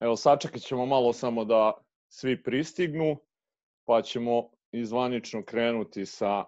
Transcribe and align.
Evo, 0.00 0.16
sačekat 0.16 0.60
ćemo 0.60 0.86
malo 0.86 1.12
samo 1.12 1.44
da 1.44 1.72
svi 2.08 2.42
pristignu, 2.42 3.16
pa 3.84 4.02
ćemo 4.02 4.50
izvanično 4.72 5.44
krenuti 5.44 6.06
sa 6.06 6.44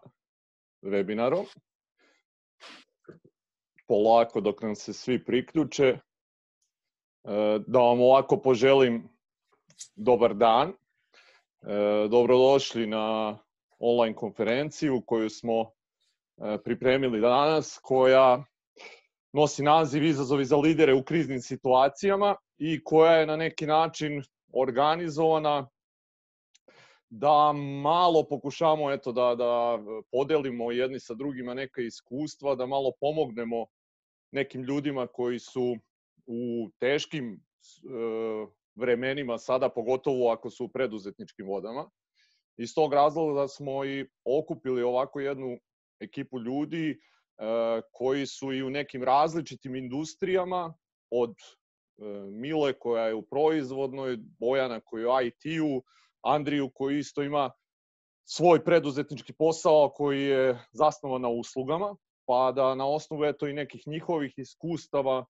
webinarom. 0.82 1.44
Polako 3.88 4.40
dok 4.40 4.62
nam 4.62 4.74
se 4.74 4.92
svi 4.92 5.24
priključe. 5.24 5.84
E, 5.84 5.98
da 7.66 7.78
vam 7.78 8.00
ovako 8.00 8.36
poželim 8.36 9.08
dobar 9.96 10.34
dan. 10.34 10.68
E, 10.68 10.74
dobrodošli 12.08 12.86
na 12.86 13.38
online 13.78 14.16
konferenciju 14.16 15.02
koju 15.06 15.30
smo 15.30 15.60
e, 15.60 16.58
pripremili 16.64 17.20
danas, 17.20 17.78
koja 17.82 18.44
nosi 19.32 19.62
naziv 19.62 20.04
Izazovi 20.04 20.44
za 20.44 20.56
lidere 20.56 20.94
u 20.94 21.02
kriznim 21.02 21.40
situacijama 21.40 22.36
i 22.58 22.84
koja 22.84 23.12
je 23.12 23.26
na 23.26 23.36
neki 23.36 23.66
način 23.66 24.22
organizovana 24.52 25.68
da 27.10 27.52
malo 27.82 28.28
pokušamo 28.28 28.92
eto 28.92 29.12
da 29.12 29.34
da 29.34 29.78
podelimo 30.12 30.72
jedni 30.72 31.00
sa 31.00 31.14
drugima 31.14 31.54
neka 31.54 31.82
iskustva, 31.82 32.54
da 32.54 32.66
malo 32.66 32.92
pomognemo 33.00 33.66
nekim 34.32 34.62
ljudima 34.62 35.06
koji 35.06 35.38
su 35.38 35.76
u 36.26 36.70
teškim 36.78 37.32
e, 37.34 37.38
vremenima 38.74 39.38
sada 39.38 39.68
pogotovo 39.68 40.30
ako 40.30 40.50
su 40.50 40.64
u 40.64 40.68
preduzetničkim 40.68 41.46
vodama. 41.46 41.90
Iz 42.56 42.74
tog 42.74 42.94
razloga 42.94 43.40
da 43.40 43.48
smo 43.48 43.84
i 43.84 44.06
okupili 44.24 44.82
ovako 44.82 45.20
jednu 45.20 45.58
ekipu 46.00 46.40
ljudi 46.40 47.00
koji 47.92 48.26
su 48.26 48.52
i 48.52 48.62
u 48.62 48.70
nekim 48.70 49.04
različitim 49.04 49.76
industrijama 49.76 50.74
od 51.10 51.30
e, 51.30 52.04
Mile 52.30 52.72
koja 52.72 53.06
je 53.06 53.14
u 53.14 53.22
proizvodnoj, 53.22 54.16
Bojana 54.38 54.80
koja 54.80 55.00
je 55.00 55.08
u 55.08 55.26
IT-u, 55.26 55.82
Andriju 56.22 56.70
koji 56.74 56.98
isto 56.98 57.22
ima 57.22 57.50
svoj 58.24 58.64
preduzetnički 58.64 59.32
posao 59.32 59.92
koji 59.94 60.22
je 60.22 60.58
zasnovan 60.72 61.22
na 61.22 61.28
uslugama, 61.28 61.96
pa 62.26 62.52
da 62.52 62.74
na 62.74 62.88
osnovu 62.88 63.24
eto 63.24 63.48
i 63.48 63.52
nekih 63.52 63.82
njihovih 63.86 64.34
iskustava 64.36 65.24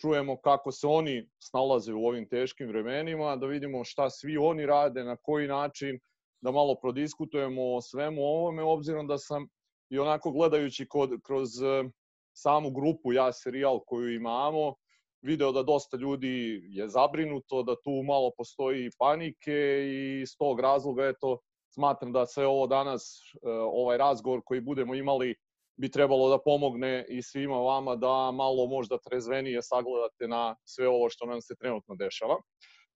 čujemo 0.00 0.36
kako 0.40 0.72
se 0.72 0.86
oni 0.86 1.28
snalaze 1.38 1.92
u 1.92 2.06
ovim 2.06 2.28
teškim 2.28 2.68
vremenima, 2.68 3.36
da 3.36 3.46
vidimo 3.46 3.84
šta 3.84 4.10
svi 4.10 4.36
oni 4.36 4.66
rade, 4.66 5.04
na 5.04 5.16
koji 5.16 5.48
način, 5.48 5.98
da 6.40 6.50
malo 6.50 6.74
prodiskutujemo 6.74 7.74
o 7.74 7.80
svemu 7.80 8.22
ovome, 8.22 8.62
obzirom 8.62 9.06
da 9.06 9.18
sam 9.18 9.48
i 9.90 9.98
onako 9.98 10.30
gledajući 10.30 10.88
kod, 10.88 11.10
kroz 11.22 11.62
e, 11.62 11.84
samu 12.32 12.70
grupu 12.70 13.12
Ja 13.12 13.32
serijal 13.32 13.80
koju 13.86 14.14
imamo, 14.14 14.74
video 15.22 15.52
da 15.52 15.62
dosta 15.62 15.96
ljudi 15.96 16.62
je 16.68 16.88
zabrinuto, 16.88 17.62
da 17.62 17.74
tu 17.84 18.02
malo 18.06 18.30
postoji 18.36 18.90
panike 18.98 19.52
i 19.86 20.20
iz 20.20 20.36
tog 20.38 20.60
razloga 20.60 21.06
eto 21.06 21.38
smatram 21.74 22.12
da 22.12 22.26
sve 22.26 22.46
ovo 22.46 22.66
danas 22.66 23.20
e, 23.34 23.48
ovaj 23.50 23.98
razgovor 23.98 24.40
koji 24.44 24.60
budemo 24.60 24.94
imali 24.94 25.34
bi 25.76 25.90
trebalo 25.90 26.28
da 26.28 26.38
pomogne 26.38 27.06
i 27.08 27.22
svima 27.22 27.56
vama 27.56 27.96
da 27.96 28.30
malo 28.30 28.66
možda 28.66 28.98
trezvenije 28.98 29.62
sagledate 29.62 30.28
na 30.28 30.56
sve 30.64 30.88
ovo 30.88 31.08
što 31.08 31.26
nam 31.26 31.40
se 31.40 31.56
trenutno 31.56 31.94
dešava. 31.94 32.36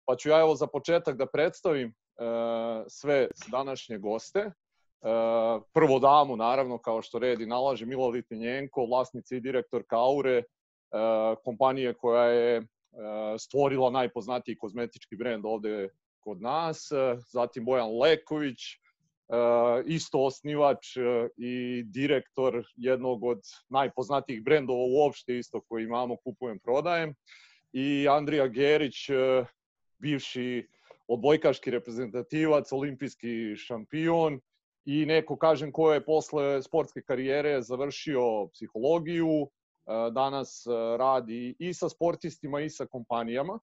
Pa 0.05 0.17
ću 0.17 0.29
ja 0.29 0.41
evo 0.41 0.55
za 0.55 0.67
početak 0.67 1.17
da 1.17 1.27
predstavim 1.27 1.89
e, 1.89 1.93
sve 2.89 3.29
današnje 3.51 3.99
goste. 3.99 4.51
E, 5.03 5.09
prvo 5.73 5.99
damu, 5.99 6.37
naravno, 6.37 6.79
kao 6.79 7.03
što 7.03 7.19
redi 7.19 7.47
nalaže, 7.47 7.87
Mila 7.87 8.09
Litvinjenko, 8.09 8.87
vlasnica 8.87 9.37
i 9.37 9.41
direktor 9.41 9.83
Kaure, 9.87 10.43
E, 10.91 11.35
kompanije 11.45 11.95
koja 11.95 12.25
je 12.25 12.57
e, 12.57 12.65
stvorila 13.39 13.91
najpoznatiji 13.91 14.59
kozmetički 14.59 15.17
brend 15.17 15.47
ovde 15.47 15.89
kod 16.21 16.43
nas, 16.43 16.89
zatim 17.33 17.65
Bojan 17.65 17.99
Leković, 17.99 18.59
isto 19.87 20.25
osnivač 20.25 20.97
i 21.37 21.83
direktor 21.87 22.65
jednog 22.77 23.25
od 23.25 23.41
najpoznatijih 23.69 24.43
brendova 24.43 24.85
uopšte 24.85 25.39
isto 25.39 25.61
koji 25.61 25.85
imamo, 25.85 26.17
kupujem, 26.17 26.59
prodajem, 26.59 27.15
i 27.73 28.09
Andrija 28.09 28.47
Gerić, 28.47 28.97
bivši 29.99 30.69
odbojkaški 31.09 31.71
reprezentativac, 31.71 32.73
olimpijski 32.73 33.57
šampion 33.57 34.41
i 34.85 35.07
neko, 35.07 35.37
kažem, 35.37 35.73
ko 35.73 35.93
je 35.93 36.05
posle 36.05 36.63
sportske 36.63 37.03
karijere 37.03 37.63
završio 37.63 38.49
psihologiju, 38.53 39.49
E, 39.91 40.11
danas 40.11 40.67
e, 40.67 40.71
radi 40.97 41.57
i 41.59 41.75
sa 41.75 41.89
sportistima 41.89 42.61
i 42.61 42.71
sa 42.71 42.87
kompanijama. 42.87 43.59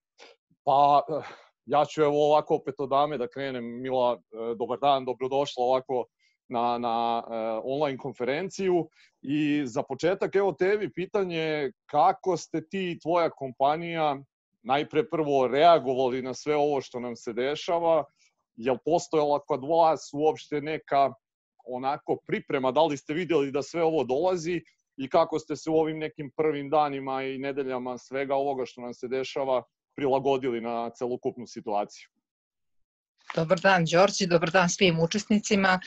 Pa 0.64 1.02
e, 1.08 1.22
ja 1.64 1.84
ću 1.84 2.02
evo 2.02 2.26
ovako 2.26 2.54
opet 2.54 2.74
od 2.78 2.88
dame 2.88 3.18
da 3.18 3.28
krenem. 3.28 3.64
Mila, 3.82 4.18
dobar 4.58 4.78
dan, 4.78 5.04
dobrodošla 5.04 5.64
ovako 5.64 6.04
na, 6.48 6.78
na 6.78 7.24
online 7.64 7.98
konferenciju. 7.98 8.88
I 9.22 9.62
za 9.66 9.82
početak, 9.82 10.34
evo 10.34 10.52
tebi 10.52 10.92
pitanje 10.92 11.72
kako 11.90 12.36
ste 12.36 12.68
ti 12.68 12.90
i 12.90 12.98
tvoja 12.98 13.30
kompanija 13.30 14.16
najpre 14.62 15.08
prvo 15.10 15.46
reagovali 15.48 16.22
na 16.22 16.34
sve 16.34 16.56
ovo 16.56 16.80
što 16.80 17.00
nam 17.00 17.16
se 17.16 17.32
dešava, 17.32 18.04
jel 18.58 18.78
postojala 18.84 19.38
kod 19.46 19.64
vas 19.64 20.10
uopšte 20.12 20.60
neka 20.60 21.12
onako 21.66 22.16
priprema, 22.26 22.72
da 22.72 22.82
li 22.82 22.96
ste 22.96 23.14
videli 23.14 23.52
da 23.52 23.62
sve 23.62 23.82
ovo 23.82 24.04
dolazi 24.04 24.62
i 24.96 25.08
kako 25.08 25.38
ste 25.38 25.56
se 25.56 25.70
u 25.70 25.74
ovim 25.74 25.98
nekim 25.98 26.30
prvim 26.36 26.70
danima 26.70 27.22
i 27.22 27.38
nedeljama 27.38 27.98
svega 27.98 28.34
ovoga 28.34 28.66
što 28.66 28.80
nam 28.80 28.94
se 28.94 29.08
dešava 29.08 29.62
prilagodili 29.96 30.60
na 30.60 30.90
celokupnu 30.90 31.46
situaciju. 31.46 32.08
Dobar 33.34 33.60
dan, 33.60 33.84
Đorđe, 33.84 34.26
dobar 34.26 34.50
dan 34.50 34.68
svim 34.68 35.00
učesnicima. 35.00 35.80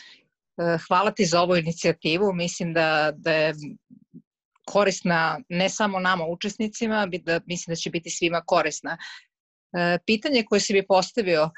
E, 0.58 0.78
hvala 0.88 1.12
ti 1.12 1.26
za 1.26 1.42
ovu 1.42 1.56
inicijativu. 1.56 2.34
Mislim 2.34 2.74
da, 2.74 3.12
da 3.16 3.34
je 3.34 3.54
korisna 4.66 5.40
ne 5.50 5.70
samo 5.70 6.00
nama 6.00 6.26
učesnicima, 6.26 7.08
da, 7.24 7.40
mislim 7.46 7.72
da 7.72 7.76
će 7.76 7.90
biti 7.90 8.10
svima 8.10 8.42
korisna. 8.46 8.98
E, 9.74 9.98
pitanje 10.06 10.44
koje 10.50 10.60
si 10.60 10.74
mi 10.74 10.88
postavio, 10.88 11.50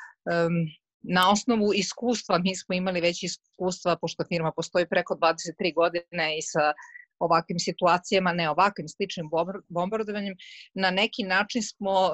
na 1.03 1.31
osnovu 1.31 1.73
iskustva, 1.73 2.39
mi 2.39 2.55
smo 2.55 2.75
imali 2.75 3.01
već 3.01 3.23
iskustva, 3.23 3.97
pošto 4.01 4.23
firma 4.27 4.51
postoji 4.55 4.87
preko 4.89 5.15
23 5.15 5.73
godine 5.75 6.37
i 6.37 6.41
sa 6.41 6.73
ovakvim 7.19 7.59
situacijama, 7.59 8.33
ne 8.33 8.49
ovakvim 8.49 8.87
sličnim 8.87 9.29
bombardovanjem, 9.69 10.35
na 10.73 10.91
neki 10.91 11.23
način 11.23 11.63
smo 11.63 12.11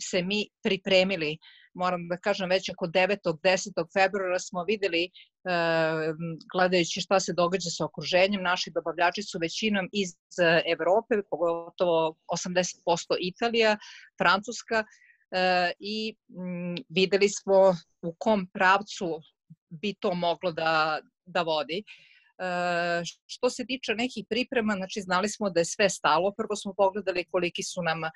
se 0.00 0.22
mi 0.22 0.48
pripremili 0.62 1.38
moram 1.74 2.08
da 2.08 2.16
kažem 2.16 2.50
već 2.50 2.70
oko 2.70 2.86
9. 2.86 3.16
10. 3.24 3.84
februara 3.92 4.38
smo 4.38 4.64
videli 4.64 5.10
gledajući 6.52 7.00
šta 7.00 7.20
se 7.20 7.32
događa 7.32 7.70
sa 7.70 7.84
okruženjem, 7.84 8.42
naši 8.42 8.70
dobavljači 8.70 9.22
su 9.22 9.38
većinom 9.38 9.88
iz 9.92 10.10
Evrope, 10.72 11.14
pogotovo 11.30 12.14
80% 12.26 13.16
Italija, 13.20 13.76
Francuska 14.22 14.84
i 15.78 16.14
videli 16.88 17.28
smo 17.28 17.76
u 18.02 18.14
kom 18.18 18.46
pravcu 18.52 19.20
bi 19.68 19.94
to 19.94 20.14
moglo 20.14 20.52
da, 20.52 21.00
da 21.26 21.42
vodi. 21.42 21.84
E, 22.38 23.02
što 23.26 23.50
se 23.50 23.66
tiče 23.66 23.94
nekih 23.94 24.24
priprema, 24.30 24.74
znači 24.74 25.00
znali 25.00 25.28
smo 25.28 25.50
da 25.50 25.60
je 25.60 25.64
sve 25.64 25.88
stalo. 25.90 26.32
Prvo 26.36 26.56
smo 26.56 26.74
pogledali 26.74 27.24
koliki 27.24 27.62
su 27.62 27.82
nam 27.82 28.04
e, 28.04 28.10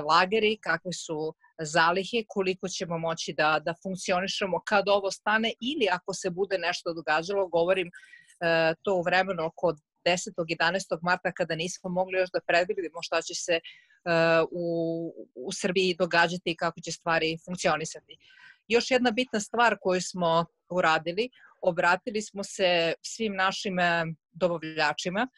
lageri, 0.00 0.58
kakve 0.62 0.92
su 0.92 1.34
zalihe, 1.60 2.24
koliko 2.28 2.68
ćemo 2.68 2.98
moći 2.98 3.32
da, 3.32 3.60
da 3.64 3.74
funkcionišemo 3.82 4.60
kad 4.64 4.88
ovo 4.88 5.10
stane 5.10 5.52
ili 5.60 5.88
ako 5.92 6.14
se 6.14 6.30
bude 6.30 6.58
nešto 6.58 6.94
događalo, 6.94 7.48
govorim 7.48 7.88
e, 7.88 8.74
to 8.82 8.94
u 8.94 9.02
vremenu 9.02 9.44
oko 9.44 9.74
10. 10.06 10.30
11. 10.36 10.98
marta 11.02 11.32
kada 11.32 11.54
nismo 11.54 11.90
mogli 11.90 12.18
još 12.18 12.30
da 12.30 12.40
predvidimo 12.46 13.02
šta 13.02 13.22
će 13.22 13.34
se 13.34 13.60
u, 14.50 15.12
u 15.34 15.52
Srbiji 15.52 15.96
događati 15.98 16.50
i 16.50 16.56
kako 16.56 16.80
će 16.80 16.92
stvari 16.92 17.38
funkcionisati. 17.44 18.16
Još 18.68 18.90
jedna 18.90 19.10
bitna 19.10 19.40
stvar 19.40 19.76
koju 19.80 20.00
smo 20.00 20.44
uradili, 20.68 21.30
obratili 21.62 22.22
smo 22.22 22.44
se 22.44 22.94
svim 23.02 23.34
našim 23.34 23.78
e, 23.78 24.04
dobavljačima, 24.32 25.28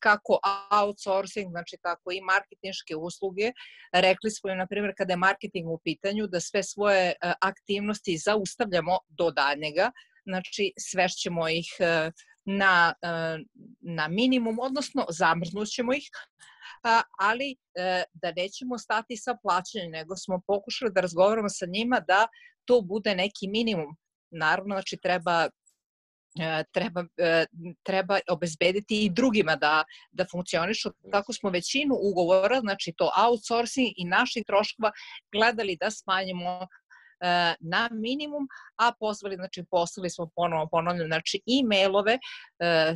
kako 0.00 0.38
outsourcing, 0.70 1.50
znači 1.50 1.76
tako 1.82 2.12
i 2.12 2.20
marketinške 2.20 2.96
usluge. 2.96 3.52
Rekli 3.92 4.30
smo 4.30 4.50
im, 4.50 4.58
na 4.58 4.66
primjer, 4.66 4.94
kada 4.96 5.12
je 5.12 5.16
marketing 5.16 5.68
u 5.68 5.78
pitanju, 5.84 6.26
da 6.26 6.40
sve 6.40 6.62
svoje 6.62 7.08
e, 7.08 7.32
aktivnosti 7.40 8.16
zaustavljamo 8.18 8.98
do 9.08 9.30
daljnjega, 9.30 9.90
znači 10.24 10.72
svešćemo 10.78 11.48
ih 11.48 11.76
e, 11.78 12.10
na, 12.46 12.94
na 13.80 14.08
minimum, 14.08 14.58
odnosno 14.58 15.06
zamrznućemo 15.08 15.94
ih, 15.94 16.08
ali 17.18 17.56
da 18.12 18.32
nećemo 18.36 18.78
stati 18.78 19.16
sa 19.16 19.36
plaćanjem, 19.42 19.90
nego 19.90 20.16
smo 20.16 20.40
pokušali 20.46 20.92
da 20.94 21.00
razgovaramo 21.00 21.48
sa 21.48 21.66
njima 21.66 22.00
da 22.00 22.26
to 22.64 22.80
bude 22.80 23.14
neki 23.14 23.48
minimum 23.48 23.96
naravno, 24.30 24.74
znači 24.74 24.96
treba 25.02 25.48
E, 26.40 26.64
treba, 26.72 27.04
e, 27.16 27.46
treba 27.82 28.18
obezbediti 28.28 29.04
i 29.04 29.10
drugima 29.10 29.56
da, 29.56 29.84
da 30.12 30.24
funkcionišu. 30.30 30.90
Tako 31.12 31.32
smo 31.32 31.50
većinu 31.50 31.94
ugovora, 32.00 32.60
znači 32.60 32.92
to 32.96 33.10
outsourcing 33.26 33.88
i 33.96 34.04
naših 34.04 34.42
troškova 34.46 34.92
gledali 35.32 35.76
da 35.80 35.90
smanjimo 35.90 36.50
e, 36.50 36.66
na 37.60 37.88
minimum, 37.92 38.48
a 38.76 38.92
pozvali, 39.00 39.36
znači 39.36 39.64
poslali 39.70 40.10
smo 40.10 40.30
ponovo, 40.36 40.68
ponavljam, 40.70 41.06
znači 41.06 41.40
e-mailove 41.56 42.18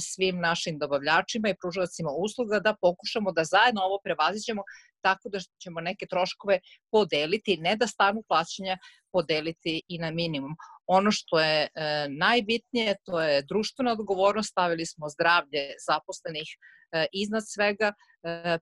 svim 0.01 0.41
našim 0.41 0.79
dobavljačima 0.79 1.49
i 1.49 1.57
pružavacima 1.61 2.11
usluga 2.11 2.61
da 2.61 2.75
pokušamo 2.81 3.33
da 3.33 3.45
zajedno 3.45 3.81
ovo 3.83 3.99
prevaziđemo 4.05 4.63
tako 5.01 5.29
da 5.29 5.39
ćemo 5.63 5.81
neke 5.81 6.07
troškove 6.07 6.61
podeliti, 6.91 7.57
ne 7.57 7.77
da 7.77 7.87
stanu 7.87 8.23
plaćanja 8.29 8.79
podeliti 9.13 9.83
i 9.89 9.99
na 9.99 10.11
minimum. 10.11 10.57
Ono 10.87 11.11
što 11.11 11.41
je 11.41 11.63
e, 11.63 11.69
najbitnije, 12.09 12.97
to 13.05 13.21
je 13.21 13.43
društvena 13.43 13.93
odgovornost, 13.93 14.51
stavili 14.51 14.87
smo 14.87 15.09
zdravlje 15.09 15.63
zaposlenih 15.87 16.49
e, 16.93 17.07
iznad 17.13 17.43
svega, 17.47 17.87
e, 17.87 17.93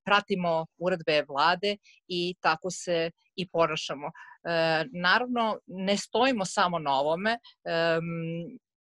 pratimo 0.04 0.66
uredbe 0.78 1.24
vlade 1.28 1.76
i 2.08 2.34
tako 2.40 2.70
se 2.70 3.10
i 3.36 3.48
ponašamo. 3.48 4.06
E, 4.06 4.84
naravno, 4.92 5.58
ne 5.66 5.96
stojimo 5.96 6.44
samo 6.44 6.78
na 6.78 7.00
ovome, 7.00 7.38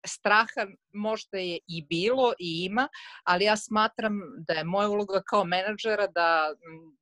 straha 0.07 0.67
možda 0.93 1.39
je 1.39 1.59
i 1.67 1.83
bilo 1.83 2.33
i 2.39 2.65
ima, 2.65 2.89
ali 3.25 3.45
ja 3.45 3.57
smatram 3.57 4.13
da 4.47 4.53
je 4.53 4.65
moja 4.65 4.89
uloga 4.89 5.23
kao 5.31 5.45
menadžera 5.45 6.07
da, 6.07 6.55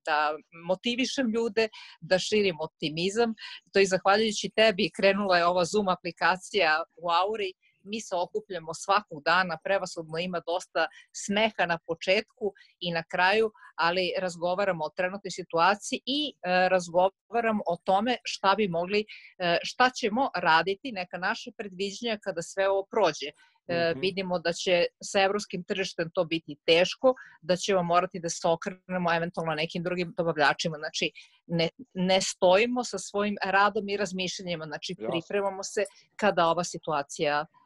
da 0.07 0.37
motivišem 0.67 1.31
ljude, 1.31 1.69
da 2.01 2.19
širim 2.19 2.57
optimizam. 2.61 3.35
To 3.73 3.81
i 3.81 3.87
zahvaljujući 3.87 4.51
tebi 4.57 4.91
krenula 4.97 5.39
je 5.39 5.47
ova 5.47 5.65
Zoom 5.65 5.89
aplikacija 5.89 6.83
u 6.97 7.11
Auri 7.11 7.53
mi 7.85 8.01
se 8.01 8.15
okupljamo 8.17 8.75
svakog 8.75 9.23
dana, 9.23 9.59
prevasodno 9.65 10.19
ima 10.19 10.41
dosta 10.47 10.87
smeha 11.13 11.67
na 11.67 11.79
početku 11.87 12.53
i 12.81 12.93
na 12.93 13.03
kraju, 13.03 13.53
ali 13.77 14.13
razgovaramo 14.19 14.85
o 14.85 14.91
trenutnoj 14.97 15.31
situaciji 15.31 16.01
i 16.07 16.33
e, 16.33 16.69
razgovaramo 16.69 17.63
o 17.67 17.77
tome 17.85 18.17
šta 18.25 18.55
bi 18.55 18.69
mogli, 18.69 19.05
e, 19.39 19.59
šta 19.63 19.91
ćemo 19.91 20.31
raditi, 20.37 20.93
neka 20.93 21.19
naše 21.19 21.51
predviđenja 21.57 22.19
kada 22.23 22.43
sve 22.43 22.69
ovo 22.69 22.87
prođe. 22.91 23.31
Mm 23.69 23.73
-hmm. 23.73 24.01
vidimo 24.01 24.39
da 24.39 24.53
će 24.53 24.87
sa 25.03 25.21
evropskim 25.21 25.65
tržištem 25.65 26.11
to 26.15 26.25
biti 26.25 26.57
teško, 26.67 27.15
da 27.43 27.57
ćemo 27.57 27.83
morati 27.83 28.21
da 28.21 28.29
se 28.29 28.49
okrenemo 28.49 29.15
eventualno 29.15 29.55
nekim 29.55 29.83
drugim 29.83 30.15
dobavljačima. 30.17 30.77
Znači, 30.79 31.11
ne, 31.47 31.69
ne 31.95 32.21
stojimo 32.21 32.85
sa 32.85 32.99
svojim 32.99 33.37
radom 33.45 33.89
i 33.89 33.97
razmišljanjima, 33.97 34.65
znači 34.65 34.95
pripremamo 34.95 35.63
se 35.63 35.85
kada 36.17 36.47
ova 36.47 36.65
situacija 36.65 37.45
E, 37.45 37.64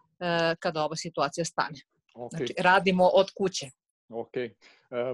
kada 0.59 0.85
ova 0.85 0.97
situacija 0.97 1.45
stane. 1.45 1.81
Okay. 2.15 2.37
Znači, 2.37 2.55
radimo 2.59 3.05
od 3.05 3.31
kuće. 3.37 3.71
Ok. 4.09 4.37
E, 4.37 4.51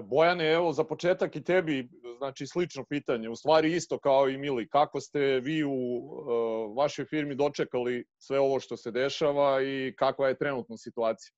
Bojane, 0.03 0.51
evo 0.51 0.73
za 0.73 0.83
početak 0.83 1.35
i 1.35 1.43
tebi, 1.43 1.89
znači 2.17 2.47
slično 2.47 2.85
pitanje, 2.89 3.29
u 3.29 3.35
stvari 3.35 3.75
isto 3.75 3.99
kao 3.99 4.29
i 4.29 4.37
Mili, 4.37 4.69
kako 4.69 4.99
ste 4.99 5.19
vi 5.19 5.63
u 5.63 5.71
uh, 5.71 6.77
vašoj 6.77 7.05
firmi 7.05 7.35
dočekali 7.35 8.05
sve 8.17 8.39
ovo 8.39 8.59
što 8.59 8.77
se 8.77 8.91
dešava 8.91 9.61
i 9.61 9.93
kakva 9.97 10.27
je 10.27 10.37
trenutna 10.37 10.77
situacija? 10.77 11.31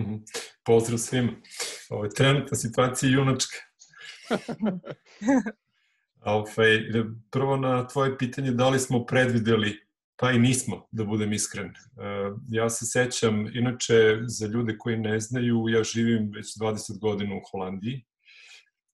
Mm 0.00 0.02
-hmm. 0.04 0.20
Pozdrav 0.64 0.98
svima. 0.98 1.32
Ovo 1.90 2.04
je 2.04 2.10
trenutna 2.10 2.56
situacija 2.56 3.12
junačka. 3.12 3.56
Ovaj, 6.24 6.78
prvo 7.30 7.56
na 7.56 7.88
tvoje 7.88 8.18
pitanje, 8.18 8.50
da 8.50 8.68
li 8.68 8.78
smo 8.78 9.04
predvideli 9.06 9.91
Pa 10.22 10.30
i 10.30 10.38
nismo, 10.38 10.86
da 10.90 11.04
budem 11.04 11.32
iskren. 11.32 11.66
E, 11.66 11.72
ja 12.48 12.70
se 12.70 12.86
sećam, 12.86 13.46
inače, 13.56 14.18
za 14.26 14.46
ljude 14.46 14.78
koji 14.78 14.96
ne 14.96 15.20
znaju, 15.20 15.64
ja 15.68 15.82
živim 15.84 16.30
već 16.34 16.46
20 16.58 16.98
godina 17.00 17.36
u 17.36 17.40
Holandiji 17.50 18.04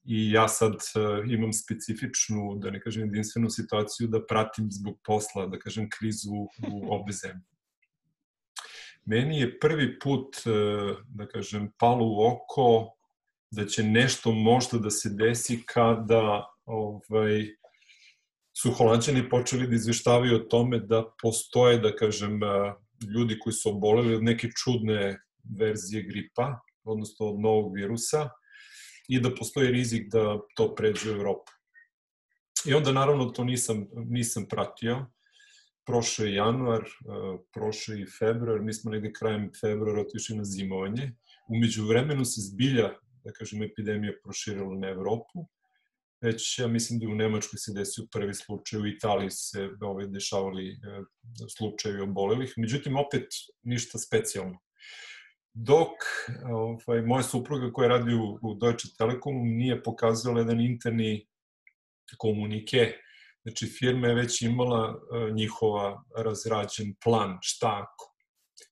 i 0.04 0.30
ja 0.32 0.48
sad 0.48 0.72
e, 0.72 1.32
imam 1.32 1.52
specifičnu, 1.52 2.56
da 2.56 2.70
ne 2.70 2.80
kažem 2.80 3.02
jedinstvenu 3.02 3.50
situaciju 3.50 4.08
da 4.08 4.26
pratim 4.26 4.70
zbog 4.70 5.00
posla, 5.04 5.46
da 5.46 5.58
kažem, 5.58 5.90
krizu 5.98 6.32
u 6.72 6.94
obe 6.94 7.12
zemlje. 7.12 7.44
Meni 9.04 9.40
je 9.40 9.58
prvi 9.58 9.98
put, 9.98 10.36
e, 10.46 10.50
da 11.08 11.28
kažem, 11.28 11.72
palo 11.78 12.06
u 12.06 12.26
oko 12.26 12.96
da 13.50 13.66
će 13.66 13.82
nešto 13.82 14.32
možda 14.32 14.78
da 14.78 14.90
se 14.90 15.10
desi 15.10 15.62
kada 15.66 16.46
ovaj, 16.64 17.46
su 18.62 18.72
holandjani 18.72 19.28
počeli 19.28 19.66
da 19.68 19.74
izveštavaju 19.74 20.36
o 20.36 20.46
tome 20.50 20.78
da 20.78 21.04
postoje, 21.22 21.78
da 21.78 21.96
kažem, 21.96 22.40
ljudi 23.14 23.38
koji 23.38 23.52
su 23.52 23.70
oboleli 23.70 24.14
od 24.14 24.22
neke 24.22 24.48
čudne 24.62 25.20
verzije 25.58 26.02
gripa, 26.02 26.58
odnosno 26.84 27.26
od 27.26 27.40
novog 27.40 27.74
virusa, 27.74 28.28
i 29.08 29.20
da 29.20 29.34
postoji 29.34 29.70
rizik 29.70 30.10
da 30.12 30.38
to 30.56 30.74
pređe 30.74 31.10
u 31.10 31.14
Evropu. 31.14 31.52
I 32.66 32.74
onda, 32.74 32.92
naravno, 32.92 33.24
to 33.24 33.44
nisam, 33.44 33.86
nisam 33.92 34.46
pratio. 34.48 35.06
Prošao 35.86 36.26
je 36.26 36.34
januar, 36.34 36.84
prošao 37.54 37.94
je 37.94 38.06
februar, 38.18 38.60
mi 38.60 38.72
smo 38.74 38.90
negde 38.90 39.12
krajem 39.12 39.50
februara 39.60 40.00
otišli 40.00 40.36
na 40.36 40.44
zimovanje. 40.44 41.12
Umeđu 41.48 41.86
vremenu 41.86 42.24
se 42.24 42.40
zbilja, 42.40 42.90
da 43.24 43.32
kažem, 43.32 43.62
epidemija 43.62 44.12
proširila 44.24 44.74
na 44.74 44.88
Evropu 44.88 45.46
već 46.20 46.58
ja 46.58 46.66
mislim 46.66 46.98
da 46.98 47.08
u 47.08 47.14
Nemačkoj 47.14 47.58
se 47.58 47.72
desio 47.72 48.06
prvi 48.12 48.34
slučaj, 48.34 48.80
u 48.80 48.86
Italiji 48.86 49.30
se 49.30 49.68
ovaj, 49.80 50.06
dešavali 50.06 50.68
e, 50.68 50.76
slučajevi 51.56 52.00
obolelih, 52.00 52.54
međutim 52.56 52.96
opet 52.96 53.26
ništa 53.62 53.98
specijalno. 53.98 54.58
Dok 55.54 55.92
ovaj, 56.86 57.02
moja 57.02 57.22
supruga 57.22 57.72
koja 57.72 57.88
radi 57.88 58.14
u, 58.14 58.38
u 58.42 58.54
Deutsche 58.54 58.88
Telekomu 58.98 59.44
nije 59.44 59.82
pokazala 59.82 60.38
jedan 60.38 60.60
interni 60.60 61.26
komunike, 62.18 62.92
znači 63.42 63.66
firma 63.66 64.08
je 64.08 64.14
već 64.14 64.42
imala 64.42 64.88
e, 64.88 65.32
njihova 65.32 66.04
razrađen 66.16 66.94
plan, 67.04 67.38
šta 67.42 67.82
ako. 67.82 68.14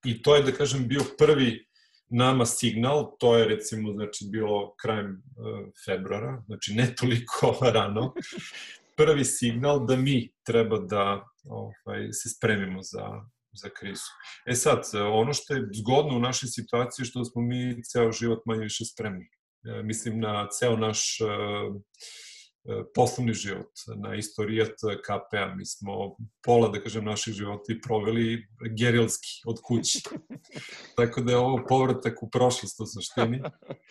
I 0.04 0.22
to 0.22 0.36
je, 0.36 0.42
da 0.42 0.52
kažem, 0.52 0.88
bio 0.88 1.02
prvi 1.18 1.66
nama 2.08 2.46
signal, 2.46 3.16
to 3.18 3.36
je 3.36 3.44
recimo 3.44 3.92
znači 3.92 4.26
bilo 4.30 4.74
krajem 4.82 5.10
uh, 5.10 5.68
februara, 5.86 6.42
znači 6.46 6.74
ne 6.74 6.94
toliko 6.94 7.58
rano, 7.74 8.12
prvi 8.96 9.24
signal 9.24 9.86
da 9.86 9.96
mi 9.96 10.32
treba 10.46 10.78
da 10.78 11.28
ovaj, 11.44 12.12
se 12.12 12.28
spremimo 12.28 12.82
za, 12.82 13.06
za 13.52 13.68
krizu. 13.68 14.10
E 14.46 14.54
sad, 14.54 14.82
ono 15.12 15.32
što 15.32 15.54
je 15.54 15.68
zgodno 15.74 16.16
u 16.16 16.20
našoj 16.20 16.48
situaciji 16.48 17.02
je 17.02 17.06
što 17.06 17.24
smo 17.24 17.42
mi 17.42 17.84
ceo 17.84 18.12
život 18.12 18.42
manje 18.46 18.62
više 18.62 18.84
spremni. 18.84 19.28
E, 19.64 19.82
mislim 19.82 20.20
na 20.20 20.48
ceo 20.48 20.76
naš 20.76 21.18
uh, 21.20 21.80
poslovni 22.94 23.34
život, 23.34 23.70
na 23.96 24.14
istorijat 24.14 24.72
KP-a. 25.04 25.54
Mi 25.54 25.66
smo 25.66 26.16
pola, 26.42 26.68
da 26.68 26.80
kažem, 26.80 27.04
naših 27.04 27.34
života 27.34 27.72
i 27.72 27.80
proveli 27.80 28.46
gerilski 28.78 29.42
od 29.46 29.60
kući. 29.62 30.02
Tako 30.96 31.20
da 31.20 31.32
je 31.32 31.38
ovo 31.38 31.64
povratak 31.68 32.22
u 32.22 32.30
prošlost 32.30 32.80
u 32.80 32.86
suštini. 32.86 33.42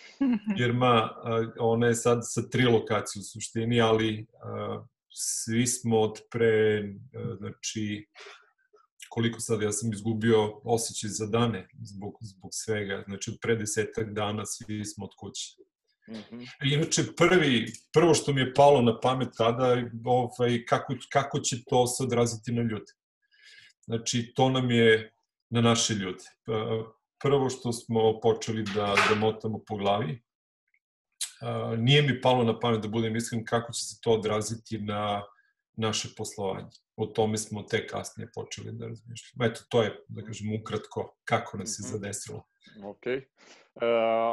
Firma, 0.57 1.09
ona 1.59 1.87
je 1.87 1.95
sad 1.95 2.19
sa 2.23 2.49
tri 2.49 2.65
lokacije 2.65 3.19
u 3.19 3.23
suštini, 3.23 3.81
ali 3.81 4.25
svi 5.15 5.67
smo 5.67 5.99
od 5.99 6.19
pre, 6.31 6.83
znači, 7.37 8.07
koliko 9.09 9.39
sad 9.39 9.61
ja 9.61 9.71
sam 9.71 9.93
izgubio 9.93 10.61
osjećaj 10.63 11.09
za 11.09 11.25
dane 11.25 11.67
zbog, 11.81 12.13
zbog 12.21 12.49
svega. 12.53 13.03
Znači, 13.07 13.31
od 13.31 13.37
pre 13.41 13.55
desetak 13.55 14.13
dana 14.13 14.45
svi 14.45 14.85
smo 14.85 15.05
od 15.05 15.11
kuće. 15.19 15.64
Mm 16.07 16.13
-hmm. 16.13 16.47
Inače, 16.73 17.03
prvi, 17.17 17.73
prvo 17.93 18.13
što 18.13 18.33
mi 18.33 18.41
je 18.41 18.53
palo 18.53 18.81
na 18.81 18.99
pamet 18.99 19.29
tada, 19.37 19.75
ovaj, 20.05 20.65
kako, 20.65 20.93
kako 21.11 21.39
će 21.39 21.63
to 21.63 21.87
se 21.87 22.03
odraziti 22.03 22.51
na 22.51 22.61
ljude. 22.61 22.93
Znači, 23.85 24.33
to 24.35 24.49
nam 24.49 24.71
je 24.71 25.13
na 25.49 25.61
naše 25.61 25.93
ljude. 25.93 26.23
Prvo 27.19 27.49
što 27.49 27.73
smo 27.73 28.19
počeli 28.19 28.63
da, 28.63 28.95
da 29.09 29.15
motamo 29.15 29.59
po 29.67 29.75
glavi, 29.77 30.21
nije 31.77 32.01
mi 32.01 32.21
palo 32.21 32.43
na 32.43 32.59
pamet 32.59 32.81
da 32.81 32.87
budem 32.87 33.15
iskren 33.15 33.45
kako 33.45 33.73
će 33.73 33.83
se 33.83 33.99
to 34.01 34.11
odraziti 34.11 34.77
na 34.77 35.23
naše 35.77 36.09
poslovanje. 36.17 36.69
O 36.95 37.05
tome 37.05 37.37
smo 37.37 37.63
te 37.63 37.87
kasnije 37.87 38.29
počeli 38.35 38.71
da 38.71 38.87
razmišljamo. 38.87 39.45
Eto, 39.45 39.61
to 39.69 39.83
je, 39.83 40.03
da 40.07 40.21
kažem, 40.21 40.59
ukratko 40.61 41.15
kako 41.25 41.57
nas 41.57 41.79
je 41.79 41.83
mhm. 41.83 41.91
zadesilo. 41.91 42.43
Ok. 42.83 43.05
Uh, 43.75 43.81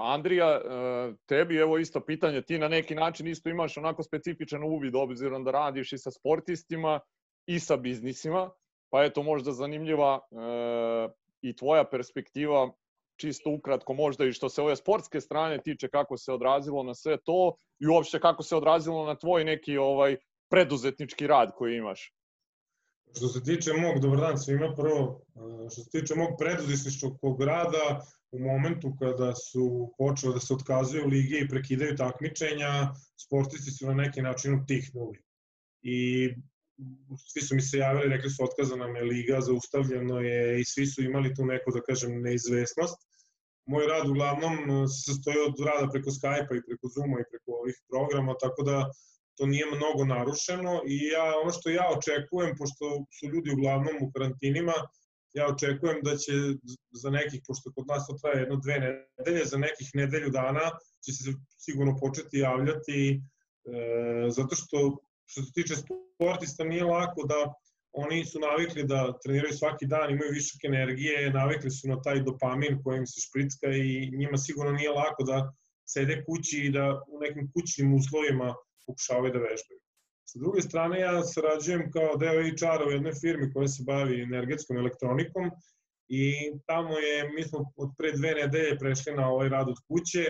Andrija, 0.02 0.60
uh, 0.60 1.14
tebi 1.26 1.56
evo 1.56 1.78
isto 1.78 2.00
pitanje, 2.00 2.42
ti 2.42 2.58
na 2.58 2.68
neki 2.68 2.94
način 2.94 3.26
isto 3.26 3.48
imaš 3.48 3.76
onako 3.76 4.02
specifičan 4.02 4.62
uvid 4.64 4.94
obzirom 4.94 5.44
da 5.44 5.50
radiš 5.50 5.92
i 5.92 5.98
sa 5.98 6.10
sportistima 6.10 7.00
i 7.46 7.58
sa 7.60 7.76
biznisima, 7.76 8.50
pa 8.90 9.04
eto 9.04 9.22
možda 9.22 9.52
zanimljiva 9.52 10.14
uh, 10.14 11.12
i 11.42 11.56
tvoja 11.56 11.84
perspektiva 11.84 12.70
čisto 13.16 13.50
ukratko 13.50 13.94
možda 13.94 14.24
i 14.24 14.32
što 14.32 14.48
se 14.48 14.62
ove 14.62 14.76
sportske 14.76 15.20
strane 15.20 15.58
tiče 15.62 15.88
kako 15.88 16.16
se 16.16 16.32
odrazilo 16.32 16.82
na 16.82 16.94
sve 16.94 17.16
to 17.24 17.54
i 17.80 17.86
uopšte 17.86 18.20
kako 18.20 18.42
se 18.42 18.56
odrazilo 18.56 19.06
na 19.06 19.14
tvoj 19.14 19.44
neki 19.44 19.76
ovaj 19.76 20.16
preduzetnički 20.52 21.26
rad 21.26 21.54
koji 21.56 21.76
imaš. 21.76 22.12
Što 23.16 23.28
se 23.28 23.42
tiče 23.44 23.72
mog, 23.72 24.00
dobar 24.00 24.20
dan 24.20 24.38
svima, 24.38 24.74
prvo, 24.76 25.24
što 25.72 25.82
se 25.82 25.90
tiče 25.90 26.14
mog 26.14 26.36
preduzetničkog 26.38 27.42
rada, 27.42 28.00
u 28.32 28.38
momentu 28.38 28.94
kada 29.00 29.34
su 29.34 29.94
počele 29.98 30.34
da 30.34 30.40
se 30.40 30.54
otkazuju 30.54 31.06
lige 31.06 31.38
i 31.40 31.48
prekidaju 31.48 31.96
takmičenja, 31.96 32.70
sportisti 33.24 33.70
su 33.70 33.86
na 33.86 33.94
neki 33.94 34.22
način 34.22 34.54
utihnuli. 34.60 35.18
I 35.82 36.28
svi 37.32 37.42
su 37.46 37.54
mi 37.54 37.62
se 37.62 37.78
javili, 37.78 38.08
rekli 38.08 38.30
su 38.30 38.44
otkazana 38.44 38.88
me 38.88 39.02
liga, 39.02 39.40
zaustavljeno 39.40 40.20
je 40.20 40.60
i 40.60 40.64
svi 40.64 40.86
su 40.86 41.02
imali 41.02 41.34
tu 41.34 41.44
neku, 41.44 41.72
da 41.74 41.80
kažem, 41.80 42.22
neizvesnost. 42.22 42.96
Moj 43.66 43.86
rad 43.86 44.08
uglavnom 44.08 44.56
se 44.88 45.12
sastoji 45.12 45.38
od 45.48 45.60
rada 45.66 45.90
preko 45.92 46.10
Skype-a 46.10 46.56
i 46.56 46.66
preko 46.68 46.88
Zooma 46.94 47.20
i 47.20 47.28
preko 47.30 47.50
ovih 47.60 47.76
programa, 47.90 48.34
tako 48.40 48.62
da 48.62 48.76
to 49.36 49.46
nije 49.46 49.66
mnogo 49.66 50.04
narušeno 50.04 50.82
i 50.86 50.96
ja, 51.14 51.24
ono 51.42 51.52
što 51.52 51.70
ja 51.70 51.86
očekujem, 51.96 52.56
pošto 52.58 52.84
su 53.16 53.26
ljudi 53.32 53.50
uglavnom 53.50 53.96
u 54.00 54.10
karantinima, 54.12 54.74
ja 55.32 55.46
očekujem 55.54 55.98
da 56.02 56.16
će 56.16 56.32
za 57.02 57.10
nekih, 57.10 57.40
pošto 57.46 57.72
kod 57.74 57.86
nas 57.86 58.06
to 58.06 58.16
traje 58.22 58.40
jedno 58.40 58.56
dve 58.56 58.76
nedelje, 58.84 59.44
za 59.44 59.58
nekih 59.58 59.90
nedelju 59.94 60.30
dana 60.30 60.70
će 61.04 61.12
se 61.12 61.32
sigurno 61.58 61.96
početi 62.00 62.38
javljati, 62.38 63.20
e, 63.64 64.30
zato 64.30 64.56
što 64.56 64.96
što 65.32 65.42
se 65.42 65.52
tiče 65.52 65.74
sportista 65.76 66.64
nije 66.64 66.84
lako 66.84 67.26
da 67.26 67.54
oni 67.92 68.24
su 68.24 68.40
navikli 68.40 68.84
da 68.84 69.18
treniraju 69.24 69.52
svaki 69.52 69.86
dan, 69.86 70.10
imaju 70.10 70.32
višak 70.32 70.64
energije, 70.64 71.30
navikli 71.30 71.70
su 71.70 71.88
na 71.88 72.02
taj 72.02 72.22
dopamin 72.22 72.82
koji 72.82 72.98
im 72.98 73.06
se 73.06 73.20
špricka 73.20 73.68
i 73.68 74.10
njima 74.16 74.36
sigurno 74.36 74.72
nije 74.72 74.90
lako 74.90 75.22
da 75.22 75.52
sede 75.84 76.24
kući 76.26 76.58
i 76.66 76.70
da 76.70 77.02
u 77.08 77.20
nekim 77.20 77.50
kućnim 77.52 77.94
uslovima 77.94 78.54
pokušavaju 78.86 79.32
da 79.32 79.38
vežbaju. 79.38 79.80
Sa 80.24 80.38
druge 80.38 80.62
strane, 80.62 81.00
ja 81.00 81.22
sarađujem 81.24 81.90
kao 81.90 82.16
deo 82.16 82.42
HR-a 82.42 82.86
u 82.86 82.90
jednoj 82.90 83.12
firmi 83.20 83.52
koja 83.52 83.68
se 83.68 83.82
bavi 83.86 84.22
energetskom 84.22 84.76
elektronikom 84.76 85.50
i 86.08 86.52
tamo 86.66 86.98
je, 86.98 87.30
mi 87.34 87.42
smo 87.44 87.58
od 87.76 87.90
pre 87.98 88.12
dve 88.12 88.34
nedelje 88.34 88.78
prešli 88.78 89.12
na 89.14 89.28
ovaj 89.28 89.48
rad 89.48 89.68
od 89.68 89.78
kuće, 89.88 90.24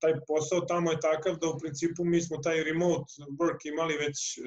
taj 0.00 0.14
posao 0.26 0.60
tamo 0.60 0.90
je 0.90 1.00
takav 1.00 1.36
da 1.40 1.48
u 1.48 1.58
principu 1.58 2.04
mi 2.04 2.20
smo 2.20 2.36
taj 2.38 2.64
remote 2.64 3.12
work 3.40 3.60
imali 3.64 3.94
već 3.96 4.38
e, 4.38 4.42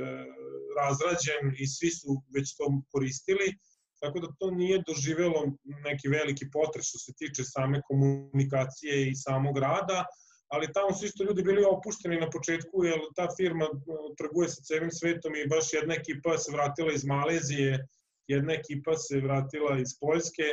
razrađen 0.80 1.44
i 1.60 1.68
svi 1.68 1.90
su 1.90 2.24
već 2.36 2.56
to 2.58 2.66
koristili, 2.92 3.48
tako 4.02 4.20
da 4.20 4.28
to 4.40 4.52
nije 4.52 4.84
doživelo 4.88 5.42
neki 5.90 6.08
veliki 6.08 6.46
potres 6.54 6.86
što 6.90 6.98
se 7.06 7.12
tiče 7.20 7.44
same 7.44 7.82
komunikacije 7.88 9.10
i 9.10 9.16
samog 9.16 9.58
rada, 9.58 10.06
ali 10.54 10.74
tamo 10.74 10.94
su 10.94 11.06
isto 11.06 11.24
ljudi 11.24 11.44
bili 11.44 11.64
opušteni 11.64 12.18
na 12.20 12.30
početku, 12.30 12.84
jer 12.90 13.00
ta 13.16 13.28
firma 13.38 13.66
e, 13.66 13.72
trguje 14.20 14.50
sa 14.50 14.62
celim 14.68 14.92
svetom 14.92 15.36
i 15.36 15.50
baš 15.54 15.74
jedna 15.74 15.94
ekipa 16.02 16.38
se 16.38 16.52
vratila 16.56 16.92
iz 16.94 17.06
Malezije, 17.06 17.88
jedna 18.28 18.54
ekipa 18.54 18.94
se 18.96 19.22
vratila 19.28 19.80
iz 19.80 19.92
Poljske, 20.00 20.48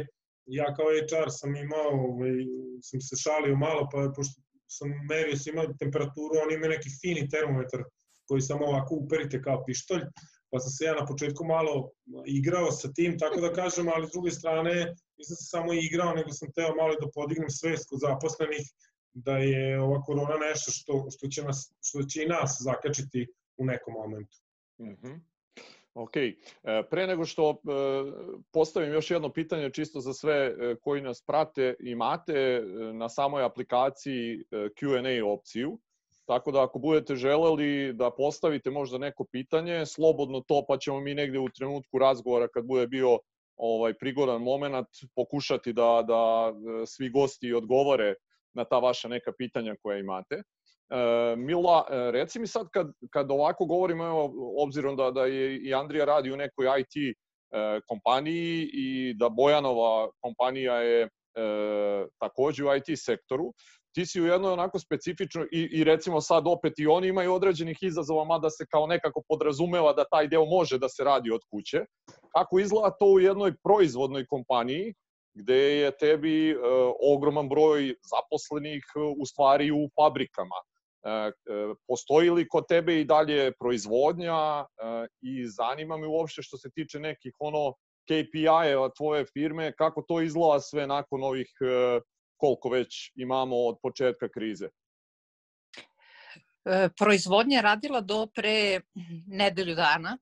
ja 0.46 0.66
kao 0.74 0.86
HR 1.08 1.28
sam 1.28 1.56
imao, 1.56 1.90
ovaj, 2.08 2.36
sam 2.82 3.00
se 3.00 3.16
šalio 3.24 3.56
malo, 3.56 3.88
pa 3.92 4.12
pošto 4.16 4.42
sam 4.76 4.88
merio 5.10 5.36
svima 5.36 5.64
temperaturu, 5.78 6.34
oni 6.44 6.54
imaju 6.54 6.70
neki 6.70 6.90
fini 7.00 7.28
termometar 7.28 7.82
koji 8.26 8.40
samo 8.40 8.66
ovako 8.66 8.94
uperite 8.94 9.42
kao 9.42 9.64
pištolj, 9.66 10.02
pa 10.54 10.60
sam 10.60 10.70
se 10.70 10.84
ja 10.84 10.94
na 10.94 11.06
početku 11.06 11.44
malo 11.44 11.90
igrao 12.26 12.70
sa 12.70 12.92
tim, 12.92 13.18
tako 13.18 13.40
da 13.40 13.52
kažem, 13.52 13.88
ali 13.88 14.06
s 14.06 14.12
druge 14.12 14.30
strane 14.30 14.74
nisam 15.18 15.36
se 15.36 15.44
samo 15.44 15.72
igrao, 15.72 16.14
nego 16.14 16.30
sam 16.30 16.52
teo 16.52 16.74
malo 16.74 16.94
da 17.00 17.10
podignem 17.14 17.50
svest 17.50 17.88
kod 17.88 17.98
zaposlenih 18.00 18.66
da 19.14 19.38
je 19.38 19.80
ova 19.80 20.02
korona 20.02 20.36
nešto 20.48 20.70
što, 20.70 21.06
što, 21.10 21.28
će, 21.28 21.42
nas, 21.42 21.74
što 21.82 22.02
će 22.02 22.22
i 22.22 22.28
nas 22.28 22.56
zakačiti 22.60 23.26
u 23.56 23.64
nekom 23.64 23.94
momentu. 23.94 24.36
Mm 24.78 24.94
-hmm. 24.94 25.20
Ok, 25.94 26.16
e, 26.16 26.32
pre 26.90 27.06
nego 27.06 27.24
što 27.24 27.50
e, 27.50 27.56
postavim 28.52 28.92
još 28.92 29.10
jedno 29.10 29.32
pitanje 29.32 29.70
čisto 29.70 30.00
za 30.00 30.12
sve 30.12 30.34
e, 30.34 30.76
koji 30.82 31.02
nas 31.02 31.22
prate, 31.22 31.74
imate 31.80 32.62
na 32.92 33.08
samoj 33.08 33.44
aplikaciji 33.44 34.44
Q&A 34.50 35.26
opciju, 35.26 35.78
tako 36.26 36.50
da 36.50 36.62
ako 36.64 36.78
budete 36.78 37.14
želeli 37.16 37.92
da 37.92 38.10
postavite 38.10 38.70
možda 38.70 38.98
neko 38.98 39.24
pitanje, 39.32 39.86
slobodno 39.86 40.40
to 40.40 40.64
pa 40.68 40.76
ćemo 40.78 41.00
mi 41.00 41.14
negde 41.14 41.38
u 41.38 41.48
trenutku 41.48 41.98
razgovora 41.98 42.48
kad 42.48 42.66
bude 42.66 42.86
bio 42.86 43.18
ovaj 43.56 43.94
prigodan 43.94 44.42
moment 44.42 44.86
pokušati 45.14 45.72
da, 45.72 46.04
da 46.06 46.52
svi 46.86 47.10
gosti 47.10 47.52
odgovore 47.52 48.14
na 48.54 48.64
ta 48.64 48.78
vaša 48.78 49.08
neka 49.08 49.32
pitanja 49.38 49.74
koja 49.82 49.98
imate. 49.98 50.34
E, 50.34 51.36
Mila, 51.36 51.84
e, 51.90 52.10
reci 52.10 52.38
mi 52.38 52.46
sad 52.46 52.66
kad, 52.72 52.92
kad 53.10 53.30
ovako 53.30 53.64
govorimo, 53.64 54.04
evo, 54.04 54.32
obzirom 54.58 54.96
da, 54.96 55.10
da 55.10 55.24
je 55.24 55.56
i 55.56 55.74
Andrija 55.74 56.04
radi 56.04 56.32
u 56.32 56.36
nekoj 56.36 56.66
IT 56.80 56.96
e, 56.96 57.80
kompaniji 57.88 58.70
i 58.72 59.14
da 59.14 59.28
Bojanova 59.28 60.10
kompanija 60.20 60.74
je 60.74 61.02
e, 61.02 61.08
takođe 62.18 62.64
u 62.64 62.68
IT 62.76 62.98
sektoru, 62.98 63.52
ti 63.94 64.06
si 64.06 64.20
u 64.20 64.26
jednoj 64.26 64.52
onako 64.52 64.78
specifično 64.78 65.44
i, 65.52 65.68
i 65.72 65.84
recimo 65.84 66.20
sad 66.20 66.46
opet 66.46 66.72
i 66.78 66.86
oni 66.86 67.08
imaju 67.08 67.34
određenih 67.34 67.78
izazova, 67.82 68.24
mada 68.24 68.50
se 68.50 68.66
kao 68.70 68.86
nekako 68.86 69.22
podrazumeva 69.28 69.92
da 69.92 70.04
taj 70.04 70.28
deo 70.28 70.44
može 70.44 70.78
da 70.78 70.88
se 70.88 71.04
radi 71.04 71.30
od 71.30 71.40
kuće. 71.50 71.84
Kako 72.36 72.58
izgleda 72.58 72.90
to 72.98 73.06
u 73.06 73.20
jednoj 73.20 73.54
proizvodnoj 73.64 74.26
kompaniji 74.26 74.94
gde 75.34 75.56
je 75.56 75.90
tebi 75.98 76.50
e, 76.50 76.56
ogroman 77.02 77.48
broj 77.48 77.94
zaposlenih 78.10 78.84
u 79.18 79.26
stvari 79.26 79.70
u 79.70 79.88
fabrikama. 79.96 80.58
E, 81.04 81.10
e, 81.10 81.32
postoji 81.86 82.30
li 82.30 82.48
kod 82.48 82.64
tebe 82.68 83.00
i 83.00 83.04
dalje 83.04 83.52
proizvodnja 83.60 84.34
e, 84.34 84.64
i 85.20 85.46
zanima 85.46 85.96
me 85.96 86.06
uopšte 86.06 86.42
što 86.42 86.58
se 86.58 86.70
tiče 86.74 87.00
nekih 87.00 87.32
ono 87.38 87.72
KPI-eva 88.10 88.90
tvoje 88.96 89.24
firme, 89.32 89.72
kako 89.72 90.02
to 90.08 90.20
izgleda 90.20 90.60
sve 90.60 90.86
nakon 90.86 91.22
ovih 91.22 91.50
koliko 92.44 92.68
već 92.68 93.12
imamo 93.14 93.56
od 93.56 93.78
početka 93.82 94.28
krize? 94.28 94.68
Proizvodnja 96.98 97.56
je 97.56 97.62
radila 97.62 98.00
do 98.00 98.26
pre 98.34 98.80
nedelju 99.26 99.74
dana. 99.74 100.18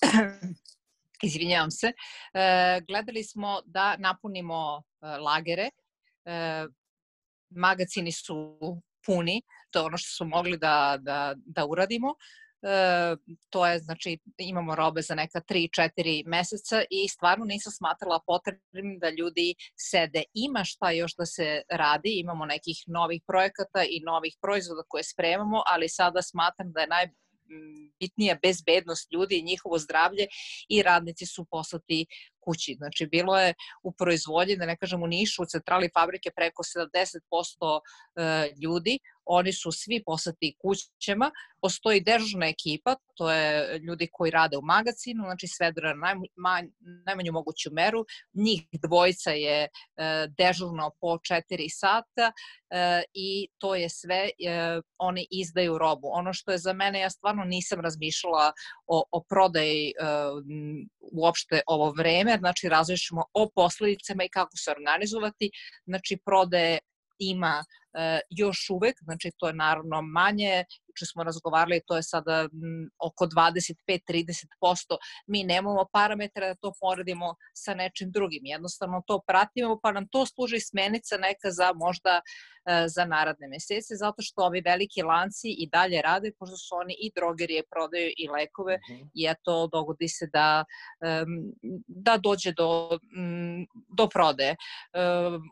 Izvinjavam 1.26 1.70
se. 1.70 1.92
Gledali 2.88 3.24
smo 3.24 3.60
da 3.66 3.96
napunimo 3.96 4.82
lagere. 5.20 5.70
Magacini 7.50 8.12
su 8.12 8.58
puni, 9.06 9.42
to 9.70 9.78
je 9.78 9.84
ono 9.84 9.98
što 9.98 10.16
smo 10.16 10.26
mogli 10.26 10.56
da, 10.58 10.98
da, 11.00 11.34
da 11.36 11.66
uradimo. 11.66 12.14
E, 12.64 13.16
to 13.50 13.66
je, 13.66 13.78
znači, 13.78 14.18
imamo 14.38 14.74
robe 14.74 15.02
za 15.02 15.14
neka 15.14 15.40
3-4 15.40 16.22
meseca 16.26 16.82
i 16.90 17.08
stvarno 17.08 17.44
nisam 17.44 17.72
smatrala 17.72 18.20
potrebnim 18.26 18.98
da 18.98 19.10
ljudi 19.10 19.54
sede. 19.76 20.22
Ima 20.34 20.64
šta 20.64 20.90
još 20.90 21.14
da 21.16 21.26
se 21.26 21.62
radi, 21.70 22.20
imamo 22.20 22.46
nekih 22.46 22.76
novih 22.86 23.22
projekata 23.26 23.84
i 23.88 24.00
novih 24.00 24.36
proizvoda 24.42 24.82
koje 24.88 25.04
spremamo, 25.04 25.62
ali 25.66 25.88
sada 25.88 26.22
smatram 26.22 26.72
da 26.72 26.80
je 26.80 26.86
naj, 26.86 27.08
bitnija 28.00 28.38
bezbednost 28.42 29.12
ljudi 29.12 29.38
i 29.38 29.42
njihovo 29.42 29.78
zdravlje 29.78 30.26
i 30.68 30.82
radnici 30.82 31.26
su 31.26 31.46
poslati 31.50 32.06
kući. 32.44 32.74
Znači, 32.74 33.06
bilo 33.06 33.38
je 33.38 33.54
u 33.82 33.92
proizvodnji, 33.92 34.56
da 34.56 34.66
ne 34.66 34.76
kažem 34.76 35.02
u 35.02 35.06
Nišu, 35.06 35.42
u 35.42 35.46
centrali 35.46 35.90
fabrike 35.94 36.30
preko 36.36 36.62
70% 36.62 37.80
e, 38.16 38.52
ljudi, 38.62 38.98
oni 39.26 39.52
su 39.52 39.72
svi 39.72 40.02
poslati 40.06 40.56
kućama, 40.62 41.30
postoji 41.62 42.00
dežurna 42.00 42.46
ekipa, 42.46 42.96
to 43.14 43.30
je 43.32 43.78
ljudi 43.78 44.08
koji 44.12 44.30
rade 44.30 44.56
u 44.56 44.62
magazinu, 44.62 45.24
znači 45.24 45.46
svedra 45.48 45.94
na 45.94 45.94
najmanj, 45.94 46.70
najmanju 47.06 47.32
moguću 47.32 47.70
meru, 47.72 48.04
njih 48.34 48.62
dvojica 48.72 49.30
je 49.30 49.62
e, 49.62 49.68
dežurno 50.38 50.90
po 51.00 51.06
4 51.06 51.68
sata 51.70 52.32
e, 52.70 53.02
i 53.14 53.48
to 53.58 53.74
je 53.74 53.88
sve, 53.88 54.28
oni 54.98 55.26
izdaju 55.30 55.78
robu. 55.78 56.08
Ono 56.12 56.32
što 56.32 56.52
je 56.52 56.58
za 56.58 56.72
mene, 56.72 57.00
ja 57.00 57.10
stvarno 57.10 57.44
nisam 57.44 57.80
razmišljala 57.80 58.52
o, 58.86 59.02
o 59.12 59.24
prodaji 59.28 59.92
uopšte 61.12 61.60
ovo 61.66 61.90
vreme, 61.90 62.33
znači 62.38 62.68
različimo 62.68 63.24
o 63.32 63.50
posledicama 63.54 64.24
i 64.24 64.28
kako 64.28 64.56
se 64.56 64.70
organizovati, 64.70 65.50
znači 65.86 66.18
prodaje 66.24 66.78
ima 67.18 67.64
e, 67.94 68.20
još 68.30 68.70
uvek, 68.70 68.94
znači 69.02 69.30
to 69.36 69.46
je 69.46 69.54
naravno 69.54 70.02
manje, 70.02 70.64
če 70.98 71.06
smo 71.06 71.22
razgovarali, 71.22 71.80
to 71.86 71.96
je 71.96 72.02
sada 72.02 72.40
m, 72.40 72.90
oko 72.98 73.26
25-30%. 73.26 74.96
Mi 75.26 75.44
nemamo 75.44 75.86
parametra 75.92 76.46
da 76.46 76.54
to 76.54 76.72
poredimo 76.80 77.34
sa 77.54 77.74
nečim 77.74 78.10
drugim. 78.10 78.40
Jednostavno 78.44 79.02
to 79.06 79.20
pratimo, 79.26 79.78
pa 79.82 79.92
nam 79.92 80.08
to 80.08 80.26
služi 80.26 80.60
smenica 80.60 81.16
neka 81.16 81.50
za 81.50 81.72
možda 81.74 82.20
za 82.86 83.04
naradne 83.04 83.48
mesece, 83.48 83.96
zato 83.96 84.22
što 84.22 84.42
ovi 84.42 84.60
veliki 84.60 85.02
lanci 85.02 85.48
i 85.58 85.68
dalje 85.72 86.02
rade, 86.02 86.32
pošto 86.38 86.56
su 86.56 86.74
oni 86.74 86.96
i 87.00 87.12
drogerije 87.16 87.62
prodaju 87.70 88.12
i 88.16 88.28
lekove, 88.28 88.78
mhm. 88.90 89.02
i 89.14 89.26
eto, 89.28 89.66
dogodi 89.72 90.08
se 90.08 90.26
da, 90.32 90.64
da 91.86 92.16
dođe 92.16 92.52
do, 92.52 92.98
do 93.98 94.08
prode. 94.08 94.56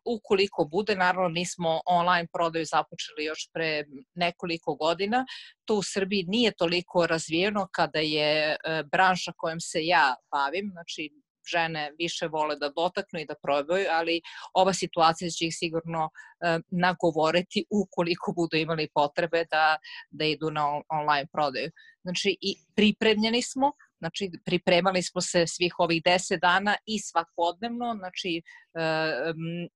Ukoliko 0.05 0.65
bude, 0.65 0.97
naravno, 0.97 1.29
mi 1.29 1.47
smo 1.47 1.81
online 1.87 2.29
prodaju 2.33 2.65
započeli 2.65 3.25
još 3.25 3.51
pre 3.53 3.85
nekoliko 4.15 4.75
godina, 4.75 5.27
to 5.65 5.75
u 5.75 5.83
Srbiji 5.83 6.25
nije 6.29 6.53
toliko 6.59 7.07
razvijeno 7.07 7.69
kada 7.73 7.99
je 7.99 8.57
branša 8.93 9.33
kojom 9.37 9.61
se 9.61 9.87
ja 9.87 10.15
bavim, 10.31 10.71
znači 10.73 11.11
žene 11.51 11.93
više 11.99 12.27
vole 12.27 12.57
da 12.57 12.69
dotaknu 12.69 13.21
i 13.21 13.27
da 13.27 13.35
probaju, 13.43 13.87
ali 13.91 14.21
ova 14.55 14.73
situacija 14.73 15.31
će 15.31 15.47
ih 15.47 15.55
sigurno 15.57 16.11
e, 16.11 16.59
nagovoriti 16.71 17.65
ukoliko 17.71 18.33
budu 18.37 18.57
imali 18.57 18.89
potrebe 18.95 19.45
da, 19.51 19.77
da 20.11 20.25
idu 20.25 20.51
na 20.51 20.67
online 20.89 21.27
prodaju. 21.33 21.71
Znači, 22.03 22.37
i 22.41 22.57
pripremljeni 22.75 23.43
smo, 23.43 23.73
Znači, 24.03 24.31
pripremali 24.45 25.03
smo 25.03 25.21
se 25.21 25.47
svih 25.47 25.75
ovih 25.79 26.03
10 26.03 26.41
dana 26.41 26.77
i 26.87 26.99
svakodnevno, 26.99 27.95
znači, 27.99 28.43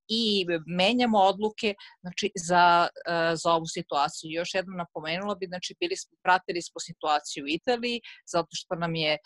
i 0.09 0.47
menjamo 0.67 1.19
odluke 1.19 1.75
znači, 2.01 2.31
za, 2.49 2.89
e, 3.09 3.37
za 3.43 3.53
ovu 3.53 3.67
situaciju. 3.67 4.31
Još 4.31 4.55
jednom 4.55 4.77
napomenula 4.77 5.35
bi, 5.35 5.47
znači, 5.47 5.75
bili 5.81 5.97
smo, 5.97 6.19
pratili 6.23 6.63
smo 6.63 6.81
situaciju 6.81 7.45
u 7.45 7.49
Italiji, 7.49 8.01
zato 8.33 8.49
što 8.53 8.75
nam 8.75 8.95
je 8.95 9.13
e, 9.13 9.19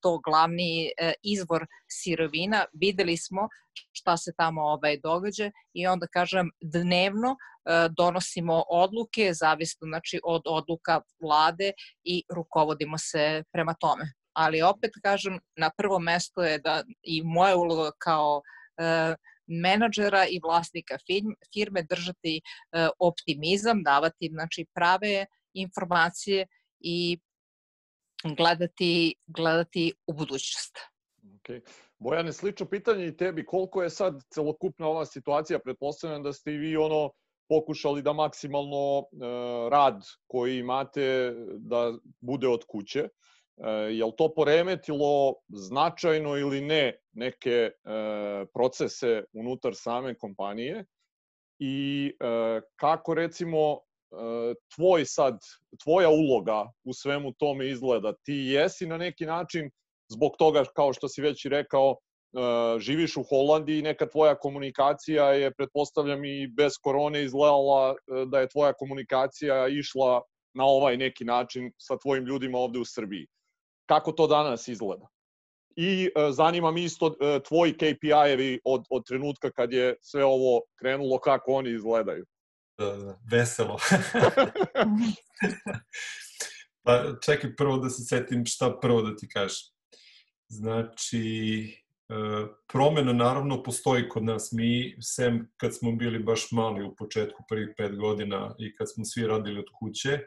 to 0.00 0.18
glavni 0.18 0.86
e, 0.86 1.12
izvor 1.22 1.66
sirovina. 1.90 2.64
Videli 2.72 3.16
smo 3.16 3.48
šta 3.92 4.16
se 4.16 4.32
tamo 4.36 4.62
ovaj, 4.62 4.98
događa 5.02 5.50
i 5.74 5.86
onda, 5.86 6.06
kažem, 6.06 6.50
dnevno 6.60 7.36
donosimo 7.96 8.64
odluke, 8.70 9.32
zavisno 9.34 9.86
znači, 9.86 10.20
od 10.24 10.42
odluka 10.46 11.00
vlade 11.22 11.72
i 12.04 12.22
rukovodimo 12.34 12.98
se 12.98 13.42
prema 13.52 13.74
tome 13.80 14.12
ali 14.38 14.62
opet 14.62 14.90
kažem, 15.02 15.38
na 15.56 15.70
prvo 15.76 15.98
mesto 15.98 16.42
je 16.42 16.58
da 16.58 16.82
i 17.02 17.22
moja 17.24 17.56
uloga 17.56 17.90
kao 17.98 18.42
e, 18.42 19.14
menadžera 19.46 20.26
i 20.26 20.40
vlasnika 20.42 20.98
firme 21.54 21.82
držati 21.82 22.36
e, 22.36 22.88
optimizam, 22.98 23.82
davati 23.82 24.30
znači, 24.32 24.66
prave 24.74 25.26
informacije 25.54 26.46
i 26.80 27.18
gledati, 28.24 29.14
gledati 29.26 29.92
u 30.06 30.12
budućnost. 30.12 30.78
Okay. 31.22 31.60
Bojane, 31.98 32.32
slično 32.32 32.66
pitanje 32.66 33.06
i 33.06 33.16
tebi, 33.16 33.46
koliko 33.46 33.82
je 33.82 33.90
sad 33.90 34.22
celokupna 34.30 34.86
ova 34.86 35.06
situacija, 35.06 35.58
pretpostavljam 35.58 36.22
da 36.22 36.32
ste 36.32 36.52
i 36.52 36.58
vi 36.58 36.76
ono 36.76 37.10
pokušali 37.48 38.02
da 38.02 38.12
maksimalno 38.12 38.98
e, 38.98 39.04
rad 39.70 40.02
koji 40.26 40.58
imate 40.58 41.34
da 41.58 41.92
bude 42.20 42.48
od 42.48 42.64
kuće. 42.68 43.00
E, 43.00 43.70
je 43.70 44.04
li 44.04 44.12
to 44.18 44.34
poremetilo 44.34 45.34
značajno 45.48 46.36
ili 46.36 46.60
ne 46.60 46.98
neke 47.12 47.50
e, 47.50 47.72
procese 48.54 49.24
unutar 49.32 49.74
same 49.74 50.14
kompanije 50.14 50.84
i 51.58 52.06
e, 52.20 52.60
kako 52.76 53.14
recimo 53.14 53.80
tvoj 54.74 55.04
sad, 55.04 55.38
tvoja 55.82 56.08
uloga 56.08 56.66
u 56.84 56.92
svemu 56.92 57.32
tome 57.32 57.68
izgleda? 57.68 58.12
Ti 58.22 58.34
jesi 58.34 58.86
na 58.86 58.96
neki 58.96 59.26
način 59.26 59.70
zbog 60.08 60.36
toga, 60.38 60.64
kao 60.76 60.92
što 60.92 61.08
si 61.08 61.22
već 61.22 61.46
rekao, 61.46 61.96
živiš 62.78 63.16
u 63.16 63.22
Holandiji 63.22 63.82
neka 63.82 64.06
tvoja 64.06 64.34
komunikacija 64.34 65.32
je, 65.32 65.54
pretpostavljam, 65.54 66.24
i 66.24 66.46
bez 66.46 66.72
korone 66.82 67.22
izgledala 67.24 67.94
da 68.26 68.40
je 68.40 68.48
tvoja 68.48 68.72
komunikacija 68.72 69.68
išla 69.68 70.22
na 70.54 70.64
ovaj 70.64 70.96
neki 70.96 71.24
način 71.24 71.72
sa 71.78 71.98
tvojim 71.98 72.24
ljudima 72.24 72.58
ovde 72.58 72.78
u 72.78 72.84
Srbiji 72.84 73.26
kako 73.88 74.12
to 74.12 74.26
danas 74.26 74.68
izgleda. 74.68 75.08
I 75.76 76.06
e, 76.06 76.32
zanima 76.32 76.70
me 76.70 76.82
isto 76.82 77.06
e, 77.06 77.40
tvoji 77.42 77.72
KPI-evi 77.72 78.58
od, 78.64 78.84
od 78.90 79.06
trenutka 79.06 79.50
kad 79.50 79.72
je 79.72 79.96
sve 80.00 80.24
ovo 80.24 80.62
krenulo, 80.78 81.18
kako 81.18 81.52
oni 81.52 81.70
izgledaju. 81.70 82.24
Veselo. 83.30 83.76
pa 86.84 87.04
čekaj 87.24 87.56
prvo 87.56 87.78
da 87.78 87.90
se 87.90 88.04
setim 88.04 88.46
šta 88.46 88.78
prvo 88.80 89.02
da 89.02 89.16
ti 89.16 89.28
kažem. 89.28 89.68
Znači, 90.48 91.64
e, 92.08 92.14
promena 92.72 93.12
naravno 93.12 93.62
postoji 93.62 94.08
kod 94.08 94.24
nas. 94.24 94.52
Mi, 94.52 94.96
sem 95.02 95.50
kad 95.56 95.76
smo 95.76 95.92
bili 95.92 96.18
baš 96.18 96.52
mali 96.52 96.84
u 96.84 96.94
početku 96.96 97.42
prvih 97.48 97.68
pet 97.76 97.96
godina 97.96 98.54
i 98.58 98.74
kad 98.74 98.92
smo 98.94 99.04
svi 99.04 99.26
radili 99.26 99.58
od 99.58 99.66
kuće, 99.78 100.18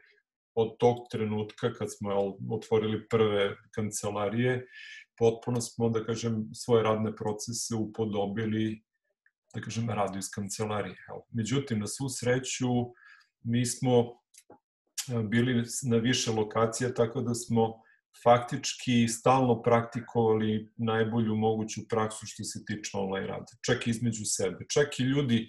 od 0.55 0.77
tog 0.77 0.97
trenutka 1.11 1.73
kad 1.73 1.87
smo 1.97 2.35
otvorili 2.51 3.07
prve 3.09 3.55
kancelarije, 3.75 4.67
potpuno 5.17 5.61
smo, 5.61 5.89
da 5.89 6.05
kažem, 6.05 6.49
svoje 6.53 6.83
radne 6.83 7.15
procese 7.15 7.75
upodobili, 7.75 8.83
da 9.55 9.61
kažem, 9.61 9.89
radu 9.89 10.19
iz 10.19 10.29
kancelarije. 10.29 10.95
Međutim, 11.31 11.79
na 11.79 11.87
svu 11.87 12.09
sreću, 12.09 12.67
mi 13.43 13.65
smo 13.65 14.21
bili 15.29 15.63
na 15.83 15.97
više 15.97 16.31
lokacija, 16.31 16.93
tako 16.93 17.21
da 17.21 17.33
smo 17.33 17.81
faktički 18.23 19.07
stalno 19.07 19.61
praktikovali 19.61 20.71
najbolju 20.77 21.35
moguću 21.35 21.81
praksu 21.89 22.25
što 22.25 22.43
se 22.43 22.65
tiče 22.65 22.91
online 22.93 23.27
rada. 23.27 23.45
Čak 23.65 23.87
i 23.87 23.89
između 23.89 24.25
sebe. 24.25 24.65
Čak 24.69 24.99
i 24.99 25.03
ljudi 25.03 25.47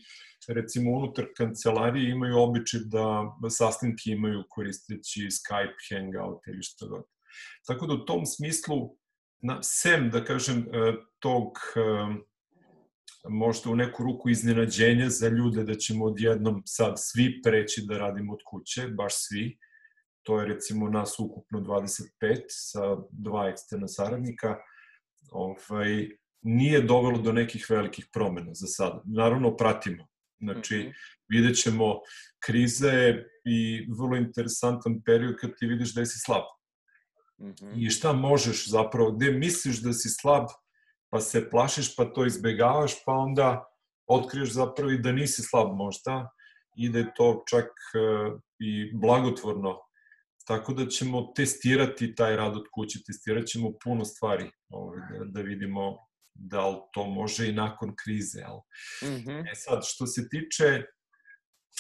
recimo 0.48 0.90
unutar 0.90 1.26
kancelarije 1.36 2.10
imaju 2.10 2.38
običaj 2.38 2.80
da 2.84 3.22
sastanke 3.50 4.10
imaju 4.10 4.44
koristeći 4.48 5.20
Skype, 5.20 5.78
Hangout 5.90 6.46
ili 6.46 6.62
što 6.62 6.88
god. 6.88 7.04
Tako 7.66 7.86
da 7.86 7.94
u 7.94 8.04
tom 8.04 8.26
smislu, 8.26 8.96
na, 9.42 9.58
sem, 9.62 10.10
da 10.10 10.24
kažem, 10.24 10.58
e, 10.58 10.92
tog 11.18 11.52
e, 11.76 11.80
možda 13.28 13.70
u 13.70 13.76
neku 13.76 14.02
ruku 14.02 14.30
iznenađenja 14.30 15.08
za 15.10 15.28
ljude 15.28 15.64
da 15.64 15.74
ćemo 15.74 16.04
odjednom 16.04 16.62
sad 16.66 16.94
svi 16.96 17.42
preći 17.42 17.84
da 17.86 17.98
radimo 17.98 18.32
od 18.32 18.40
kuće, 18.50 18.88
baš 18.88 19.12
svi, 19.16 19.58
to 20.22 20.40
je 20.40 20.46
recimo 20.46 20.88
nas 20.88 21.18
ukupno 21.18 21.60
25 21.60 22.44
sa 22.48 22.96
dva 23.10 23.48
eksterna 23.48 23.88
saradnika, 23.88 24.56
ovaj, 25.30 26.08
nije 26.42 26.82
dovelo 26.82 27.18
do 27.18 27.32
nekih 27.32 27.66
velikih 27.70 28.06
promena 28.12 28.54
za 28.54 28.66
sada. 28.66 29.02
Naravno, 29.04 29.56
pratimo 29.56 30.12
Znači, 30.42 30.76
mm 30.76 30.80
-hmm. 30.80 30.92
vidjet 31.28 31.56
ćemo, 31.56 32.00
kriza 32.46 32.88
je 32.88 33.28
i 33.44 33.86
vrlo 33.98 34.16
interesantan 34.16 35.02
period 35.06 35.36
kad 35.40 35.50
ti 35.58 35.66
vidiš 35.66 35.94
da 35.94 36.06
si 36.06 36.18
slab. 36.18 36.44
Mm 37.40 37.46
-hmm. 37.46 37.86
I 37.86 37.90
šta 37.90 38.12
možeš 38.12 38.68
zapravo, 38.70 39.12
gde 39.12 39.30
misliš 39.30 39.82
da 39.82 39.92
si 39.92 40.08
slab, 40.08 40.46
pa 41.12 41.20
se 41.20 41.50
plašiš, 41.50 41.96
pa 41.96 42.04
to 42.04 42.26
izbegavaš, 42.26 42.92
pa 43.06 43.12
onda 43.12 43.64
otkriješ 44.06 44.52
zapravo 44.52 44.90
i 44.90 44.98
da 44.98 45.12
nisi 45.12 45.42
slab 45.42 45.76
možda 45.76 46.30
i 46.76 46.88
da 46.88 46.98
je 46.98 47.12
to 47.16 47.44
čak 47.50 47.68
uh, 47.68 48.40
i 48.58 48.90
blagotvorno. 48.94 49.78
Tako 50.46 50.72
da 50.72 50.86
ćemo 50.86 51.32
testirati 51.36 52.14
taj 52.14 52.36
rad 52.36 52.56
od 52.56 52.64
kuće, 52.74 52.98
testirat 53.06 53.46
ćemo 53.46 53.72
puno 53.84 54.04
stvari 54.04 54.50
ovaj, 54.70 54.98
da, 55.10 55.24
da 55.24 55.40
vidimo 55.40 55.96
da 56.34 56.68
li 56.68 56.76
to 56.92 57.06
može 57.06 57.48
i 57.48 57.52
nakon 57.52 57.94
krize. 58.04 58.40
Jel? 58.40 58.56
Mm 59.02 59.16
-hmm. 59.24 59.52
E 59.52 59.54
sad, 59.54 59.82
što 59.84 60.06
se 60.06 60.28
tiče 60.28 60.82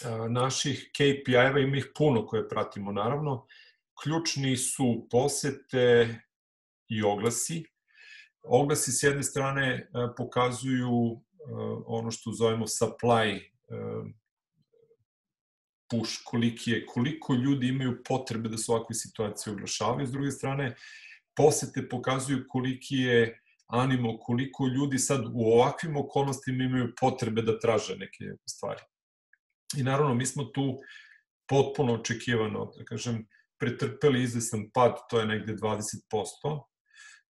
a, 0.04 0.28
naših 0.28 0.90
KPI-eva, 0.98 1.60
ima 1.60 1.76
ih 1.76 1.86
puno 1.96 2.26
koje 2.26 2.48
pratimo, 2.48 2.92
naravno. 2.92 3.46
Ključni 4.02 4.56
su 4.56 5.06
posete 5.10 6.18
i 6.88 7.02
oglasi. 7.02 7.71
Oglasi 8.42 8.92
s 8.92 9.02
jedne 9.02 9.22
strane 9.22 9.88
a, 9.92 10.14
pokazuju 10.16 10.90
a, 10.90 11.18
ono 11.86 12.10
što 12.10 12.32
zovemo 12.32 12.66
supply 12.66 13.40
push, 15.90 16.12
koliki 16.24 16.70
je, 16.70 16.86
koliko 16.86 17.34
ljudi 17.34 17.68
imaju 17.68 18.02
potrebe 18.04 18.48
da 18.48 18.58
se 18.58 18.72
ovakve 18.72 18.94
situacije 18.94 19.52
oglašavaju. 19.52 20.06
S 20.06 20.12
druge 20.12 20.30
strane, 20.30 20.74
posete 21.36 21.88
pokazuju 21.88 22.44
koliki 22.48 22.96
je 22.96 23.42
animo 23.66 24.18
koliko 24.18 24.66
ljudi 24.66 24.98
sad 24.98 25.24
u 25.34 25.52
ovakvim 25.52 25.96
okolnostima 25.96 26.64
imaju 26.64 26.92
potrebe 27.00 27.42
da 27.42 27.58
traže 27.58 27.96
neke 27.96 28.24
stvari. 28.46 28.80
I 29.76 29.82
naravno, 29.82 30.14
mi 30.14 30.26
smo 30.26 30.44
tu 30.44 30.78
potpuno 31.48 31.94
očekivano, 31.94 32.72
da 32.76 32.84
kažem, 32.84 33.26
pretrpeli 33.58 34.22
izvesan 34.22 34.70
pad, 34.74 34.96
to 35.10 35.20
je 35.20 35.26
negde 35.26 35.54
20%. 35.54 36.71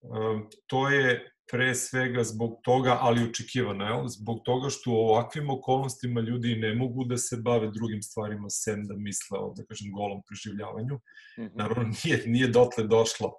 Ehm, 0.03 0.41
to 0.67 0.89
je 0.89 1.31
pre 1.51 1.75
svega 1.75 2.23
zbog 2.23 2.59
toga, 2.63 2.97
ali 3.01 3.23
očekivano, 3.29 3.85
je, 3.85 4.09
zbog 4.09 4.41
toga 4.45 4.69
što 4.69 4.91
u 4.91 4.95
ovakvim 4.95 5.49
okolnostima 5.49 6.21
ljudi 6.21 6.55
ne 6.55 6.75
mogu 6.75 7.03
da 7.05 7.17
se 7.17 7.37
bave 7.43 7.67
drugim 7.71 8.01
stvarima 8.01 8.49
sem 8.49 8.87
da 8.87 8.95
misle 8.97 9.39
o, 9.39 9.53
da 9.57 9.65
kažem, 9.65 9.91
golom 9.91 10.21
preživljavanju. 10.27 10.95
Mm 10.95 11.41
-hmm. 11.41 11.51
Naravno, 11.55 11.91
nije, 12.03 12.23
nije 12.25 12.47
dotle 12.47 12.83
došlo, 12.83 13.31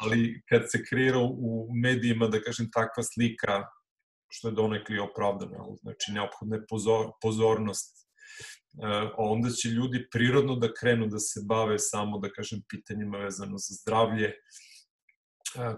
ali 0.00 0.42
kad 0.48 0.62
se 0.70 0.84
kreira 0.84 1.18
u 1.18 1.68
medijima, 1.82 2.28
da 2.28 2.40
kažem, 2.40 2.70
takva 2.72 3.02
slika, 3.02 3.62
što 4.28 4.48
je 4.48 4.54
donekli 4.54 4.98
opravdano, 4.98 5.76
znači 5.82 6.12
neophodna 6.12 6.56
je 6.56 6.66
pozor, 6.68 7.10
pozornost 7.22 8.02
onda 9.16 9.50
će 9.50 9.68
ljudi 9.68 10.06
prirodno 10.12 10.56
da 10.56 10.74
krenu 10.80 11.06
da 11.06 11.18
se 11.18 11.40
bave 11.44 11.78
samo, 11.78 12.18
da 12.18 12.30
kažem, 12.30 12.62
pitanjima 12.68 13.18
vezano 13.18 13.58
za 13.58 13.74
zdravlje, 13.80 14.32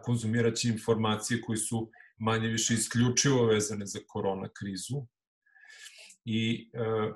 konzumirat 0.03 0.55
će 0.55 0.69
informacije 0.69 1.41
koji 1.41 1.57
su 1.57 1.91
manje 2.19 2.49
više 2.49 2.75
isključivo 2.75 3.47
vezane 3.47 3.87
za 3.87 3.99
korona 4.07 4.49
krizu. 4.49 5.07
I 6.25 6.71
e, 6.73 7.13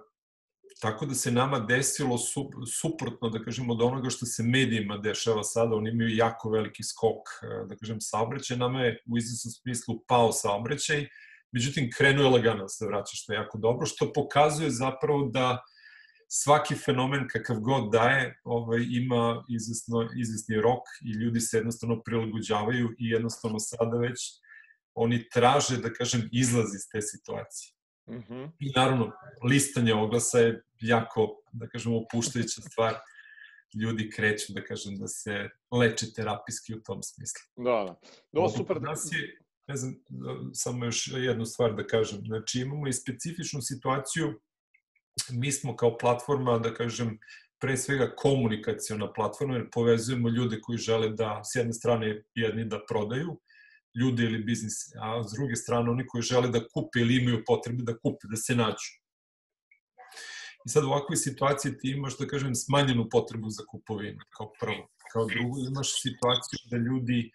tako 0.81 1.07
da 1.07 1.14
se 1.14 1.31
nama 1.31 1.59
desilo 1.61 2.18
su, 2.18 2.51
suprotno, 2.81 3.31
da 3.31 3.42
kažemo, 3.42 3.73
od 3.73 3.83
onoga 3.83 4.11
što 4.11 4.27
se 4.27 4.42
medijima 4.42 4.99
dešava 4.99 5.44
sada, 5.44 5.77
oni 5.77 5.90
imaju 5.90 6.16
jako 6.16 6.51
veliki 6.51 6.83
skok, 6.83 7.29
da 7.68 7.77
kažem, 7.77 8.01
saobraćaj, 8.01 8.57
nama 8.57 8.81
je 8.81 9.03
u 9.12 9.18
izvesnom 9.18 9.53
smislu 9.53 10.05
pao 10.09 10.33
saobraćaj, 10.33 11.09
međutim, 11.53 11.90
krenuo 11.97 12.25
je 12.25 12.31
lagano 12.31 12.62
da 12.62 12.68
se 12.68 12.87
vraća, 12.87 13.16
što 13.16 13.33
je 13.33 13.37
jako 13.37 13.59
dobro, 13.59 13.87
što 13.87 14.12
pokazuje 14.12 14.71
zapravo 14.71 15.31
da 15.33 15.62
svaki 16.29 16.75
fenomen 16.75 17.29
kakav 17.29 17.61
god 17.61 17.93
daje 17.93 18.41
ovaj, 18.45 18.87
ima 18.91 19.45
izvesno, 19.49 20.09
izvesni 20.17 20.57
rok 20.57 20.83
i 21.03 21.11
ljudi 21.11 21.41
se 21.41 21.57
jednostavno 21.57 22.03
prilagođavaju 22.03 22.88
i 22.99 23.09
jednostavno 23.09 23.59
sada 23.59 23.99
već 23.99 24.21
oni 24.95 25.29
traže, 25.29 25.77
da 25.77 25.93
kažem, 25.93 26.29
izlaz 26.33 26.75
iz 26.75 26.88
te 26.93 27.03
situacije. 27.03 27.75
Mm 28.11 28.23
-hmm. 28.29 28.51
I 28.59 28.73
naravno, 28.77 29.12
listanje 29.45 29.95
oglasa 29.95 30.38
je 30.38 30.62
jako, 30.81 31.43
da 31.53 31.69
kažem, 31.69 31.95
opuštajuća 31.95 32.61
stvar. 32.61 32.95
Ljudi 33.75 34.11
kreću, 34.11 34.53
da 34.53 34.64
kažem, 34.64 34.97
da 34.97 35.07
se 35.09 35.49
leče 35.71 36.07
terapijski 36.17 36.75
u 36.75 36.81
tom 36.83 37.03
smislu. 37.03 37.43
Da, 37.57 37.85
da. 37.87 38.01
Do, 38.33 38.49
super. 38.49 38.83
Nas 38.83 39.09
je, 39.12 39.38
ne 39.67 39.77
znam, 39.77 39.95
samo 40.53 40.85
još 40.85 41.09
jednu 41.09 41.45
stvar 41.45 41.75
da 41.75 41.87
kažem. 41.87 42.21
Znači, 42.27 42.61
imamo 42.61 42.88
i 42.88 42.93
specifičnu 42.93 43.61
situaciju, 43.62 44.41
mi 45.31 45.53
smo 45.53 45.77
kao 45.77 45.99
platforma, 45.99 46.59
da 46.59 46.75
kažem, 46.75 47.19
pre 47.61 47.77
svega 47.77 48.15
komunikacijona 48.17 49.13
platforma, 49.13 49.55
jer 49.55 49.71
povezujemo 49.73 50.29
ljude 50.29 50.61
koji 50.61 50.79
žele 50.79 51.09
da, 51.09 51.41
s 51.45 51.57
jedne 51.57 51.73
strane, 51.73 52.23
jedni 52.35 52.65
da 52.65 52.81
prodaju, 52.89 53.41
ljude 54.01 54.25
ili 54.25 54.45
biznis, 54.45 54.75
a 55.01 55.23
s 55.29 55.33
druge 55.33 55.57
strane 55.57 55.91
oni 55.91 56.07
koji 56.07 56.23
žele 56.23 56.49
da 56.49 56.61
kupe 56.69 57.01
ili 57.01 57.17
imaju 57.17 57.43
potrebe 57.47 57.83
da 57.83 57.99
kupe, 57.99 58.31
da 58.31 58.37
se 58.37 58.55
nađu. 58.55 58.93
I 60.67 60.71
sad 60.71 60.85
u 60.85 60.87
ovakvoj 60.87 61.17
situaciji 61.17 61.79
ti 61.79 61.91
imaš, 61.91 62.19
da 62.19 62.27
kažem, 62.27 62.55
smanjenu 62.55 63.09
potrebu 63.11 63.51
za 63.51 63.65
kupovinu, 63.71 64.25
kao 64.37 64.53
prvo. 64.61 64.89
Kao 65.13 65.27
drugo, 65.27 65.59
imaš 65.71 66.03
situaciju 66.03 66.59
da 66.71 66.77
ljudi, 66.77 67.31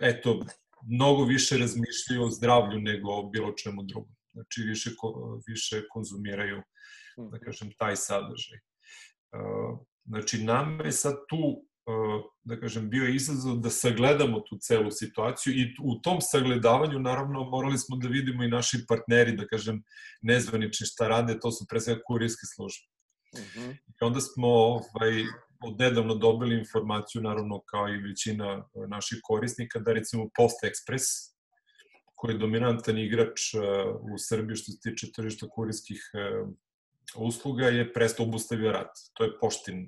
eto, 0.00 0.40
mnogo 0.82 1.24
više 1.24 1.58
razmišljaju 1.58 2.24
o 2.24 2.30
zdravlju 2.30 2.80
nego 2.80 3.12
o 3.12 3.30
bilo 3.30 3.52
čemu 3.52 3.82
drugom. 3.82 4.16
Znači, 4.32 4.62
više, 4.62 4.90
više 5.46 5.82
konzumiraju, 5.88 6.62
da 7.16 7.38
kažem, 7.38 7.72
taj 7.78 7.96
sadržaj. 7.96 8.58
Uh, 9.32 9.78
znači, 10.04 10.44
nama 10.44 10.84
je 10.84 10.92
sad 10.92 11.14
tu 11.28 11.70
da 12.42 12.60
kažem, 12.60 12.90
bio 12.90 13.08
izazov 13.08 13.56
da 13.58 13.70
sagledamo 13.70 14.40
tu 14.40 14.58
celu 14.60 14.90
situaciju 14.90 15.52
i 15.54 15.74
u 15.82 16.00
tom 16.00 16.20
sagledavanju, 16.20 16.98
naravno, 16.98 17.44
morali 17.44 17.78
smo 17.78 17.96
da 17.96 18.08
vidimo 18.08 18.44
i 18.44 18.48
naši 18.48 18.84
partneri, 18.88 19.36
da 19.36 19.46
kažem, 19.46 19.82
nezvanični 20.22 20.86
šta 20.86 21.08
rade, 21.08 21.38
to 21.40 21.50
su 21.50 21.66
pre 21.68 21.80
svega 21.80 22.00
kurijske 22.06 22.46
službe. 22.54 22.86
Uh 23.32 23.40
mhm. 23.40 23.68
-huh. 23.68 23.72
I 23.72 24.04
onda 24.04 24.20
smo 24.20 24.48
ovaj, 24.48 25.24
odnedavno 25.64 26.14
dobili 26.14 26.58
informaciju, 26.58 27.22
naravno, 27.22 27.62
kao 27.66 27.88
i 27.88 28.02
većina 28.08 28.68
naših 28.88 29.18
korisnika, 29.22 29.78
da 29.78 29.92
recimo 29.92 30.28
Post 30.36 30.64
Express, 30.64 31.04
koji 32.20 32.34
je 32.34 32.38
dominantan 32.38 32.98
igrač 32.98 33.54
u 34.14 34.18
Srbiji 34.18 34.56
što 34.56 34.72
se 34.72 34.80
tiče 34.82 35.12
tržišta 35.12 35.48
kurijskih 35.48 36.02
usluga, 37.16 37.72
je 37.72 37.92
presto 37.92 38.22
obustavio 38.22 38.72
rad. 38.72 38.92
To 39.16 39.24
je 39.24 39.32
poštin, 39.40 39.86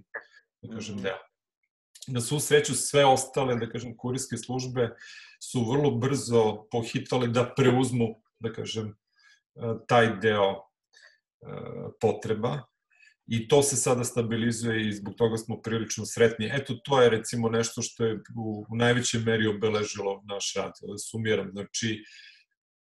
da 0.62 0.74
kažem, 0.74 0.94
mhm. 0.94 1.04
deo 1.04 1.20
na 2.06 2.20
svu 2.20 2.40
sreću 2.40 2.74
sve 2.74 3.04
ostale, 3.06 3.56
da 3.56 3.68
kažem, 3.68 3.96
kurijske 3.96 4.36
službe 4.36 4.90
su 5.42 5.64
vrlo 5.70 5.90
brzo 5.90 6.66
pohitale 6.70 7.28
da 7.28 7.52
preuzmu, 7.56 8.08
da 8.40 8.52
kažem, 8.52 8.88
e, 8.88 9.74
taj 9.88 10.16
deo 10.20 10.50
e, 10.52 10.62
potreba 12.00 12.62
i 13.26 13.48
to 13.48 13.62
se 13.62 13.76
sada 13.76 14.04
stabilizuje 14.04 14.88
i 14.88 14.92
zbog 14.92 15.14
toga 15.14 15.36
smo 15.36 15.60
prilično 15.62 16.06
sretni. 16.06 16.50
Eto, 16.52 16.74
to 16.84 17.02
je 17.02 17.10
recimo 17.10 17.48
nešto 17.48 17.82
što 17.82 18.04
je 18.04 18.14
u, 18.36 18.66
u 18.70 18.76
najvećoj 18.76 19.20
meri 19.20 19.46
obeležilo 19.46 20.22
naš 20.24 20.54
rad, 20.56 20.72
da 20.82 20.98
sumiram. 20.98 21.50
Znači, 21.52 22.04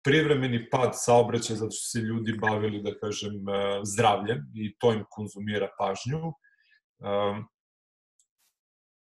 privremeni 0.04 0.70
pad 0.70 0.92
saobraćaja 0.94 1.58
zato 1.58 1.72
što 1.72 2.00
se 2.00 2.00
ljudi 2.00 2.38
bavili, 2.42 2.82
da 2.84 2.98
kažem, 3.00 3.50
e, 3.50 3.80
zdravljem 3.84 4.52
i 4.56 4.76
to 4.80 4.94
im 4.94 5.04
konzumira 5.10 5.70
pažnju 5.80 6.34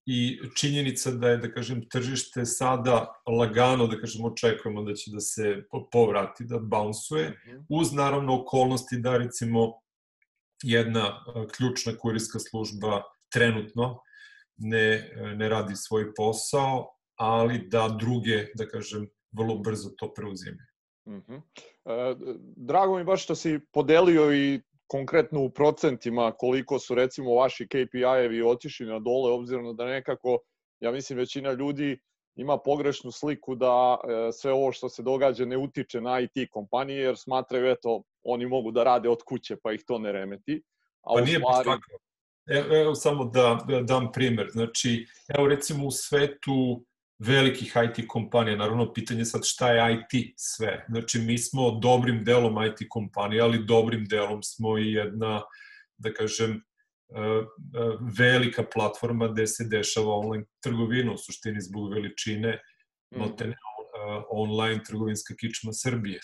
i 0.06 0.38
činjenica 0.56 1.10
da 1.10 1.28
je, 1.28 1.36
da 1.36 1.52
kažem, 1.52 1.82
tržište 1.88 2.44
sada 2.44 3.22
lagano, 3.26 3.86
da 3.86 3.98
kažem, 4.00 4.24
očekujemo 4.24 4.82
da 4.82 4.94
će 4.94 5.10
da 5.10 5.20
se 5.20 5.62
povrati, 5.92 6.44
da 6.44 6.58
bounsuje, 6.58 7.28
mhm. 7.28 7.62
uz 7.68 7.92
naravno 7.92 8.40
okolnosti 8.40 8.98
da 8.98 9.16
recimo 9.16 9.72
jedna 10.62 11.24
ključna 11.56 11.92
kurijska 11.98 12.38
služba 12.38 13.02
trenutno 13.32 14.00
ne, 14.56 15.10
ne 15.36 15.48
radi 15.48 15.76
svoj 15.76 16.14
posao, 16.14 16.88
ali 17.16 17.68
da 17.68 17.96
druge, 18.00 18.46
da 18.54 18.66
kažem, 18.68 19.08
vrlo 19.32 19.58
brzo 19.58 19.90
to 19.98 20.12
preuzimaju. 20.14 20.70
Mm 21.08 21.20
-hmm. 21.20 21.42
e, 21.84 22.16
drago 22.56 22.98
mi 22.98 23.04
baš 23.04 23.24
što 23.24 23.34
si 23.34 23.60
podelio 23.72 24.34
i 24.34 24.60
konkretno 24.86 25.40
u 25.40 25.50
procentima 25.50 26.32
koliko 26.32 26.78
su 26.78 26.94
recimo 26.94 27.34
vaši 27.34 27.66
KPI-evi 27.66 28.42
otišli 28.46 28.86
na 28.86 28.98
dole, 28.98 29.32
obzirom 29.32 29.76
da 29.76 29.84
nekako, 29.84 30.38
ja 30.80 30.92
mislim, 30.92 31.18
većina 31.18 31.52
ljudi 31.52 32.00
ima 32.40 32.58
pogrešnu 32.58 33.12
sliku 33.12 33.54
da 33.54 33.98
e, 34.04 34.32
sve 34.32 34.52
ovo 34.52 34.72
što 34.72 34.88
se 34.88 35.02
događa 35.02 35.44
ne 35.44 35.56
utiče 35.56 36.00
na 36.00 36.20
IT 36.20 36.50
kompanije, 36.50 37.02
jer 37.02 37.16
smatraju, 37.18 37.70
eto, 37.70 38.02
oni 38.22 38.46
mogu 38.46 38.70
da 38.70 38.84
rade 38.84 39.08
od 39.08 39.22
kuće, 39.26 39.56
pa 39.62 39.72
ih 39.72 39.82
to 39.86 39.98
ne 39.98 40.12
remeti. 40.12 40.62
A 41.02 41.14
pa 41.14 41.20
nije 41.20 41.38
stvari... 41.38 41.68
tako. 41.68 41.98
Evo, 42.46 42.76
evo 42.76 42.94
samo 42.94 43.24
da, 43.24 43.58
da 43.68 43.82
dam 43.82 44.12
primer. 44.12 44.48
Znači, 44.50 45.06
evo 45.38 45.48
recimo 45.48 45.86
u 45.86 45.90
svetu 45.90 46.84
velikih 47.18 47.76
IT 47.84 48.08
kompanija. 48.08 48.56
Naravno, 48.56 48.92
pitanje 48.92 49.24
sad 49.24 49.40
šta 49.44 49.72
je 49.72 49.94
IT 49.94 50.34
sve. 50.36 50.86
Znači, 50.88 51.18
mi 51.18 51.38
smo 51.38 51.70
dobrim 51.70 52.24
delom 52.24 52.64
IT 52.64 52.88
kompanija, 52.88 53.44
ali 53.44 53.64
dobrim 53.64 54.04
delom 54.04 54.42
smo 54.42 54.78
i 54.78 54.92
jedna, 54.92 55.42
da 55.96 56.12
kažem, 56.12 56.50
e, 56.50 56.54
e, 56.56 56.69
velika 58.18 58.64
platforma 58.74 59.28
gde 59.28 59.46
se 59.46 59.64
dešava 59.64 60.14
online 60.14 60.44
trgovina, 60.62 61.12
u 61.12 61.18
suštini 61.18 61.60
zbog 61.60 61.92
veličine, 61.92 62.62
mm. 63.14 63.18
notene 63.18 63.52
e, 63.52 63.56
online 64.30 64.82
trgovinska 64.86 65.34
kičma 65.40 65.72
Srbije. 65.72 66.20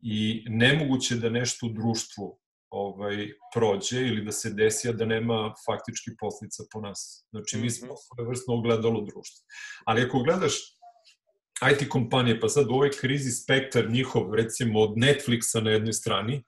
I 0.00 0.44
nemoguće 0.48 1.16
da 1.16 1.30
nešto 1.30 1.66
u 1.66 1.72
društvu 1.72 2.38
ovaj, 2.70 3.28
prođe 3.54 4.00
ili 4.00 4.24
da 4.24 4.32
se 4.32 4.50
desi, 4.50 4.88
a 4.88 4.92
da 4.92 5.04
nema 5.04 5.54
faktički 5.66 6.10
poslica 6.20 6.62
po 6.72 6.80
nas. 6.80 7.26
Znači, 7.30 7.58
mi 7.58 7.70
smo 7.70 7.96
svoje 7.96 8.28
vrstno 8.28 8.54
ogledalo 8.54 9.00
društva. 9.00 9.44
Ali 9.86 10.02
ako 10.02 10.22
gledaš 10.22 10.52
IT 11.72 11.88
kompanije, 11.88 12.40
pa 12.40 12.48
sad 12.48 12.70
u 12.70 12.74
ovoj 12.74 12.90
krizi 12.90 13.30
spektar 13.30 13.90
njihov, 13.90 14.34
recimo 14.34 14.80
od 14.80 14.96
Netflixa 14.96 15.60
na 15.60 15.70
jednoj 15.70 15.92
strani, 15.92 16.44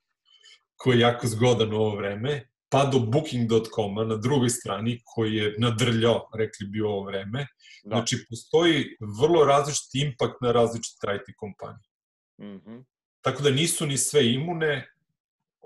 koji 0.77 0.97
je 0.97 1.01
jako 1.01 1.27
zgodan 1.27 1.73
u 1.73 1.77
ovo 1.77 1.97
vreme, 1.97 2.49
pa 2.75 2.85
do 2.91 2.99
Booking.com-a 2.99 4.05
na 4.05 4.17
drugoj 4.17 4.51
strani, 4.51 5.01
koji 5.05 5.35
je 5.35 5.55
nadrljao, 5.59 6.29
rekli 6.39 6.67
bi 6.67 6.81
u 6.81 6.87
ovo 6.87 7.05
vreme. 7.05 7.47
Da. 7.85 7.97
Znači, 7.97 8.27
postoji 8.31 8.97
vrlo 9.21 9.45
različit 9.45 9.95
impakt 9.95 10.41
na 10.41 10.53
različite 10.53 11.07
IT 11.15 11.37
kompanije. 11.37 11.89
Mm 12.41 12.59
-hmm. 12.59 12.85
Tako 13.21 13.43
da 13.43 13.51
nisu 13.51 13.87
ni 13.87 13.99
sve 13.99 14.33
imune, 14.33 14.91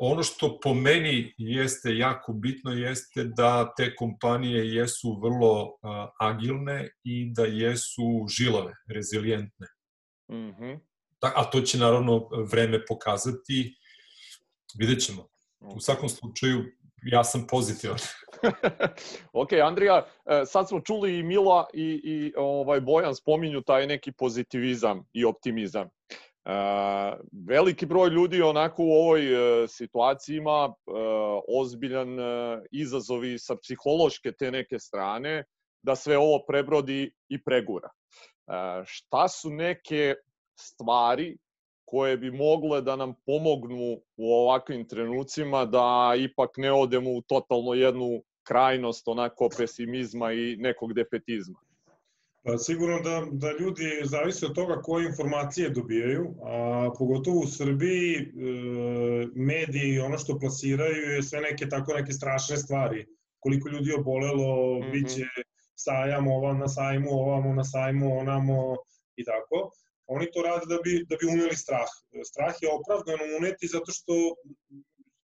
Ono 0.01 0.23
što 0.23 0.61
po 0.61 0.75
meni 0.75 1.35
jeste 1.39 1.97
jako 1.97 2.33
bitno 2.33 2.73
jeste 2.73 3.25
da 3.25 3.73
te 3.77 3.97
kompanije 3.97 4.75
jesu 4.75 5.21
vrlo 5.23 5.65
uh, 5.65 5.79
agilne 6.21 6.91
i 7.05 7.31
da 7.33 7.45
jesu 7.45 8.27
žilave, 8.29 8.73
rezilijentne. 8.87 9.67
Mm 10.31 10.35
-hmm. 10.35 10.81
A 11.21 11.51
to 11.51 11.61
će 11.61 11.79
naravno 11.79 12.29
vreme 12.53 12.85
pokazati. 12.87 13.77
Vidjet 14.79 15.01
ćemo. 15.01 15.29
U 15.61 15.81
svakom 15.81 16.09
slučaju, 16.09 16.65
ja 17.03 17.25
sam 17.25 17.47
pozitivan. 17.47 17.99
ok, 19.43 19.53
Andrija, 19.53 20.07
e, 20.27 20.43
sad 20.47 20.69
smo 20.69 20.81
čuli 20.81 21.19
i 21.19 21.23
Mila 21.23 21.67
i, 21.75 22.01
i 22.05 22.33
ovaj 22.37 22.81
Bojan 22.81 23.15
spominju 23.15 23.63
taj 23.63 23.87
neki 23.87 24.13
pozitivizam 24.13 25.05
i 25.13 25.25
optimizam 25.25 25.89
veliki 27.49 27.87
broj 27.87 28.09
ljudi 28.09 28.43
onako 28.43 28.83
u 28.83 28.93
ovoj 28.93 29.21
e, 29.65 29.69
situaciji 29.69 30.37
ima 30.37 30.69
e, 30.69 30.91
ozbiljan 31.49 32.21
e, 32.21 32.25
izazovi 32.71 33.39
sa 33.39 33.57
psihološke 33.57 34.33
te 34.33 34.51
neke 34.51 34.79
strane 34.79 35.45
da 35.83 35.97
sve 35.97 36.19
ovo 36.19 36.45
prebrodi 36.49 37.13
i 37.29 37.43
pregura. 37.45 37.89
Šta 38.85 39.29
su 39.29 39.51
neke 39.51 40.15
stvari 40.61 41.37
koje 41.91 42.17
bi 42.17 42.31
mogle 42.31 42.83
da 42.83 42.97
nam 42.97 43.15
pomognu 43.27 44.01
u 44.17 44.33
ovakvim 44.33 44.89
trenucima 44.89 45.65
da 45.65 46.15
ipak 46.19 46.51
ne 46.57 46.73
odemo 46.73 47.11
u 47.11 47.23
totalno 47.23 47.75
jednu 47.75 48.23
krajnost 48.43 49.09
onako 49.09 49.49
pesimizma 49.59 50.33
i 50.33 50.57
nekog 50.57 50.93
defetizma? 50.93 51.59
Pa 52.45 52.59
sigurno 52.59 53.01
da, 53.01 53.27
da 53.33 53.51
ljudi 53.61 54.01
zavise 54.05 54.47
od 54.47 54.55
toga 54.55 54.83
koje 54.83 55.07
informacije 55.07 55.71
dobijaju, 55.71 56.35
a 56.45 56.91
pogotovo 56.99 57.41
u 57.41 57.47
Srbiji 57.47 58.17
e, 58.17 58.27
mediji 59.35 59.99
ono 59.99 60.19
što 60.19 60.39
plasiraju 60.39 61.13
je 61.13 61.23
sve 61.23 61.41
neke 61.41 61.69
tako 61.69 61.93
neke 61.93 62.13
strašne 62.13 62.57
stvari. 62.57 63.07
Koliko 63.39 63.69
ljudi 63.69 63.91
je 63.91 64.01
obolelo, 64.01 64.79
mm 64.79 64.83
-hmm. 64.83 64.93
bit 64.93 65.09
će 65.09 65.25
sajam 65.75 66.29
ovam 66.29 66.59
na 66.59 66.69
sajmu, 66.69 67.11
ovamo 67.11 67.55
na 67.55 67.65
sajmu, 67.65 68.19
onamo 68.19 68.77
i 69.17 69.25
tako. 69.25 69.71
Oni 70.15 70.27
to 70.33 70.43
rade 70.43 70.67
da 70.73 70.79
bi, 70.85 70.93
da 71.11 71.17
bi 71.21 71.27
uneli 71.35 71.57
strah. 71.57 71.91
Strah 72.31 72.55
je 72.63 72.69
opravdano 72.79 73.25
uneti 73.39 73.73
zato 73.75 73.91
što 73.99 74.15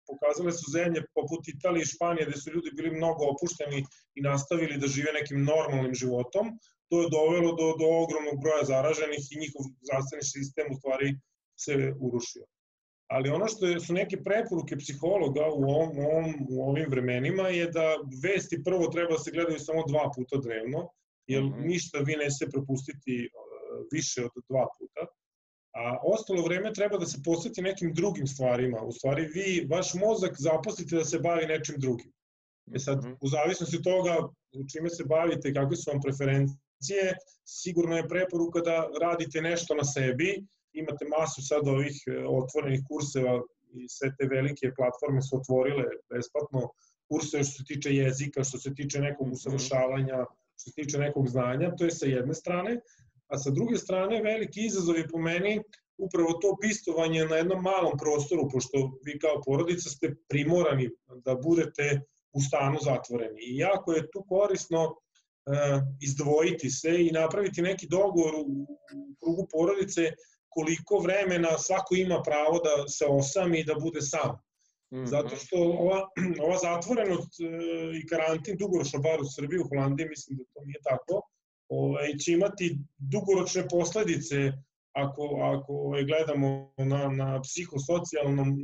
pokazale 0.10 0.52
su 0.60 0.66
zemlje 0.78 1.02
poput 1.18 1.42
Italije 1.48 1.84
i 1.84 1.92
Španije 1.94 2.28
gde 2.28 2.38
su 2.42 2.48
ljudi 2.56 2.70
bili 2.78 2.98
mnogo 3.00 3.22
opušteni 3.34 3.80
i 4.18 4.20
nastavili 4.22 4.82
da 4.82 4.88
žive 4.96 5.12
nekim 5.20 5.44
normalnim 5.54 5.94
životom, 6.04 6.46
to 6.90 7.02
je 7.02 7.12
dovelo 7.18 7.52
do, 7.60 7.68
do 7.82 7.88
ogromnog 8.04 8.38
broja 8.44 8.64
zaraženih 8.74 9.24
i 9.32 9.40
njihov 9.44 9.62
zdravstveni 9.86 10.24
sistem 10.36 10.66
u 10.72 10.76
stvari 10.80 11.08
se 11.64 11.74
urušio. 12.08 12.46
Ali 13.14 13.30
ono 13.30 13.48
što 13.48 13.68
je, 13.68 13.80
su 13.80 13.94
neke 13.94 14.18
preporuke 14.24 14.78
psihologa 14.78 15.46
u, 15.60 15.64
ovom, 15.76 15.90
u, 16.00 16.02
ovom, 16.02 16.32
u 16.50 16.56
ovim 16.70 16.88
vremenima 16.90 17.48
je 17.50 17.66
da 17.68 17.86
vesti 18.24 18.64
prvo 18.64 18.88
treba 18.88 19.12
da 19.12 19.20
se 19.20 19.32
gledaju 19.32 19.60
samo 19.60 19.84
dva 19.88 20.12
puta 20.16 20.38
dnevno, 20.46 20.90
jer 21.28 21.44
-hmm. 21.44 21.66
ništa 21.66 22.00
vi 22.00 22.16
ne 22.16 22.32
se 22.32 22.50
propustiti 22.54 23.30
više 23.92 24.24
od 24.24 24.44
dva 24.50 24.68
puta. 24.80 25.02
A 25.74 25.98
ostalo 26.04 26.44
vreme 26.44 26.74
treba 26.74 26.98
da 26.98 27.06
se 27.06 27.22
posveti 27.26 27.62
nekim 27.62 27.94
drugim 27.94 28.28
stvarima. 28.28 28.82
U 28.82 28.92
stvari 28.92 29.26
vi, 29.36 29.68
vaš 29.70 29.94
mozak 29.94 30.36
zaposlite 30.40 30.96
da 30.96 31.04
se 31.04 31.20
bavi 31.20 31.46
nečim 31.46 31.76
drugim. 31.80 32.12
E 32.76 32.80
sad, 32.80 32.98
mhm. 33.04 33.14
u 33.22 33.28
zavisnosti 33.28 33.78
od 33.78 33.84
toga 33.84 34.18
u 34.60 34.68
čime 34.72 34.90
se 34.90 35.04
bavite 35.04 35.50
i 35.50 35.54
kakve 35.54 35.76
su 35.76 35.92
vam 35.92 36.02
preferencije, 36.02 37.16
sigurno 37.46 37.98
je 37.98 38.08
preporuka 38.08 38.60
da 38.60 38.90
radite 39.02 39.42
nešto 39.42 39.76
na 39.76 39.84
sebi. 39.84 40.44
Imate 40.74 41.06
masu 41.06 41.42
sad 41.48 41.68
ovih 41.68 41.96
e, 42.08 42.26
otvorenih 42.28 42.82
kurseva 42.90 43.42
i 43.74 43.90
sve 43.90 44.12
te 44.20 44.28
velike 44.28 44.72
platforme 44.78 45.22
su 45.22 45.38
otvorile 45.38 45.84
besplatno 46.10 46.70
kurse 47.10 47.44
što 47.44 47.54
se 47.58 47.64
tiče 47.64 47.96
jezika, 47.96 48.44
što 48.44 48.58
se 48.58 48.74
tiče 48.76 49.00
nekog 49.00 49.28
mhm. 49.28 49.34
usavršavanja, 49.34 50.26
što 50.56 50.70
se 50.70 50.72
tiče 50.76 50.98
nekog 50.98 51.28
znanja, 51.28 51.76
to 51.76 51.86
je 51.86 51.92
sa 51.92 52.06
jedne 52.06 52.34
strane 52.34 52.80
a 53.32 53.38
sa 53.38 53.50
druge 53.50 53.78
strane 53.78 54.22
veliki 54.22 54.66
izazov 54.66 54.98
je 54.98 55.08
po 55.08 55.18
meni 55.18 55.62
upravo 55.98 56.34
to 56.34 56.58
pistovanje 56.62 57.26
na 57.26 57.36
jednom 57.36 57.62
malom 57.64 57.98
prostoru, 57.98 58.50
pošto 58.52 58.92
vi 59.06 59.20
kao 59.20 59.42
porodica 59.46 59.90
ste 59.90 60.16
primorani 60.30 60.90
da 61.26 61.36
budete 61.36 62.02
u 62.34 62.42
stanu 62.42 62.78
zatvoreni. 62.82 63.42
I 63.42 63.58
jako 63.58 63.94
je 63.94 64.12
tu 64.12 64.26
korisno 64.30 64.84
e, 64.84 64.92
izdvojiti 66.02 66.70
se 66.70 67.06
i 67.06 67.12
napraviti 67.12 67.62
neki 67.62 67.88
dogovor 67.88 68.34
u, 68.36 68.78
krugu 69.20 69.48
porodice 69.52 70.12
koliko 70.50 71.00
vremena 71.00 71.58
svako 71.58 71.96
ima 71.96 72.22
pravo 72.22 72.60
da 72.60 72.88
se 72.88 73.06
osami 73.06 73.60
i 73.60 73.64
da 73.64 73.76
bude 73.76 74.02
sam. 74.02 74.40
-hmm. 74.92 75.06
Zato 75.06 75.36
što 75.36 75.56
ova, 75.58 76.00
ova 76.46 76.58
zatvorenost 76.58 77.40
e, 77.40 77.46
i 78.00 78.08
karantin 78.08 78.58
dugoročno, 78.58 79.00
bar 79.00 79.22
u 79.22 79.32
Srbiji, 79.36 79.60
u 79.60 79.68
Holandiji, 79.68 80.10
mislim 80.10 80.38
da 80.38 80.44
to 80.54 80.66
nije 80.66 80.80
tako, 80.84 81.22
ovaj, 81.72 82.18
će 82.18 82.32
imati 82.32 82.78
dugoročne 82.98 83.68
posledice 83.70 84.52
ako, 84.92 85.24
ako 85.42 85.74
ovaj, 85.74 86.04
gledamo 86.04 86.74
na, 86.78 87.10
na 87.10 87.42
psihosocijalnom 87.42 88.58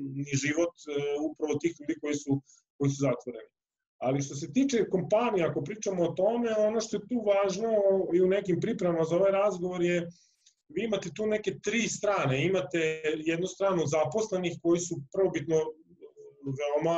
život 0.43 0.73
e, 0.79 0.91
upravo 1.31 1.59
tih 1.61 1.75
ljudi 1.79 1.99
koji 2.01 2.15
su, 2.15 2.41
koji 2.77 2.89
su 2.89 2.97
zatvoreni. 2.99 3.49
Ali 3.97 4.21
što 4.21 4.35
se 4.35 4.53
tiče 4.53 4.89
kompanija, 4.89 5.49
ako 5.49 5.61
pričamo 5.61 6.03
o 6.03 6.13
tome, 6.13 6.55
ono 6.57 6.81
što 6.81 6.97
je 6.97 7.07
tu 7.09 7.23
važno 7.31 7.69
i 8.13 8.21
u 8.21 8.27
nekim 8.27 8.59
pripremama 8.59 9.03
za 9.03 9.15
ovaj 9.15 9.31
razgovor 9.31 9.81
je 9.81 10.07
vi 10.69 10.83
imate 10.83 11.09
tu 11.15 11.25
neke 11.25 11.59
tri 11.63 11.87
strane. 11.87 12.45
Imate 12.45 13.01
jednu 13.25 13.47
stranu 13.47 13.83
zaposlenih 13.85 14.59
koji 14.63 14.79
su 14.79 14.95
prvobitno 15.13 15.55
veoma 16.59 16.97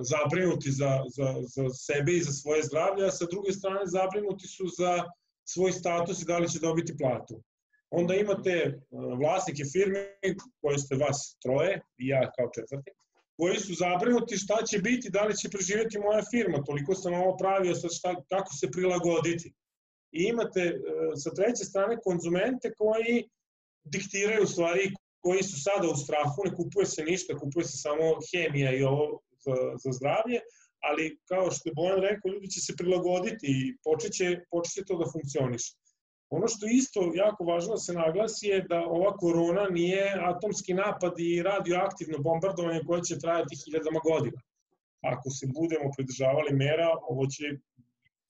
zabrinuti 0.00 0.70
za, 0.72 1.04
za, 1.08 1.34
za 1.54 1.68
sebe 1.70 2.12
i 2.12 2.22
za 2.22 2.32
svoje 2.32 2.62
zdravlje, 2.62 3.06
a 3.06 3.10
sa 3.10 3.26
druge 3.30 3.52
strane 3.52 3.80
zabrinuti 3.86 4.46
su 4.46 4.64
za 4.78 5.04
svoj 5.44 5.72
status 5.72 6.22
i 6.22 6.26
da 6.26 6.38
li 6.38 6.48
će 6.48 6.58
dobiti 6.58 6.96
platu. 6.98 7.42
Onda 7.90 8.14
imate 8.14 8.50
e, 8.50 8.76
vlasnike 9.20 9.64
firme, 9.72 10.18
koje 10.60 10.78
ste 10.78 10.96
vas 10.96 11.36
troje, 11.42 11.80
i 11.98 12.08
ja 12.08 12.30
kao 12.36 12.50
četvrti, 12.54 12.90
koji 13.36 13.58
su 13.58 13.74
zabrinuti 13.74 14.36
šta 14.36 14.62
će 14.70 14.78
biti, 14.78 15.10
da 15.10 15.24
li 15.24 15.36
će 15.36 15.48
preživeti 15.48 15.98
moja 15.98 16.22
firma, 16.30 16.64
toliko 16.64 16.94
sam 16.94 17.14
ovo 17.14 17.36
pravio, 17.36 17.74
sad 17.74 17.90
šta, 17.94 18.14
kako 18.28 18.52
se 18.54 18.70
prilagoditi. 18.70 19.52
I 20.12 20.22
imate 20.24 20.60
e, 20.60 20.76
sa 21.16 21.30
treće 21.30 21.64
strane 21.64 21.96
konzumente 22.04 22.74
koji 22.74 23.28
diktiraju 23.84 24.46
stvari 24.46 24.94
koji 25.20 25.42
su 25.42 25.62
sada 25.62 25.88
u 25.88 25.96
strahu, 25.96 26.42
ne 26.44 26.54
kupuje 26.54 26.86
se 26.86 27.04
ništa, 27.04 27.38
kupuje 27.38 27.64
se 27.64 27.76
samo 27.76 28.04
hemija 28.30 28.72
i 28.72 28.82
ovo 28.82 29.20
za, 29.44 29.54
za 29.84 29.92
zdravlje, 29.92 30.40
ali 30.88 31.18
kao 31.28 31.50
što 31.50 31.68
je 31.68 31.74
Bojan 31.74 32.00
rekao, 32.00 32.32
ljudi 32.32 32.48
će 32.54 32.60
se 32.60 32.76
prilagoditi 32.76 33.46
i 33.46 33.76
počeće, 33.84 34.26
počeće 34.50 34.84
to 34.86 34.98
da 34.98 35.10
funkcioniše. 35.12 35.72
Ono 36.30 36.48
što 36.48 36.66
isto 36.66 37.12
jako 37.14 37.44
važno 37.44 37.74
da 37.74 37.80
se 37.80 37.92
naglasi 37.92 38.46
je 38.46 38.60
da 38.70 38.80
ova 38.86 39.12
korona 39.16 39.64
nije 39.70 40.14
atomski 40.30 40.74
napad 40.74 41.12
i 41.18 41.42
radioaktivno 41.42 42.18
bombardovanje 42.18 42.80
koje 42.86 43.02
će 43.02 43.18
trajati 43.18 43.56
hiljadama 43.64 44.00
godina. 44.10 44.40
Ako 45.02 45.30
se 45.30 45.46
budemo 45.46 45.90
pridržavali 45.96 46.52
mera, 46.52 46.90
ovo 47.10 47.26
će 47.26 47.44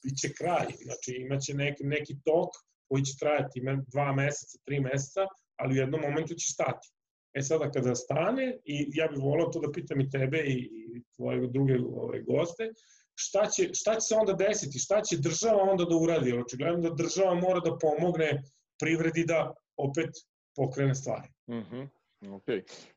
biće 0.04 0.28
kraj. 0.38 0.66
Znači 0.84 1.10
imaće 1.24 1.54
neki, 1.54 1.84
neki 1.84 2.14
tok 2.24 2.50
koji 2.88 3.02
će 3.04 3.18
trajati 3.20 3.62
dva 3.92 4.12
meseca, 4.12 4.58
tri 4.64 4.80
meseca, 4.80 5.26
ali 5.56 5.74
u 5.74 5.80
jednom 5.82 6.00
momentu 6.00 6.34
će 6.34 6.48
stati. 6.52 6.88
E 7.34 7.42
sada 7.42 7.70
kada 7.70 7.94
stane, 7.94 8.58
i 8.64 8.90
ja 8.94 9.08
bih 9.08 9.18
volao 9.22 9.50
to 9.52 9.60
da 9.60 9.72
pitam 9.72 10.00
i 10.00 10.10
tebe 10.10 10.38
i, 10.38 10.58
i 10.58 11.02
tvoje 11.16 11.46
druge 11.46 11.74
ove, 11.96 12.22
goste, 12.22 12.72
šta 13.14 13.46
će, 13.46 13.70
šta 13.74 13.94
će 13.94 14.00
se 14.00 14.14
onda 14.14 14.32
desiti, 14.32 14.78
šta 14.78 15.02
će 15.02 15.16
država 15.16 15.62
onda 15.62 15.84
da 15.84 15.96
uradi, 15.96 16.30
jer 16.30 16.40
očigledno 16.40 16.88
da 16.88 16.94
država 16.94 17.34
mora 17.34 17.60
da 17.60 17.78
pomogne 17.80 18.42
privredi 18.80 19.24
da 19.24 19.54
opet 19.76 20.10
pokrene 20.56 20.94
stvari. 20.94 21.28
Mm 21.50 21.62
-hmm. 21.62 21.88
Ok. 22.26 22.44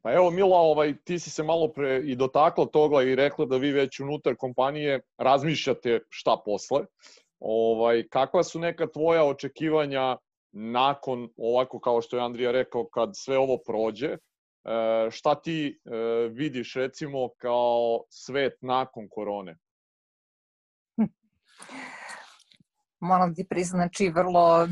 Pa 0.01 0.13
evo 0.13 0.31
Mila, 0.31 0.57
ovaj, 0.57 0.93
ti 1.03 1.19
si 1.19 1.29
se 1.29 1.43
malo 1.43 1.67
pre 1.67 2.01
i 2.05 2.15
dotakla 2.15 2.65
toga 2.65 3.03
i 3.03 3.15
rekla 3.15 3.45
da 3.45 3.57
vi 3.57 3.71
već 3.71 3.99
unutar 3.99 4.35
kompanije 4.35 4.99
razmišljate 5.17 5.99
šta 6.09 6.41
posle. 6.45 6.85
Ovaj, 7.39 8.07
kakva 8.09 8.43
su 8.43 8.59
neka 8.59 8.87
tvoja 8.87 9.25
očekivanja 9.25 10.17
nakon, 10.51 11.29
ovako 11.37 11.79
kao 11.79 12.01
što 12.01 12.17
je 12.17 12.23
Andrija 12.23 12.51
rekao, 12.51 12.85
kad 12.85 13.09
sve 13.13 13.37
ovo 13.37 13.57
prođe, 13.57 14.07
e, 14.07 14.17
šta 15.11 15.41
ti 15.41 15.81
e, 15.85 15.89
vidiš 16.29 16.73
recimo 16.75 17.29
kao 17.37 18.03
svet 18.09 18.57
nakon 18.61 19.07
korone? 19.09 19.57
Moram 22.99 23.35
ti 23.35 23.47
priznati, 23.49 23.75
znači 23.75 24.09
vrlo 24.09 24.67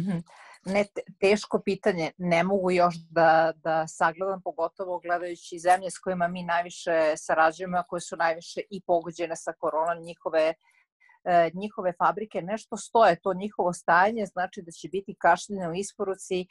ne 0.66 0.86
teško 1.20 1.62
pitanje, 1.66 2.12
ne 2.18 2.44
mogu 2.44 2.72
još 2.72 2.96
da, 3.10 3.54
da 3.56 3.88
sagledam, 3.88 4.42
pogotovo 4.42 5.00
gledajući 5.00 5.60
zemlje 5.60 5.92
s 5.92 6.00
kojima 6.00 6.28
mi 6.28 6.44
najviše 6.44 7.14
sarađujemo, 7.18 7.78
a 7.78 7.84
koje 7.84 8.02
su 8.02 8.18
najviše 8.18 8.62
i 8.70 8.82
pogođene 8.82 9.36
sa 9.36 9.54
koronom, 9.54 10.04
njihove 10.04 10.54
njihove 11.54 11.94
fabrike 11.98 12.42
nešto 12.42 12.78
stoje, 12.78 13.20
to 13.22 13.34
njihovo 13.34 13.74
stajanje 13.74 14.26
znači 14.26 14.62
da 14.62 14.72
će 14.72 14.90
biti 14.90 15.16
kašljene 15.20 15.70
u 15.70 15.74
isporuci 15.74 16.42
e, 16.42 16.46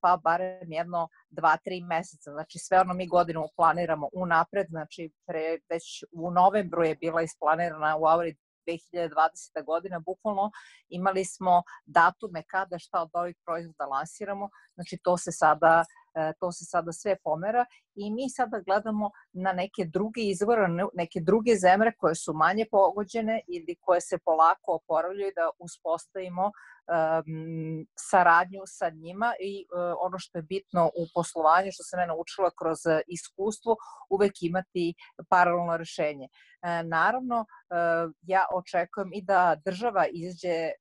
pa 0.00 0.16
barem 0.24 0.72
jedno, 0.72 1.08
dva, 1.30 1.56
tri 1.56 1.82
meseca. 1.82 2.30
Znači 2.30 2.58
sve 2.58 2.80
ono 2.80 2.94
mi 2.94 3.06
godinu 3.06 3.48
planiramo 3.56 4.08
unapred, 4.12 4.66
znači 4.68 5.10
pre, 5.26 5.58
već 5.68 6.04
u 6.12 6.30
novembru 6.30 6.84
je 6.84 6.96
bila 6.96 7.22
isplanirana 7.22 7.96
u 7.96 8.06
Auri 8.06 8.36
2020. 8.66 9.64
godina, 9.66 10.00
bukvalno 10.00 10.50
imali 10.88 11.24
smo 11.24 11.62
datume 11.86 12.42
kada 12.46 12.78
šta 12.78 13.02
od 13.02 13.10
ovih 13.12 13.36
proizvoda 13.44 13.86
lansiramo, 13.86 14.48
znači 14.74 14.98
to 15.02 15.16
se 15.16 15.32
sada 15.32 15.84
E, 16.05 16.05
to 16.40 16.52
se 16.52 16.64
sada 16.64 16.92
sve 16.92 17.16
pomera 17.24 17.64
i 17.94 18.10
mi 18.10 18.30
sada 18.30 18.60
gledamo 18.66 19.10
na 19.32 19.52
neke 19.52 19.84
druge 19.84 20.20
izvore, 20.20 20.68
neke 20.94 21.20
druge 21.20 21.54
zemre 21.54 21.92
koje 21.98 22.14
su 22.14 22.32
manje 22.32 22.66
pogođene 22.70 23.40
ili 23.48 23.76
koje 23.80 24.00
se 24.00 24.18
polako 24.24 24.74
oporavljaju 24.74 25.32
da 25.36 25.50
uspostavimo 25.58 26.44
um, 26.44 27.86
saradnju 28.10 28.62
sa 28.66 28.90
njima 28.90 29.32
i 29.40 29.64
uh, 29.64 29.94
ono 30.00 30.18
što 30.18 30.38
je 30.38 30.42
bitno 30.42 30.86
u 30.86 31.06
poslovanju, 31.14 31.72
što 31.72 31.82
sam 31.82 32.00
ja 32.00 32.06
naučila 32.06 32.50
kroz 32.58 32.78
iskustvo, 33.06 33.76
uvek 34.10 34.32
imati 34.42 34.94
paralelno 35.28 35.76
rešenje. 35.76 36.28
E, 36.62 36.82
naravno, 36.82 37.46
e, 37.70 37.74
ja 38.22 38.46
očekujem 38.54 39.10
i 39.14 39.22
da 39.22 39.56
država 39.64 40.06
izđe 40.12 40.48
e, 40.48 40.72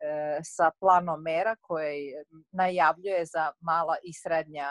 sa 0.44 0.72
planom 0.80 1.22
mera 1.22 1.56
koje 1.62 2.24
najavljuje 2.52 3.26
za 3.26 3.52
mala 3.60 3.96
i 4.04 4.14
srednja 4.14 4.68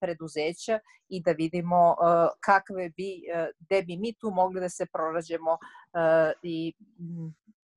preduzeća 0.00 0.78
i 1.08 1.22
da 1.22 1.32
vidimo 1.32 1.96
kakve 2.40 2.90
bi, 2.90 3.22
gde 3.58 3.82
bi 3.82 3.96
mi 3.96 4.14
tu 4.14 4.30
mogli 4.30 4.60
da 4.60 4.68
se 4.68 4.86
prorađemo 4.92 5.58
i 6.42 6.72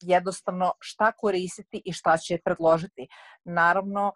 jednostavno 0.01 0.71
šta 0.79 1.11
koristiti 1.11 1.81
i 1.85 1.93
šta 1.93 2.17
će 2.17 2.37
predložiti. 2.45 3.07
Naravno, 3.43 4.11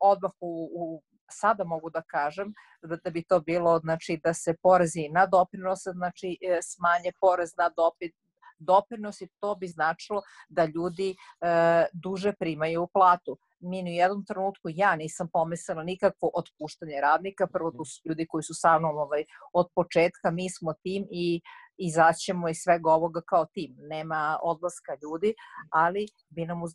odmah 0.00 0.32
u, 0.40 0.70
u 0.74 1.02
sada 1.30 1.64
mogu 1.64 1.90
da 1.90 2.02
kažem 2.02 2.54
da, 2.82 2.96
da 2.96 3.10
bi 3.10 3.24
to 3.24 3.40
bilo 3.40 3.78
znači 3.78 4.20
da 4.24 4.34
se 4.34 4.54
porezi 4.62 5.08
na 5.08 5.26
doprinose 5.26 5.90
znači 5.90 6.38
e, 6.40 6.58
smanje 6.62 7.12
porez 7.20 7.56
na 7.56 7.68
dopin, 7.76 8.12
doprinosi, 8.58 9.28
to 9.40 9.54
bi 9.54 9.68
značilo 9.68 10.22
da 10.48 10.64
ljudi 10.64 11.10
e, 11.10 11.86
duže 11.92 12.32
primaju 12.32 12.88
platu. 12.92 13.38
Mi 13.60 13.82
ni 13.82 13.90
u 13.90 13.94
jednom 13.94 14.24
trenutku, 14.24 14.68
ja 14.68 14.96
nisam 14.96 15.28
pomislila 15.32 15.82
nikakvo 15.82 16.30
otpuštanje 16.34 17.00
radnika, 17.02 17.46
prvo 17.46 17.70
tu 17.70 17.84
su 17.84 18.02
ljudi 18.04 18.26
koji 18.26 18.42
su 18.42 18.54
sa 18.54 18.78
mnom 18.78 18.96
ovaj, 18.98 19.24
od 19.52 19.66
početka, 19.74 20.30
mi 20.30 20.50
smo 20.50 20.72
tim 20.82 21.06
i 21.10 21.40
izaćemo 21.78 22.48
iz 22.48 22.56
svega 22.56 22.90
ovoga 22.90 23.20
kao 23.28 23.46
tim. 23.46 23.76
Nema 23.78 24.38
odlaska 24.42 24.92
ljudi, 25.02 25.34
ali 25.70 26.06
bi 26.28 26.46
nam 26.46 26.62
uh, 26.62 26.70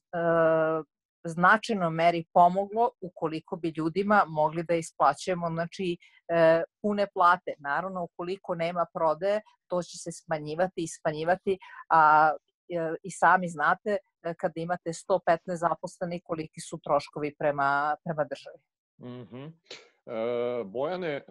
značajno 1.24 1.90
meri 1.90 2.26
pomoglo 2.34 2.90
ukoliko 3.02 3.56
bi 3.56 3.74
ljudima 3.78 4.24
mogli 4.28 4.64
da 4.64 4.76
isplaćujemo 4.76 5.50
znači, 5.50 5.98
e, 6.28 6.64
pune 6.82 7.08
plate. 7.14 7.54
Naravno, 7.60 8.04
ukoliko 8.04 8.56
nema 8.56 8.86
prodaje, 8.94 9.42
to 9.68 9.84
će 9.84 9.98
se 9.98 10.12
smanjivati 10.12 10.84
i 10.84 10.88
smanjivati, 10.88 11.58
a 11.90 12.32
e, 12.34 12.51
i 13.04 13.12
sami 13.12 13.50
znate 13.50 13.98
e, 14.24 14.34
kada 14.34 14.54
imate 14.56 14.90
115 14.90 15.38
zaposlenih 15.46 16.22
koliki 16.24 16.62
su 16.62 16.80
troškovi 16.84 17.36
prema, 17.40 17.96
prema 18.04 18.24
državi. 18.24 18.58
Mm 19.00 19.28
-hmm. 19.28 19.52
E, 20.06 20.64
Bojane, 20.64 21.08
e, 21.08 21.24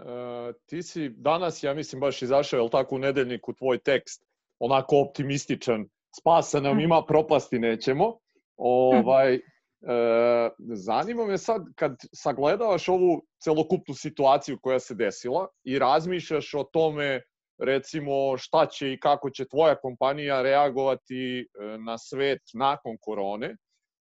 ti 0.67 0.83
si 0.83 1.09
danas, 1.09 1.63
ja 1.63 1.75
mislim, 1.75 2.01
baš 2.01 2.23
izašao, 2.23 2.59
je 2.59 2.63
li 2.63 2.71
tako, 2.71 2.95
u 2.95 2.99
nedeljniku 2.99 3.55
tvoj 3.55 3.79
tekst, 3.79 4.25
onako 4.59 4.97
optimističan, 5.01 5.89
spasa 6.21 6.61
nam 6.61 6.73
mhm. 6.73 6.81
ima, 6.81 7.05
propasti 7.07 7.59
nećemo. 7.59 8.19
Ovaj, 8.57 9.41
E, 9.83 10.51
zanima 10.75 11.25
me 11.25 11.39
sad, 11.39 11.65
kad 11.75 11.97
sagledavaš 12.13 12.89
ovu 12.89 13.23
celokupnu 13.39 13.95
situaciju 13.95 14.59
koja 14.63 14.79
se 14.79 14.95
desila 14.95 15.49
i 15.65 15.79
razmišljaš 15.79 16.55
o 16.55 16.65
tome, 16.65 17.23
recimo, 17.61 18.39
šta 18.39 18.67
će 18.67 18.93
i 18.93 19.01
kako 19.01 19.31
će 19.31 19.49
tvoja 19.49 19.75
kompanija 19.75 20.43
reagovati 20.43 21.41
e, 21.41 21.45
na 21.79 21.99
svet 21.99 22.41
nakon 22.55 22.97
korone, 23.01 23.57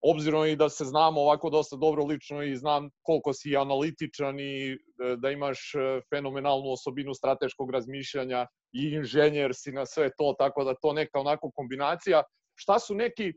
obzirom 0.01 0.47
i 0.47 0.57
da 0.57 0.69
se 0.69 0.85
znamo 0.85 1.21
ovako 1.21 1.51
dosta 1.51 1.77
dobro 1.77 2.05
lično 2.05 2.43
i 2.43 2.57
znam 2.57 2.91
koliko 3.03 3.33
si 3.33 3.57
analitičan 3.57 4.41
i 4.41 4.73
e, 4.73 4.77
da 5.17 5.31
imaš 5.31 5.75
e, 5.75 6.01
fenomenalnu 6.15 6.73
osobinu 6.73 7.15
strateškog 7.15 7.71
razmišljanja 7.71 8.47
i 8.73 8.91
inženjer 8.95 9.51
si 9.55 9.73
na 9.73 9.87
sve 9.87 10.11
to, 10.19 10.35
tako 10.39 10.65
da 10.65 10.75
to 10.75 10.93
neka 10.93 11.21
onako 11.21 11.51
kombinacija. 11.51 12.23
Šta 12.55 12.79
su 12.79 12.95
neki 12.95 13.33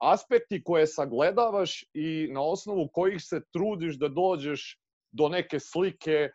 aspekti 0.00 0.62
koje 0.64 0.86
sagledavaš 0.86 1.84
i 1.94 2.28
na 2.32 2.42
osnovu 2.42 2.88
kojih 2.92 3.22
se 3.22 3.40
trudiš 3.52 3.98
da 3.98 4.08
dođeš 4.08 4.78
do 5.12 5.28
neke 5.28 5.60
slike 5.60 6.28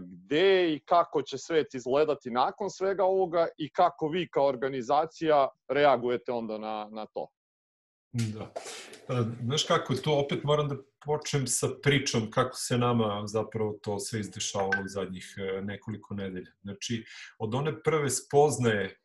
gde 0.00 0.74
i 0.74 0.80
kako 0.84 1.22
će 1.22 1.38
svet 1.38 1.74
izgledati 1.74 2.30
nakon 2.30 2.70
svega 2.70 3.04
ovoga 3.04 3.46
i 3.58 3.70
kako 3.70 4.08
vi 4.08 4.28
kao 4.28 4.46
organizacija 4.46 5.48
reagujete 5.68 6.32
onda 6.32 6.58
na, 6.58 6.88
na 6.92 7.06
to. 7.06 7.26
Da. 8.12 8.52
E, 9.08 9.24
znaš 9.42 9.64
kako, 9.64 9.94
to 9.94 10.18
opet 10.18 10.44
moram 10.44 10.68
da 10.68 10.76
počnem 11.04 11.46
sa 11.46 11.68
pričom 11.82 12.30
kako 12.30 12.56
se 12.56 12.78
nama 12.78 13.26
zapravo 13.26 13.78
to 13.82 13.98
sve 13.98 14.20
izdešavalo 14.20 14.82
u 14.84 14.88
zadnjih 14.88 15.34
nekoliko 15.62 16.14
nedelja. 16.14 16.50
Znači, 16.62 17.04
od 17.38 17.54
one 17.54 17.82
prve 17.82 18.10
spoznaje 18.10 19.00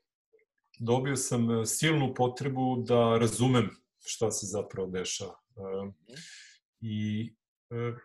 dobio 0.80 1.16
sam 1.16 1.52
e, 1.52 1.66
silnu 1.66 2.14
potrebu 2.14 2.84
da 2.88 3.18
razumem 3.18 3.70
šta 4.06 4.32
se 4.32 4.46
zapravo 4.46 4.88
dešava. 4.88 5.36
E, 5.58 5.92
I 6.82 7.26
e, 7.30 7.45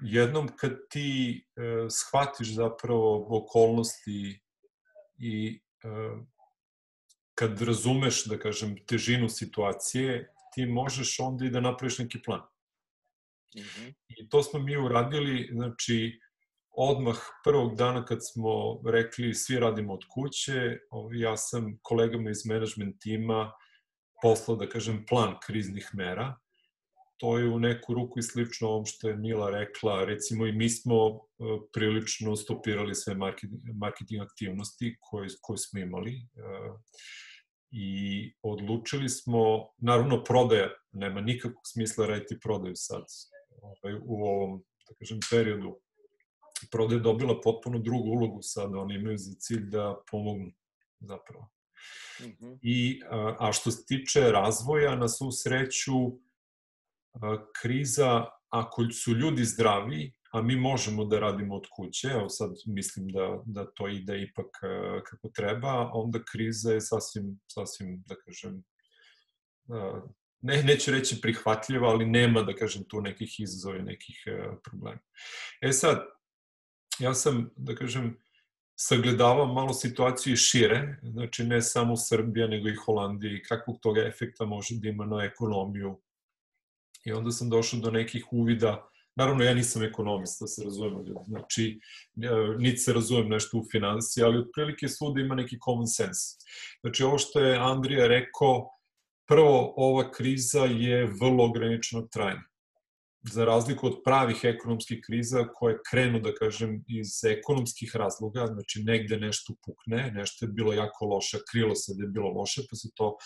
jednom 0.01 0.49
kad 0.57 0.73
ti 0.91 1.45
shvatiš 1.91 2.55
zapravo 2.55 3.27
okolnosti 3.39 4.41
i 5.19 5.61
kad 7.35 7.63
razumeš, 7.63 8.25
da 8.25 8.39
kažem, 8.39 8.77
težinu 8.87 9.29
situacije, 9.29 10.33
ti 10.55 10.67
možeš 10.67 11.21
onda 11.21 11.47
i 11.47 11.51
da 11.51 11.61
napraviš 11.61 11.99
neki 11.99 12.23
plan. 12.23 12.41
Mm 13.57 13.61
-hmm. 13.61 13.95
I 14.09 14.29
to 14.29 14.43
smo 14.43 14.61
mi 14.61 14.77
uradili, 14.77 15.49
znači, 15.53 16.21
odmah 16.71 17.17
prvog 17.45 17.77
dana 17.77 18.05
kad 18.05 18.19
smo 18.33 18.81
rekli 18.87 19.35
svi 19.35 19.59
radimo 19.59 19.95
od 19.95 20.05
kuće, 20.15 20.79
ja 21.13 21.37
sam 21.37 21.79
kolegama 21.83 22.31
iz 22.31 22.47
management 22.47 22.97
tima 23.01 23.53
poslao, 24.23 24.57
da 24.57 24.69
kažem, 24.69 25.05
plan 25.09 25.37
kriznih 25.47 25.91
mera. 25.93 26.39
To 27.21 27.39
je 27.39 27.49
u 27.49 27.59
neku 27.59 27.95
ruku 27.95 28.19
i 28.19 28.23
slično 28.23 28.69
ovom 28.69 28.87
što 28.87 29.09
je 29.09 29.17
Mila 29.17 29.51
rekla. 29.51 30.05
Recimo 30.05 30.47
i 30.47 30.53
mi 30.53 30.69
smo 30.69 30.95
e, 30.97 31.19
prilično 31.73 32.37
stopirali 32.37 32.95
sve 32.95 33.15
marketing 33.75 34.23
aktivnosti 34.23 34.97
koje, 35.01 35.29
koje 35.41 35.59
smo 35.59 35.81
imali 35.81 36.13
e, 36.13 36.21
i 37.71 38.33
odlučili 38.43 39.09
smo, 39.09 39.69
naravno 39.79 40.25
prodaja, 40.25 40.69
nema 40.93 41.21
nikakvog 41.21 41.63
smisla 41.67 42.07
raditi 42.07 42.39
prodaju 42.43 42.77
sad 42.77 43.05
ovaj, 43.63 43.95
u 43.95 44.25
ovom, 44.25 44.63
da 44.89 44.95
kažem, 44.95 45.19
periodu 45.31 45.81
proda 46.71 46.95
je 46.95 47.01
dobila 47.01 47.41
potpuno 47.41 47.79
drugu 47.79 48.09
ulogu 48.09 48.39
sada, 48.43 48.79
oni 48.79 48.95
imaju 48.95 49.19
za 49.19 49.35
cilj 49.39 49.71
da 49.71 49.97
pomognu 50.11 50.53
zapravo. 51.01 51.49
Mm 52.21 52.25
-hmm. 52.25 52.59
I, 52.63 53.01
a, 53.11 53.37
a 53.39 53.53
što 53.53 53.71
se 53.71 53.87
tiče 53.87 54.21
razvoja, 54.21 54.97
na 54.97 55.09
svu 55.09 55.33
sreću, 55.33 55.93
kriza, 57.63 58.27
ako 58.49 58.91
su 58.91 59.15
ljudi 59.15 59.45
zdravi, 59.45 60.13
a 60.33 60.43
mi 60.43 60.57
možemo 60.57 61.05
da 61.05 61.19
radimo 61.19 61.57
od 61.57 61.67
kuće, 61.77 62.09
evo 62.09 62.29
sad 62.29 62.51
mislim 62.67 63.09
da, 63.09 63.43
da 63.45 63.67
to 63.71 63.89
ide 63.89 64.23
ipak 64.23 64.47
a, 64.63 65.01
kako 65.05 65.29
treba, 65.29 65.91
onda 65.93 66.19
kriza 66.33 66.73
je 66.73 66.81
sasvim, 66.81 67.41
sasvim 67.47 68.03
da 68.07 68.15
kažem, 68.15 68.63
a, 69.69 70.01
ne, 70.41 70.63
neću 70.63 70.91
reći 70.91 71.21
prihvatljiva, 71.21 71.89
ali 71.89 72.07
nema, 72.07 72.43
da 72.43 72.55
kažem, 72.55 72.85
tu 72.89 73.01
nekih 73.01 73.41
izazova 73.41 73.77
i 73.77 73.83
nekih 73.83 74.25
a, 74.27 74.57
problema. 74.65 75.01
E 75.61 75.73
sad, 75.73 76.07
ja 76.99 77.15
sam, 77.15 77.51
da 77.57 77.75
kažem, 77.75 78.17
sagledavao 78.81 79.47
malo 79.47 79.73
situaciju 79.73 80.37
šire, 80.37 80.97
znači 81.03 81.45
ne 81.45 81.63
samo 81.63 81.97
Srbija, 81.97 82.47
nego 82.47 82.69
i 82.69 82.75
Holandija 82.75 83.33
i 83.33 83.43
kakvog 83.43 83.79
toga 83.83 84.07
efekta 84.07 84.45
može 84.45 84.75
da 84.75 84.89
ima 84.89 85.07
na 85.07 85.25
ekonomiju. 85.25 86.01
I 87.05 87.13
onda 87.13 87.31
sam 87.31 87.51
došao 87.51 87.81
do 87.81 87.91
nekih 87.91 88.27
uvida, 88.33 88.89
naravno 89.17 89.45
ja 89.45 89.55
nisam 89.55 89.83
ekonomista, 89.83 90.45
da 90.45 90.49
se 90.49 90.65
razumemo 90.65 91.03
ljudi, 91.03 91.21
znači 91.27 91.81
niti 92.59 92.77
se 92.77 92.93
razumem 92.93 93.29
nešto 93.29 93.59
u 93.59 93.65
finansiji, 93.73 94.25
ali 94.25 94.39
otprilike 94.39 94.89
svuda 94.89 95.21
ima 95.21 95.35
neki 95.35 95.59
common 95.65 95.87
sense. 95.87 96.37
Znači 96.81 97.03
ovo 97.03 97.19
što 97.19 97.41
je 97.41 97.59
Andrija 97.59 98.07
rekao, 98.07 98.71
prvo 99.29 99.75
ova 99.77 100.11
kriza 100.11 100.65
je 100.65 101.07
vrlo 101.21 101.45
ograničenog 101.45 102.09
trajanja 102.13 102.43
za 103.23 103.45
razliku 103.45 103.87
od 103.87 104.01
pravih 104.05 104.41
ekonomskih 104.43 105.01
kriza 105.07 105.45
koje 105.55 105.79
krenu, 105.91 106.21
da 106.21 106.33
kažem, 106.35 106.85
iz 106.89 107.25
ekonomskih 107.25 107.97
razloga, 107.97 108.47
znači 108.47 108.83
negde 108.83 109.17
nešto 109.17 109.55
pukne, 109.67 110.11
nešto 110.11 110.47
je 110.47 110.53
bilo 110.53 110.73
jako 110.73 111.05
loše, 111.05 111.39
krilo 111.51 111.75
se 111.75 111.95
da 111.97 112.05
je 112.05 112.09
bilo 112.09 112.31
loše, 112.31 112.63
pa 112.71 112.77
se 112.77 112.89
to 112.95 113.17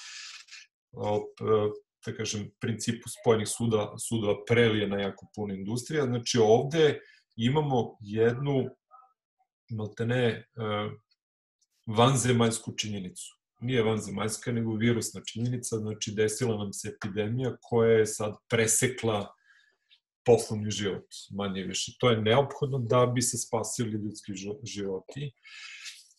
da 2.06 2.14
kažem, 2.16 2.50
principu 2.60 3.08
spojenih 3.08 3.48
suda, 3.48 3.94
sudova 4.08 4.34
prelije 4.48 4.88
na 4.88 5.00
jako 5.00 5.26
puno 5.34 5.54
industrija. 5.54 6.04
Znači 6.04 6.38
ovde 6.38 7.00
imamo 7.36 7.96
jednu, 8.00 8.64
maltene, 9.70 10.26
e, 10.26 10.44
vanzemaljsku 11.86 12.72
činjenicu. 12.76 13.36
Nije 13.60 13.82
vanzemaljska, 13.82 14.52
nego 14.52 14.74
virusna 14.74 15.20
činjenica, 15.32 15.76
znači 15.76 16.12
desila 16.14 16.56
nam 16.56 16.72
se 16.72 16.88
epidemija 16.88 17.56
koja 17.60 17.98
je 17.98 18.06
sad 18.06 18.34
presekla 18.48 19.34
poslovni 20.24 20.70
život, 20.70 21.06
manje 21.30 21.62
više. 21.62 21.92
To 22.00 22.10
je 22.10 22.20
neophodno 22.20 22.78
da 22.78 23.06
bi 23.06 23.22
se 23.22 23.38
spasili 23.38 23.90
ljudski 23.90 24.32
životi. 24.62 25.32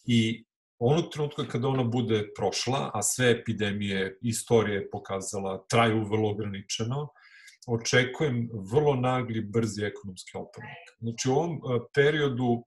I 0.06 0.46
onog 0.80 1.12
trenutka 1.14 1.48
kada 1.48 1.68
ona 1.68 1.84
bude 1.84 2.28
prošla, 2.38 2.92
a 2.94 3.02
sve 3.02 3.32
epidemije, 3.32 4.18
istorije 4.22 4.90
pokazala, 4.90 5.66
traju 5.70 6.04
vrlo 6.04 6.30
ograničeno, 6.30 7.08
očekujem 7.68 8.50
vrlo 8.72 8.96
nagli, 8.96 9.42
brzi 9.42 9.86
ekonomski 9.86 10.38
oporavak. 10.38 10.96
Znači 11.00 11.30
u 11.30 11.34
ovom 11.34 11.56
e, 11.56 11.80
periodu 11.94 12.64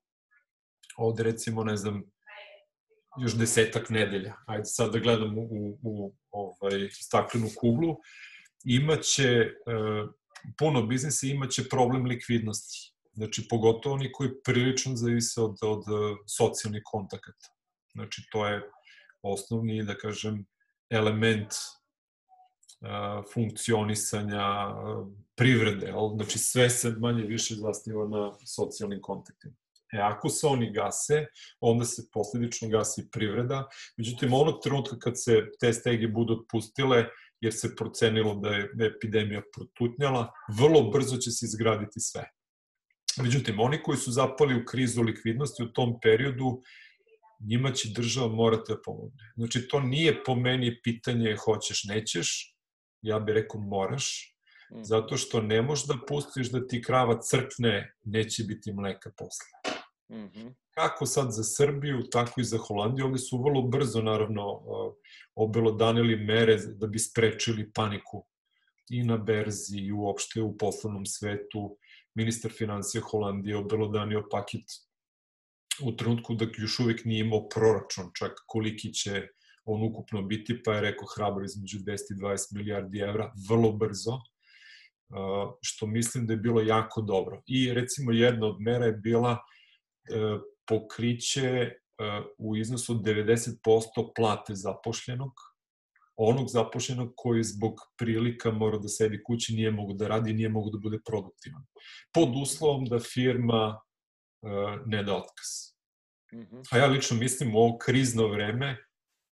od 0.97 1.21
recimo, 1.21 1.65
ne 1.65 1.77
znam, 1.77 2.03
još 3.21 3.35
desetak 3.35 3.91
nedelja, 3.91 4.35
ajde 4.47 4.65
sad 4.65 4.93
da 4.93 4.99
gledam 4.99 5.39
u, 5.39 5.43
u, 5.43 5.79
u 5.83 6.15
ovaj, 6.31 6.89
staklenu 6.91 7.49
kuglu, 7.57 7.97
imaće 8.65 9.29
e, 9.33 9.51
puno 10.59 10.83
biznisa 10.83 11.27
imaće 11.27 11.69
problem 11.69 12.05
likvidnosti. 12.05 12.95
Znači, 13.13 13.47
pogotovo 13.51 13.95
oni 13.95 14.13
koji 14.13 14.31
prilično 14.45 14.97
zavise 14.97 15.41
od, 15.41 15.57
od 15.63 15.85
socijalnih 16.27 16.83
kontakata. 16.85 17.58
Znači, 17.99 18.23
to 18.33 18.47
je 18.47 18.63
osnovni, 19.23 19.83
da 19.85 19.95
kažem, 19.99 20.47
element 20.91 21.55
funkcionisanja 23.35 24.45
privrede, 25.37 25.93
znači 26.15 26.39
sve 26.39 26.71
se 26.71 26.91
manje 26.91 27.23
više 27.23 27.55
zasniva 27.55 28.09
na 28.09 28.33
socijalnim 28.47 29.01
kontaktima. 29.03 29.55
E, 29.93 29.99
ako 29.99 30.29
se 30.29 30.47
oni 30.47 30.73
gase, 30.73 31.27
onda 31.61 31.85
se 31.85 32.03
posledično 32.13 32.69
gasi 32.69 33.09
privreda. 33.11 33.67
Međutim, 33.97 34.33
onog 34.33 34.63
trenutka 34.63 34.99
kad 34.99 35.23
se 35.23 35.43
te 35.61 35.73
stege 35.73 36.09
budu 36.09 36.33
otpustile, 36.33 37.05
jer 37.41 37.53
se 37.53 37.77
procenilo 37.77 38.35
da 38.35 38.49
je 38.49 38.71
epidemija 38.95 39.43
protutnjala, 39.57 40.33
vrlo 40.59 40.91
brzo 40.91 41.17
će 41.17 41.31
se 41.31 41.47
izgraditi 41.47 42.01
sve. 42.01 42.31
Međutim, 43.23 43.61
oni 43.61 43.83
koji 43.83 43.99
su 43.99 44.13
zapali 44.13 44.63
u 44.63 44.65
krizu 44.65 45.03
likvidnosti 45.03 45.63
u 45.63 45.73
tom 45.73 46.01
periodu, 46.03 46.63
njima 47.41 47.73
će 47.73 47.89
država 47.89 48.29
morati 48.29 48.73
da 48.73 48.81
pomogne. 48.85 49.33
Znači, 49.37 49.69
to 49.69 49.81
nije 49.81 50.25
po 50.25 50.35
meni 50.35 50.81
pitanje 50.83 51.37
hoćeš, 51.37 51.85
nećeš, 51.85 52.57
ja 53.03 53.19
bih 53.19 53.35
rekao 53.35 53.61
moraš, 53.61 54.37
mm. 54.73 54.83
zato 54.83 55.17
što 55.17 55.41
ne 55.43 55.63
možeš 55.63 55.87
da 55.87 55.95
pustiš 56.09 56.51
da 56.51 56.67
ti 56.67 56.83
krava 56.83 57.21
crkne, 57.21 57.95
neće 58.05 58.45
biti 58.45 58.73
mleka 58.73 59.11
posle. 59.17 59.75
Mm 60.11 60.29
-hmm. 60.29 60.55
Kako 60.75 61.07
sad 61.07 61.33
za 61.33 61.43
Srbiju, 61.45 62.03
tako 62.11 62.41
i 62.41 62.45
za 62.45 62.59
Holandiju, 62.59 63.07
ovde 63.07 63.19
su 63.19 63.43
vrlo 63.43 63.63
brzo, 63.63 64.03
naravno, 64.03 64.63
obelodanili 65.35 66.17
mere 66.17 66.57
da 66.57 66.87
bi 66.87 66.99
sprečili 66.99 67.73
paniku 67.73 68.27
i 68.91 69.03
na 69.03 69.17
berzi 69.17 69.79
i 69.79 69.93
uopšte 69.93 70.43
u 70.43 70.57
poslovnom 70.59 71.07
svetu. 71.07 71.79
Ministar 72.15 72.53
financija 72.53 73.03
Holandije 73.11 73.57
obelodanio 73.57 74.29
paket 74.31 74.88
u 75.83 75.97
trenutku 75.97 76.35
da 76.35 76.47
još 76.59 76.79
uvek 76.81 77.05
nije 77.05 77.21
imao 77.21 77.49
proračun, 77.49 78.11
čak 78.19 78.33
koliki 78.47 78.93
će 78.93 79.23
on 79.65 79.83
ukupno 79.83 80.23
biti, 80.23 80.63
pa 80.63 80.75
je 80.75 80.81
rekao 80.81 81.07
hrabro 81.17 81.45
između 81.45 81.79
10 81.79 81.93
i 82.11 82.15
20 82.15 82.57
milijardi 82.57 82.99
evra, 82.99 83.33
vrlo 83.49 83.73
brzo, 83.73 84.19
što 85.63 85.87
mislim 85.87 86.27
da 86.27 86.33
je 86.33 86.37
bilo 86.37 86.61
jako 86.61 87.03
dobro. 87.03 87.43
I 87.47 87.73
recimo 87.75 88.13
jedna 88.13 88.47
od 88.47 88.61
mera 88.61 88.87
je 88.87 88.93
bila 88.93 89.33
e, 89.33 89.39
pokriće 90.67 91.43
e, 91.43 91.73
u 92.39 92.57
iznosu 92.57 92.93
od 92.93 92.99
90% 92.99 94.13
plate 94.17 94.55
zapošljenog, 94.55 95.33
onog 96.17 96.49
zapošljenog 96.49 97.13
koji 97.17 97.45
zbog 97.45 97.75
prilika 97.99 98.51
mora 98.51 98.79
da 98.79 98.89
sedi 98.89 99.23
kući, 99.27 99.55
nije 99.55 99.71
mogu 99.71 99.93
da 99.95 100.09
radi, 100.09 100.33
nije 100.33 100.49
mogu 100.49 100.71
da 100.71 100.79
bude 100.79 100.99
produktivan. 101.07 101.63
Pod 102.13 102.29
uslovom 102.43 102.85
da 102.85 102.99
firma 102.99 103.81
ne 104.87 105.03
da 105.03 105.17
otkaz. 105.17 105.49
Mhm. 106.35 106.61
A 106.71 106.79
ja 106.79 106.87
lično 106.87 107.17
mislim 107.17 107.55
u 107.55 107.59
ovo 107.59 107.79
krizno 107.79 108.27
vreme 108.27 108.77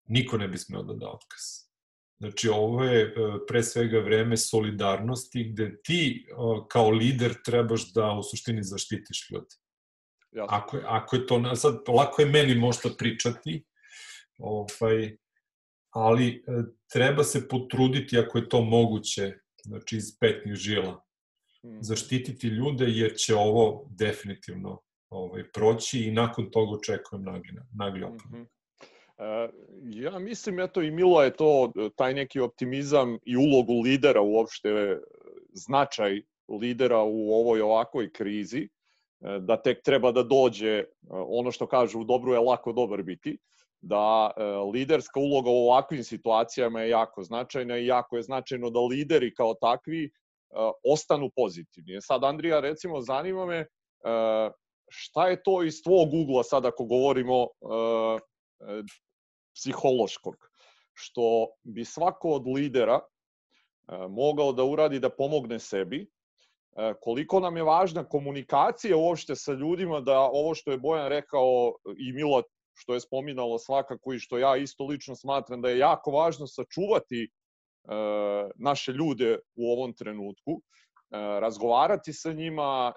niko 0.08 0.38
ne 0.38 0.47
bi 0.47 0.58
smeo 0.58 0.84
da 0.84 0.93
da 0.93 1.10
otkaz. 1.10 1.66
Znači, 2.20 2.49
ovo 2.49 2.84
je 2.84 3.01
e, 3.01 3.14
pre 3.47 3.64
svega 3.64 3.99
vreme 3.99 4.38
solidarnosti 4.38 5.43
gde 5.43 5.82
ti 5.82 6.28
kao 6.70 6.89
lider 6.89 7.34
trebaš 7.45 7.93
da 7.93 8.12
u 8.12 8.24
suštini 8.24 8.64
zaštitiš. 8.64 9.32
Jasno. 10.32 10.58
Ako, 10.58 10.78
je, 10.78 10.84
ako 10.88 11.16
je 11.16 11.28
to, 11.28 11.56
sad, 11.56 11.76
lako 11.88 12.22
je 12.22 12.28
meni 12.28 12.56
možda 12.56 12.89
pričati, 12.97 13.66
ovaj, 14.38 15.18
ali 15.89 16.28
e, 16.28 16.64
treba 16.93 17.24
se 17.24 17.47
potruditi 17.47 18.20
ako 18.20 18.38
je 18.38 18.49
to 18.49 18.62
moguće, 18.62 19.34
znači 19.64 19.97
iz 19.97 20.20
petnih 20.20 20.56
žila, 20.56 21.06
hmm. 21.62 21.84
zaštititi 21.84 22.47
ljude 22.47 22.86
jer 22.88 23.16
će 23.18 23.36
ovo 23.36 23.88
definitivno 23.89 24.85
ovaj, 25.10 25.43
proći 25.53 25.99
i 25.99 26.12
nakon 26.12 26.51
toga 26.51 26.78
očekujem 26.78 27.24
nagli, 27.24 27.49
nagli 27.74 28.03
opan. 28.03 28.32
Mm 28.32 28.36
-hmm. 28.36 28.45
E, 29.18 29.49
ja 29.84 30.20
mislim, 30.20 30.60
eto 30.60 30.82
i 30.82 30.91
Milo 30.91 31.24
je 31.24 31.34
to, 31.34 31.72
taj 31.95 32.14
neki 32.14 32.39
optimizam 32.39 33.18
i 33.26 33.38
ulogu 33.38 33.82
lidera 33.82 34.22
uopšte, 34.22 34.70
e, 34.70 34.99
značaj 35.53 36.22
lidera 36.62 37.03
u 37.03 37.34
ovoj 37.34 37.62
ovakvoj 37.62 38.12
krizi, 38.12 38.60
e, 38.60 39.39
da 39.39 39.62
tek 39.62 39.84
treba 39.84 40.12
da 40.12 40.24
dođe, 40.24 40.84
ono 41.10 41.51
što 41.51 41.68
kažu, 41.68 41.99
u 41.99 42.03
dobru 42.03 42.34
je 42.34 42.39
lako 42.39 42.74
dobar 42.74 43.03
biti, 43.03 43.38
da 43.82 44.32
liderska 44.74 45.20
uloga 45.20 45.49
u 45.49 45.68
ovakvim 45.68 46.03
situacijama 46.03 46.82
je 46.82 46.89
jako 46.89 47.24
značajna 47.24 47.78
i 47.78 47.86
jako 47.86 48.18
je 48.18 48.24
značajno 48.24 48.70
da 48.70 48.80
lideri 48.80 49.34
kao 49.34 49.53
takvi 49.53 50.10
ostanu 50.84 51.30
pozitivni. 51.36 52.01
Sad, 52.01 52.24
Andrija, 52.24 52.60
recimo, 52.60 53.01
zanima 53.01 53.45
me 53.45 53.66
šta 54.98 55.28
je 55.28 55.43
to 55.43 55.64
iz 55.64 55.84
tvog 55.84 56.14
ugla 56.14 56.43
sad 56.43 56.66
ako 56.66 56.86
govorimo 56.86 57.48
psihološkog, 59.56 60.36
što 60.93 61.48
bi 61.64 61.86
svako 61.86 62.30
od 62.30 62.48
lidera 62.48 63.00
e, 63.00 64.08
mogao 64.10 64.52
da 64.52 64.64
uradi 64.64 65.00
da 65.00 65.10
pomogne 65.10 65.60
sebi, 65.60 66.02
e, 66.02 66.93
koliko 67.02 67.39
nam 67.39 67.58
je 67.58 67.64
važna 67.64 68.04
komunikacija 68.04 68.98
uopšte 68.98 69.36
sa 69.36 69.54
ljudima 69.54 70.00
da 70.00 70.20
ovo 70.20 70.56
što 70.56 70.72
je 70.72 70.78
Bojan 70.78 71.08
rekao 71.08 71.74
i 71.98 72.14
Milo 72.14 72.43
što 72.78 72.93
je 72.93 73.00
spominalo 73.00 73.58
svakako 73.58 74.14
i 74.14 74.20
što 74.20 74.38
ja 74.38 74.58
isto 74.58 74.86
lično 74.86 75.16
smatram 75.16 75.62
da 75.62 75.70
je 75.70 75.78
jako 75.78 76.12
važno 76.12 76.48
sačuvati 76.48 77.24
e, 77.24 77.30
naše 78.56 78.91
ljude 78.91 79.39
u 79.56 79.72
ovom 79.72 79.93
trenutku, 79.93 80.62
razgovarati 81.39 82.14
sa 82.14 82.34
njima, 82.34 82.93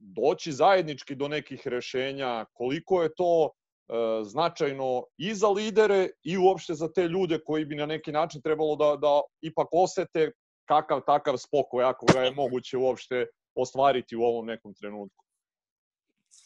doći 0.00 0.52
zajednički 0.52 1.14
do 1.14 1.28
nekih 1.28 1.66
rešenja, 1.66 2.44
koliko 2.52 3.02
je 3.02 3.14
to 3.14 3.50
E, 3.90 4.24
značajno 4.24 5.04
i 5.18 5.34
za 5.34 5.48
lidere 5.48 6.08
i 6.22 6.38
uopšte 6.38 6.74
za 6.74 6.88
te 6.92 7.08
ljude 7.08 7.38
koji 7.44 7.64
bi 7.64 7.74
na 7.74 7.86
neki 7.86 8.12
način 8.12 8.42
trebalo 8.42 8.76
da, 8.76 8.96
da 8.96 9.20
ipak 9.40 9.68
osete 9.72 10.30
kakav 10.64 11.00
takav 11.06 11.36
spokoj, 11.36 11.84
ako 11.84 12.06
ga 12.12 12.20
je 12.20 12.30
moguće 12.30 12.76
uopšte 12.76 13.26
ostvariti 13.54 14.16
u 14.16 14.22
ovom 14.22 14.46
nekom 14.46 14.74
trenutku. 14.74 15.24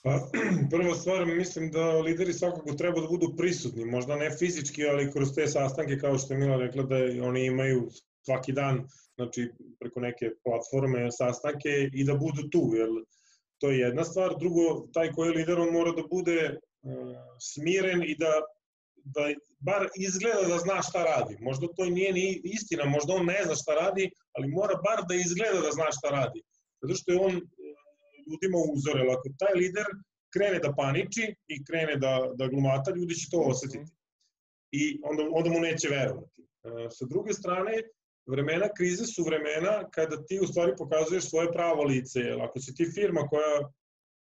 Pa, 0.03 0.11
prva 0.73 0.95
stvar, 0.95 1.27
mislim 1.27 1.71
da 1.71 2.01
lideri 2.01 2.33
svakako 2.33 2.73
treba 2.73 3.01
da 3.01 3.09
budu 3.09 3.35
prisutni, 3.37 3.85
možda 3.85 4.17
ne 4.17 4.31
fizički, 4.39 4.87
ali 4.87 5.13
kroz 5.13 5.35
te 5.35 5.47
sastanke, 5.47 5.99
kao 5.99 6.19
što 6.19 6.35
je 6.35 6.39
Mila 6.39 6.57
rekla, 6.57 6.83
da 6.83 6.97
oni 7.23 7.45
imaju 7.47 7.89
svaki 8.23 8.53
dan, 8.53 8.87
znači 9.15 9.51
preko 9.81 10.01
neke 10.01 10.31
platforme 10.45 11.11
sastanke 11.13 11.91
i 11.93 12.05
da 12.05 12.15
budu 12.15 12.49
tu, 12.53 12.71
jer 12.75 12.89
to 13.59 13.71
je 13.71 13.79
jedna 13.79 14.05
stvar. 14.05 14.35
Drugo, 14.39 14.89
taj 14.93 15.13
koji 15.13 15.29
je 15.29 15.37
lider, 15.37 15.61
on 15.61 15.73
mora 15.73 15.93
da 15.93 16.03
bude 16.11 16.59
smiren 17.41 18.03
i 18.03 18.17
da, 18.19 18.33
da 19.05 19.21
bar 19.59 19.89
izgleda 19.97 20.49
da 20.49 20.59
zna 20.59 20.83
šta 20.83 21.05
radi. 21.05 21.37
Možda 21.41 21.67
to 21.77 21.85
nije 21.85 22.13
ni 22.13 22.41
istina, 22.45 22.85
možda 22.85 23.15
on 23.15 23.27
ne 23.27 23.41
zna 23.45 23.55
šta 23.55 23.75
radi, 23.75 24.11
ali 24.33 24.49
mora 24.49 24.75
bar 24.75 25.05
da 25.09 25.15
izgleda 25.15 25.61
da 25.61 25.71
zna 25.71 25.89
šta 25.99 26.09
radi. 26.11 26.43
Zato 26.83 26.95
što 26.95 27.13
je 27.13 27.21
on 27.21 27.35
e, 27.37 27.41
ljudima 28.27 28.59
uzor, 28.75 28.97
jer 28.97 29.11
ako 29.11 29.29
taj 29.39 29.55
lider 29.55 29.87
krene 30.35 30.59
da 30.59 30.75
paniči 30.75 31.35
i 31.49 31.65
krene 31.65 31.97
da, 31.97 32.31
da 32.35 32.49
glumata, 32.49 32.95
ljudi 32.97 33.15
će 33.15 33.31
to 33.31 33.41
osetiti. 33.41 33.93
I 34.71 35.01
onda, 35.03 35.23
onda 35.33 35.51
mu 35.51 35.61
neće 35.61 35.89
verovati. 35.89 36.43
E, 36.43 36.91
sa 36.91 37.05
druge 37.07 37.33
strane, 37.33 37.83
vremena 38.27 38.68
krize 38.77 39.07
su 39.07 39.25
vremena 39.25 39.91
kada 39.91 40.25
ti 40.27 40.41
u 40.43 40.47
stvari 40.47 40.72
pokazuješ 40.79 41.31
svoje 41.31 41.53
pravo 41.53 41.85
lice. 41.85 42.20
Jer 42.20 42.43
ako 42.43 42.61
si 42.61 42.75
ti 42.75 42.87
firma 42.95 43.20
koja 43.20 43.70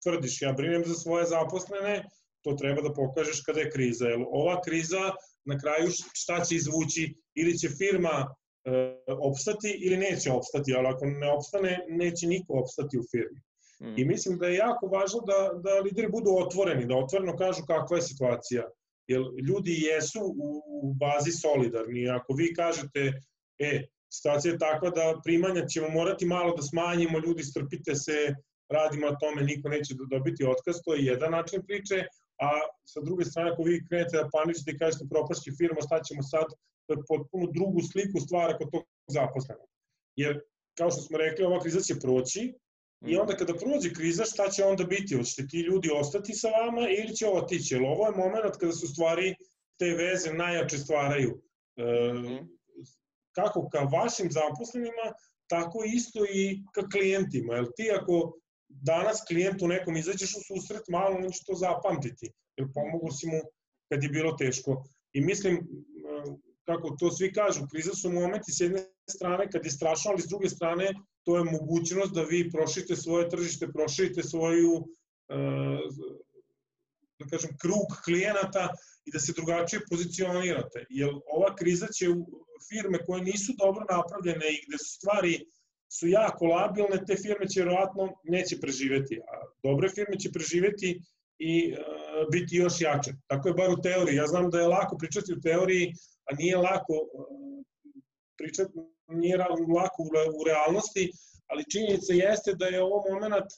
tvrdiš 0.02 0.42
ja 0.42 0.52
brinem 0.52 0.84
za 0.84 0.94
svoje 0.94 1.26
zaposlene, 1.26 2.04
to 2.42 2.52
treba 2.52 2.82
da 2.82 2.92
pokažeš 2.92 3.40
kada 3.40 3.60
je 3.60 3.70
kriza. 3.70 4.08
Jer 4.08 4.24
ova 4.30 4.60
kriza 4.62 5.12
na 5.44 5.58
kraju 5.58 5.88
šta 6.12 6.44
će 6.44 6.54
izvući? 6.54 7.14
Ili 7.34 7.58
će 7.58 7.68
firma 7.68 8.34
e, 8.64 8.96
opstati 9.08 9.70
ili 9.86 9.96
neće 9.96 10.32
opstati, 10.32 10.74
ali 10.74 10.86
ako 10.86 11.06
ne 11.06 11.32
opstane, 11.32 11.78
neće 11.88 12.26
niko 12.26 12.52
opstati 12.60 12.98
u 12.98 13.04
firmi. 13.10 13.40
Mm. 13.82 14.00
I 14.00 14.04
mislim 14.04 14.38
da 14.38 14.46
je 14.46 14.54
jako 14.56 14.86
važno 14.86 15.20
da, 15.20 15.38
da 15.64 15.80
lideri 15.80 16.08
budu 16.08 16.30
otvoreni, 16.46 16.86
da 16.86 16.96
otvoreno 16.96 17.36
kažu 17.36 17.62
kakva 17.66 17.96
je 17.96 18.02
situacija. 18.02 18.62
Jer 19.06 19.22
ljudi 19.48 19.72
jesu 19.72 20.20
u, 20.20 20.62
u 20.82 20.94
bazi 20.94 21.32
solidarni. 21.32 22.08
Ako 22.08 22.34
vi 22.34 22.54
kažete, 22.54 23.12
e, 23.58 23.86
situacija 24.16 24.52
je 24.52 24.58
takva 24.58 24.90
da 24.90 25.20
primanja 25.24 25.66
ćemo 25.66 25.88
morati 25.88 26.26
malo 26.26 26.56
da 26.56 26.62
smanjimo, 26.62 27.18
ljudi 27.18 27.42
strpite 27.42 27.94
se, 27.94 28.34
radimo 28.68 29.06
o 29.06 29.16
tome, 29.20 29.42
niko 29.42 29.68
neće 29.68 29.94
dobiti 30.10 30.44
otkaz, 30.44 30.76
to 30.84 30.94
je 30.94 31.04
jedan 31.04 31.30
način 31.30 31.62
priče, 31.66 32.06
a 32.46 32.50
sa 32.84 33.00
druge 33.00 33.24
strane 33.24 33.50
ako 33.50 33.62
vi 33.62 33.84
krenete 33.88 34.16
da 34.16 34.28
paničite 34.32 34.70
i 34.70 34.78
kažete 34.78 35.04
propašće 35.10 35.50
firma, 35.58 35.80
šta 35.86 36.02
ćemo 36.02 36.22
sad, 36.22 36.46
to 36.86 36.94
je 36.94 37.06
potpuno 37.08 37.52
drugu 37.56 37.80
sliku 37.92 38.20
stvara 38.20 38.58
kod 38.58 38.70
tog 38.70 38.84
zaposlenog. 39.06 39.68
Jer, 40.16 40.40
kao 40.78 40.90
što 40.90 41.00
smo 41.00 41.18
rekli, 41.18 41.44
ova 41.44 41.60
kriza 41.60 41.80
će 41.80 42.00
proći 42.00 42.54
i 43.06 43.16
mm. 43.16 43.20
onda 43.20 43.36
kada 43.36 43.54
prođe 43.54 43.92
kriza, 43.94 44.24
šta 44.24 44.50
će 44.50 44.64
onda 44.64 44.84
biti? 44.84 45.16
Hoćete 45.16 45.46
ti 45.48 45.60
ljudi 45.60 45.90
ostati 45.94 46.34
sa 46.34 46.48
vama 46.48 46.88
ili 46.88 47.16
će 47.16 47.28
otići? 47.28 47.74
Jer 47.74 47.82
ovo 47.82 48.06
je 48.06 48.16
moment 48.16 48.56
kada 48.60 48.72
su 48.72 48.86
stvari, 48.88 49.34
te 49.78 49.94
veze 49.94 50.32
najjače 50.32 50.78
stvaraju. 50.78 51.42
E, 51.76 52.12
mm. 52.12 52.48
Kako 53.34 53.68
ka 53.68 53.78
vašim 53.78 54.28
zaposlenima, 54.30 55.06
tako 55.46 55.84
isto 55.86 56.24
i 56.24 56.62
ka 56.74 56.88
klijentima. 56.88 57.54
Jer 57.54 57.66
ti 57.76 57.90
ako 58.00 58.32
danas 58.68 59.24
klijentu 59.28 59.68
nekom 59.68 59.96
izađeš 59.96 60.34
u 60.36 60.40
susret, 60.48 60.82
malo 60.88 61.16
on 61.16 61.30
će 61.32 61.40
to 61.46 61.54
zapamtiti, 61.54 62.32
jer 62.56 62.68
pomogu 62.74 63.10
si 63.12 63.26
mu 63.26 63.40
kad 63.88 64.02
je 64.02 64.08
bilo 64.08 64.32
teško. 64.32 64.84
I 65.12 65.20
mislim, 65.20 65.60
kako 66.64 66.96
to 66.98 67.10
svi 67.10 67.32
kažu, 67.32 67.66
kriza 67.72 67.92
su 67.94 68.12
momenti 68.12 68.52
s 68.52 68.60
jedne 68.60 68.84
strane 69.10 69.50
kad 69.50 69.64
je 69.64 69.70
strašno, 69.70 70.10
ali 70.10 70.22
s 70.22 70.28
druge 70.28 70.48
strane 70.48 70.92
to 71.24 71.36
je 71.38 71.44
mogućnost 71.44 72.12
da 72.14 72.22
vi 72.22 72.50
prošite 72.50 72.96
svoje 72.96 73.28
tržište, 73.28 73.72
proširite 73.72 74.22
svoju 74.22 74.84
da 77.18 77.26
kažem, 77.26 77.56
krug 77.62 77.88
klijenata 78.04 78.68
i 79.04 79.10
da 79.12 79.18
se 79.18 79.32
drugačije 79.36 79.80
pozicionirate. 79.90 80.86
Jer 80.90 81.10
ova 81.36 81.54
kriza 81.56 81.86
će 81.86 82.06
firme 82.68 82.98
koje 83.06 83.22
nisu 83.22 83.52
dobro 83.58 83.84
napravljene 83.90 84.46
i 84.52 84.64
gde 84.66 84.78
su 84.78 84.90
stvari 84.98 85.46
su 85.98 86.08
jako 86.08 86.46
labilne, 86.46 87.04
te 87.06 87.16
firme 87.16 87.48
će 87.48 87.60
vjerovatno 87.60 88.12
neće 88.24 88.60
preživeti, 88.60 89.20
a 89.32 89.34
dobre 89.62 89.88
firme 89.88 90.18
će 90.18 90.32
preživeti 90.32 91.00
i 91.38 91.72
uh, 91.72 91.78
biti 92.32 92.56
još 92.56 92.80
jače. 92.80 93.12
Tako 93.26 93.48
je 93.48 93.54
bar 93.54 93.70
u 93.70 93.82
teoriji. 93.82 94.16
Ja 94.16 94.26
znam 94.26 94.50
da 94.50 94.60
je 94.60 94.66
lako 94.66 94.96
pričati 94.96 95.32
u 95.32 95.40
teoriji, 95.40 95.92
a 96.24 96.34
nije 96.34 96.56
lako 96.56 96.92
uh, 96.92 97.64
pričati, 98.38 98.72
nije 99.08 99.36
lako 99.76 100.02
u, 100.02 100.08
u 100.40 100.44
realnosti, 100.44 101.12
ali 101.46 101.70
činjenica 101.70 102.12
jeste 102.12 102.54
da 102.54 102.66
je 102.66 102.82
ovo 102.82 103.04
moment 103.10 103.50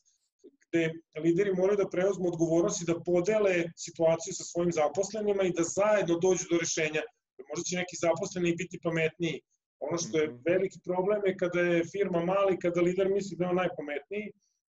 gde 0.68 0.92
lideri 1.24 1.54
moraju 1.54 1.76
da 1.76 1.88
preuzmu 1.88 2.28
odgovornost 2.28 2.82
i 2.82 2.88
da 2.90 3.00
podele 3.00 3.64
situaciju 3.76 4.34
sa 4.34 4.44
svojim 4.44 4.72
zaposlenima 4.72 5.42
i 5.42 5.52
da 5.52 5.62
zajedno 5.62 6.18
dođu 6.18 6.44
do 6.50 6.58
rešenja. 6.58 7.02
Možda 7.50 7.64
će 7.68 7.76
neki 7.76 7.96
zaposleni 8.00 8.56
biti 8.56 8.80
pametniji. 8.82 9.40
Ono 9.80 9.98
što 9.98 10.18
je 10.18 10.28
mhm. 10.28 10.36
veliki 10.46 10.78
problem 10.84 11.20
je 11.26 11.36
kada 11.36 11.60
je 11.60 11.84
firma 11.92 12.24
mali, 12.24 12.58
kada 12.58 12.80
lider 12.80 13.08
misli 13.08 13.36
da 13.36 13.44
je 13.44 13.50
on 13.50 13.56
najpametniji 13.56 14.32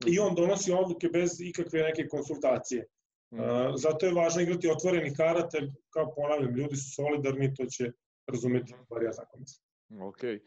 i 0.07 0.18
on 0.18 0.34
donosi 0.34 0.72
odluke 0.72 1.09
bez 1.09 1.41
ikakve 1.41 1.82
neke 1.82 2.09
konsultacije. 2.09 2.86
Uh, 3.30 3.38
zato 3.76 4.07
je 4.07 4.14
važno 4.14 4.43
igrati 4.43 4.70
otvoreni 4.70 5.14
karate, 5.14 5.59
kao 5.91 6.14
ponavljam, 6.14 6.55
ljudi 6.55 6.76
su 6.76 6.95
solidarni, 6.95 7.55
to 7.55 7.66
će 7.66 7.93
razumeti, 8.26 8.74
bar 8.88 9.03
ja 9.03 9.12
tako 9.12 9.38
mislim. 9.38 9.69
Ok. 9.99 10.22
E, 10.24 10.41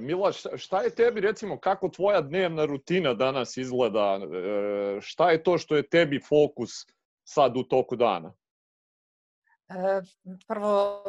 Mila, 0.00 0.32
šta 0.56 0.82
je 0.82 0.94
tebi, 0.94 1.20
recimo, 1.20 1.60
kako 1.60 1.88
tvoja 1.88 2.20
dnevna 2.20 2.64
rutina 2.64 3.14
danas 3.14 3.56
izgleda? 3.56 4.20
E, 4.22 5.00
šta 5.00 5.30
je 5.30 5.42
to 5.42 5.58
što 5.58 5.76
je 5.76 5.88
tebi 5.88 6.20
fokus 6.28 6.70
sad 7.24 7.56
u 7.56 7.62
toku 7.62 7.96
dana? 7.96 8.32
E, 9.68 10.02
prvo, 10.48 11.04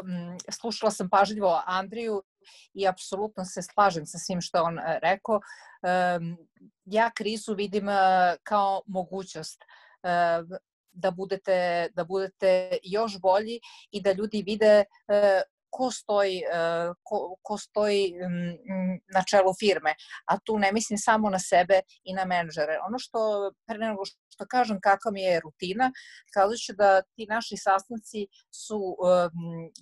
slušala 0.51 0.91
sam 0.91 1.09
pažljivo 1.09 1.61
Andriju 1.65 2.23
i 2.73 2.87
apsolutno 2.87 3.45
se 3.45 3.61
slažem 3.61 4.05
sa 4.05 4.17
svim 4.17 4.41
što 4.41 4.63
on 4.63 4.79
rekao. 5.01 5.39
Ja 6.85 7.11
krizu 7.15 7.53
vidim 7.55 7.87
kao 8.43 8.81
mogućnost 8.87 9.63
da 10.91 11.11
budete, 11.11 11.87
da 11.93 12.03
budete 12.03 12.77
još 12.83 13.19
bolji 13.19 13.59
i 13.91 14.01
da 14.01 14.11
ljudi 14.11 14.43
vide 14.45 14.83
ko 15.73 15.89
stoji, 15.91 16.37
e, 16.37 16.91
ko, 17.03 17.19
ko 17.41 17.57
stoji 17.57 18.13
na 19.13 19.23
čelu 19.29 19.53
firme, 19.59 19.95
a 20.25 20.37
tu 20.39 20.57
ne 20.59 20.71
mislim 20.71 20.97
samo 20.97 21.29
na 21.29 21.39
sebe 21.39 21.81
i 22.03 22.13
na 22.13 22.25
menadžere. 22.25 22.77
Ono 22.87 22.99
što, 22.99 23.51
pre 23.65 23.77
nego 23.77 24.05
što 24.05 24.45
kažem 24.49 24.79
kakva 24.81 25.11
mi 25.11 25.21
je 25.21 25.39
rutina, 25.39 25.91
kazat 26.33 26.57
ću 26.65 26.73
da 26.77 27.01
ti 27.01 27.25
naši 27.29 27.57
sastanci 27.57 28.27
su, 28.51 28.79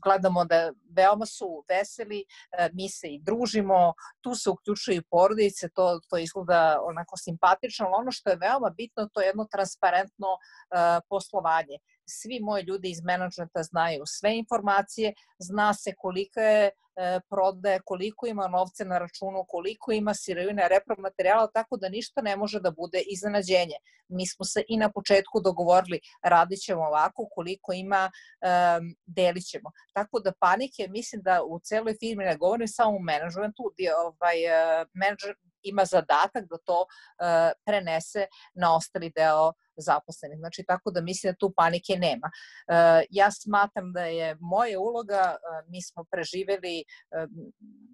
gledamo 0.04 0.46
da 0.46 0.72
veoma 0.98 1.26
su 1.26 1.64
veseli, 1.70 2.24
e, 2.24 2.70
mi 2.74 2.90
se 2.90 3.08
i 3.08 3.20
družimo, 3.20 3.94
tu 4.22 4.36
se 4.36 4.50
uključuju 4.50 4.98
i 4.98 5.08
porodice, 5.10 5.70
to, 5.70 6.00
to 6.10 6.18
izgleda 6.18 6.80
onako 6.84 7.18
simpatično, 7.18 7.86
ali 7.86 8.02
ono 8.02 8.12
što 8.12 8.30
je 8.30 8.42
veoma 8.42 8.70
bitno, 8.70 9.10
to 9.14 9.22
je 9.22 9.28
jedno 9.28 9.48
transparentno 9.52 10.28
e, 10.36 11.00
poslovanje 11.10 11.78
svi 12.20 12.40
moji 12.40 12.64
ljudi 12.64 12.90
iz 12.90 13.02
menadžmenta 13.04 13.64
znaju 13.64 14.04
sve 14.06 14.38
informacije, 14.38 15.14
zna 15.40 15.74
se 15.74 15.94
kolika 15.98 16.42
je 16.42 16.66
e, 16.66 17.20
prodaje, 17.30 17.80
koliko 17.86 18.28
ima 18.28 18.48
novce 18.48 18.86
na 18.86 18.98
računu, 19.00 19.46
koliko 19.48 19.92
ima 19.92 20.14
sirovine 20.14 20.68
repromaterijala, 20.70 21.48
tako 21.54 21.78
da 21.78 21.90
ništa 21.90 22.22
ne 22.22 22.36
može 22.36 22.60
da 22.60 22.72
bude 22.72 23.04
iznenađenje. 23.14 23.76
Mi 24.08 24.28
smo 24.28 24.46
se 24.46 24.64
i 24.68 24.78
na 24.78 24.92
početku 24.92 25.42
dogovorili, 25.42 26.00
radit 26.24 26.60
ćemo 26.60 26.82
ovako, 26.82 27.28
koliko 27.32 27.74
ima, 27.74 28.12
um, 28.12 28.96
delit 29.06 29.46
ćemo. 29.46 29.72
Tako 29.94 30.20
da 30.20 30.34
panike, 30.40 30.88
mislim 30.90 31.22
da 31.22 31.44
u 31.44 31.60
celoj 31.60 31.96
firmi, 32.00 32.24
ne 32.24 32.38
govorim 32.38 32.68
samo 32.68 32.98
u 32.98 33.00
menadžmentu, 33.00 33.64
ovaj, 34.06 34.38
uh, 34.46 34.88
menadžer 34.94 35.36
ima 35.64 35.86
zadatak 35.86 36.46
da 36.50 36.58
to 36.58 36.82
uh, 36.82 37.52
prenese 37.66 38.26
na 38.54 38.76
ostali 38.76 39.10
deo 39.16 39.54
zaposlenih. 39.78 40.40
Znači, 40.40 40.64
tako 40.68 40.92
da 40.92 41.02
mislim 41.02 41.34
da 41.34 41.38
tu 41.38 41.54
panike 41.58 41.96
nema. 41.98 42.32
E, 42.68 43.06
ja 43.10 43.32
smatram 43.32 43.94
da 43.94 44.06
je 44.06 44.38
moja 44.40 44.80
uloga, 44.80 45.36
e, 45.36 45.38
mi 45.68 45.82
smo 45.82 46.04
preživeli, 46.12 46.80
e, 46.80 47.28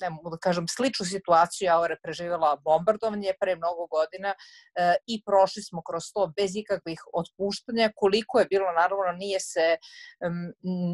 ne 0.02 0.10
mogu 0.10 0.30
da 0.30 0.38
kažem, 0.38 0.68
sličnu 0.68 1.06
situaciju, 1.06 1.66
ja 1.66 1.86
je 1.90 2.00
preživela 2.04 2.56
bombardovanje 2.56 3.32
pre 3.40 3.56
mnogo 3.56 3.88
godina 3.88 4.34
i 5.06 5.24
prošli 5.26 5.64
smo 5.64 5.82
kroz 5.82 6.04
to 6.14 6.34
bez 6.38 6.56
ikakvih 6.56 7.00
otpuštanja. 7.14 7.92
Koliko 7.96 8.40
je 8.40 8.46
bilo, 8.46 8.72
naravno, 8.72 9.12
nije 9.18 9.40
se, 9.40 9.78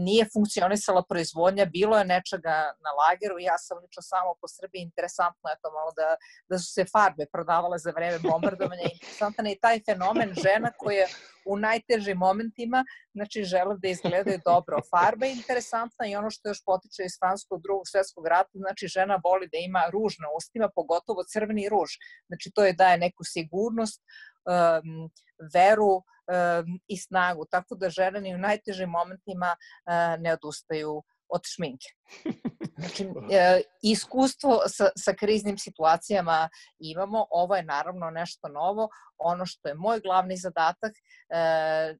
nije 0.05 0.25
funkcionisala 0.33 1.03
proizvodnja, 1.09 1.65
bilo 1.65 1.97
je 1.97 2.05
nečega 2.05 2.55
na 2.85 2.91
lageru, 2.99 3.39
ja 3.39 3.57
sam 3.57 3.77
lično 3.77 4.01
samo 4.01 4.35
po 4.41 4.47
Srbiji, 4.47 4.81
interesantno 4.81 5.49
je 5.49 5.57
to 5.61 5.71
malo 5.71 5.91
da, 5.95 6.15
da 6.49 6.57
su 6.57 6.73
se 6.73 6.85
farbe 6.85 7.25
prodavale 7.33 7.77
za 7.77 7.91
vreme 7.95 8.19
bombardovanja, 8.19 8.93
interesantan 8.93 9.45
je 9.47 9.53
i 9.53 9.59
taj 9.59 9.79
fenomen 9.87 10.29
žena 10.45 10.71
koje 10.77 11.05
u 11.45 11.57
najtežim 11.57 12.17
momentima, 12.17 12.85
znači 13.13 13.43
žele 13.43 13.75
da 13.81 13.87
izgledaju 13.87 14.39
dobro. 14.45 14.77
Farba 14.91 15.25
je 15.25 15.31
interesantna 15.33 16.07
i 16.07 16.15
ono 16.15 16.29
što 16.29 16.49
još 16.49 16.63
potiče 16.65 17.03
iz 17.05 17.17
franskog 17.19 17.61
drugog 17.61 17.83
svetskog 17.87 18.27
rata, 18.27 18.51
znači 18.53 18.87
žena 18.87 19.19
voli 19.23 19.49
da 19.51 19.57
ima 19.57 19.83
ruž 19.91 20.13
na 20.19 20.27
ustima, 20.37 20.69
pogotovo 20.75 21.23
crveni 21.23 21.69
ruž. 21.69 21.91
Znači 22.27 22.51
to 22.55 22.65
je 22.65 22.73
daje 22.73 22.97
neku 22.97 23.23
sigurnost, 23.23 24.01
um, 24.01 25.09
veru 25.53 25.93
um, 25.95 26.79
i 26.87 26.97
snagu. 26.97 27.45
Tako 27.51 27.75
da 27.75 27.89
žene 27.89 28.21
ni 28.21 28.35
u 28.35 28.37
najtežim 28.37 28.89
momentima 28.89 29.55
uh, 29.55 30.21
ne 30.21 30.33
odustaju 30.33 31.03
od 31.35 31.41
šminke. 31.45 31.89
Znači, 32.77 33.03
e, 33.31 33.61
iskustvo 33.81 34.61
sa, 34.67 34.89
sa 34.97 35.13
kriznim 35.13 35.57
situacijama 35.57 36.49
imamo, 36.79 37.25
ovo 37.29 37.55
je 37.55 37.63
naravno 37.63 38.09
nešto 38.09 38.47
novo, 38.47 38.89
ono 39.17 39.45
što 39.45 39.67
je 39.69 39.75
moj 39.75 39.99
glavni 39.99 40.37
zadatak, 40.37 40.91
e, 40.91 40.95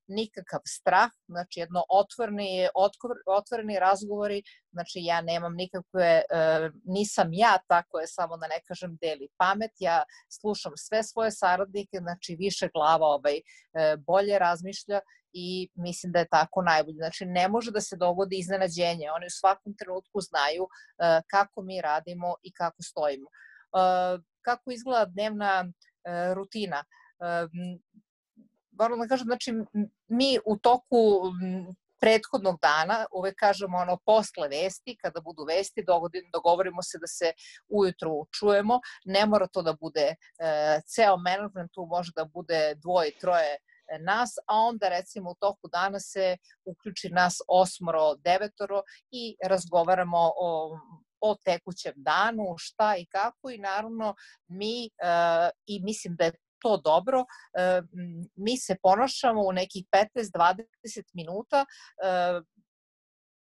nikakav 0.08 0.60
strah, 0.68 1.10
znači 1.28 1.60
jedno 1.60 1.84
otvoreni, 1.90 2.68
otvor, 2.76 3.12
otvoreni 3.28 3.80
razgovori, 3.80 4.44
znači 4.72 5.00
ja 5.02 5.22
nemam 5.22 5.54
nikakve, 5.56 6.22
e, 6.30 6.70
nisam 6.86 7.34
ja 7.34 7.58
tako 7.68 8.00
je 8.00 8.08
samo 8.08 8.38
da 8.38 8.48
ne 8.48 8.62
kažem 8.68 8.98
deli 9.02 9.28
pamet, 9.38 9.72
ja 9.80 10.04
slušam 10.40 10.72
sve 10.76 11.04
svoje 11.04 11.32
saradnike, 11.32 11.98
znači 11.98 12.36
više 12.40 12.70
glava 12.74 13.08
ovaj, 13.08 13.38
e, 13.38 13.42
bolje 13.98 14.40
razmišlja 14.40 15.00
i 15.34 15.70
mislim 15.76 16.12
da 16.12 16.20
je 16.20 16.28
tako 16.28 16.62
najbolje. 16.62 16.98
Znači, 16.98 17.26
ne 17.26 17.48
može 17.48 17.72
da 17.72 17.82
se 17.82 17.96
dogodi 17.96 18.40
iznenađenje. 18.40 19.12
Oni 19.16 19.26
u 19.26 19.38
svakom 19.40 19.76
trenutku 19.78 20.22
znaju 20.22 20.64
uh, 20.64 20.70
kako 21.28 21.62
mi 21.62 21.82
radimo 21.82 22.36
i 22.44 22.52
kako 22.52 22.84
stojimo. 22.84 23.28
Uh, 23.28 24.22
kako 24.42 24.72
izgleda 24.72 25.06
dnevna 25.06 25.66
uh, 25.66 26.34
rutina? 26.34 26.84
Moram 28.72 29.00
da 29.00 29.08
kažem, 29.08 29.26
znači, 29.26 29.54
mi 30.08 30.40
u 30.46 30.58
toku 30.58 31.32
prethodnog 32.04 32.60
dana, 32.62 33.06
uvek 33.12 33.36
kažemo 33.40 33.78
ono 33.78 33.98
posle 34.06 34.48
vesti, 34.48 34.98
kada 35.02 35.22
budu 35.22 35.46
vesti, 35.48 35.86
dogovorimo 36.34 36.82
se 36.82 36.98
da 37.00 37.08
se 37.08 37.32
ujutru 37.68 38.28
čujemo, 38.40 38.80
ne 39.06 39.26
mora 39.26 39.48
to 39.48 39.62
da 39.62 39.74
bude 39.74 40.08
e, 40.10 40.16
ceo 40.88 41.18
management, 41.18 41.72
tu 41.72 41.86
može 41.86 42.12
da 42.16 42.26
bude 42.26 42.76
dvoje, 42.76 43.12
troje 43.20 43.58
nas, 44.00 44.30
a 44.48 44.56
onda 44.58 44.90
recimo 44.90 45.32
u 45.32 45.36
toku 45.40 45.68
dana 45.68 46.00
se 46.00 46.38
uključi 46.66 47.10
nas 47.10 47.38
osmoro, 47.48 48.16
devetoro 48.16 48.82
i 49.12 49.36
razgovaramo 49.44 50.32
o 50.38 50.80
o 51.24 51.36
tekućem 51.46 51.94
danu, 51.96 52.56
šta 52.58 52.96
i 52.98 53.06
kako 53.06 53.50
i 53.50 53.58
naravno 53.58 54.16
mi, 54.48 54.90
uh, 55.04 55.50
i 55.66 55.84
mislim 55.84 56.16
da 56.16 56.26
je 56.26 56.34
to 56.62 56.78
dobro, 56.78 57.20
uh, 57.20 57.88
mi 58.36 58.58
se 58.58 58.76
ponašamo 58.82 59.42
u 59.42 59.52
nekih 59.52 59.86
15-20 60.16 60.66
minuta 61.14 61.66
uh, 61.66 62.46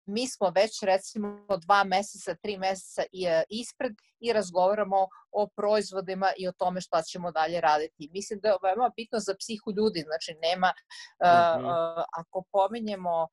mi 0.07 0.29
smo 0.29 0.51
već 0.51 0.83
recimo 0.83 1.47
dva 1.67 1.85
meseca, 1.85 2.35
tri 2.35 2.59
meseca 2.59 3.03
e, 3.03 3.43
ispred 3.49 3.93
i 4.21 4.33
razgovaramo 4.33 5.09
o 5.31 5.49
proizvodima 5.57 6.33
i 6.39 6.49
o 6.49 6.53
tome 6.53 6.81
šta 6.81 7.03
ćemo 7.03 7.33
dalje 7.33 7.61
raditi. 7.61 8.09
Mislim 8.13 8.41
da 8.41 8.49
je 8.49 8.55
veoma 8.63 8.91
bitno 8.97 9.19
za 9.19 9.35
psihu 9.39 9.73
ljudi, 9.77 10.01
znači 10.01 10.35
nema, 10.43 10.73
uh, 11.21 11.65
uh, 11.65 12.05
ako 12.19 12.45
pominjemo 12.53 13.29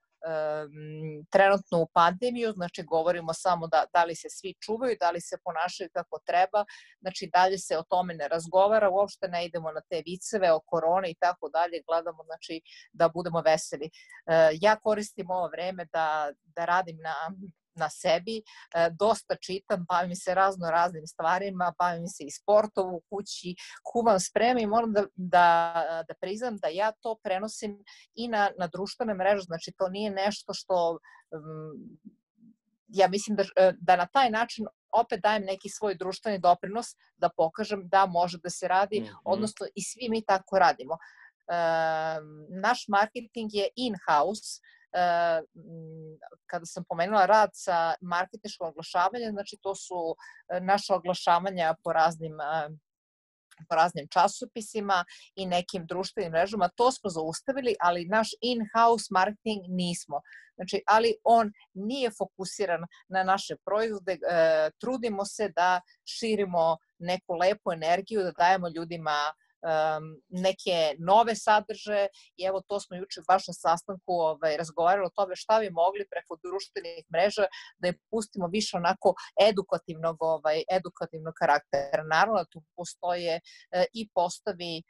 trenutno 1.30 1.82
u 1.82 1.88
pandemiju, 1.94 2.52
znači 2.52 2.84
govorimo 2.84 3.34
samo 3.34 3.68
da, 3.68 3.86
da 3.94 4.04
li 4.04 4.16
se 4.16 4.28
svi 4.30 4.54
čuvaju, 4.62 4.98
da 5.00 5.12
li 5.12 5.22
se 5.22 5.38
ponašaju 5.44 5.90
kako 5.94 6.20
treba, 6.26 6.66
znači 7.02 7.30
dalje 7.34 7.58
se 7.58 7.78
o 7.78 7.84
tome 7.84 8.14
ne 8.14 8.28
razgovara, 8.28 8.90
uopšte 8.90 9.28
ne 9.28 9.46
idemo 9.46 9.72
na 9.72 9.82
te 9.90 10.02
viceve 10.06 10.54
o 10.54 10.60
korone 10.60 11.12
i 11.12 11.16
tako 11.20 11.50
dalje, 11.50 11.84
gledamo 11.88 12.24
znači 12.24 12.62
da 12.94 13.10
budemo 13.10 13.42
veseli. 13.42 13.86
E, 13.86 14.50
ja 14.62 14.76
koristim 14.76 15.32
ovo 15.32 15.48
vreme 15.48 15.86
da, 15.86 16.32
da 16.44 16.66
radim 16.66 16.98
na 16.98 17.16
na 17.76 17.90
sebi, 17.90 18.38
e, 18.38 18.90
dosta 19.00 19.36
čitam, 19.36 19.86
bavim 19.90 20.16
se 20.16 20.36
razno 20.36 20.72
raznim 20.72 21.08
stvarima, 21.08 21.74
bavim 21.80 22.08
se 22.08 22.24
i 22.24 22.32
sportom 22.32 22.94
u 22.94 23.02
kući, 23.10 23.56
kuvam 23.84 24.20
spreme 24.20 24.62
i 24.62 24.68
moram 24.68 24.94
da, 24.94 25.06
da, 25.16 26.04
da 26.08 26.14
priznam 26.22 26.58
da 26.58 26.68
ja 26.68 26.92
to 26.92 27.16
prenosim 27.24 27.84
i 28.16 28.28
na, 28.28 28.50
na 28.60 28.68
društvene 28.68 29.14
mreže, 29.14 29.42
znači 29.42 29.72
to 29.78 29.90
nije 29.90 30.12
nešto 30.12 30.54
što 30.54 30.92
um, 30.92 31.98
ja 32.88 33.08
mislim 33.08 33.36
da, 33.38 33.44
e, 33.56 33.74
da 33.80 33.96
na 33.96 34.06
taj 34.06 34.30
način 34.30 34.66
opet 34.92 35.20
dajem 35.22 35.44
neki 35.44 35.70
svoj 35.70 35.96
društveni 35.96 36.40
doprinos 36.40 36.86
da 37.18 37.30
pokažem 37.38 37.88
da 37.90 38.06
može 38.06 38.38
da 38.44 38.50
se 38.50 38.68
radi, 38.68 39.00
mm 39.00 39.04
-hmm. 39.04 39.22
odnosno 39.26 39.66
i 39.76 39.82
svi 39.84 40.10
mi 40.10 40.26
tako 40.26 40.60
radimo. 40.60 40.94
E, 40.94 40.98
naš 42.62 42.86
marketing 42.88 43.50
je 43.54 43.68
in-house, 43.76 44.62
kada 46.46 46.66
sam 46.66 46.84
pomenula 46.90 47.26
rad 47.26 47.50
sa 47.54 47.94
marketičkom 48.02 48.68
oglašavanjem, 48.68 49.32
znači 49.32 49.58
to 49.62 49.76
su 49.76 50.16
naše 50.62 50.94
oglašavanja 50.94 51.76
po 51.84 51.94
raznim 51.94 52.38
po 53.70 53.76
raznim 53.76 54.08
časopisima 54.08 55.06
i 55.36 55.46
nekim 55.46 55.86
društvenim 55.86 56.32
mrežama, 56.32 56.70
to 56.76 56.92
smo 56.92 57.10
zaustavili, 57.10 57.76
ali 57.80 58.06
naš 58.06 58.30
in-house 58.42 59.08
marketing 59.12 59.62
nismo. 59.68 60.22
Znači, 60.56 60.84
ali 60.88 61.16
on 61.24 61.52
nije 61.74 62.12
fokusiran 62.12 62.82
na 63.08 63.24
naše 63.24 63.56
proizvode, 63.66 64.14
e, 64.14 64.20
trudimo 64.82 65.26
se 65.26 65.50
da 65.56 65.82
širimo 66.06 66.78
neku 67.00 67.34
lepu 67.34 67.72
energiju, 67.72 68.24
da 68.24 68.32
dajemo 68.32 68.68
ljudima 68.76 69.34
neke 70.30 70.96
nove 71.00 71.36
sadržaje 71.36 72.08
i 72.38 72.44
evo 72.46 72.62
to 72.68 72.80
smo 72.80 72.98
juče 72.98 73.22
baš 73.28 73.48
na 73.48 73.54
sastanku 73.54 74.14
ovaj, 74.14 74.58
razgovarali 74.58 75.06
o 75.06 75.16
tome 75.16 75.36
šta 75.36 75.60
bi 75.60 75.70
mogli 75.70 76.08
preko 76.12 76.38
društvenih 76.44 77.06
mreža 77.14 77.46
da 77.78 77.88
je 77.88 78.00
pustimo 78.12 78.48
više 78.48 78.78
onako 78.78 79.14
edukativnog, 79.50 80.18
ovaj, 80.20 80.64
edukativnog 80.72 81.34
karaktera. 81.34 82.04
Naravno 82.04 82.38
da 82.40 82.46
tu 82.46 82.62
postoje 82.76 83.34
e, 83.36 83.86
i 83.94 84.10
postavi 84.14 84.78
e, 84.78 84.84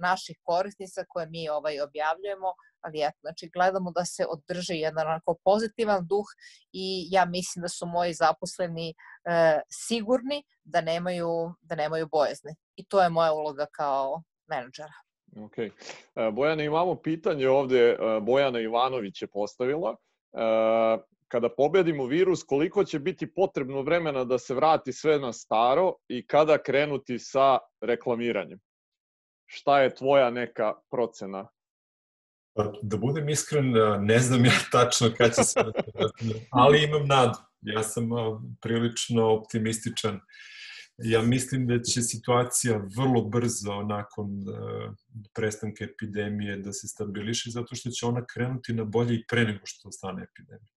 naših 0.00 0.36
korisnica 0.42 1.04
koje 1.08 1.26
mi 1.26 1.48
ovaj, 1.48 1.80
objavljujemo, 1.80 2.48
ali 2.84 2.98
znači 3.20 3.50
gledamo 3.52 3.90
da 3.90 4.04
se 4.04 4.26
održi 4.28 4.74
jedan 4.74 5.06
onako 5.06 5.36
pozitivan 5.44 6.06
duh 6.06 6.26
i 6.72 7.06
ja 7.10 7.24
mislim 7.24 7.62
da 7.62 7.68
su 7.68 7.86
moji 7.86 8.14
zaposleni 8.14 8.88
e, 8.90 9.60
sigurni 9.70 10.44
da 10.64 10.80
nemaju, 10.80 11.54
da 11.60 11.74
nemaju 11.74 12.08
bojazne. 12.12 12.54
I 12.76 12.84
to 12.84 13.02
je 13.02 13.08
moja 13.08 13.32
uloga 13.32 13.66
kao 13.72 14.22
menadžera. 14.46 14.94
Ok. 15.44 15.58
E, 15.58 15.70
Bojana, 16.32 16.62
imamo 16.62 16.94
pitanje 17.02 17.48
ovde, 17.48 17.80
e, 17.80 17.96
Bojana 18.20 18.60
Ivanović 18.60 19.22
je 19.22 19.28
postavila. 19.28 19.96
E, 20.32 20.38
kada 21.28 21.48
pobedimo 21.48 22.06
virus, 22.06 22.42
koliko 22.42 22.84
će 22.84 22.98
biti 22.98 23.34
potrebno 23.34 23.82
vremena 23.82 24.24
da 24.24 24.38
se 24.38 24.54
vrati 24.54 24.92
sve 24.92 25.18
na 25.18 25.32
staro 25.32 25.94
i 26.08 26.26
kada 26.26 26.58
krenuti 26.62 27.18
sa 27.18 27.58
reklamiranjem? 27.80 28.60
Šta 29.46 29.80
je 29.80 29.94
tvoja 29.94 30.30
neka 30.30 30.74
procena 30.90 31.48
da 32.82 32.96
budem 32.96 33.28
iskren, 33.28 33.74
ne 34.00 34.18
znam 34.18 34.44
ja 34.44 34.52
tačno 34.72 35.10
kada 35.18 35.34
će 35.34 35.42
se 35.42 35.60
ali 36.50 36.84
imam 36.84 37.06
nadu. 37.06 37.38
Ja 37.60 37.82
sam 37.82 38.08
prilično 38.60 39.26
optimističan. 39.26 40.20
Ja 40.98 41.22
mislim 41.22 41.66
da 41.66 41.82
će 41.82 42.02
situacija 42.02 42.80
vrlo 42.96 43.22
brzo 43.22 43.82
nakon 43.82 44.28
prestanka 45.34 45.84
epidemije 45.84 46.56
da 46.56 46.72
se 46.72 46.88
stabiliše, 46.88 47.50
zato 47.50 47.74
što 47.74 47.90
će 47.90 48.06
ona 48.06 48.24
krenuti 48.26 48.72
na 48.72 48.84
bolje 48.84 49.14
i 49.14 49.24
pre 49.28 49.44
nego 49.44 49.60
što 49.64 49.92
stane 49.92 50.22
epidemija. 50.22 50.72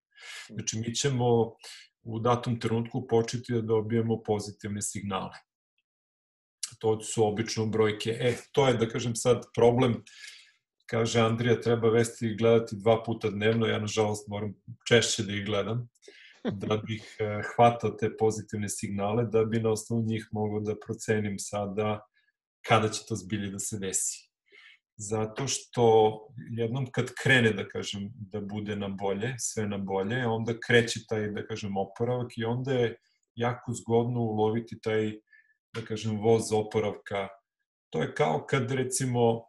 Znači, 0.50 0.80
mi 0.80 0.96
ćemo 0.96 1.56
u 2.04 2.20
datom 2.20 2.60
trenutku 2.60 3.08
početi 3.08 3.54
da 3.54 3.62
dobijemo 3.62 4.24
pozitivne 4.24 4.82
signale. 4.82 5.36
To 6.80 7.02
su 7.02 7.28
obično 7.28 7.66
brojke. 7.66 8.18
E, 8.20 8.36
to 8.52 8.68
je, 8.68 8.74
da 8.74 8.90
kažem 8.90 9.16
sad, 9.16 9.46
problem 9.56 9.92
uh, 9.92 10.02
kaže 10.90 11.20
Andrija, 11.20 11.62
treba 11.62 11.90
vesti 11.90 12.36
gledati 12.36 12.76
dva 12.76 13.04
puta 13.04 13.30
dnevno, 13.30 13.66
ja 13.66 13.80
nažalost 13.80 14.28
moram 14.28 14.54
češće 14.88 15.24
da 15.24 15.34
ih 15.34 15.46
gledam, 15.46 15.90
da 16.52 16.78
bih 16.78 17.18
eh, 17.20 17.42
hvatao 17.56 17.90
te 17.90 18.18
pozitivne 18.18 18.70
signale, 18.70 19.26
da 19.26 19.46
bi 19.46 19.60
na 19.60 19.72
osnovu 19.72 20.04
njih 20.04 20.28
mogao 20.32 20.60
da 20.60 20.80
procenim 20.86 21.40
sada 21.40 22.00
kada 22.68 22.90
će 22.90 23.06
to 23.08 23.16
zbilje 23.16 23.50
da 23.52 23.60
se 23.60 23.80
desi. 23.80 24.28
Zato 24.98 25.48
što 25.48 26.18
jednom 26.50 26.88
kad 26.92 27.12
krene, 27.24 27.52
da 27.54 27.68
kažem, 27.68 28.10
da 28.16 28.42
bude 28.42 28.76
na 28.76 28.88
bolje, 28.88 29.36
sve 29.40 29.68
na 29.68 29.78
bolje, 29.78 30.26
onda 30.28 30.60
kreće 30.68 31.00
taj, 31.10 31.30
da 31.32 31.46
kažem, 31.46 31.78
oporavak 31.78 32.38
i 32.38 32.44
onda 32.44 32.74
je 32.74 32.96
jako 33.36 33.74
zgodno 33.74 34.20
uloviti 34.20 34.80
taj, 34.82 35.12
da 35.76 35.82
kažem, 35.82 36.20
voz 36.20 36.52
oporavka. 36.54 37.28
To 37.90 38.02
je 38.02 38.14
kao 38.14 38.46
kad, 38.50 38.72
recimo, 38.72 39.44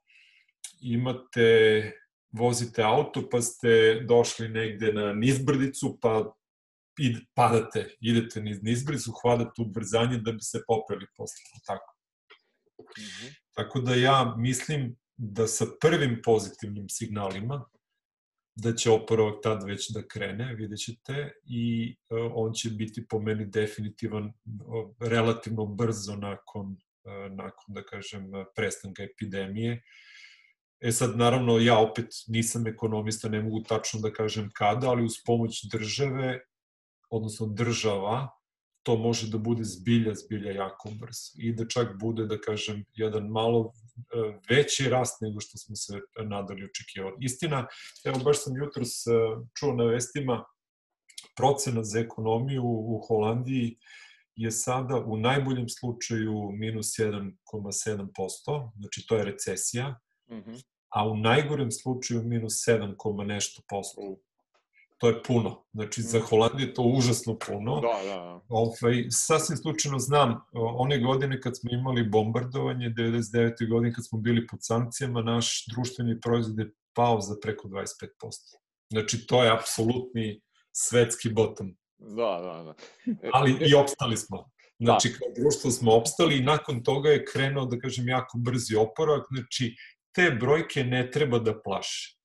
imate, 0.81 1.93
vozite 2.33 2.83
auto 2.83 3.29
pa 3.31 3.41
ste 3.43 4.01
došli 4.09 4.49
negde 4.49 4.93
na 4.93 5.13
nizbrdicu 5.13 5.99
pa 6.01 6.35
id, 6.99 7.17
padate, 7.35 7.97
idete 8.01 8.41
niz 8.43 8.63
nizbrdicu, 8.63 9.13
hvatate 9.23 9.63
ubrzanje 9.63 10.19
da 10.19 10.33
bi 10.33 10.43
se 10.43 10.63
popeli 10.67 11.07
posle, 11.17 11.61
tako. 11.67 11.95
Mm 12.77 13.03
-hmm. 13.03 13.35
Tako 13.55 13.81
da 13.81 13.95
ja 13.95 14.35
mislim 14.39 14.97
da 15.17 15.47
sa 15.47 15.67
prvim 15.81 16.21
pozitivnim 16.25 16.89
signalima 16.89 17.65
da 18.55 18.75
će 18.75 18.91
oporavak 18.91 19.43
tad 19.43 19.65
već 19.65 19.91
da 19.91 20.09
krene, 20.09 20.55
vidjet 20.55 20.81
ćete, 20.81 21.33
i 21.45 21.97
uh, 22.11 22.33
on 22.35 22.53
će 22.53 22.71
biti 22.71 23.07
po 23.09 23.19
meni 23.19 23.47
definitivan 23.47 24.25
uh, 24.25 24.33
relativno 25.01 25.67
brzo 25.67 26.17
nakon, 26.17 26.67
uh, 26.67 27.33
nakon 27.33 27.75
da 27.75 27.83
kažem, 27.83 28.31
prestanka 28.57 29.03
epidemije. 29.03 29.73
Uh, 29.73 30.08
E 30.81 30.93
sad, 30.93 31.17
naravno, 31.19 31.59
ja 31.59 31.79
opet 31.79 32.07
nisam 32.27 32.67
ekonomista, 32.67 33.29
ne 33.29 33.43
mogu 33.43 33.63
tačno 33.63 34.01
da 34.01 34.13
kažem 34.13 34.51
kada, 34.55 34.89
ali 34.89 35.05
uz 35.05 35.15
pomoć 35.27 35.65
države, 35.73 36.41
odnosno 37.11 37.47
država, 37.47 38.29
to 38.83 38.97
može 38.97 39.29
da 39.31 39.39
bude 39.39 39.65
zbilja, 39.65 40.15
zbilja 40.15 40.53
jako 40.53 40.91
brz. 41.01 41.17
I 41.37 41.53
da 41.53 41.67
čak 41.69 41.99
bude, 42.01 42.27
da 42.27 42.39
kažem, 42.41 42.85
jedan 42.95 43.27
malo 43.29 43.73
e, 43.97 44.39
veći 44.49 44.89
rast 44.89 45.21
nego 45.21 45.41
što 45.41 45.59
smo 45.59 45.77
se 45.77 46.01
nadali 46.25 46.65
očekivali. 46.65 47.17
Istina, 47.21 47.67
evo 48.05 48.19
baš 48.19 48.45
sam 48.45 48.57
jutros 48.57 49.07
e, 49.07 49.11
čuo 49.59 49.73
na 49.73 49.85
vestima 49.85 50.45
procena 51.37 51.85
za 51.85 52.01
ekonomiju 52.01 52.63
u 52.65 53.05
Holandiji 53.09 53.77
je 54.37 54.51
sada 54.51 54.97
u 54.97 55.17
najboljem 55.17 55.69
slučaju 55.69 56.51
minus 56.53 56.87
1,7%, 56.87 58.71
znači 58.77 59.07
to 59.09 59.17
je 59.17 59.25
recesija, 59.25 59.99
-hmm. 60.29 60.63
a 60.89 61.09
u 61.09 61.17
najgorem 61.17 61.71
slučaju 61.71 62.23
minus 62.23 62.53
7, 62.53 63.27
nešto 63.27 63.63
posto. 63.69 64.17
To 64.99 65.09
je 65.09 65.23
puno. 65.23 65.65
Znači, 65.73 66.03
za 66.03 66.19
mhm. 66.19 66.27
Holandiju 66.27 66.67
je 66.67 66.75
to 66.75 66.83
užasno 66.83 67.39
puno. 67.47 67.81
Da, 67.81 68.09
da. 68.09 68.15
da. 68.15 68.41
Ovaj, 68.49 69.07
sasvim 69.11 69.57
slučajno 69.57 69.99
znam, 69.99 70.41
one 70.53 70.99
godine 70.99 71.41
kad 71.41 71.57
smo 71.57 71.71
imali 71.73 72.09
bombardovanje, 72.09 72.91
99. 72.91 73.69
godine 73.71 73.95
kad 73.95 74.07
smo 74.07 74.19
bili 74.19 74.47
pod 74.47 74.59
sankcijama, 74.63 75.23
naš 75.23 75.65
društveni 75.67 76.21
proizvod 76.21 76.59
je 76.59 76.73
pao 76.93 77.21
za 77.21 77.35
preko 77.43 77.69
25%. 77.69 77.87
Znači, 78.91 79.27
to 79.27 79.45
je 79.45 79.53
apsolutni 79.53 80.41
svetski 80.73 81.29
bottom. 81.29 81.77
Da, 81.99 82.41
da, 82.43 82.63
da. 82.65 82.75
E, 83.23 83.31
Ali 83.33 83.57
i 83.61 83.75
opstali 83.75 84.17
smo. 84.17 84.51
Znači, 84.81 85.09
da. 85.09 85.19
kao 85.19 85.29
društvo 85.37 85.71
smo 85.71 85.93
opstali 85.93 86.39
i 86.39 86.43
nakon 86.43 86.83
toga 86.83 87.11
je 87.11 87.25
krenuo, 87.25 87.67
da 87.67 87.79
kažem, 87.79 88.09
jako 88.09 88.39
brzi 88.39 88.77
oporavak. 88.77 89.27
Znači, 89.31 89.77
te 90.19 90.31
brojke 90.41 90.85
ne 90.85 91.11
treba 91.11 91.39
da 91.39 91.55
plaše. 91.63 92.17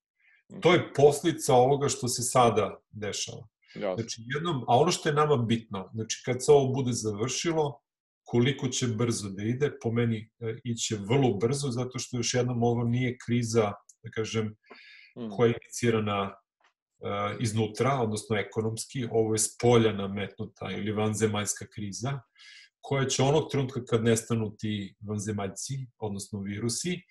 To 0.61 0.73
je 0.73 0.93
poslica 0.95 1.53
ovoga 1.53 1.89
što 1.89 2.07
se 2.07 2.21
sada 2.21 2.77
dešava. 2.91 3.47
Jasne. 3.75 3.95
Znači, 3.95 4.21
jednom, 4.25 4.63
a 4.67 4.77
ono 4.77 4.91
što 4.91 5.09
je 5.09 5.15
nama 5.15 5.37
bitno, 5.37 5.89
znači 5.93 6.21
kad 6.25 6.45
se 6.45 6.51
ovo 6.51 6.73
bude 6.73 6.93
završilo, 6.93 7.79
koliko 8.23 8.67
će 8.67 8.87
brzo 8.87 9.29
da 9.29 9.43
ide, 9.43 9.71
po 9.81 9.91
meni 9.91 10.29
e, 10.39 10.55
iće 10.63 10.97
vrlo 11.09 11.33
brzo, 11.33 11.71
zato 11.71 11.99
što 11.99 12.17
još 12.17 12.33
jednom 12.33 12.63
ovo 12.63 12.83
nije 12.83 13.17
kriza, 13.25 13.71
da 14.03 14.09
kažem, 14.11 14.47
mm. 15.17 15.29
koja 15.35 15.47
je 15.47 15.57
inicirana 15.61 16.21
uh, 16.23 17.09
iznutra, 17.39 17.99
odnosno 18.01 18.37
ekonomski, 18.37 19.05
ovo 19.11 19.33
je 19.33 19.39
spolja 19.39 19.93
nametnuta 19.93 20.71
ili 20.71 20.91
vanzemaljska 20.91 21.65
kriza, 21.75 22.19
koja 22.81 23.05
će 23.05 23.23
onog 23.23 23.51
trenutka 23.51 23.85
kad 23.85 24.03
nestanu 24.03 24.55
ti 24.57 24.95
vanzemaljci, 25.07 25.73
odnosno 25.97 26.39
virusi, 26.39 27.01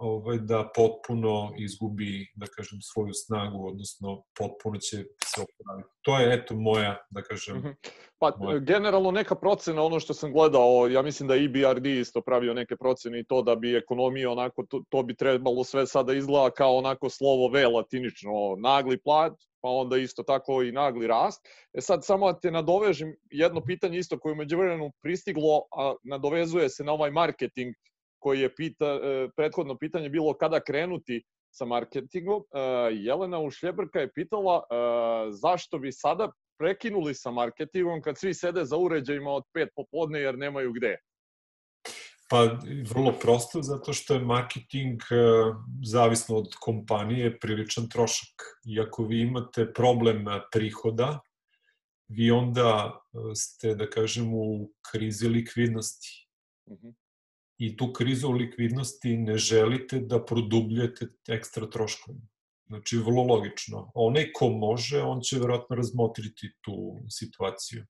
ovaj, 0.00 0.38
da 0.38 0.70
potpuno 0.76 1.52
izgubi, 1.58 2.26
da 2.34 2.46
kažem, 2.46 2.78
svoju 2.82 3.12
snagu, 3.14 3.66
odnosno 3.66 4.22
potpuno 4.38 4.78
će 4.78 4.96
se 5.24 5.40
oporaviti. 5.40 5.88
To 6.02 6.18
je, 6.18 6.34
eto, 6.34 6.54
moja, 6.54 7.06
da 7.10 7.22
kažem... 7.22 7.56
Mm 7.56 7.62
-hmm. 7.62 7.74
Pa, 8.18 8.32
moja... 8.38 8.58
generalno 8.58 9.10
neka 9.10 9.34
procena, 9.34 9.82
ono 9.82 10.00
što 10.00 10.14
sam 10.14 10.32
gledao, 10.32 10.88
ja 10.90 11.02
mislim 11.02 11.28
da 11.28 11.34
EBRD 11.36 11.86
isto 11.86 12.20
pravio 12.20 12.54
neke 12.54 12.76
procene 12.76 13.20
i 13.20 13.24
to 13.24 13.42
da 13.42 13.56
bi 13.56 13.76
ekonomija 13.76 14.30
onako, 14.30 14.64
to, 14.68 14.82
to 14.88 15.02
bi 15.02 15.14
trebalo 15.14 15.64
sve 15.64 15.86
sada 15.86 16.14
izgleda 16.14 16.50
kao 16.50 16.76
onako 16.76 17.08
slovo 17.08 17.48
V 17.48 17.66
latinično, 17.66 18.30
nagli 18.58 18.98
plat, 19.02 19.32
pa 19.60 19.68
onda 19.68 19.96
isto 19.96 20.22
tako 20.22 20.62
i 20.62 20.72
nagli 20.72 21.06
rast. 21.06 21.40
E 21.72 21.80
sad 21.80 22.04
samo 22.04 22.32
da 22.32 22.40
te 22.40 22.50
nadovežem 22.50 23.14
jedno 23.30 23.60
pitanje 23.60 23.98
isto 23.98 24.18
koje 24.18 24.32
umeđu 24.32 24.58
vremenu 24.58 24.92
pristiglo, 25.02 25.62
a 25.76 25.94
nadovezuje 26.04 26.68
se 26.68 26.84
na 26.84 26.92
ovaj 26.92 27.10
marketing 27.10 27.74
koji 28.20 28.40
je 28.40 28.54
pita, 28.54 28.86
e, 28.86 29.28
prethodno 29.36 29.78
pitanje 29.78 30.08
bilo 30.08 30.34
kada 30.34 30.60
krenuti 30.60 31.22
sa 31.50 31.64
marketingom. 31.64 32.42
E, 32.42 32.60
Jelena 32.92 33.38
Ušljebrka 33.38 34.00
je 34.00 34.12
pitala 34.12 34.62
e, 34.62 34.74
zašto 35.32 35.78
bi 35.78 35.92
sada 35.92 36.30
prekinuli 36.58 37.14
sa 37.14 37.30
marketingom 37.30 38.02
kad 38.02 38.18
svi 38.18 38.34
sede 38.34 38.64
za 38.64 38.76
uređajima 38.76 39.30
od 39.30 39.44
pet 39.54 39.68
popodne 39.76 40.20
jer 40.20 40.38
nemaju 40.38 40.72
gde. 40.72 40.96
Pa, 42.30 42.58
vrlo 42.94 43.12
prosto, 43.22 43.62
zato 43.62 43.92
što 43.92 44.14
je 44.14 44.20
marketing, 44.20 45.00
zavisno 45.84 46.36
od 46.36 46.54
kompanije, 46.60 47.38
priličan 47.40 47.88
trošak. 47.88 48.44
I 48.64 48.80
ako 48.80 49.04
vi 49.04 49.20
imate 49.20 49.72
problem 49.72 50.24
prihoda, 50.52 51.20
vi 52.08 52.30
onda 52.30 53.00
ste, 53.34 53.74
da 53.74 53.90
kažem, 53.90 54.34
u 54.34 54.70
krizi 54.90 55.28
likvidnosti. 55.28 56.28
Uh 56.66 56.78
mhm. 56.78 56.99
I 57.60 57.76
tu 57.76 57.92
krizu 57.92 58.28
u 58.28 58.32
likvidnosti 58.32 59.16
ne 59.16 59.36
želite 59.36 59.98
da 60.00 60.24
produbljujete 60.24 61.06
ekstra 61.28 61.66
troškove. 61.70 62.18
Znači, 62.66 62.96
vrlo 62.96 63.22
logično. 63.22 63.90
Onaj 63.94 64.32
ko 64.32 64.48
može, 64.48 65.02
on 65.02 65.20
će 65.20 65.38
verovatno 65.38 65.76
razmotriti 65.76 66.50
tu 66.60 66.96
situaciju. 67.10 67.82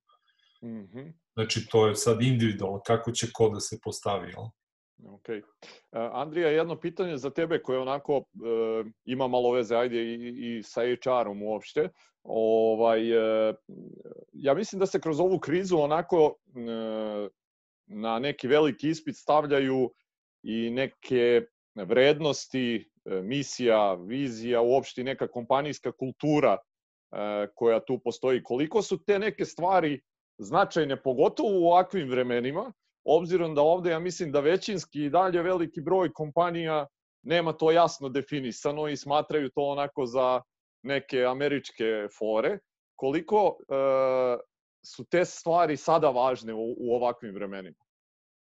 Mm 0.62 0.68
-hmm. 0.68 1.12
Znači, 1.34 1.66
to 1.70 1.86
je 1.86 1.94
sad 1.94 2.22
individualno, 2.22 2.80
kako 2.86 3.12
će 3.12 3.26
ko 3.32 3.48
da 3.48 3.60
se 3.60 3.78
postavi, 3.84 4.30
jel? 4.30 4.44
Ok. 5.14 5.28
Uh, 5.28 5.42
Andrija, 6.12 6.48
jedno 6.48 6.80
pitanje 6.80 7.16
za 7.16 7.30
tebe 7.30 7.62
koje 7.62 7.78
onako 7.78 8.16
uh, 8.16 8.24
ima 9.04 9.28
malo 9.28 9.52
veze, 9.52 9.76
ajde, 9.76 10.02
i, 10.02 10.58
i 10.58 10.62
sa 10.62 10.80
HR-om 10.80 11.42
uopšte. 11.42 11.88
Ovaj, 12.22 13.16
uh, 13.16 13.54
ja 14.32 14.54
mislim 14.54 14.80
da 14.80 14.86
se 14.86 15.00
kroz 15.00 15.20
ovu 15.20 15.38
krizu 15.38 15.76
onako 15.78 16.26
uh, 16.26 17.30
na 17.90 18.18
neki 18.18 18.48
veliki 18.48 18.88
ispit 18.88 19.16
stavljaju 19.16 19.90
i 20.42 20.70
neke 20.70 21.42
vrednosti, 21.74 22.90
e, 23.04 23.22
misija, 23.22 23.94
vizija, 23.94 24.60
uopšte 24.60 25.04
neka 25.04 25.28
kompanijska 25.28 25.92
kultura 25.92 26.56
e, 26.56 27.46
koja 27.54 27.80
tu 27.80 28.00
postoji. 28.04 28.42
Koliko 28.42 28.82
su 28.82 29.04
te 29.04 29.18
neke 29.18 29.44
stvari 29.44 30.00
značajne, 30.38 31.02
pogotovo 31.02 31.60
u 31.60 31.66
ovakvim 31.66 32.08
vremenima, 32.08 32.72
obzirom 33.04 33.54
da 33.54 33.62
ovde 33.62 33.90
ja 33.90 33.98
mislim 33.98 34.32
da 34.32 34.40
većinski 34.40 35.04
i 35.04 35.10
dalje 35.10 35.42
veliki 35.42 35.80
broj 35.80 36.12
kompanija 36.12 36.86
nema 37.22 37.52
to 37.52 37.70
jasno 37.70 38.08
definisano 38.08 38.88
i 38.88 38.96
smatraju 38.96 39.50
to 39.50 39.62
onako 39.62 40.06
za 40.06 40.42
neke 40.82 41.24
američke 41.24 42.08
fore. 42.18 42.58
Koliko 42.96 43.56
e, 43.60 43.74
su 44.82 45.04
te 45.04 45.24
stvari 45.24 45.76
sada 45.76 46.10
važne 46.10 46.54
u, 46.54 46.74
u 46.78 46.94
ovakvim 46.94 47.34
vremenima? 47.34 47.76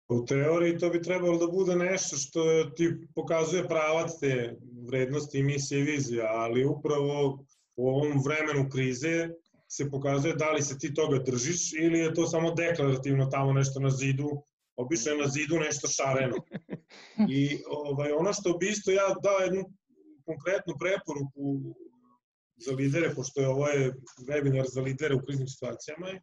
U 0.09 0.25
teoriji 0.25 0.77
to 0.77 0.89
bi 0.89 1.01
trebalo 1.01 1.37
da 1.37 1.47
bude 1.47 1.75
nešto 1.75 2.17
što 2.17 2.63
ti 2.75 2.89
pokazuje 3.15 3.67
pravac 3.67 4.11
te 4.19 4.55
vrednosti, 4.87 5.43
misije 5.43 5.79
i 5.79 5.83
vizija, 5.83 6.25
ali 6.27 6.65
upravo 6.65 7.45
u 7.75 7.89
ovom 7.89 8.21
vremenu 8.25 8.69
krize 8.69 9.29
se 9.67 9.89
pokazuje 9.89 10.35
da 10.35 10.51
li 10.51 10.61
se 10.61 10.77
ti 10.77 10.93
toga 10.93 11.19
držiš 11.19 11.73
ili 11.73 11.99
je 11.99 12.13
to 12.13 12.27
samo 12.27 12.51
deklarativno 12.51 13.25
tamo 13.25 13.53
nešto 13.53 13.79
na 13.79 13.89
zidu, 13.89 14.29
obično 14.75 15.11
je 15.11 15.17
na 15.17 15.27
zidu 15.27 15.55
nešto 15.55 15.87
šareno. 15.87 16.35
I 17.37 17.57
ovaj, 17.69 18.11
ono 18.11 18.33
što 18.33 18.53
bi 18.53 18.69
isto 18.69 18.91
ja 18.91 19.15
dao 19.23 19.39
jednu 19.39 19.63
konkretnu 20.25 20.73
preporuku 20.79 21.75
za 22.65 22.75
lidere, 22.75 23.13
pošto 23.15 23.41
je 23.41 23.47
ovo 23.47 23.67
je 23.67 23.93
webinar 24.27 24.65
za 24.73 24.81
lidere 24.81 25.15
u 25.15 25.21
kriznim 25.21 25.47
situacijama, 25.47 26.07
je 26.07 26.21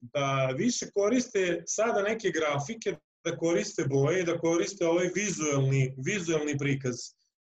da 0.00 0.54
više 0.56 0.86
koriste 0.94 1.62
sada 1.66 2.02
neke 2.02 2.30
grafike 2.30 2.96
da 3.24 3.36
koriste 3.36 3.84
boje 3.84 4.20
i 4.20 4.24
da 4.24 4.38
koriste 4.38 4.86
ovaj 4.86 5.10
vizualni, 5.14 5.94
vizualni 6.04 6.58
prikaz. 6.58 6.96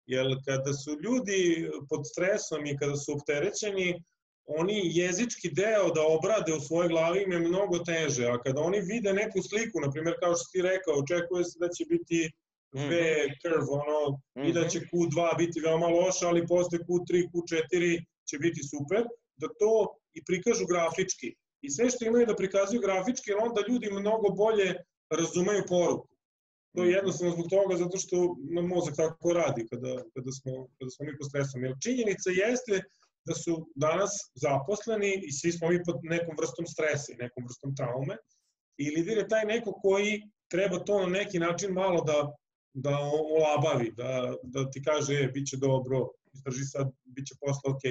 Jer 0.07 0.27
kada 0.47 0.73
su 0.73 0.99
ljudi 1.03 1.71
pod 1.89 2.01
stresom 2.07 2.67
i 2.67 2.77
kada 2.79 2.97
su 2.97 3.13
opterećeni, 3.13 4.03
oni 4.47 4.81
jezički 4.85 5.51
deo 5.51 5.91
da 5.91 6.07
obrade 6.07 6.53
u 6.55 6.61
svojoj 6.61 6.89
glavi 6.89 7.23
im 7.23 7.33
je 7.33 7.39
mnogo 7.39 7.79
teže, 7.79 8.27
a 8.27 8.39
kada 8.39 8.61
oni 8.61 8.81
vide 8.81 9.13
neku 9.13 9.43
sliku, 9.43 9.81
na 9.81 9.91
primjer 9.91 10.17
kao 10.23 10.35
što 10.37 10.45
ti 10.53 10.63
rekao, 10.63 10.95
očekuje 10.95 11.45
se 11.45 11.59
da 11.61 11.69
će 11.69 11.85
biti 11.89 12.31
V 12.75 12.81
mhm. 12.81 13.35
curve, 13.43 13.71
ono, 13.71 14.01
mm 14.11 14.41
-hmm. 14.41 14.49
i 14.49 14.53
da 14.53 14.69
će 14.69 14.79
mhm. 14.79 14.89
Q2 14.89 15.37
biti 15.39 15.61
veoma 15.61 15.87
loša, 15.87 16.29
ali 16.29 16.47
posle 16.47 16.79
Q3, 16.79 17.29
Q4 17.33 18.05
će 18.29 18.39
biti 18.39 18.63
super, 18.73 19.03
da 19.37 19.49
to 19.61 19.73
i 20.15 20.25
prikažu 20.25 20.67
grafički. 20.67 21.35
I 21.65 21.71
sve 21.71 21.91
što 21.91 22.05
imaju 22.05 22.27
da 22.27 22.37
prikazuju 22.37 22.81
grafički, 22.81 23.33
onda 23.33 23.61
ljudi 23.69 23.91
mnogo 23.91 24.29
bolje 24.31 24.75
razumeju 25.11 25.63
poruku. 25.69 26.09
To 26.75 26.83
je 26.83 26.89
mhm. 26.89 26.97
jednostavno 26.97 27.33
zbog 27.33 27.47
toga 27.51 27.77
zato 27.77 27.97
što 27.99 28.37
nam 28.57 28.67
mozak 28.67 28.95
tako 28.97 29.33
radi 29.33 29.67
kada, 29.71 29.95
kada, 30.15 30.31
smo, 30.39 30.53
kada 30.79 30.91
smo 30.91 31.07
mi 31.07 31.19
pod 31.19 31.29
stresom. 31.29 31.65
Jer 31.65 31.75
činjenica 31.85 32.31
jeste 32.31 32.75
da 33.27 33.35
su 33.35 33.53
danas 33.75 34.13
zaposleni 34.35 35.13
i 35.29 35.33
svi 35.33 35.53
smo 35.53 35.69
mi 35.69 35.85
pod 35.85 35.99
nekom 36.03 36.35
vrstom 36.41 36.67
stresa 36.67 37.13
i 37.13 37.21
nekom 37.25 37.45
vrstom 37.45 37.77
traume 37.77 38.17
i 38.77 38.91
lider 38.91 39.19
je 39.19 39.29
taj 39.29 39.45
neko 39.45 39.73
koji 39.73 40.23
treba 40.49 40.79
to 40.79 41.01
na 41.01 41.07
neki 41.07 41.39
način 41.39 41.73
malo 41.73 42.05
da, 42.05 42.33
da 42.75 42.99
olabavi, 43.37 43.93
da, 43.97 44.35
da 44.43 44.71
ti 44.71 44.83
kaže, 44.83 45.15
e, 45.15 45.31
bit 45.35 45.49
će 45.49 45.57
dobro, 45.57 46.09
izdrži 46.33 46.65
sad, 46.65 46.91
bit 47.05 47.27
će 47.27 47.35
posla 47.41 47.73
ok. 47.73 47.83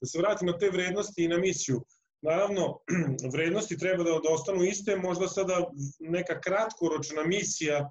Da 0.00 0.06
se 0.06 0.18
vratim 0.18 0.46
na 0.46 0.58
te 0.58 0.70
vrednosti 0.70 1.24
i 1.24 1.28
na 1.28 1.38
misiju. 1.38 1.84
Naravno, 2.22 2.78
vrednosti 3.34 3.78
treba 3.78 4.04
da, 4.04 4.10
da 4.10 4.30
ostanu 4.30 4.64
iste, 4.64 4.96
možda 4.96 5.28
sada 5.28 5.70
neka 6.00 6.40
kratkoročna 6.40 7.24
misija 7.24 7.90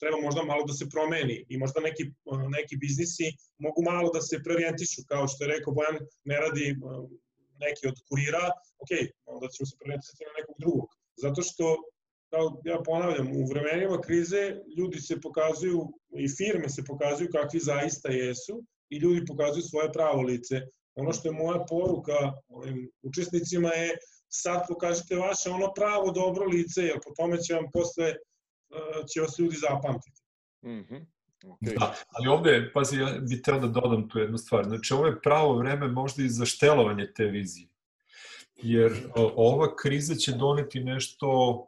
treba 0.00 0.18
možda 0.20 0.42
malo 0.42 0.64
da 0.66 0.72
se 0.72 0.88
promeni 0.88 1.36
i 1.48 1.58
možda 1.58 1.80
neki, 1.80 2.04
neki 2.56 2.76
biznisi 2.76 3.26
mogu 3.58 3.82
malo 3.82 4.10
da 4.14 4.20
se 4.20 4.42
preorijentišu, 4.44 5.00
kao 5.12 5.28
što 5.28 5.44
je 5.44 5.52
rekao 5.54 5.74
Bojan, 5.74 5.98
ne 6.24 6.36
radi 6.40 6.66
neki 7.64 7.88
od 7.90 7.96
kurira, 8.08 8.44
ok, 8.82 8.92
onda 9.26 9.46
ćemo 9.48 9.66
se 9.66 9.76
preorijentisati 9.78 10.24
na 10.28 10.32
nekog 10.38 10.56
drugog. 10.58 10.88
Zato 11.24 11.42
što, 11.42 11.64
kao 12.32 12.44
ja 12.64 12.78
ponavljam, 12.84 13.28
u 13.40 13.46
vremenima 13.50 14.00
krize 14.00 14.42
ljudi 14.78 15.00
se 15.00 15.20
pokazuju 15.20 15.80
i 16.24 16.28
firme 16.38 16.68
se 16.68 16.84
pokazuju 16.90 17.28
kakvi 17.32 17.60
zaista 17.60 18.08
jesu 18.08 18.64
i 18.90 18.98
ljudi 18.98 19.26
pokazuju 19.26 19.62
svoje 19.62 19.92
pravo 19.92 20.22
lice 20.22 20.60
Ono 20.94 21.12
što 21.12 21.28
je 21.28 21.32
moja 21.32 21.64
poruka 21.68 22.32
ovim 22.48 22.90
učesnicima 23.02 23.68
je 23.68 23.98
sad 24.28 24.62
pokažite 24.68 25.16
vaše 25.16 25.50
ono 25.50 25.72
pravo 25.74 26.10
dobro 26.10 26.44
lice, 26.44 26.82
jer 26.82 26.98
po 27.04 27.14
tome 27.16 27.38
će 27.38 27.54
vam 27.54 27.64
posle 27.72 28.04
e, 28.06 28.16
će 29.12 29.20
vas 29.20 29.38
ljudi 29.38 29.56
zapamtiti. 29.56 30.22
Mm 30.62 30.68
-hmm. 30.68 31.06
Okay. 31.42 31.78
Da, 31.78 31.94
ali 32.08 32.28
ovde, 32.28 32.70
pazi, 32.74 32.96
ja 32.96 33.18
bih 33.28 33.40
teo 33.44 33.58
da 33.58 33.66
dodam 33.66 34.08
tu 34.08 34.18
jednu 34.18 34.38
stvar. 34.38 34.64
Znači, 34.64 34.94
ovo 34.94 35.06
je 35.06 35.20
pravo 35.20 35.56
vreme 35.56 35.88
možda 35.88 36.22
i 36.22 36.28
za 36.28 36.44
štelovanje 36.44 37.12
te 37.16 37.24
vizije. 37.24 37.68
Jer 38.62 38.92
ova 39.36 39.76
kriza 39.76 40.14
će 40.14 40.32
doneti 40.32 40.80
nešto 40.80 41.66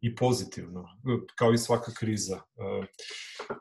i 0.00 0.14
pozitivno, 0.14 0.88
kao 1.34 1.52
i 1.52 1.58
svaka 1.58 1.92
kriza. 1.92 2.36
E, 2.36 2.86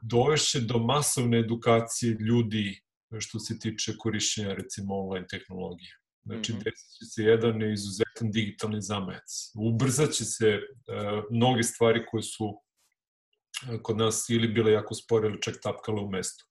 dovešće 0.01 0.60
do 0.60 0.78
masovne 0.80 1.39
edukacije 1.39 2.18
ljudi 2.20 2.84
što 3.20 3.39
se 3.39 3.60
tiče 3.60 3.93
korišćenja 3.97 4.53
recimo 4.53 4.95
online 4.95 5.28
tehnologije. 5.28 5.91
Znači, 6.26 6.53
mm 6.53 6.56
-hmm. 6.56 6.64
desit 6.64 6.89
će 6.99 7.06
se 7.06 7.24
jedan 7.24 7.72
izuzetan 7.74 8.32
digitalni 8.32 8.82
zamajac. 8.82 9.51
Ubrzat 9.56 10.12
će 10.12 10.26
se 10.26 10.56
uh, 10.56 11.24
mnoge 11.32 11.64
stvari 11.64 12.06
koje 12.12 12.24
su 12.24 12.45
uh, 12.45 13.82
kod 13.82 13.97
nas 13.97 14.26
ili 14.30 14.47
bile 14.47 14.72
jako 14.72 14.95
spore 14.95 15.28
ili 15.28 15.41
čak 15.41 15.56
tapkale 15.64 16.01
u 16.01 16.10
mestu. 16.10 16.45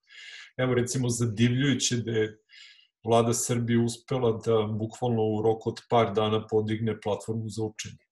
Evo, 0.57 0.75
recimo, 0.75 1.09
zadivljujuće 1.09 1.97
da 1.97 2.11
je 2.11 2.39
vlada 3.05 3.35
Srbije 3.35 3.79
uspela 3.79 4.41
da 4.47 4.63
bukvalno 4.67 5.23
u 5.23 5.43
roku 5.43 5.69
od 5.71 5.81
par 5.91 6.13
dana 6.15 6.47
podigne 6.47 7.01
platformu 7.01 7.49
za 7.49 7.65
učenje. 7.65 8.05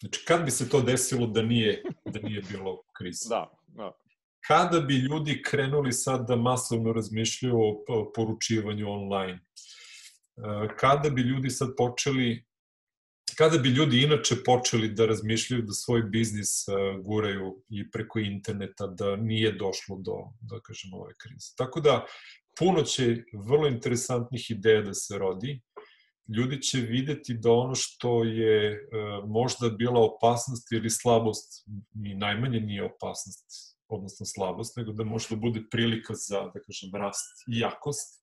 Znači, 0.00 0.24
kad 0.24 0.44
bi 0.44 0.50
se 0.50 0.68
to 0.68 0.80
desilo 0.80 1.26
da 1.26 1.42
nije, 1.42 1.82
da 2.04 2.20
nije 2.20 2.42
bilo 2.50 2.82
kriza? 2.98 3.28
Da, 3.28 3.50
da 3.66 3.92
kada 4.46 4.80
bi 4.80 4.94
ljudi 4.94 5.42
krenuli 5.42 5.92
sad 5.92 6.28
da 6.28 6.36
masovno 6.36 6.92
razmišljaju 6.92 7.56
o 7.88 8.12
poručivanju 8.14 8.90
online? 8.90 9.38
E, 9.38 10.76
kada 10.76 11.10
bi 11.10 11.22
ljudi 11.22 11.50
sad 11.50 11.68
počeli 11.76 12.44
kada 13.36 13.58
bi 13.58 13.68
ljudi 13.68 14.02
inače 14.02 14.36
počeli 14.44 14.88
da 14.88 15.06
razmišljaju 15.06 15.62
da 15.62 15.72
svoj 15.72 16.02
biznis 16.02 16.68
uh, 16.68 17.04
guraju 17.04 17.62
i 17.68 17.90
preko 17.90 18.18
interneta, 18.18 18.86
da 18.86 19.16
nije 19.16 19.52
došlo 19.52 19.96
do, 19.98 20.16
da 20.40 20.60
kažemo, 20.60 20.96
ove 20.96 21.14
krize. 21.18 21.54
Tako 21.56 21.80
da, 21.80 22.06
puno 22.58 22.82
će 22.82 23.16
vrlo 23.48 23.68
interesantnih 23.68 24.50
ideja 24.50 24.82
da 24.82 24.94
se 24.94 25.18
rodi. 25.18 25.60
Ljudi 26.36 26.62
će 26.62 26.80
videti 26.80 27.34
da 27.34 27.52
ono 27.52 27.74
što 27.74 28.24
je 28.24 28.72
uh, 28.72 29.28
možda 29.28 29.68
bila 29.68 30.00
opasnost 30.00 30.72
ili 30.72 30.90
slabost, 30.90 31.66
ni 31.94 32.14
najmanje 32.14 32.60
nije 32.60 32.84
opasnost, 32.84 33.71
odnosno 33.92 34.26
slabost, 34.26 34.76
nego 34.76 34.92
da 34.92 35.04
može 35.04 35.26
da 35.30 35.36
bude 35.36 35.62
prilika 35.70 36.14
za, 36.14 36.40
da 36.54 36.60
kažem, 36.60 36.90
rast 36.94 37.44
i 37.48 37.58
jakost 37.58 38.22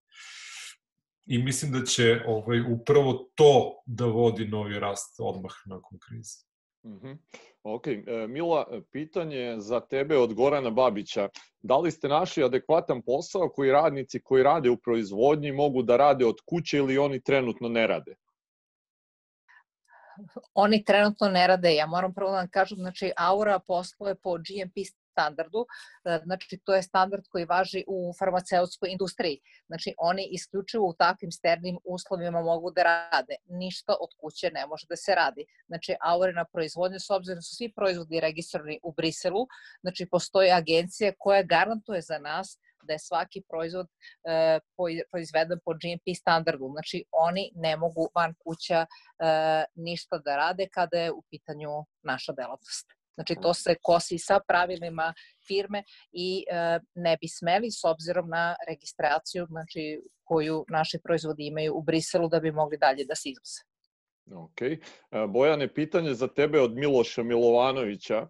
i 1.29 1.37
mislim 1.37 1.71
da 1.71 1.85
će 1.85 2.21
ovaj, 2.27 2.61
upravo 2.73 3.29
to 3.35 3.81
da 3.85 4.05
vodi 4.05 4.47
novi 4.47 4.79
rast 4.79 5.15
odmah 5.19 5.51
nakon 5.65 5.99
krize. 5.99 6.37
Mm 6.83 6.99
-hmm. 6.99 7.17
Ok, 7.63 7.87
e, 7.87 8.27
Mila, 8.27 8.81
pitanje 8.91 9.55
za 9.59 9.79
tebe 9.79 10.17
od 10.17 10.33
Gorana 10.33 10.69
Babića. 10.69 11.29
Da 11.61 11.77
li 11.77 11.91
ste 11.91 12.07
našli 12.07 12.43
adekvatan 12.43 13.01
posao 13.01 13.49
koji 13.49 13.71
radnici 13.71 14.21
koji 14.23 14.43
rade 14.43 14.69
u 14.69 14.77
proizvodnji 14.77 15.51
mogu 15.51 15.83
da 15.83 15.97
rade 15.97 16.25
od 16.25 16.35
kuće 16.45 16.77
ili 16.77 16.97
oni 16.97 17.21
trenutno 17.21 17.69
ne 17.69 17.87
rade? 17.87 18.15
Oni 20.53 20.83
trenutno 20.83 21.29
ne 21.29 21.47
rade. 21.47 21.75
Ja 21.75 21.85
moram 21.85 22.13
prvo 22.13 22.31
da 22.31 22.37
vam 22.37 22.49
kažem, 22.51 22.77
znači 22.77 23.11
Aura 23.17 23.59
posluje 23.59 24.15
po 24.15 24.37
GMP 24.37 24.75
standardu, 25.11 25.65
e, 26.05 26.19
znači 26.23 26.59
to 26.63 26.75
je 26.75 26.83
standard 26.83 27.23
koji 27.31 27.45
važi 27.45 27.83
u 27.87 28.13
farmaceutskoj 28.19 28.89
industriji. 28.91 29.39
Znači 29.67 29.95
oni 29.97 30.27
isključivo 30.31 30.89
u 30.89 30.93
takvim 30.93 31.31
sternim 31.31 31.77
uslovima 31.83 32.41
mogu 32.41 32.71
da 32.71 32.83
rade. 32.83 33.35
Ništa 33.45 33.95
od 33.99 34.09
kuće 34.21 34.51
ne 34.51 34.67
može 34.67 34.85
da 34.89 34.95
se 34.95 35.15
radi. 35.15 35.45
Znači 35.67 35.95
Aurina 36.01 36.45
proizvodnja, 36.45 36.99
s 36.99 37.09
obzirom 37.09 37.37
da 37.37 37.41
su 37.41 37.55
svi 37.55 37.73
proizvodi 37.75 38.19
registrovani 38.19 38.79
u 38.83 38.93
Briselu, 38.93 39.47
znači 39.81 40.07
postoji 40.11 40.51
agencija 40.51 41.13
koja 41.17 41.43
garantuje 41.43 42.01
za 42.01 42.17
nas 42.19 42.59
da 42.83 42.93
je 42.93 42.99
svaki 42.99 43.41
proizvod 43.49 43.87
e, 44.23 44.59
proizveden 45.11 45.59
po 45.65 45.73
GMP 45.73 46.17
standardu. 46.17 46.69
Znači, 46.71 47.03
oni 47.11 47.51
ne 47.55 47.77
mogu 47.77 48.09
van 48.15 48.33
kuća 48.43 48.85
e, 48.85 48.85
ništa 49.75 50.17
da 50.17 50.35
rade 50.35 50.67
kada 50.71 50.97
je 50.97 51.11
u 51.11 51.21
pitanju 51.29 51.69
naša 52.03 52.33
delatnost. 52.33 52.98
Znači 53.15 53.35
to 53.41 53.53
se 53.53 53.75
kosi 53.81 54.17
sa 54.17 54.39
pravilima 54.47 55.13
firme 55.47 55.83
i 56.11 56.45
e, 56.51 56.79
ne 56.95 57.17
bi 57.21 57.27
smeli 57.27 57.71
s 57.71 57.83
obzirom 57.83 58.29
na 58.29 58.55
registraciju 58.67 59.45
znači, 59.45 60.01
koju 60.23 60.65
naši 60.69 60.99
proizvodi 61.03 61.47
imaju 61.47 61.75
u 61.75 61.81
Briselu 61.81 62.29
da 62.29 62.39
bi 62.39 62.51
mogli 62.51 62.77
dalje 62.77 63.05
da 63.05 63.15
se 63.15 63.29
izvoze. 63.29 63.61
Ok. 64.35 64.61
E, 64.61 64.77
Bojane, 65.27 65.73
pitanje 65.73 66.13
za 66.13 66.27
tebe 66.27 66.61
od 66.61 66.75
Miloša 66.75 67.23
Milovanovića. 67.23 68.17
E, 68.17 68.27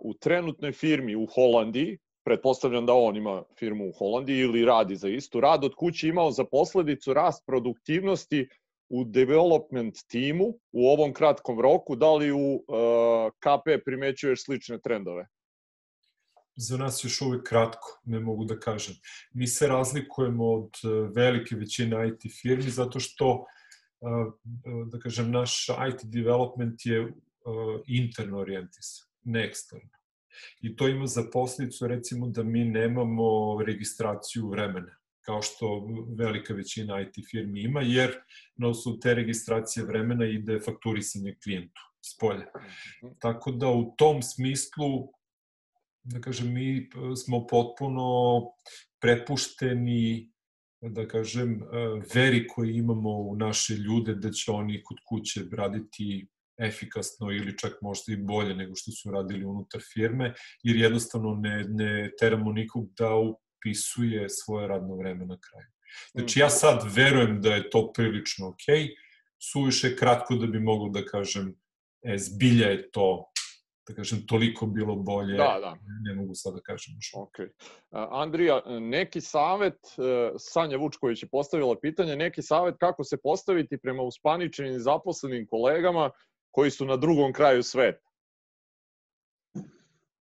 u 0.00 0.14
trenutnoj 0.14 0.72
firmi 0.72 1.16
u 1.16 1.26
Holandiji, 1.26 1.98
pretpostavljam 2.24 2.86
da 2.86 2.92
on 2.92 3.16
ima 3.16 3.42
firmu 3.58 3.88
u 3.88 3.92
Holandiji 3.92 4.38
ili 4.38 4.64
radi 4.64 4.96
za 4.96 5.08
istu, 5.08 5.40
rad 5.40 5.64
od 5.64 5.74
kuće 5.74 6.08
imao 6.08 6.30
za 6.30 6.44
posledicu 6.44 7.14
rast 7.14 7.46
produktivnosti 7.46 8.48
u 8.88 9.04
development 9.04 9.94
timu 10.08 10.44
u 10.72 10.88
ovom 10.88 11.12
kratkom 11.12 11.60
roku, 11.60 11.96
da 11.96 12.14
li 12.14 12.32
u 12.32 12.54
uh, 12.54 12.64
KP 13.38 13.84
primećuješ 13.84 14.44
slične 14.44 14.78
trendove? 14.80 15.26
Za 16.56 16.76
nas 16.76 17.04
još 17.04 17.20
uvek 17.20 17.48
kratko, 17.48 18.00
ne 18.04 18.20
mogu 18.20 18.44
da 18.44 18.58
kažem. 18.58 18.94
Mi 19.34 19.46
se 19.46 19.66
razlikujemo 19.66 20.52
od 20.52 20.70
uh, 20.84 21.10
velike 21.14 21.56
većine 21.56 22.08
IT 22.08 22.32
firmi 22.40 22.70
zato 22.70 23.00
što, 23.00 23.44
uh, 24.00 24.32
da 24.92 24.98
kažem, 24.98 25.30
naš 25.30 25.66
IT 25.68 26.04
development 26.04 26.86
je 26.86 27.12
interno 27.86 28.38
orijentisan, 28.38 29.08
ne 29.22 29.44
eksterno. 29.44 29.90
I 30.60 30.76
to 30.76 30.88
ima 30.88 31.06
za 31.06 31.22
posljedicu, 31.32 31.86
recimo, 31.86 32.26
da 32.26 32.42
mi 32.42 32.64
nemamo 32.64 33.62
registraciju 33.62 34.48
vremena 34.48 34.96
kao 35.26 35.42
što 35.42 35.88
velika 36.18 36.54
većina 36.54 37.00
IT 37.00 37.14
firmi 37.30 37.62
ima, 37.62 37.80
jer 37.80 38.14
na 38.56 38.68
osnovu 38.68 38.98
te 38.98 39.14
registracije 39.14 39.86
vremena 39.86 40.26
ide 40.26 40.60
fakturisanje 40.60 41.36
klijentu 41.44 41.80
s 42.04 42.18
polja. 42.18 42.46
Mhm. 42.56 43.12
Tako 43.20 43.50
da 43.50 43.68
u 43.68 43.94
tom 43.98 44.22
smislu, 44.22 45.12
da 46.02 46.20
kažem, 46.20 46.52
mi 46.52 46.90
smo 47.24 47.46
potpuno 47.46 48.04
prepušteni 49.00 50.32
da 50.80 51.08
kažem, 51.08 51.60
veri 52.14 52.46
koji 52.46 52.74
imamo 52.74 53.10
u 53.10 53.36
naše 53.36 53.74
ljude 53.74 54.14
da 54.14 54.30
će 54.30 54.50
oni 54.50 54.82
kod 54.84 54.96
kuće 55.08 55.40
raditi 55.52 56.26
efikasno 56.58 57.30
ili 57.30 57.58
čak 57.58 57.72
možda 57.82 58.12
i 58.12 58.16
bolje 58.16 58.54
nego 58.54 58.74
što 58.74 58.92
su 58.92 59.10
radili 59.10 59.44
unutar 59.44 59.80
firme, 59.94 60.34
jer 60.62 60.76
jednostavno 60.76 61.34
ne, 61.34 61.64
ne 61.68 62.10
teramo 62.20 62.52
nikog 62.52 62.88
da 62.98 63.10
upisuje 63.66 64.28
svoje 64.28 64.68
radno 64.68 64.96
vreme 64.96 65.26
na 65.26 65.38
kraju. 65.40 65.66
Znači 66.12 66.40
ja 66.40 66.50
sad 66.50 66.84
verujem 66.94 67.40
da 67.40 67.54
je 67.54 67.70
to 67.70 67.92
prilično 67.92 68.48
ok, 68.48 68.66
suviše 69.52 69.96
kratko 69.96 70.34
da 70.34 70.46
bi 70.46 70.60
moglo 70.60 70.88
da 70.88 71.04
kažem, 71.04 71.54
e, 72.02 72.18
zbilja 72.18 72.68
je 72.68 72.90
to 72.90 73.32
da 73.88 73.94
kažem, 73.94 74.26
toliko 74.26 74.66
bilo 74.66 74.96
bolje, 74.96 75.36
da, 75.36 75.58
da. 75.60 75.76
ne 76.02 76.14
mogu 76.14 76.34
sad 76.34 76.54
da 76.54 76.60
kažem 76.60 76.94
još. 76.94 77.10
Ok. 77.14 77.38
Andrija, 77.90 78.62
neki 78.80 79.20
savet, 79.20 79.78
e, 79.98 80.32
Sanja 80.38 80.76
Vučković 80.76 81.22
je 81.22 81.28
postavila 81.28 81.76
pitanje, 81.80 82.16
neki 82.16 82.42
savet 82.42 82.74
kako 82.80 83.04
se 83.04 83.16
postaviti 83.22 83.78
prema 83.78 84.02
uspaničenim 84.02 84.78
zaposlenim 84.78 85.46
kolegama 85.46 86.10
koji 86.50 86.70
su 86.70 86.84
na 86.84 86.96
drugom 86.96 87.32
kraju 87.32 87.62
sveta? 87.62 88.05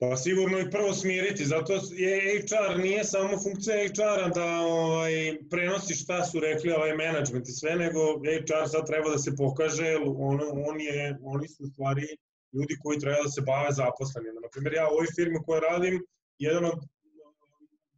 Pa 0.02 0.16
sigurno 0.16 0.58
i 0.58 0.70
prvo 0.70 0.92
smiriti, 0.94 1.44
zato 1.44 1.72
je 1.92 2.42
HR 2.42 2.78
nije 2.78 3.04
samo 3.04 3.38
funkcija 3.42 3.76
HR-a 3.88 4.28
da 4.28 4.60
ovaj, 4.60 5.38
prenosi 5.50 5.94
šta 5.94 6.24
su 6.24 6.40
rekli 6.40 6.72
ovaj 6.72 6.94
management 6.96 7.48
i 7.48 7.52
sve, 7.52 7.76
nego 7.76 8.00
HR 8.18 8.68
sad 8.68 8.86
treba 8.86 9.10
da 9.10 9.18
se 9.18 9.36
pokaže, 9.36 9.96
on, 10.28 10.40
on 10.68 10.80
je, 10.80 11.18
oni 11.22 11.48
su 11.48 11.62
u 11.62 11.66
stvari 11.66 12.06
ljudi 12.52 12.74
koji 12.82 12.98
treba 12.98 13.22
da 13.22 13.28
se 13.28 13.40
bave 13.40 13.72
zaposlenima. 13.72 14.40
Naprimjer, 14.40 14.74
ja 14.74 14.88
u 14.88 14.92
ovoj 14.92 15.06
firmi 15.16 15.38
koja 15.46 15.60
radim, 15.60 16.04
jedan 16.38 16.64
od 16.64 16.78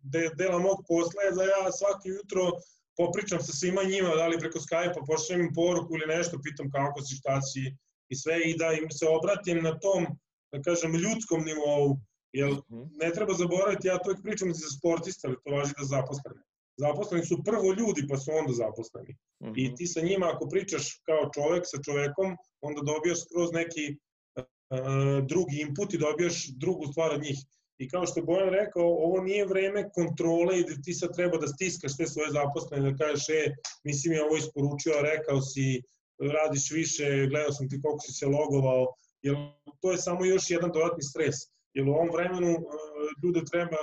de, 0.03 0.31
dela 0.39 0.59
mog 0.59 0.79
posla 0.89 1.23
je 1.23 1.37
da 1.39 1.43
ja 1.45 1.73
svaki 1.73 2.09
jutro 2.09 2.43
popričam 2.97 3.41
sa 3.41 3.53
svima 3.53 3.83
njima, 3.83 4.17
da 4.21 4.27
li 4.27 4.43
preko 4.45 4.59
Skype-a 4.59 5.07
pošljem 5.11 5.41
im 5.41 5.55
poruku 5.55 5.91
ili 5.95 6.15
nešto, 6.17 6.43
pitam 6.45 6.71
kako 6.71 7.03
si, 7.03 7.17
šta 7.17 7.43
si 7.43 7.63
i 8.09 8.17
sve 8.17 8.37
i 8.41 8.57
da 8.57 8.73
im 8.73 8.91
se 8.91 9.07
obratim 9.09 9.63
na 9.63 9.79
tom 9.79 10.03
da 10.55 10.63
kažem, 10.63 11.01
ljudskom 11.05 11.45
nivou, 11.51 11.99
jer 12.33 12.51
mhm. 12.51 12.83
ne 13.03 13.11
treba 13.17 13.35
zaboraviti, 13.35 13.89
ja 13.89 13.99
to 13.99 14.11
uvijek 14.11 14.23
pričam 14.23 14.55
za 14.55 14.69
sportista, 14.77 15.29
ali 15.29 15.37
to 15.45 15.51
važi 15.57 15.73
da 15.79 15.85
zaposlene. 15.97 16.43
Zaposleni 16.77 17.25
su 17.27 17.45
prvo 17.49 17.69
ljudi, 17.79 18.03
pa 18.11 18.17
su 18.17 18.31
onda 18.41 18.53
zaposleni. 18.53 19.13
Mm 19.13 19.47
-hmm. 19.47 19.55
I 19.61 19.63
mhm. 19.67 19.75
ti 19.77 19.87
sa 19.87 20.01
njima, 20.01 20.27
ako 20.33 20.49
pričaš 20.49 20.85
kao 21.09 21.31
čovek 21.37 21.63
sa 21.73 21.79
čovekom, 21.87 22.29
onda 22.61 22.81
dobijaš 22.93 23.21
skroz 23.25 23.53
neki 23.53 23.85
uh, 23.95 25.19
drugi 25.33 25.57
input 25.65 25.95
i 25.95 26.03
dobijaš 26.07 26.37
drugu 26.65 26.85
stvar 26.93 27.11
od 27.15 27.23
njih. 27.23 27.39
I 27.79 27.89
kao 27.89 28.07
što 28.07 28.21
je 28.21 28.25
Bojan 28.25 28.49
rekao, 28.49 28.87
ovo 29.07 29.23
nije 29.23 29.47
vreme 29.47 29.91
kontrole 29.99 30.61
i 30.61 30.65
da 30.65 30.75
ti 30.85 30.93
sad 30.95 31.15
treba 31.17 31.37
da 31.39 31.47
stiskaš 31.47 31.97
te 31.97 32.07
svoje 32.07 32.31
zaposlene, 32.31 32.91
da 32.91 32.97
kažeš, 32.97 33.29
e, 33.29 33.55
nisi 33.85 34.09
mi 34.09 34.19
ovo 34.19 34.37
isporučio, 34.37 35.03
rekao 35.13 35.41
si, 35.41 35.83
radiš 36.37 36.71
više, 36.71 37.27
gledao 37.31 37.53
sam 37.53 37.69
ti 37.69 37.81
koliko 37.83 38.01
si 38.07 38.13
se 38.13 38.27
logovao, 38.27 38.95
jer 39.25 39.37
to 39.81 39.93
je 39.93 39.99
samo 39.99 40.25
još 40.25 40.51
jedan 40.51 40.71
dodatni 40.73 41.03
stres. 41.03 41.37
Jer 41.75 41.89
u 41.89 41.93
ovom 41.93 42.11
vremenu 42.17 42.51
e, 42.51 42.59
ljude 43.23 43.41
treba 43.53 43.81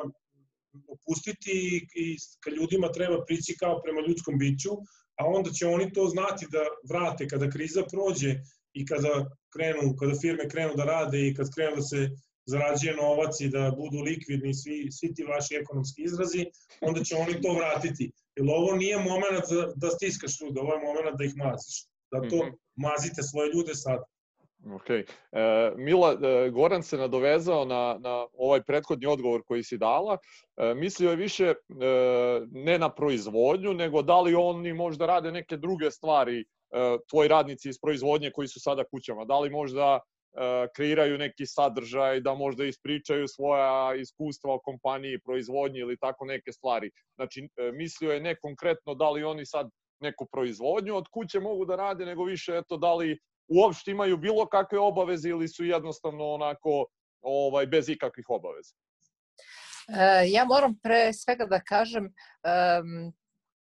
opustiti 0.88 1.56
i 2.04 2.18
ka 2.44 2.50
ljudima 2.58 2.92
treba 2.92 3.26
prići 3.26 3.58
kao 3.60 3.82
prema 3.84 4.02
ljudskom 4.08 4.38
biću, 4.38 4.72
a 5.20 5.26
onda 5.26 5.50
će 5.52 5.66
oni 5.68 5.94
to 5.94 6.08
znati 6.08 6.46
da 6.52 6.64
vrate 6.90 7.28
kada 7.28 7.50
kriza 7.50 7.84
prođe 7.92 8.32
i 8.74 8.86
kada 8.86 9.14
krenu, 9.54 9.96
kada 10.00 10.14
firme 10.22 10.50
krenu 10.50 10.74
da 10.76 10.84
rade 10.86 11.28
i 11.28 11.34
kad 11.36 11.48
krenu 11.56 11.76
da 11.76 11.82
se 11.82 12.10
zarađuje 12.46 12.96
novac 12.96 13.40
i 13.40 13.50
da 13.50 13.72
budu 13.78 13.98
likvidni 14.10 14.54
svi, 14.54 14.88
svi 14.92 15.14
ti 15.16 15.24
vaši 15.24 15.56
ekonomski 15.62 16.04
izrazi, 16.04 16.46
onda 16.82 17.04
će 17.04 17.16
oni 17.16 17.42
to 17.42 17.54
vratiti. 17.54 18.12
Jer 18.36 18.46
ovo 18.50 18.76
nije 18.76 18.98
moment 18.98 19.46
da, 19.50 19.64
da 19.76 19.90
stiskaš 19.90 20.42
ljude, 20.42 20.60
ovo 20.60 20.74
je 20.74 20.86
moment 20.88 21.18
da 21.18 21.24
ih 21.26 21.36
maziš. 21.36 21.76
Zato 22.14 22.36
mm 22.36 22.48
-hmm. 22.48 22.58
mazite 22.76 23.24
svoje 23.24 23.52
ljude 23.54 23.76
sad. 23.76 24.00
Ok. 24.70 24.90
E, 24.90 25.06
Mila, 25.76 26.18
e, 26.22 26.50
Goran 26.50 26.84
se 26.84 26.98
nadovezao 26.98 27.66
na, 27.66 27.98
na 28.00 28.26
ovaj 28.34 28.62
prethodni 28.64 29.06
odgovor 29.08 29.42
koji 29.48 29.64
si 29.64 29.78
dala. 29.78 30.18
E, 30.58 30.74
mislio 30.74 31.10
je 31.10 31.16
više 31.16 31.46
e, 31.46 31.56
ne 32.52 32.80
na 32.80 32.90
proizvodnju, 32.90 33.74
nego 33.74 34.02
da 34.02 34.22
li 34.22 34.36
oni 34.36 34.74
možda 34.74 35.06
rade 35.06 35.32
neke 35.32 35.58
druge 35.58 35.92
stvari, 35.92 36.40
e, 36.40 36.46
tvoji 37.10 37.28
radnici 37.28 37.70
iz 37.70 37.80
proizvodnje 37.82 38.32
koji 38.32 38.48
su 38.48 38.60
sada 38.60 38.84
kućama. 38.84 39.26
Da 39.26 39.40
li 39.40 39.50
možda 39.50 40.00
e, 40.00 40.68
kreiraju 40.76 41.18
neki 41.18 41.46
sadržaj, 41.46 42.20
da 42.20 42.36
možda 42.36 42.66
ispričaju 42.66 43.28
svoja 43.28 43.96
iskustva 43.96 44.54
o 44.54 44.60
kompaniji, 44.60 45.22
proizvodnji 45.26 45.80
ili 45.80 45.98
tako 45.98 46.26
neke 46.26 46.52
stvari. 46.52 46.92
Znači, 47.16 47.50
e, 47.58 47.72
mislio 47.72 48.12
je 48.12 48.22
ne 48.22 48.36
konkretno 48.36 48.96
da 48.96 49.10
li 49.10 49.24
oni 49.24 49.46
sad 49.46 49.70
neku 50.00 50.26
proizvodnju 50.32 50.96
od 50.96 51.08
kuće 51.14 51.40
mogu 51.40 51.66
da 51.66 51.76
rade, 51.76 52.06
nego 52.06 52.24
više 52.24 52.58
eto 52.58 52.78
da 52.78 52.94
li 52.94 53.20
uopšte 53.52 53.92
imaju 53.92 54.18
bilo 54.18 54.46
kakve 54.46 54.80
obaveze 54.80 55.30
ili 55.30 55.48
su 55.48 55.66
jednostavno 55.66 56.26
onako 56.26 56.86
ovaj 57.22 57.68
bez 57.68 57.90
ikakvih 57.90 58.26
obaveza? 58.30 58.76
E, 59.88 60.30
ja 60.30 60.46
moram 60.46 60.80
pre 60.84 61.14
svega 61.14 61.46
da 61.46 61.60
kažem 61.60 62.06
um, 62.06 63.14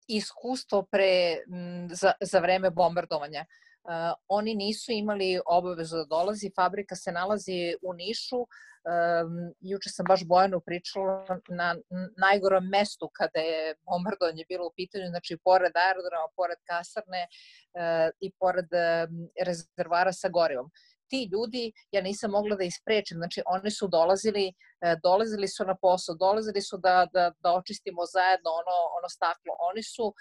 iskustvo 0.08 0.82
pre, 0.90 1.42
m, 1.52 1.88
za, 1.90 2.12
za 2.20 2.38
vreme 2.38 2.70
bombardovanja. 2.70 3.44
Uh, 3.84 4.12
oni 4.28 4.54
nisu 4.54 4.92
imali 4.92 5.40
obavezu 5.46 5.96
da 5.96 6.04
dolazi, 6.04 6.50
fabrika 6.56 6.96
se 6.96 7.12
nalazi 7.12 7.76
u 7.82 7.92
Nišu, 7.92 8.40
um, 8.40 9.54
juče 9.60 9.90
sam 9.90 10.06
baš 10.08 10.24
Bojanu 10.24 10.60
pričala 10.60 11.38
na 11.48 11.76
najgorom 12.16 12.64
mestu 12.68 13.10
kada 13.12 13.40
je 13.40 13.74
bombardovanje 13.84 14.44
bilo 14.48 14.66
u 14.66 14.72
pitanju, 14.76 15.06
znači 15.08 15.38
pored 15.44 15.72
aerodroma, 15.86 16.28
pored 16.36 16.58
kasarne 16.70 17.22
uh, 17.26 18.08
i 18.20 18.32
pored 18.40 18.68
um, 18.72 19.28
rezervara 19.46 20.12
sa 20.12 20.28
gorivom 20.28 20.70
ti 21.14 21.28
ljudi 21.32 21.72
ja 21.90 22.02
nisam 22.02 22.30
mogla 22.30 22.56
da 22.56 22.64
isprečim, 22.64 23.16
znači 23.16 23.42
oni 23.46 23.70
su 23.70 23.88
dolazili, 23.88 24.46
e, 24.80 24.96
dolazili 25.02 25.48
su 25.48 25.64
na 25.64 25.76
posao, 25.82 26.14
dolazili 26.14 26.62
su 26.62 26.78
da, 26.78 27.06
da, 27.12 27.32
da 27.42 27.52
očistimo 27.52 28.02
zajedno 28.12 28.50
ono, 28.50 28.76
ono 28.98 29.08
staklo. 29.08 29.52
Oni 29.70 29.82
su, 29.82 30.14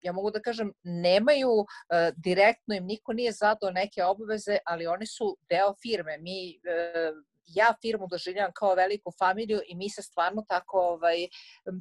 ja 0.00 0.12
mogu 0.12 0.30
da 0.30 0.40
kažem, 0.40 0.72
nemaju 0.82 1.54
e, 1.64 2.12
direktno 2.16 2.74
im 2.74 2.84
niko 2.84 3.12
nije 3.12 3.32
zadao 3.32 3.70
neke 3.70 4.04
obaveze, 4.04 4.58
ali 4.66 4.86
oni 4.86 5.06
su 5.06 5.36
deo 5.50 5.74
firme. 5.82 6.18
Mi 6.18 6.38
e, 6.50 7.12
ja 7.46 7.74
firmu 7.82 8.06
doživljavam 8.10 8.52
kao 8.54 8.74
veliku 8.74 9.12
familiju 9.18 9.60
i 9.68 9.76
mi 9.76 9.90
se 9.90 10.02
stvarno 10.02 10.44
tako, 10.48 10.78
ovaj, 10.78 11.16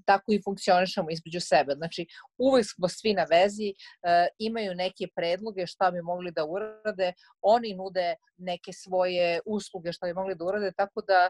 tako 0.05 0.31
i 0.31 0.41
funkcionišemo 0.43 1.07
između 1.11 1.39
sebe. 1.39 1.73
Znači, 1.73 2.07
uvek 2.37 2.65
smo 2.75 2.87
svi 2.87 3.13
na 3.13 3.23
vezi, 3.23 3.69
e, 3.69 4.27
imaju 4.39 4.75
neke 4.75 5.07
predloge 5.15 5.67
šta 5.67 5.91
bi 5.91 6.01
mogli 6.01 6.31
da 6.31 6.45
urade, 6.45 7.13
oni 7.41 7.73
nude 7.73 8.15
neke 8.37 8.73
svoje 8.73 9.39
usluge 9.45 9.91
šta 9.91 10.05
bi 10.07 10.13
mogli 10.13 10.35
da 10.35 10.45
urade, 10.45 10.71
tako 10.77 11.01
da 11.01 11.29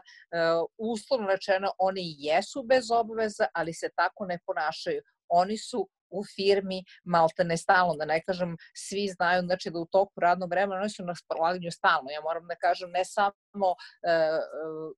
uslovno 0.78 1.28
rečeno 1.28 1.70
oni 1.78 2.14
jesu 2.18 2.62
bez 2.62 2.90
obaveza, 2.90 3.46
ali 3.54 3.72
se 3.74 3.88
tako 3.96 4.26
ne 4.26 4.38
ponašaju. 4.46 5.02
Oni 5.28 5.58
su 5.58 5.88
u 6.10 6.24
firmi 6.36 6.84
maltene 7.04 7.56
stalno, 7.56 7.94
da 7.94 8.04
ne 8.04 8.22
kažem 8.22 8.56
svi 8.74 9.08
znaju 9.08 9.42
znači 9.42 9.70
da 9.70 9.78
u 9.78 9.86
toku 9.86 10.20
radnog 10.20 10.50
vremena 10.50 10.80
oni 10.80 10.90
su 10.90 11.04
na 11.04 11.14
spolaganju 11.14 11.70
stalno. 11.70 12.10
Ja 12.10 12.20
moram 12.20 12.46
da 12.46 12.56
kažem 12.56 12.90
ne 12.90 13.04
samo 13.04 13.70
e, 14.02 14.10
e, 14.10 14.40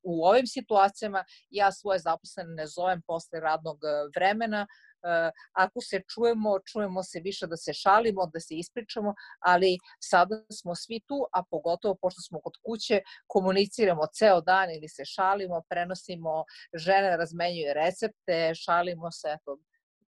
u 0.03 0.25
ovim 0.25 0.47
situacijama, 0.47 1.25
ja 1.51 1.73
svoje 1.73 1.99
zaposlene 1.99 2.55
ne 2.55 2.67
zovem 2.67 3.03
posle 3.07 3.41
radnog 3.41 3.79
e, 3.85 4.11
vremena, 4.17 4.67
Uh, 5.03 5.31
ako 5.53 5.81
se 5.81 6.01
čujemo, 6.15 6.59
čujemo 6.73 7.03
se 7.03 7.21
više 7.21 7.47
da 7.47 7.57
se 7.57 7.73
šalimo, 7.73 8.27
da 8.27 8.41
se 8.41 8.55
ispričamo, 8.55 9.15
ali 9.39 9.79
sada 10.03 10.35
smo 10.53 10.75
svi 10.75 11.01
tu, 11.07 11.27
a 11.33 11.43
pogotovo 11.51 11.95
pošto 12.03 12.21
smo 12.21 12.41
kod 12.41 12.53
kuće, 12.67 13.01
komuniciramo 13.27 14.07
ceo 14.15 14.41
dan 14.41 14.71
ili 14.71 14.89
se 14.89 15.05
šalimo, 15.05 15.63
prenosimo, 15.69 16.45
žene 16.75 17.17
razmenjuju 17.17 17.75
recepte, 17.75 18.55
šalimo 18.55 19.11
se, 19.11 19.29
eto, 19.29 19.59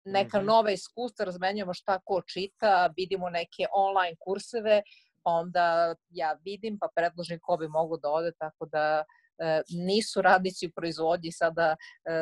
neka 0.06 0.38
-hmm. 0.38 0.44
nova 0.44 0.70
iskustva, 0.70 1.24
razmenjujemo 1.24 1.74
šta 1.74 1.98
ko 2.04 2.22
čita, 2.22 2.90
vidimo 2.96 3.30
neke 3.30 3.66
online 3.72 4.16
kurseve, 4.20 4.82
pa 5.22 5.30
onda 5.30 5.94
ja 6.10 6.38
vidim, 6.44 6.78
pa 6.78 6.88
predložim 6.94 7.38
ko 7.42 7.56
bi 7.56 7.68
mogu 7.68 7.96
da 7.96 8.10
ode, 8.10 8.32
tako 8.38 8.66
da 8.66 9.04
e, 9.38 9.62
nisu 9.68 10.22
radnici 10.22 10.66
u 10.66 10.70
proizvodnji 10.70 11.32
sada 11.32 11.76
e, 12.04 12.12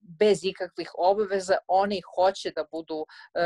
bez 0.00 0.44
ikakvih 0.44 0.90
obaveza, 0.98 1.56
oni 1.68 2.00
hoće 2.14 2.52
da 2.56 2.64
budu 2.72 3.04
e, 3.04 3.40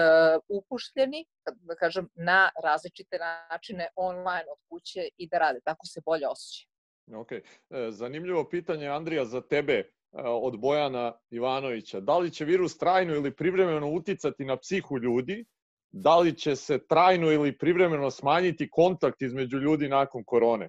upuštljeni, 0.48 1.26
da 1.44 1.74
kažem, 1.74 2.08
na 2.14 2.50
različite 2.64 3.18
načine 3.50 3.88
online 3.96 4.44
od 4.52 4.58
kuće 4.68 5.08
i 5.16 5.28
da 5.28 5.38
rade, 5.38 5.60
tako 5.64 5.86
se 5.86 6.00
bolje 6.04 6.28
osjećaju. 6.28 6.74
Ok, 7.20 7.32
e, 7.32 7.42
zanimljivo 7.90 8.48
pitanje 8.48 8.88
Andrija 8.88 9.24
za 9.24 9.40
tebe 9.40 9.90
od 10.16 10.60
Bojana 10.60 11.12
Ivanovića. 11.30 12.00
Da 12.00 12.18
li 12.18 12.30
će 12.30 12.44
virus 12.44 12.78
trajno 12.78 13.14
ili 13.14 13.36
privremeno 13.36 13.90
uticati 13.90 14.44
na 14.44 14.56
psihu 14.56 14.98
ljudi? 14.98 15.44
Da 15.92 16.18
li 16.18 16.36
će 16.38 16.56
se 16.56 16.78
trajno 16.86 17.32
ili 17.32 17.58
privremeno 17.58 18.10
smanjiti 18.10 18.70
kontakt 18.70 19.22
između 19.22 19.58
ljudi 19.58 19.88
nakon 19.88 20.24
korone? 20.24 20.68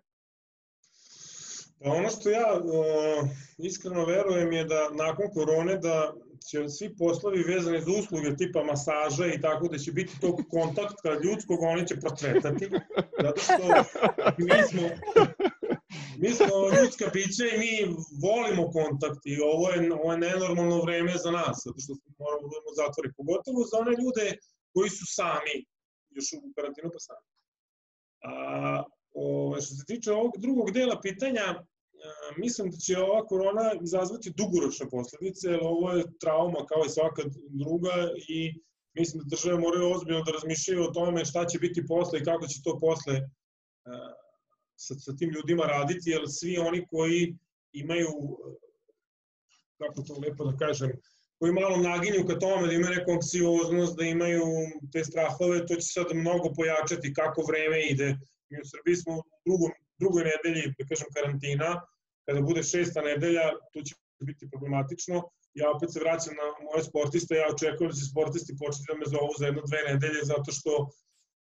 Pa 1.83 1.91
ono 1.91 2.09
što 2.09 2.29
ja 2.29 2.59
uh, 2.63 3.29
iskreno 3.57 4.05
verujem 4.05 4.51
je 4.51 4.63
da 4.63 4.89
nakon 4.93 5.25
korone 5.33 5.77
da 5.77 6.13
će 6.49 6.69
svi 6.69 6.95
poslovi 6.97 7.43
vezani 7.43 7.81
za 7.81 7.91
usluge 7.99 8.35
tipa 8.35 8.63
masaža 8.63 9.25
i 9.25 9.41
tako 9.41 9.67
da 9.67 9.77
će 9.77 9.91
biti 9.91 10.19
tog 10.21 10.41
kontakta 10.49 11.19
ljudskog, 11.23 11.59
oni 11.61 11.87
će 11.87 11.95
procvetati. 11.95 12.69
Zato 13.21 13.41
što 13.41 13.63
mi 14.37 14.63
smo, 14.69 14.89
mi 16.21 16.29
smo 16.29 16.47
ljudska 16.75 17.07
bića 17.13 17.45
i 17.45 17.59
mi 17.63 17.73
volimo 18.27 18.71
kontakt 18.71 19.21
i 19.25 19.39
ovo 19.53 19.69
je, 19.69 19.93
ovo 19.93 20.11
je 20.11 20.17
nenormalno 20.17 20.81
vreme 20.81 21.13
za 21.23 21.31
nas, 21.31 21.55
zato 21.65 21.79
što 21.83 21.93
moramo 22.19 22.47
da 22.47 22.81
zatvori, 22.81 23.17
pogotovo 23.17 23.59
za 23.71 23.77
one 23.83 23.91
ljude 24.01 24.25
koji 24.73 24.89
su 24.89 25.05
sami, 25.19 25.55
još 26.15 26.25
u 26.33 26.53
karantinu 26.55 26.89
pa 26.93 26.99
sami. 27.07 27.27
A, 28.29 28.83
o, 29.13 29.55
što 29.61 29.71
se 29.75 29.83
tiče 29.87 30.11
ovog 30.11 30.33
drugog 30.37 30.71
dela 30.71 31.01
pitanja, 31.01 31.45
a, 31.45 31.59
mislim 32.37 32.71
da 32.71 32.77
će 32.77 32.97
ova 32.97 33.25
korona 33.25 33.65
izazvati 33.81 34.33
dugoročne 34.41 34.85
posledice, 34.89 35.47
jer 35.49 35.59
ovo 35.63 35.91
je 35.91 36.03
trauma 36.19 36.65
kao 36.69 36.81
i 36.85 36.95
svaka 36.97 37.23
druga 37.49 37.95
i 38.27 38.39
mislim 38.99 39.23
da 39.23 39.29
države 39.29 39.59
moraju 39.59 39.91
ozbiljno 39.91 40.23
da 40.23 40.31
razmišljaju 40.31 40.83
o 40.83 40.93
tome 40.97 41.25
šta 41.25 41.45
će 41.45 41.59
biti 41.59 41.87
posle 41.87 42.19
i 42.19 42.23
kako 42.23 42.47
će 42.47 42.57
to 42.63 42.79
posle 42.79 43.15
sa, 44.75 44.95
sa 44.95 45.15
tim 45.15 45.29
ljudima 45.29 45.63
raditi, 45.63 46.09
jer 46.09 46.21
svi 46.27 46.57
oni 46.57 46.85
koji 46.87 47.35
imaju, 47.73 48.09
kako 49.77 50.01
to 50.01 50.19
lepo 50.19 50.45
da 50.45 50.57
kažem, 50.57 50.91
koji 51.39 51.53
malo 51.53 51.77
naginju 51.77 52.25
ka 52.27 52.39
tome, 52.39 52.67
da 52.67 52.73
imaju 52.73 52.95
neku 52.95 53.11
anksioznost, 53.11 53.97
da 53.97 54.03
imaju 54.03 54.45
te 54.93 55.03
strahove, 55.03 55.65
to 55.65 55.75
će 55.75 55.87
sad 55.87 56.13
mnogo 56.13 56.53
pojačati 56.53 57.13
kako 57.13 57.43
vreme 57.47 57.81
ide. 57.89 58.17
Mi 58.49 58.61
u 58.61 58.69
Srbiji 58.71 58.95
smo 58.95 59.13
u 59.17 59.23
drugom, 59.45 59.71
drugoj 59.99 60.23
nedelji, 60.31 60.73
da 60.79 60.87
kažem, 60.89 61.07
karantina, 61.15 61.81
kada 62.25 62.41
bude 62.41 62.63
šesta 62.63 63.01
nedelja, 63.01 63.45
to 63.73 63.81
će 63.81 63.95
biti 64.19 64.49
problematično. 64.49 65.23
Ja 65.53 65.71
opet 65.71 65.93
se 65.93 65.99
vraćam 65.99 66.33
na 66.41 66.47
moje 66.67 66.83
sportiste, 66.83 67.35
ja 67.35 67.47
očekujem 67.53 67.91
da 67.91 67.97
će 67.97 68.05
sportisti 68.11 68.57
početi 68.61 68.87
da 68.89 68.95
me 68.99 69.05
zovu 69.05 69.33
za 69.39 69.45
jedno, 69.45 69.61
dve 69.69 69.81
nedelje, 69.91 70.21
zato 70.23 70.51
što 70.51 70.71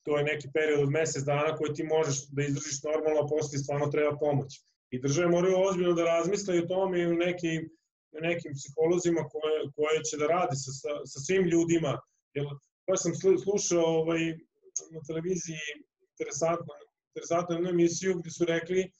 to 0.06 0.18
je 0.18 0.24
neki 0.24 0.48
period 0.54 0.80
od 0.82 0.90
mesec 0.90 1.22
dana 1.24 1.56
koji 1.56 1.74
ti 1.74 1.82
možeš 1.84 2.16
da 2.34 2.42
izdržiš 2.42 2.82
normalno, 2.82 3.20
a 3.20 3.28
posle 3.28 3.58
stvarno 3.58 3.86
treba 3.86 4.18
pomoć. 4.18 4.50
I 4.90 5.00
države 5.00 5.28
moraju 5.28 5.62
ozbiljno 5.68 5.92
da 5.92 6.04
razmisle 6.04 6.58
o 6.58 6.66
tome 6.66 7.00
i 7.00 7.06
u 7.06 7.14
nekim, 7.14 7.70
nekim 8.28 8.52
psiholozima 8.54 9.22
koje, 9.32 9.58
koje 9.76 10.04
će 10.08 10.16
da 10.16 10.26
radi 10.26 10.56
sa, 10.56 10.72
sa, 10.80 10.92
sa 11.12 11.18
svim 11.26 11.44
ljudima. 11.52 11.92
Jer, 12.34 12.46
baš 12.86 13.02
sam 13.02 13.12
slušao 13.44 13.86
ovaj, 14.02 14.22
na 14.94 15.00
televiziji 15.08 15.66
interesantno, 16.10 16.72
interesantnu 17.10 17.56
jednu 17.56 17.70
emisiju 17.70 18.18
gde 18.18 18.30
su 18.30 18.44
rekli 18.44 18.90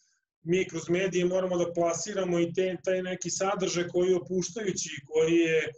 mi 0.42 0.68
kroz 0.68 0.88
medije 0.88 1.24
moramo 1.24 1.58
da 1.58 1.72
plasiramo 1.72 2.38
i 2.40 2.52
te, 2.52 2.76
taj 2.84 3.02
neki 3.02 3.30
sadržaj 3.30 3.88
koji 3.88 4.10
je 4.10 4.16
opuštajući, 4.16 4.90
koji 5.06 5.34
je 5.34 5.72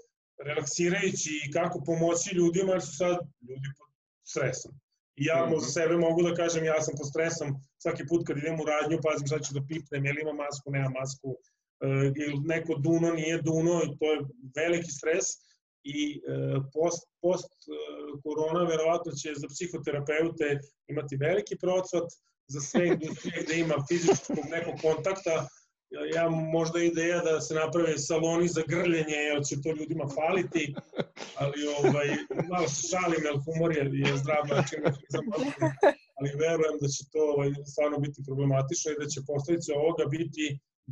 relaksirajući 0.45 1.31
i 1.45 1.53
kako 1.53 1.83
pomoći 1.87 2.35
ljudima, 2.35 2.73
jer 2.73 2.83
su 2.83 2.97
sad 2.97 3.17
ljudi 3.49 3.69
pod 3.79 3.89
stresom. 4.25 4.73
Ja 5.19 5.47
mm 5.47 5.53
-hmm. 5.53 5.73
sebe 5.75 5.97
mogu 5.97 6.23
da 6.23 6.35
kažem, 6.35 6.65
ja 6.65 6.81
sam 6.81 6.95
pod 6.99 7.09
stresom 7.09 7.49
svaki 7.83 8.07
put 8.07 8.27
kad 8.27 8.39
idem 8.39 8.61
u 8.61 8.65
radnju, 8.65 8.99
pazim 9.03 9.27
šta 9.27 9.39
ću 9.39 9.55
da 9.55 9.67
pipnem, 9.69 10.07
je 10.07 10.13
li 10.13 10.21
ima 10.23 10.33
masku, 10.33 10.71
nema 10.71 10.91
masku, 11.01 11.37
ili 12.23 12.37
neko 12.45 12.75
duno, 12.75 13.09
nije 13.21 13.43
duno, 13.43 13.83
i 13.85 13.99
to 13.99 14.07
je 14.13 14.19
veliki 14.57 14.91
stres. 14.91 15.27
I 15.85 16.21
uh, 16.21 16.65
post, 16.75 17.03
post 17.23 17.53
uh, 17.67 18.21
korona 18.23 18.63
verovatno 18.65 19.13
će 19.13 19.29
za 19.43 19.47
psihoterapeute 19.49 20.49
imati 20.89 21.17
veliki 21.17 21.57
procvat, 21.65 22.09
za 22.49 22.61
sve 22.61 22.87
industrije 22.87 23.43
gde 23.45 23.55
ima 23.59 23.77
fizičkog 23.89 24.45
nekog 24.51 24.75
kontakta, 24.83 25.49
ja 26.15 26.29
možda 26.29 26.83
ideja 26.83 27.21
da 27.21 27.41
se 27.41 27.55
naprave 27.55 27.99
saloni 27.99 28.49
za 28.49 28.63
grljenje, 28.67 29.19
jer 29.29 29.45
će 29.49 29.63
to 29.63 29.71
ljudima 29.79 30.07
faliti, 30.19 30.75
ali 31.41 31.59
ovaj, 31.79 32.09
malo 32.51 32.69
šalim, 32.91 33.21
jer 33.25 33.37
humor 33.45 33.71
je, 33.77 33.85
je 33.93 34.17
zdrav 34.17 34.45
način 34.57 34.81
ali 36.19 36.39
verujem 36.45 36.77
da 36.83 36.89
će 36.95 37.03
to 37.13 37.21
ovaj, 37.35 37.51
stvarno 37.73 37.99
biti 37.99 38.27
problematično 38.27 38.89
i 38.93 39.01
da 39.03 39.07
će 39.13 39.27
posledice 39.27 39.71
ovoga 39.73 40.05
biti 40.17 40.45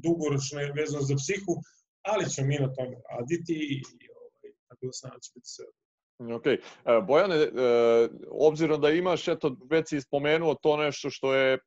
dugoročne 0.05 0.73
vezano 0.79 1.03
za 1.11 1.17
psihu, 1.23 1.53
ali 2.11 2.31
ćemo 2.33 2.47
mi 2.49 2.65
na 2.65 2.71
tome 2.77 2.97
raditi 3.11 3.55
i 3.73 4.05
ovaj, 4.19 4.49
tako 4.69 4.83
da 4.87 4.93
sam 4.93 5.11
da 5.15 5.19
će 5.25 5.31
biti 5.35 5.49
sve. 5.55 5.67
Ok. 6.19 6.47
E, 6.47 6.61
Bojane, 7.03 7.35
e, 7.35 7.49
obzirom 8.31 8.81
da 8.81 8.91
imaš, 8.91 9.29
eto, 9.29 9.57
već 9.71 9.89
si 9.89 10.01
spomenuo 10.01 10.55
to 10.55 10.77
nešto 10.77 11.11
što 11.11 11.35
je 11.35 11.55
e, 11.55 11.59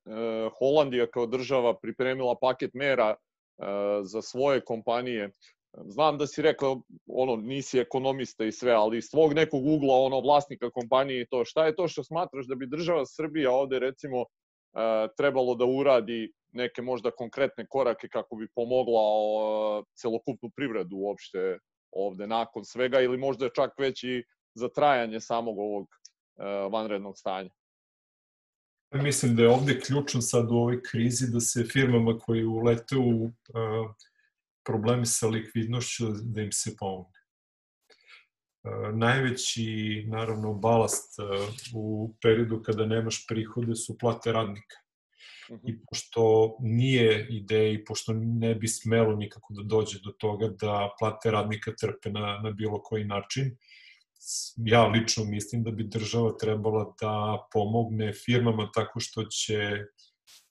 Holandija 0.59 1.07
kao 1.07 1.25
država 1.25 1.77
pripremila 1.81 2.35
paket 2.41 2.73
mera 2.73 3.15
za 4.03 4.21
svoje 4.21 4.61
kompanije 4.61 5.31
znam 5.85 6.17
da 6.17 6.27
si 6.27 6.41
rekao, 6.41 6.81
ono, 7.07 7.35
nisi 7.35 7.79
ekonomista 7.79 8.45
i 8.45 8.51
sve, 8.51 8.71
ali 8.71 8.97
iz 8.97 9.09
tvog 9.11 9.33
nekog 9.33 9.65
ugla, 9.65 9.95
ono, 9.95 10.19
vlasnika 10.19 10.69
kompanije 10.69 11.21
i 11.21 11.27
to, 11.27 11.45
šta 11.45 11.65
je 11.65 11.75
to 11.75 11.87
što 11.87 12.03
smatraš 12.03 12.45
da 12.45 12.55
bi 12.55 12.67
država 12.67 13.05
Srbija 13.05 13.51
ovde, 13.51 13.79
recimo, 13.79 14.25
trebalo 15.17 15.55
da 15.55 15.65
uradi 15.65 16.31
neke 16.51 16.81
možda 16.81 17.11
konkretne 17.11 17.65
korake 17.69 18.07
kako 18.07 18.35
bi 18.35 18.47
pomogla 18.55 19.01
celokupnu 19.95 20.49
privredu 20.55 20.95
uopšte 20.95 21.57
ovde 21.91 22.27
nakon 22.27 22.65
svega 22.65 23.01
ili 23.01 23.17
možda 23.17 23.49
čak 23.49 23.71
već 23.79 24.03
i 24.03 24.23
za 24.53 24.69
trajanje 24.69 25.19
samog 25.19 25.59
ovog 25.59 25.87
vanrednog 26.71 27.17
stanja? 27.17 27.49
Mislim 28.91 29.35
da 29.35 29.43
je 29.43 29.49
ovde 29.49 29.79
ključno 29.79 30.21
sad 30.21 30.51
u 30.51 30.55
ovoj 30.55 30.81
krizi 30.83 31.31
da 31.31 31.39
se 31.39 31.63
firmama 31.63 32.17
koji 32.17 32.45
ulete 32.45 32.97
u 32.97 33.23
uh, 33.23 33.31
problemi 34.65 35.05
sa 35.05 35.27
likvidnošću 35.27 36.05
da 36.21 36.41
im 36.41 36.51
se 36.51 36.75
pomogne. 36.79 37.19
Uh, 38.63 38.95
najveći, 38.95 40.03
naravno, 40.07 40.53
balast 40.53 41.19
u 41.75 42.13
periodu 42.21 42.61
kada 42.63 42.85
nemaš 42.85 43.27
prihode 43.27 43.75
su 43.75 43.97
plate 43.97 44.31
radnika. 44.31 44.75
Mhm. 45.51 45.67
I 45.67 45.79
pošto 45.85 46.55
nije 46.59 47.27
ideja 47.29 47.71
i 47.71 47.85
pošto 47.85 48.13
ne 48.13 48.55
bi 48.55 48.67
smelo 48.67 49.15
nikako 49.15 49.53
da 49.53 49.63
dođe 49.63 49.99
do 50.03 50.11
toga 50.11 50.47
da 50.47 50.89
plate 50.99 51.31
radnika 51.31 51.71
trpe 51.75 52.09
na, 52.09 52.39
na 52.43 52.51
bilo 52.51 52.81
koji 52.81 53.05
način, 53.05 53.47
uh, 53.47 53.57
ja 54.57 54.87
lično 54.87 55.23
mislim 55.23 55.63
da 55.63 55.71
bi 55.71 55.83
država 55.83 56.37
trebala 56.37 56.93
da 57.01 57.47
pomogne 57.53 58.13
firmama 58.13 58.69
tako 58.73 58.99
što 58.99 59.23
će 59.23 59.85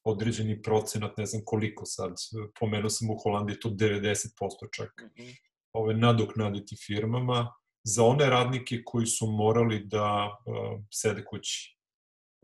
određeni 0.04 0.62
procenat, 0.62 1.16
ne 1.16 1.26
znam 1.26 1.42
koliko 1.44 1.84
sad, 1.86 2.14
pomenuo 2.60 2.90
sam 2.90 3.10
u 3.10 3.18
Holandiji 3.22 3.60
to 3.60 3.68
90% 3.68 4.28
čak, 4.72 4.90
mm 5.02 5.22
-hmm. 5.22 5.36
ove 5.72 5.94
nadoknaditi 5.94 6.76
firmama 6.86 7.52
za 7.84 8.04
one 8.04 8.26
radnike 8.26 8.82
koji 8.84 9.06
su 9.06 9.26
morali 9.26 9.84
da 9.84 10.38
uh, 10.46 10.80
sede 10.92 11.24
kući. 11.24 11.76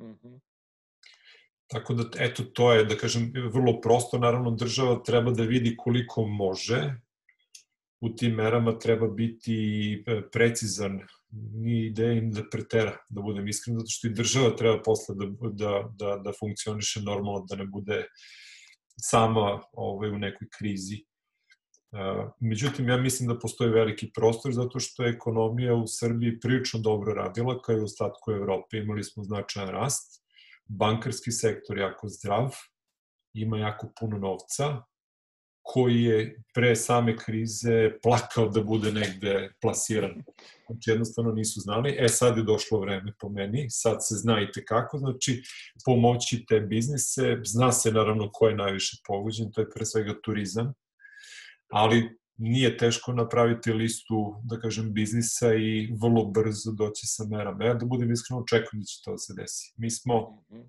Mm 0.01 0.05
-hmm. 0.05 0.41
Tako 1.66 1.95
da, 1.95 2.05
eto, 2.18 2.45
to 2.45 2.72
je, 2.72 2.85
da 2.85 2.97
kažem, 2.97 3.33
vrlo 3.53 3.81
prosto. 3.81 4.18
Naravno, 4.18 4.51
država 4.51 5.03
treba 5.03 5.31
da 5.31 5.43
vidi 5.43 5.77
koliko 5.77 6.27
može, 6.27 6.95
u 8.05 8.17
tim 8.17 8.35
merama 8.35 8.79
treba 8.79 9.09
biti 9.09 9.57
e, 10.07 10.21
precizan 10.33 11.01
ni 11.53 11.87
ideja 11.87 12.21
da 12.31 12.43
pretera, 12.51 12.97
da 13.09 13.23
budem 13.23 13.49
iskren, 13.49 13.79
zato 13.79 13.91
što 13.91 14.09
i 14.09 14.15
država 14.15 14.57
treba 14.57 14.83
posle 14.83 15.15
da, 15.19 15.27
da, 15.51 15.73
da, 15.99 16.17
da 16.25 16.33
funkcioniše 16.39 17.01
normalno, 17.01 17.47
da 17.49 17.57
ne 17.57 17.67
bude 17.67 18.05
sama 19.01 19.61
ovaj, 19.73 20.11
u 20.11 20.19
nekoj 20.19 20.49
krizi. 20.59 21.05
Uh, 21.95 22.31
međutim, 22.41 22.89
ja 22.89 22.97
mislim 22.97 23.29
da 23.29 23.39
postoji 23.39 23.71
veliki 23.71 24.11
prostor 24.15 24.53
zato 24.53 24.81
što 24.81 25.03
je 25.03 25.11
ekonomija 25.11 25.75
u 25.75 25.87
Srbiji 25.87 26.41
prilično 26.41 26.81
dobro 26.81 27.15
radila, 27.15 27.61
kao 27.63 27.77
i 27.77 27.81
u 27.81 27.85
ostatku 27.85 28.33
Evrope. 28.33 28.79
Imali 28.79 29.05
smo 29.05 29.25
značajan 29.25 29.69
rast, 29.69 30.23
bankarski 30.65 31.33
sektor 31.33 31.79
jako 31.79 32.09
zdrav, 32.09 32.51
ima 33.33 33.59
jako 33.59 33.93
puno 34.01 34.19
novca, 34.19 34.83
koji 35.65 36.03
je 36.03 36.43
pre 36.55 36.77
same 36.77 37.17
krize 37.17 37.91
plakao 38.03 38.49
da 38.49 38.62
bude 38.62 38.93
negde 38.93 39.53
plasiran. 39.61 40.23
Znači 40.67 40.91
jednostavno 40.91 41.33
nisu 41.33 41.61
znali. 41.61 41.97
E 41.99 42.09
sad 42.09 42.37
je 42.37 42.43
došlo 42.43 42.81
vreme 42.81 43.12
po 43.21 43.29
meni, 43.29 43.67
sad 43.71 43.97
se 44.01 44.15
zna 44.15 44.41
i 44.43 44.53
tekako, 44.53 44.99
znači 44.99 45.43
pomoći 45.85 46.45
te 46.49 46.61
biznise, 46.61 47.39
zna 47.45 47.73
se 47.73 47.93
naravno 47.93 48.31
ko 48.33 48.49
je 48.49 48.57
najviše 48.57 48.97
pogođen, 49.07 49.53
to 49.53 49.61
je 49.61 49.71
pre 49.71 49.87
svega 49.87 50.15
turizam, 50.25 50.73
ali 51.69 52.19
nije 52.37 52.77
teško 52.77 53.12
napraviti 53.12 53.73
listu, 53.73 54.41
da 54.45 54.61
kažem, 54.61 54.93
biznisa 54.93 55.55
i 55.55 55.89
vrlo 56.03 56.25
brzo 56.25 56.73
doći 56.73 57.07
sa 57.07 57.25
merama. 57.25 57.65
Ja 57.65 57.75
da 57.75 57.87
budem 57.87 58.12
iskreno 58.12 58.43
očekujem 58.43 58.81
da 58.81 58.85
će 58.85 59.01
to 59.05 59.11
da 59.11 59.19
se 59.19 59.35
desi. 59.35 59.73
Mi 59.77 59.91
smo, 59.91 60.45
mhm. 60.53 60.62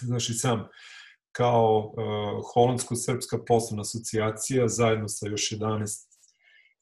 znaš 0.00 0.28
i 0.28 0.34
sam, 0.34 0.68
kao 1.36 1.78
uh, 1.78 1.94
Holandsko-Srpska 2.54 3.38
poslovna 3.46 3.80
asocijacija 3.80 4.68
zajedno 4.68 5.08
sa 5.08 5.28
još 5.28 5.50
11 5.50 5.86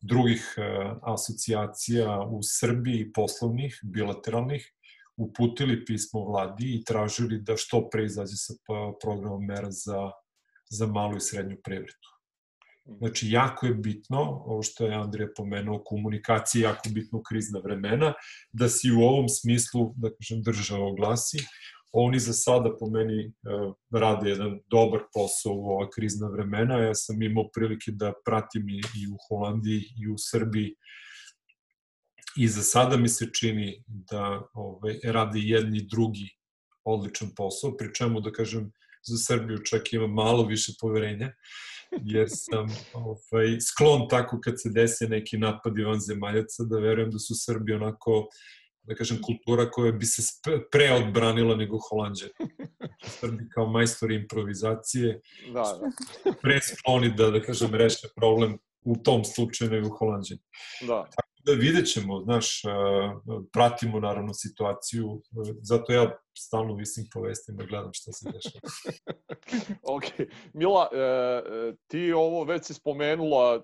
drugih 0.01 0.55
uh, 0.57 0.99
asocijacija 1.03 2.21
u 2.21 2.41
Srbiji 2.43 3.13
poslovnih, 3.13 3.81
bilateralnih, 3.83 4.73
uputili 5.17 5.85
pismo 5.85 6.25
vladi 6.25 6.75
i 6.75 6.85
tražili 6.85 7.41
da 7.43 7.57
što 7.57 7.89
pre 7.89 8.05
izađe 8.05 8.37
sa 8.37 8.55
programom 9.03 9.45
mera 9.45 9.71
za, 9.71 10.11
za 10.71 10.87
malu 10.87 11.17
i 11.17 11.21
srednju 11.21 11.57
privredu. 11.65 12.15
Znači, 12.99 13.31
jako 13.31 13.67
je 13.67 13.75
bitno, 13.75 14.21
ovo 14.21 14.63
što 14.63 14.87
je 14.87 14.95
Andrija 14.95 15.29
pomenuo, 15.37 15.83
komunikacija 15.85 16.69
jako 16.71 16.89
bitno 16.89 17.19
u 17.19 17.23
krizna 17.23 17.61
vremena, 17.65 18.13
da 18.53 18.69
si 18.69 18.93
u 18.93 19.01
ovom 19.01 19.29
smislu, 19.29 19.93
da 19.97 20.11
kažem, 20.11 20.43
država 20.43 20.87
oglasi, 20.87 21.39
Oni 21.97 22.19
za 22.19 22.33
sada 22.33 22.77
po 22.79 22.87
meni 22.91 23.25
e, 23.25 23.31
rade 23.93 24.31
jedan 24.31 24.59
dobar 24.71 25.01
posao 25.15 25.53
u 25.53 25.67
ova 25.71 25.91
krizna 25.91 26.29
vremena. 26.29 26.79
Ja 26.79 26.95
sam 26.95 27.23
imao 27.23 27.51
prilike 27.55 27.93
da 27.93 28.13
pratim 28.27 28.69
i, 28.69 28.79
i 28.79 29.07
u 29.13 29.17
Holandiji 29.29 29.83
i 30.03 30.09
u 30.09 30.15
Srbiji 30.19 30.75
i 32.37 32.49
za 32.49 32.63
sada 32.63 32.97
mi 32.97 33.09
se 33.09 33.27
čini 33.33 33.85
da 33.87 34.43
ovaj, 34.53 34.99
rade 35.05 35.39
jedni 35.39 35.87
drugi 35.91 36.29
odličan 36.85 37.29
posao, 37.37 37.77
pri 37.77 37.95
čemu 37.95 38.21
da 38.21 38.33
kažem 38.33 38.73
za 39.03 39.17
Srbiju 39.17 39.59
čak 39.59 39.93
imam 39.93 40.11
malo 40.11 40.47
više 40.47 40.73
poverenja, 40.81 41.33
jer 42.05 42.27
sam 42.31 42.67
ovaj, 42.95 43.61
sklon 43.61 44.09
tako 44.09 44.41
kad 44.41 44.55
se 44.57 44.71
dese 44.71 45.09
neki 45.09 45.39
napadi 45.39 45.85
van 45.85 46.01
zemaljaca 46.01 46.65
da 46.65 46.79
verujem 46.79 47.11
da 47.11 47.19
su 47.19 47.35
Srbi 47.37 47.73
onako 47.73 48.29
da 48.85 48.95
kažem, 48.95 49.19
kultura 49.23 49.71
koja 49.71 49.93
bi 49.93 50.07
se 50.07 50.23
pre 50.73 50.93
odbranila 50.93 51.57
nego 51.57 51.79
Holandže. 51.89 52.29
Znači, 52.69 53.19
Srbi 53.19 53.49
kao 53.55 53.67
majstori 53.67 54.15
improvizacije 54.15 55.21
da, 55.53 55.63
da. 55.63 56.33
pre 56.43 56.61
skloni 56.61 57.15
da, 57.17 57.31
da 57.31 57.43
kažem, 57.43 57.75
reše 57.75 58.09
problem 58.17 58.59
u 58.85 58.97
tom 58.97 59.25
slučaju 59.25 59.71
nego 59.71 59.89
Holandže. 59.89 60.35
Da. 60.81 61.07
Tako 61.17 61.35
da 61.47 61.53
vidjet 61.53 61.87
ćemo, 61.93 62.21
znaš, 62.21 62.63
pratimo 63.53 64.01
naravno 64.01 64.35
situaciju, 64.35 65.23
zato 65.63 65.93
ja 65.93 66.19
stalno 66.39 66.75
visim 66.75 67.05
po 67.15 67.21
vestima 67.21 67.63
i 67.63 67.67
gledam 67.67 67.91
šta 67.93 68.13
se 68.13 68.31
dešava. 68.33 68.61
ok. 69.97 70.05
Mila, 70.53 70.89
e, 70.93 70.99
e, 70.99 71.75
ti 71.87 72.13
ovo 72.13 72.45
već 72.45 72.65
si 72.65 72.75
spomenula, 72.75 73.55
e, 73.55 73.61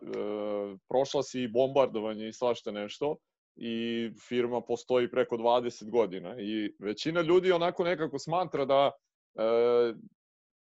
prošla 0.88 1.22
si 1.22 1.42
i 1.42 1.48
bombardovanje 1.48 2.28
i 2.28 2.32
svašta 2.32 2.70
nešto 2.70 3.16
i 3.57 4.11
firma 4.28 4.61
postoji 4.61 5.11
preko 5.11 5.36
20 5.36 5.90
godina 5.90 6.36
i 6.38 6.74
većina 6.78 7.20
ljudi 7.20 7.53
onako 7.53 7.84
nekako 7.84 8.18
smatra 8.18 8.64
da 8.64 8.90
e, 9.34 9.94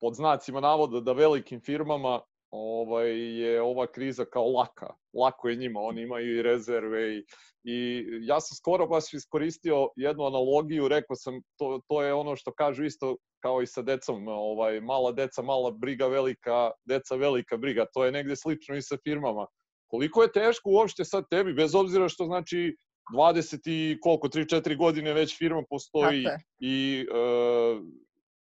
pod 0.01 0.15
znacima 0.15 0.59
navoda 0.59 0.99
da 0.99 1.13
velikim 1.13 1.61
firmama 1.61 2.21
ovaj, 2.51 3.39
je 3.41 3.61
ova 3.61 3.87
kriza 3.87 4.25
kao 4.25 4.47
laka. 4.51 4.93
Lako 5.13 5.49
je 5.49 5.55
njima, 5.55 5.79
oni 5.79 6.01
imaju 6.01 6.37
i 6.37 6.41
rezerve 6.41 7.17
i, 7.17 7.25
i 7.63 8.05
ja 8.21 8.39
sam 8.39 8.55
skoro 8.55 8.87
baš 8.87 9.13
iskoristio 9.13 9.89
jednu 9.95 10.25
analogiju, 10.25 10.87
rekao 10.87 11.15
sam 11.15 11.41
to, 11.57 11.81
to 11.87 12.03
je 12.03 12.13
ono 12.13 12.35
što 12.35 12.53
kažu 12.53 12.83
isto 12.83 13.17
kao 13.39 13.61
i 13.61 13.67
sa 13.67 13.81
decom, 13.81 14.27
ovaj, 14.27 14.81
mala 14.81 15.11
deca, 15.11 15.41
mala 15.41 15.71
briga, 15.71 16.07
velika 16.07 16.71
deca, 16.85 17.15
velika 17.15 17.57
briga. 17.57 17.85
To 17.93 18.05
je 18.05 18.11
negde 18.11 18.35
slično 18.35 18.75
i 18.75 18.81
sa 18.81 18.97
firmama. 19.03 19.47
Koliko 19.89 20.23
je 20.23 20.31
teško 20.31 20.69
uopšte 20.69 21.05
sad 21.05 21.23
tebi, 21.29 21.53
bez 21.53 21.75
obzira 21.75 22.09
što 22.09 22.25
znači 22.25 22.75
20 23.13 23.59
i 23.65 23.97
koliko, 24.01 24.27
3-4 24.27 24.77
godine 24.77 25.13
već 25.13 25.37
firma 25.37 25.63
postoji 25.69 26.25
i 26.59 27.05
e, 27.11 27.15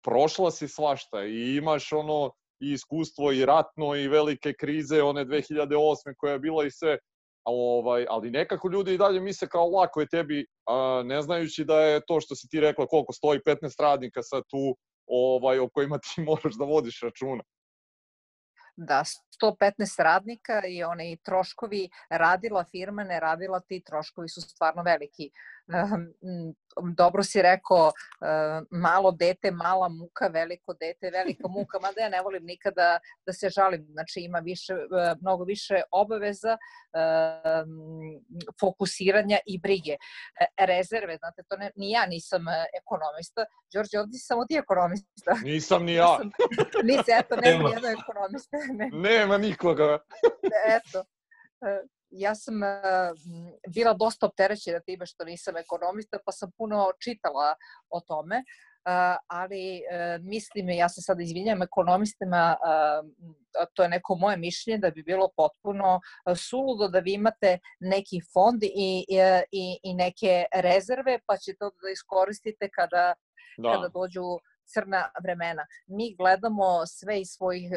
prošla 0.05 0.51
si 0.51 0.69
svašta 0.69 1.25
i 1.25 1.57
imaš 1.57 1.93
ono 1.93 2.31
i 2.61 2.73
iskustvo 2.73 3.33
i 3.33 3.45
ratno 3.45 3.95
i 3.95 4.09
velike 4.09 4.53
krize, 4.53 5.03
one 5.03 5.25
2008. 5.25 6.15
koja 6.17 6.33
je 6.33 6.39
bila 6.39 6.65
i 6.65 6.71
sve, 6.71 6.99
ovaj, 7.45 8.07
ali 8.09 8.31
nekako 8.31 8.69
ljudi 8.69 8.95
i 8.95 8.99
dalje 8.99 9.21
misle 9.21 9.49
kao 9.49 9.69
lako 9.69 10.01
je 10.01 10.09
tebi, 10.09 10.47
a, 10.67 11.03
ne 11.05 11.23
znajući 11.23 11.65
da 11.65 11.81
je 11.81 12.01
to 12.07 12.21
što 12.21 12.35
si 12.35 12.49
ti 12.49 12.61
rekla 12.61 12.87
koliko 12.87 13.13
stoji 13.13 13.41
15 13.47 13.83
radnika 13.83 14.23
sad 14.23 14.43
tu 14.51 14.77
ovaj, 15.07 15.59
o 15.59 15.69
kojima 15.69 15.99
ti 15.99 16.21
moraš 16.29 16.55
da 16.59 16.65
vodiš 16.65 17.01
računa 17.03 17.43
da 18.77 19.05
115 19.05 20.03
radnika 20.03 20.63
i 20.67 20.83
oni 20.85 21.17
troškovi 21.17 21.89
radila 22.09 22.65
firma, 22.65 23.05
ne 23.05 23.21
radila, 23.21 23.61
ti 23.61 23.83
troškovi 23.87 24.29
su 24.29 24.41
stvarno 24.41 24.83
veliki. 24.83 25.31
Dobro 26.83 27.23
si 27.23 27.43
rekao, 27.43 27.93
ehm, 28.23 28.65
malo 28.71 29.11
dete, 29.11 29.51
mala 29.51 29.89
muka, 29.89 30.27
veliko 30.27 30.75
dete, 30.75 31.11
velika 31.11 31.49
muka, 31.49 31.79
mada 31.79 32.01
ja 32.01 32.09
ne 32.09 32.23
volim 32.23 32.45
nikada 32.45 32.99
da 33.27 33.33
se 33.33 33.49
žalim, 33.49 33.87
znači 33.91 34.21
ima 34.21 34.39
više, 34.39 34.73
e, 34.73 35.15
mnogo 35.21 35.45
više 35.45 35.83
obaveza, 35.91 36.57
ehm, 36.95 37.69
fokusiranja 38.61 39.39
i 39.47 39.59
brige. 39.59 39.97
E, 40.41 40.67
rezerve, 40.67 41.17
znate, 41.17 41.43
to 41.49 41.57
ne, 41.57 41.71
ni 41.77 41.91
ja 41.91 42.07
nisam 42.07 42.49
e, 42.49 42.67
ekonomista, 42.81 43.45
Đorđe, 43.75 44.01
ovdje 44.01 44.19
si 44.19 44.27
samo 44.27 44.45
ti 44.45 44.55
ekonomista. 44.57 45.33
Nisam 45.43 45.85
ni 45.85 45.95
ja. 46.03 46.19
Nisi, 46.83 47.11
eto, 47.21 47.37
nema 47.37 47.69
nijedno 47.69 47.89
ekonomista. 47.89 48.57
Ne. 48.73 48.91
Nema 48.93 49.39
nikoga. 49.39 49.99
Eto, 50.67 51.05
ja 52.17 52.35
sam 52.35 52.55
bila 53.75 53.93
dosta 53.93 54.27
opterećena 54.27 54.81
time 54.81 55.07
što 55.07 55.25
nisam 55.25 55.57
ekonomista, 55.57 56.19
pa 56.27 56.33
sam 56.33 56.51
puno 56.59 56.93
čitala 57.05 57.55
o 57.91 58.01
tome, 58.01 58.45
ali 59.27 59.81
mislim, 60.21 60.71
ja 60.71 60.89
se 60.89 61.03
sada 61.03 61.23
izvinjam 61.23 61.63
ekonomistima, 61.63 62.57
to 63.75 63.83
je 63.83 63.89
neko 63.89 64.15
moje 64.15 64.37
mišljenje 64.37 64.79
da 64.79 64.91
bi 64.91 65.03
bilo 65.03 65.29
potpuno 65.37 66.01
suludo 66.37 66.89
da 66.89 66.99
vi 66.99 67.13
imate 67.13 67.59
neki 67.81 68.21
fond 68.33 68.63
i, 68.63 69.05
i, 69.53 69.79
i 69.83 69.95
neke 69.95 70.45
rezerve, 70.55 71.19
pa 71.27 71.37
ćete 71.37 71.59
to 71.59 71.71
da 71.71 71.91
iskoristite 71.93 72.69
kada, 72.75 73.15
da. 73.59 73.73
kada 73.73 73.89
dođu 73.89 74.39
crna 74.65 75.11
vremena. 75.23 75.67
Mi 75.87 76.15
gledamo 76.19 76.87
sve 76.87 77.21
iz 77.21 77.29
svojih 77.29 77.71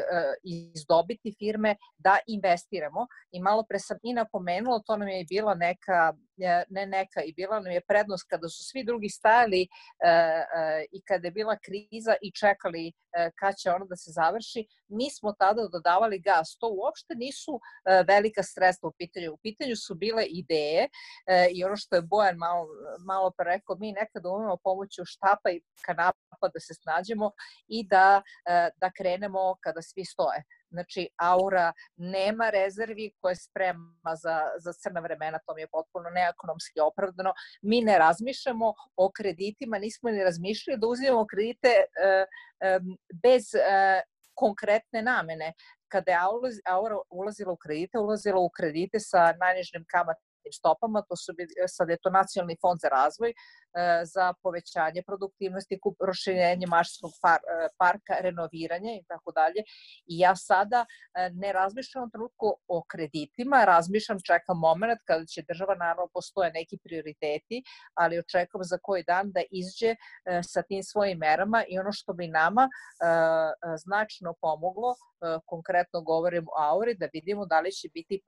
iz 0.43 0.85
dobiti 0.87 1.35
firme 1.39 1.75
da 1.97 2.17
investiramo 2.27 3.07
i 3.31 3.41
malo 3.41 3.63
pre 3.69 3.79
sam 3.79 3.97
i 4.03 4.13
napomenula, 4.13 4.81
to 4.85 4.97
nam 4.97 5.07
je 5.07 5.25
bila 5.29 5.55
neka 5.55 6.13
ne 6.69 6.85
neka 6.85 7.21
i 7.21 7.33
bila 7.33 7.59
nam 7.59 7.71
je 7.71 7.81
prednost 7.81 8.27
kada 8.29 8.49
su 8.49 8.63
svi 8.63 8.83
drugi 8.83 9.09
stajali 9.09 9.61
e, 9.61 9.67
e, 10.09 10.85
i 10.91 11.01
kada 11.01 11.27
je 11.27 11.31
bila 11.31 11.57
kriza 11.65 12.15
i 12.21 12.31
čekali 12.31 12.87
e, 12.87 13.31
kad 13.39 13.55
će 13.55 13.71
ono 13.71 13.85
da 13.85 13.95
se 13.95 14.11
završi, 14.11 14.67
mi 14.87 15.09
smo 15.11 15.33
tada 15.39 15.67
dodavali 15.67 16.19
gas. 16.19 16.57
To 16.59 16.67
uopšte 16.67 17.15
nisu 17.15 17.59
velika 18.07 18.43
sredstva 18.43 18.89
u 18.89 18.93
pitanju. 18.97 19.33
U 19.33 19.37
pitanju 19.37 19.75
su 19.75 19.95
bile 19.95 20.23
ideje 20.25 20.89
i 21.51 21.63
ono 21.63 21.75
što 21.75 21.95
je 21.95 22.01
Bojan 22.01 22.37
malo, 22.37 22.67
malo 23.05 23.31
pre 23.37 23.45
rekao, 23.45 23.75
mi 23.79 23.91
nekada 23.91 24.29
umemo 24.29 24.57
pomoću 24.63 25.05
štapa 25.05 25.49
i 25.51 25.61
kanapa 25.85 26.47
da 26.53 26.59
se 26.59 26.73
snađemo 26.73 27.31
i 27.67 27.87
da, 27.87 28.21
da 28.81 28.91
krenemo 28.97 29.55
kada 29.61 29.81
svi 29.81 30.05
stoje. 30.05 30.43
Znači, 30.69 31.09
aura 31.17 31.73
nema 31.95 32.49
rezervi 32.49 33.11
koje 33.19 33.35
sprema 33.35 34.15
za, 34.15 34.41
za 34.59 34.73
crna 34.73 34.99
vremena, 34.99 35.39
to 35.45 35.55
mi 35.55 35.61
je 35.61 35.67
potpuno 35.67 36.09
neekonomski 36.09 36.79
opravdano. 36.79 37.33
Mi 37.61 37.81
ne 37.81 37.97
razmišljamo 37.97 38.73
o 38.95 39.11
kreditima, 39.11 39.77
nismo 39.77 40.09
ni 40.09 40.23
razmišljali 40.23 40.79
da 40.79 40.87
uzimamo 40.87 41.25
kredite 41.27 41.67
e, 41.67 42.25
e, 42.59 42.79
bez 43.23 43.55
e, 43.55 44.01
konkretne 44.33 45.01
namene. 45.01 45.53
Kada 45.87 46.11
je 46.11 46.17
Aura 46.65 46.97
ulazila 47.09 47.51
u 47.51 47.57
kredite, 47.57 47.99
ulazila 47.99 48.39
u 48.39 48.49
kredite 48.49 48.99
sa 48.99 49.33
najnižnim 49.39 49.85
kamatnim 49.87 50.26
stopama, 50.51 51.01
to 51.09 51.15
su, 51.15 51.31
sad 51.67 51.89
je 51.89 51.97
to 52.03 52.09
Nacionalni 52.09 52.57
fond 52.61 52.79
za 52.81 52.89
razvoj, 52.89 53.33
E, 53.77 54.05
za 54.05 54.33
povećanje 54.43 55.01
produktivnosti, 55.07 55.79
proširenje 55.99 56.67
mašinskog 56.67 57.11
e, 57.11 57.67
parka, 57.77 58.13
renoviranje 58.19 58.91
i 58.97 59.03
tako 59.07 59.31
dalje. 59.31 59.61
I 60.11 60.19
ja 60.19 60.35
sada 60.35 60.85
e, 60.85 61.29
ne 61.33 61.53
razmišljam 61.53 62.03
u 62.03 62.09
trenutku 62.09 62.47
o 62.67 62.83
kreditima, 62.91 63.65
razmišljam, 63.65 64.17
čekam 64.25 64.57
moment 64.59 64.99
kada 65.05 65.25
će 65.25 65.41
država, 65.49 65.75
naravno, 65.75 66.07
postoje 66.13 66.51
neki 66.51 66.77
prioriteti, 66.83 67.63
ali 67.93 68.19
očekam 68.19 68.61
za 68.63 68.77
koji 68.81 69.03
dan 69.03 69.31
da 69.31 69.41
izđe 69.51 69.95
sa 70.43 70.61
tim 70.61 70.83
svojim 70.83 71.17
merama 71.17 71.63
i 71.67 71.79
ono 71.79 71.91
što 71.91 72.13
bi 72.13 72.27
nama 72.27 72.69
značno 73.83 74.33
pomoglo, 74.41 74.95
konkretno 75.45 76.01
govorim 76.01 76.45
o 76.47 76.61
Auri, 76.69 76.95
da 76.95 77.07
vidimo 77.13 77.45
da 77.45 77.59
li 77.59 77.71
će 77.71 77.87
biti 77.93 78.21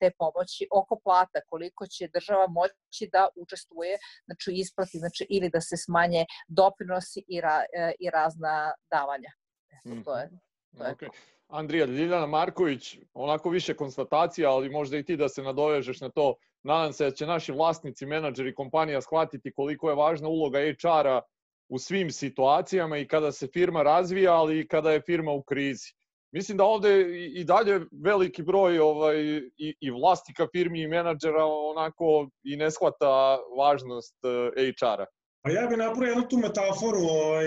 te 0.00 0.10
pomoći 0.18 0.68
oko 0.72 1.00
plata, 1.04 1.37
koliko 1.46 1.86
će 1.86 2.08
država 2.14 2.46
moći 2.48 3.08
da 3.12 3.28
učestvuje, 3.36 3.98
znači 4.26 4.50
isplati, 4.54 4.98
znači 4.98 5.26
ili 5.30 5.50
da 5.50 5.60
se 5.60 5.76
smanje 5.76 6.24
doprinosi 6.48 7.24
i, 7.28 7.40
ra, 7.40 7.58
e, 7.58 7.92
i 8.00 8.10
razna 8.10 8.72
davanja. 8.90 9.32
Eto, 9.76 10.02
to 10.04 10.18
je, 10.18 10.30
to 10.78 10.84
je 10.84 10.94
okay. 10.94 11.08
Andrija 11.48 11.86
Ljiljana 11.86 12.26
Marković, 12.26 12.98
onako 13.14 13.50
više 13.50 13.74
konstatacija, 13.74 14.50
ali 14.50 14.70
možda 14.70 14.98
i 14.98 15.02
ti 15.02 15.16
da 15.16 15.28
se 15.28 15.42
nadovežeš 15.42 16.00
na 16.00 16.08
to. 16.08 16.34
Nadam 16.62 16.92
se 16.92 17.04
da 17.04 17.10
će 17.10 17.26
naši 17.26 17.52
vlasnici, 17.52 18.06
menadžeri 18.06 18.54
kompanija 18.54 19.00
shvatiti 19.00 19.52
koliko 19.52 19.88
je 19.88 19.96
važna 19.96 20.28
uloga 20.28 20.58
HR-a 20.58 21.20
u 21.68 21.78
svim 21.78 22.10
situacijama 22.10 22.98
i 22.98 23.08
kada 23.08 23.32
se 23.32 23.46
firma 23.46 23.82
razvija, 23.82 24.34
ali 24.34 24.60
i 24.60 24.68
kada 24.68 24.92
je 24.92 25.00
firma 25.00 25.32
u 25.32 25.42
krizi. 25.42 25.92
Mislim 26.32 26.58
da 26.58 26.64
ovde 26.64 26.90
i 27.28 27.44
dalje 27.44 27.80
veliki 28.04 28.42
broj 28.42 28.78
ovaj, 28.78 29.16
i, 29.56 29.74
i 29.80 29.90
vlasnika 29.90 30.46
firmi 30.52 30.82
i 30.82 30.88
menadžera 30.88 31.44
onako 31.44 32.28
i 32.44 32.56
ne 32.56 32.70
shvata 32.70 33.38
važnost 33.58 34.16
eh, 34.24 34.72
HR-a. 34.80 35.06
Pa 35.42 35.50
ja 35.50 35.66
bih 35.66 35.78
napravio 35.78 36.10
jednu 36.10 36.28
tu 36.28 36.36
metaforu, 36.36 36.98
ovaj, 36.98 37.44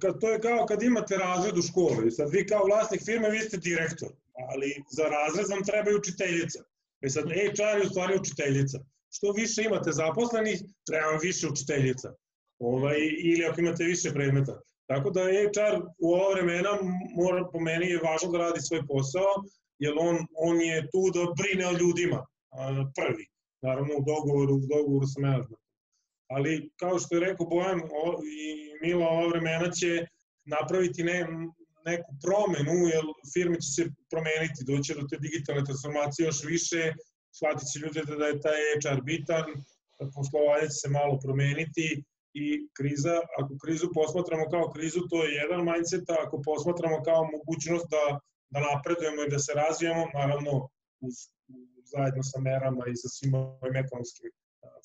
kad, 0.00 0.20
to 0.20 0.30
je 0.30 0.40
kao 0.40 0.66
kad 0.66 0.82
imate 0.82 1.16
razred 1.16 1.58
u 1.58 1.62
školi, 1.62 2.10
sad 2.10 2.30
vi 2.30 2.46
kao 2.46 2.64
vlasnik 2.64 3.02
firme, 3.04 3.30
vi 3.30 3.40
ste 3.40 3.56
direktor, 3.56 4.08
ali 4.50 4.82
za 4.90 5.04
razred 5.04 5.46
vam 5.50 5.64
treba 5.64 5.90
i 5.90 5.94
učiteljica. 5.94 6.60
E 7.02 7.08
sad, 7.08 7.24
HR 7.24 7.78
je 7.80 7.86
u 7.86 7.90
stvari 7.90 8.18
učiteljica. 8.20 8.78
Što 9.10 9.32
više 9.32 9.62
imate 9.62 9.92
zaposlenih, 9.92 10.58
treba 10.86 11.06
vam 11.06 11.18
više 11.22 11.48
učiteljica. 11.48 12.14
Ovaj, 12.58 12.96
ili 13.30 13.44
ako 13.44 13.60
imate 13.60 13.84
više 13.84 14.12
predmeta. 14.12 14.60
Tako 14.86 15.10
da 15.10 15.20
HR 15.20 15.74
u 15.98 16.12
ova 16.14 16.34
vremena 16.34 16.70
mora, 17.16 17.44
po 17.52 17.60
meni 17.60 17.86
je 17.86 18.00
važno 18.04 18.30
da 18.32 18.38
radi 18.38 18.60
svoj 18.60 18.86
posao, 18.86 19.30
jer 19.78 19.92
on, 19.98 20.16
on 20.36 20.60
je 20.60 20.88
tu 20.92 21.02
da 21.14 21.32
brine 21.38 21.66
o 21.66 21.78
ljudima 21.80 22.26
prvi, 22.98 23.26
naravno 23.62 23.94
u 23.96 24.04
dogovoru, 24.10 24.54
u 24.54 24.66
dogovoru 24.74 25.06
sa 25.06 25.20
menadžmentom. 25.20 25.66
Ali, 26.28 26.70
kao 26.76 26.98
što 26.98 27.14
je 27.14 27.20
rekao 27.20 27.46
Bojan 27.46 27.80
o, 28.02 28.04
i 28.36 28.38
Mila, 28.82 29.08
ova 29.08 29.26
vremena 29.28 29.70
će 29.70 30.06
napraviti 30.44 31.04
ne, 31.04 31.26
neku 31.86 32.10
promenu, 32.24 32.76
jer 32.94 33.04
firme 33.34 33.56
će 33.60 33.70
se 33.76 33.82
promeniti, 34.10 34.66
doće 34.70 34.94
do 34.94 35.06
te 35.10 35.16
digitalne 35.18 35.64
transformacije 35.64 36.26
još 36.26 36.44
više, 36.44 36.92
shvatit 37.36 37.68
će 37.72 37.78
ljude 37.78 38.00
da 38.20 38.26
je 38.26 38.40
taj 38.46 38.60
HR 38.82 39.00
bitan, 39.02 39.46
poslovanje 40.14 40.66
će 40.72 40.78
se 40.82 40.88
malo 40.88 41.18
promeniti, 41.24 41.86
i 42.44 42.46
kriza, 42.76 43.16
ako 43.38 43.52
krizu 43.62 43.86
posmatramo 43.98 44.44
kao 44.54 44.72
krizu, 44.74 45.00
to 45.10 45.24
je 45.24 45.38
jedan 45.42 45.60
mindset, 45.70 46.10
a 46.10 46.16
ako 46.24 46.36
posmatramo 46.48 46.98
kao 47.08 47.22
mogućnost 47.36 47.86
da, 47.94 48.04
da 48.52 48.58
napredujemo 48.68 49.20
i 49.22 49.32
da 49.34 49.38
se 49.38 49.52
razvijamo, 49.62 50.02
naravno 50.20 50.52
uz, 51.06 51.14
zajedno 51.94 52.22
sa 52.30 52.38
merama 52.48 52.84
i 52.86 52.96
sa 53.02 53.08
svim 53.16 53.34
ovim 53.34 53.76
ekonomskim 53.84 54.30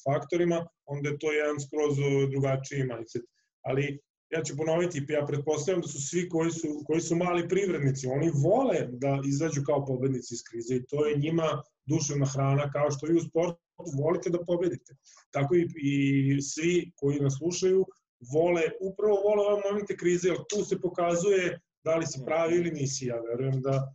faktorima, 0.06 0.58
onda 0.86 1.10
je 1.10 1.20
to 1.22 1.32
jedan 1.32 1.60
skroz 1.66 1.94
drugačiji 2.34 2.90
mindset. 2.92 3.26
Ali 3.68 3.86
ja 4.32 4.44
ću 4.44 4.58
ponoviti, 4.58 5.06
ja 5.10 5.26
pretpostavljam 5.26 5.82
da 5.82 5.88
su 5.88 6.02
svi 6.08 6.30
koji 6.30 6.52
su, 6.52 6.68
koji 6.86 7.02
su 7.02 7.16
mali 7.16 7.48
privrednici, 7.48 8.08
oni 8.08 8.32
vole 8.34 8.88
da 8.92 9.22
izađu 9.26 9.62
kao 9.66 9.86
pobednici 9.86 10.34
iz 10.34 10.44
krize 10.44 10.76
i 10.76 10.86
to 10.86 11.06
je 11.06 11.18
njima 11.18 11.64
duševna 11.86 12.26
hrana, 12.26 12.72
kao 12.72 12.92
što 12.92 13.08
i 13.08 13.16
u 13.16 13.20
sportu 13.20 13.60
volite 13.98 14.30
da 14.30 14.46
pobedite. 14.46 14.96
Tako 15.32 15.56
i, 15.56 15.68
i 15.76 16.42
svi 16.42 16.92
koji 16.96 17.20
nas 17.20 17.38
slušaju 17.38 17.86
vole, 18.34 18.62
upravo 18.82 19.16
vole 19.16 19.48
ove 19.48 19.62
momente 19.70 19.98
krize, 19.98 20.28
jer 20.28 20.38
tu 20.50 20.66
se 20.66 20.82
pokazuje 20.82 21.60
da 21.84 21.96
li 21.96 22.08
si 22.08 22.20
pravi 22.26 22.56
ili 22.56 22.72
nisi. 22.72 23.06
Ja 23.06 23.20
verujem 23.20 23.62
da 23.62 23.94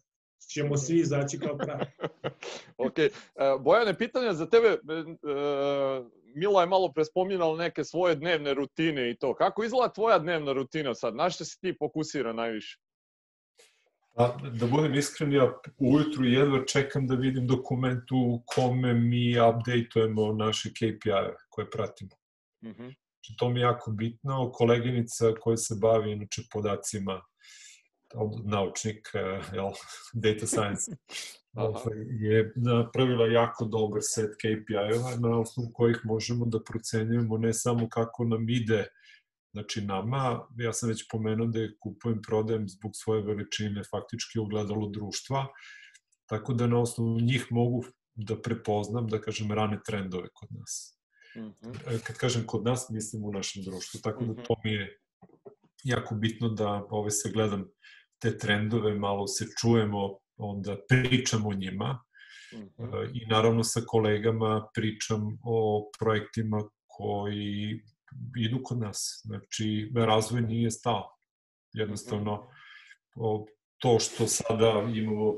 ćemo 0.52 0.76
svi 0.76 0.96
izaći 0.98 1.38
kao 1.38 1.56
pravi. 1.56 1.84
ok. 2.86 2.98
E, 2.98 3.12
Bojane, 3.60 3.98
pitanja 3.98 4.34
za 4.34 4.46
tebe. 4.46 4.78
Mila 6.36 6.60
je 6.60 6.66
malo 6.66 6.92
prespominala 6.92 7.56
neke 7.56 7.84
svoje 7.84 8.14
dnevne 8.14 8.54
rutine 8.54 9.10
i 9.10 9.16
to. 9.16 9.34
Kako 9.34 9.64
izgleda 9.64 9.92
tvoja 9.92 10.18
dnevna 10.18 10.52
rutina 10.52 10.94
sad? 10.94 11.14
Na 11.16 11.30
što 11.30 11.44
se 11.44 11.58
ti 11.60 11.74
fokusira 11.78 12.32
najviše? 12.32 12.78
Pa, 14.16 14.36
da 14.60 14.66
budem 14.66 14.94
iskren, 14.94 15.32
ja 15.32 15.52
ujutru 15.78 16.24
jedva 16.24 16.64
čekam 16.64 17.06
da 17.06 17.14
vidim 17.14 17.46
dokument 17.46 18.12
u 18.12 18.42
kome 18.46 18.94
mi 18.94 19.40
updateujemo 19.40 20.32
naše 20.32 20.68
KPI-eve 20.68 21.36
koje 21.48 21.70
pratimo. 21.70 22.10
Mm 22.64 22.68
-hmm. 22.68 22.94
To 23.38 23.48
mi 23.48 23.60
je 23.60 23.64
jako 23.64 23.90
bitno. 23.90 24.52
Koleginica 24.52 25.34
koja 25.40 25.56
se 25.56 25.74
bavi 25.80 26.12
inače 26.12 26.42
podacima 26.52 27.22
naučnik, 28.44 29.08
jel, 29.52 29.70
data 30.24 30.46
science, 30.46 30.96
ovaj, 31.52 31.98
je 32.20 32.52
napravila 32.56 33.26
jako 33.26 33.64
dobar 33.64 34.00
set 34.02 34.30
KPI-eva 34.30 35.16
na 35.20 35.38
osnovu 35.40 35.70
kojih 35.74 36.00
možemo 36.04 36.46
da 36.46 36.62
procenjujemo 36.62 37.38
ne 37.38 37.52
samo 37.52 37.88
kako 37.88 38.24
nam 38.24 38.48
ide 38.48 38.86
Znači 39.56 39.80
nama, 39.80 40.46
ja 40.58 40.72
sam 40.72 40.88
već 40.88 41.08
pomenuo 41.10 41.46
da 41.46 41.58
je 41.58 41.76
kupujem, 41.80 42.18
prodajem 42.22 42.68
zbog 42.68 42.90
svoje 42.94 43.22
veličine 43.22 43.82
faktički 43.90 44.38
ogledalo 44.38 44.88
društva, 44.88 45.46
tako 46.26 46.54
da 46.54 46.66
na 46.66 46.80
osnovu 46.80 47.20
njih 47.20 47.46
mogu 47.50 47.84
da 48.14 48.36
prepoznam, 48.42 49.08
da 49.08 49.20
kažem, 49.20 49.52
rane 49.52 49.80
trendove 49.86 50.28
kod 50.34 50.48
nas. 50.52 50.98
Mm 51.36 51.40
-hmm. 51.40 52.02
Kad 52.06 52.16
kažem 52.16 52.46
kod 52.46 52.64
nas, 52.64 52.90
mislim 52.90 53.24
u 53.24 53.32
našem 53.32 53.62
društvu, 53.62 54.00
tako 54.02 54.24
da 54.24 54.32
mhm. 54.32 54.42
to 54.42 54.54
mi 54.64 54.72
je 54.72 55.00
jako 55.84 56.14
bitno 56.14 56.48
da 56.48 56.86
ove 56.90 57.10
se 57.10 57.30
gledam 57.32 57.64
te 58.18 58.38
trendove, 58.38 58.94
malo 58.94 59.26
se 59.26 59.46
čujemo, 59.60 60.18
onda 60.36 60.76
pričam 60.88 61.46
o 61.46 61.54
njima 61.54 62.04
mm 62.52 62.56
-hmm. 62.56 63.10
i 63.14 63.26
naravno 63.26 63.64
sa 63.64 63.80
kolegama 63.86 64.68
pričam 64.74 65.38
o 65.42 65.90
projektima 65.98 66.62
koji 66.86 67.82
idu 68.38 68.60
kod 68.64 68.78
nas. 68.78 69.22
Znači, 69.24 69.92
razvoj 69.96 70.40
nije 70.40 70.70
stao. 70.70 71.16
Jednostavno, 71.72 72.48
to 73.78 73.98
što 73.98 74.26
sada 74.26 74.86
imamo 74.94 75.34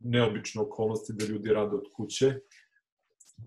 neobične 0.00 0.62
okolnosti 0.62 1.12
da 1.12 1.24
ljudi 1.24 1.52
rade 1.52 1.76
od 1.76 1.84
kuće 1.96 2.34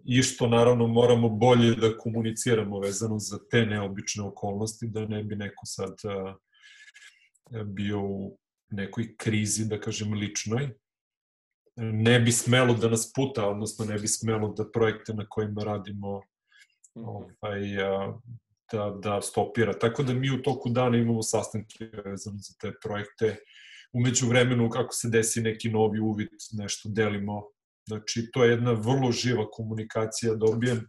i 0.05 0.21
što 0.23 0.47
naravno 0.47 0.87
moramo 0.87 1.29
bolje 1.29 1.75
da 1.75 1.97
komuniciramo 1.97 2.79
vezano 2.79 3.19
za 3.19 3.39
te 3.51 3.65
neobične 3.65 4.23
okolnosti, 4.23 4.87
da 4.87 5.05
ne 5.05 5.23
bi 5.23 5.35
neko 5.35 5.65
sad 5.65 5.95
bio 7.65 8.01
u 8.01 8.37
nekoj 8.69 9.15
krizi, 9.17 9.65
da 9.69 9.79
kažem, 9.79 10.13
ličnoj. 10.13 10.69
Ne 11.75 12.19
bi 12.19 12.31
smelo 12.31 12.73
da 12.73 12.89
nas 12.89 13.11
puta, 13.15 13.47
odnosno 13.49 13.85
ne 13.85 13.99
bi 13.99 14.07
smelo 14.07 14.53
da 14.53 14.65
projekte 14.71 15.13
na 15.13 15.25
kojima 15.29 15.63
radimo 15.63 16.21
mhm. 16.97 17.05
ovaj, 17.05 17.61
da, 18.71 18.89
da 19.03 19.21
stopira. 19.21 19.73
Tako 19.73 20.03
da 20.03 20.13
mi 20.13 20.31
u 20.31 20.41
toku 20.41 20.69
dana 20.69 20.97
imamo 20.97 21.23
sastanke 21.23 21.89
vezano 22.05 22.37
za 22.37 22.53
te 22.61 22.73
projekte. 22.83 23.37
Umeđu 23.93 24.27
vremenu, 24.27 24.69
kako 24.69 24.93
se 24.93 25.09
desi 25.09 25.41
neki 25.41 25.69
novi 25.69 25.99
uvid, 25.99 26.29
nešto 26.51 26.89
delimo. 26.89 27.43
Znači, 27.87 28.29
to 28.33 28.43
je 28.43 28.51
jedna 28.51 28.71
vrlo 28.71 29.11
živa 29.11 29.49
komunikacija, 29.51 30.35
dobijem 30.35 30.85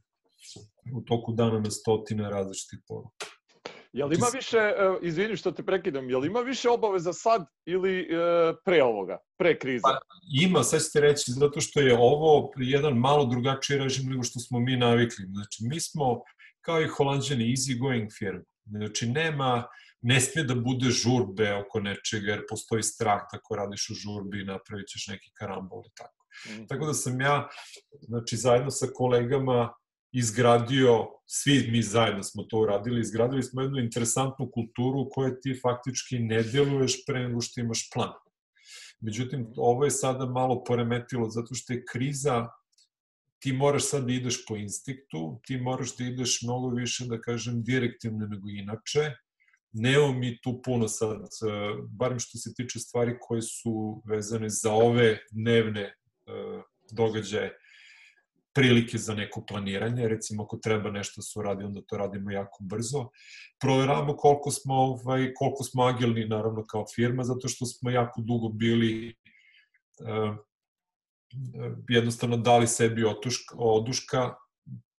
u 0.93 1.01
toku 1.01 1.32
dana 1.32 1.61
na 1.61 1.70
stotine 1.70 2.31
različitih 2.31 2.78
poruka. 2.89 3.27
Jel 3.92 4.12
ima 4.12 4.26
više, 4.34 4.56
e, 4.56 4.98
izvini 5.02 5.36
što 5.36 5.50
te 5.50 5.62
prekidam, 5.62 6.10
jel 6.10 6.24
ima 6.24 6.40
više 6.40 6.68
obaveza 6.68 7.12
sad 7.12 7.46
ili 7.66 8.00
e, 8.00 8.06
pre 8.64 8.82
ovoga, 8.82 9.18
pre 9.38 9.58
krize? 9.58 9.82
Pa, 9.82 9.98
ima, 10.42 10.62
sad 10.62 10.80
ćete 10.82 11.00
reći, 11.00 11.32
zato 11.32 11.60
što 11.60 11.80
je 11.80 11.98
ovo 11.98 12.52
jedan 12.56 12.94
malo 12.94 13.24
drugačiji 13.24 13.78
režim 13.78 14.10
nego 14.10 14.22
što 14.22 14.40
smo 14.40 14.60
mi 14.60 14.76
navikli. 14.76 15.24
Znači, 15.26 15.58
mi 15.64 15.80
smo, 15.80 16.20
kao 16.60 16.82
i 16.82 16.88
holandžani, 16.88 17.44
easy 17.44 17.78
going 17.80 18.10
firm. 18.18 18.40
Znači, 18.64 19.08
nema, 19.08 19.64
ne 20.02 20.20
smije 20.20 20.44
da 20.44 20.54
bude 20.54 20.90
žurbe 20.90 21.54
oko 21.54 21.80
nečega, 21.80 22.30
jer 22.30 22.44
postoji 22.50 22.82
strah 22.82 23.20
tako 23.32 23.56
radiš 23.56 23.90
u 23.90 23.94
žurbi 23.94 24.40
i 24.40 24.44
napravit 24.44 24.88
ćeš 24.88 25.08
neki 25.08 25.30
karambol 25.34 25.82
i 25.86 25.92
tako. 25.94 26.26
Mm. 26.48 26.66
Tako 26.66 26.86
da 26.86 26.94
sam 26.94 27.20
ja, 27.20 27.48
znači, 28.00 28.36
zajedno 28.36 28.70
sa 28.70 28.86
kolegama 28.94 29.72
izgradio, 30.12 31.06
svi 31.26 31.70
mi 31.70 31.82
zajedno 31.82 32.22
smo 32.22 32.42
to 32.42 32.58
uradili, 32.58 33.00
izgradili 33.00 33.42
smo 33.42 33.62
jednu 33.62 33.78
interesantnu 33.78 34.50
kulturu 34.50 35.00
u 35.00 35.10
kojoj 35.10 35.40
ti 35.40 35.58
faktički 35.62 36.18
ne 36.18 36.42
deluješ 36.42 37.04
pre 37.06 37.20
nego 37.20 37.40
što 37.40 37.60
imaš 37.60 37.90
plan. 37.94 38.12
Međutim, 39.00 39.52
ovo 39.56 39.84
je 39.84 39.90
sada 39.90 40.26
malo 40.26 40.64
poremetilo 40.64 41.30
zato 41.30 41.54
što 41.54 41.72
je 41.72 41.84
kriza 41.92 42.48
ti 43.40 43.52
moraš 43.52 43.88
sad 43.88 44.06
da 44.06 44.12
ideš 44.12 44.44
po 44.48 44.56
instinktu, 44.56 45.40
ti 45.46 45.56
moraš 45.56 45.96
da 45.96 46.04
ideš 46.04 46.42
mnogo 46.42 46.68
više, 46.68 47.04
da 47.04 47.20
kažem, 47.20 47.62
direktivno 47.62 48.26
nego 48.26 48.48
inače. 48.48 49.12
Nemo 49.72 50.12
mi 50.12 50.40
tu 50.40 50.60
puno 50.64 50.88
sad, 50.88 51.18
barim 51.88 52.18
što 52.18 52.38
se 52.38 52.54
tiče 52.54 52.78
stvari 52.78 53.16
koje 53.20 53.42
su 53.42 54.02
vezane 54.04 54.48
za 54.48 54.72
ove 54.72 55.18
dnevne 55.30 55.80
e, 55.80 55.92
događaje, 56.92 57.52
prilike 58.60 58.98
za 58.98 59.14
neko 59.14 59.44
planiranje, 59.48 60.08
recimo 60.08 60.42
ako 60.42 60.56
treba 60.56 60.90
nešto 60.90 61.18
da 61.20 61.22
se 61.22 61.38
uradi, 61.38 61.64
onda 61.64 61.80
to 61.88 61.96
radimo 61.96 62.30
jako 62.30 62.64
brzo. 62.64 63.08
Proveravamo 63.60 64.16
koliko 64.16 64.50
smo, 64.50 64.74
ovaj, 64.74 65.32
koliko 65.34 65.64
smo 65.64 65.82
agilni, 65.82 66.26
naravno, 66.28 66.66
kao 66.66 66.84
firma, 66.94 67.24
zato 67.24 67.48
što 67.48 67.66
smo 67.66 67.90
jako 67.90 68.20
dugo 68.20 68.48
bili 68.48 69.14
uh, 70.00 70.36
jednostavno 71.88 72.36
dali 72.36 72.66
sebi 72.66 73.04
otuška, 73.04 73.54
oduška. 73.58 74.34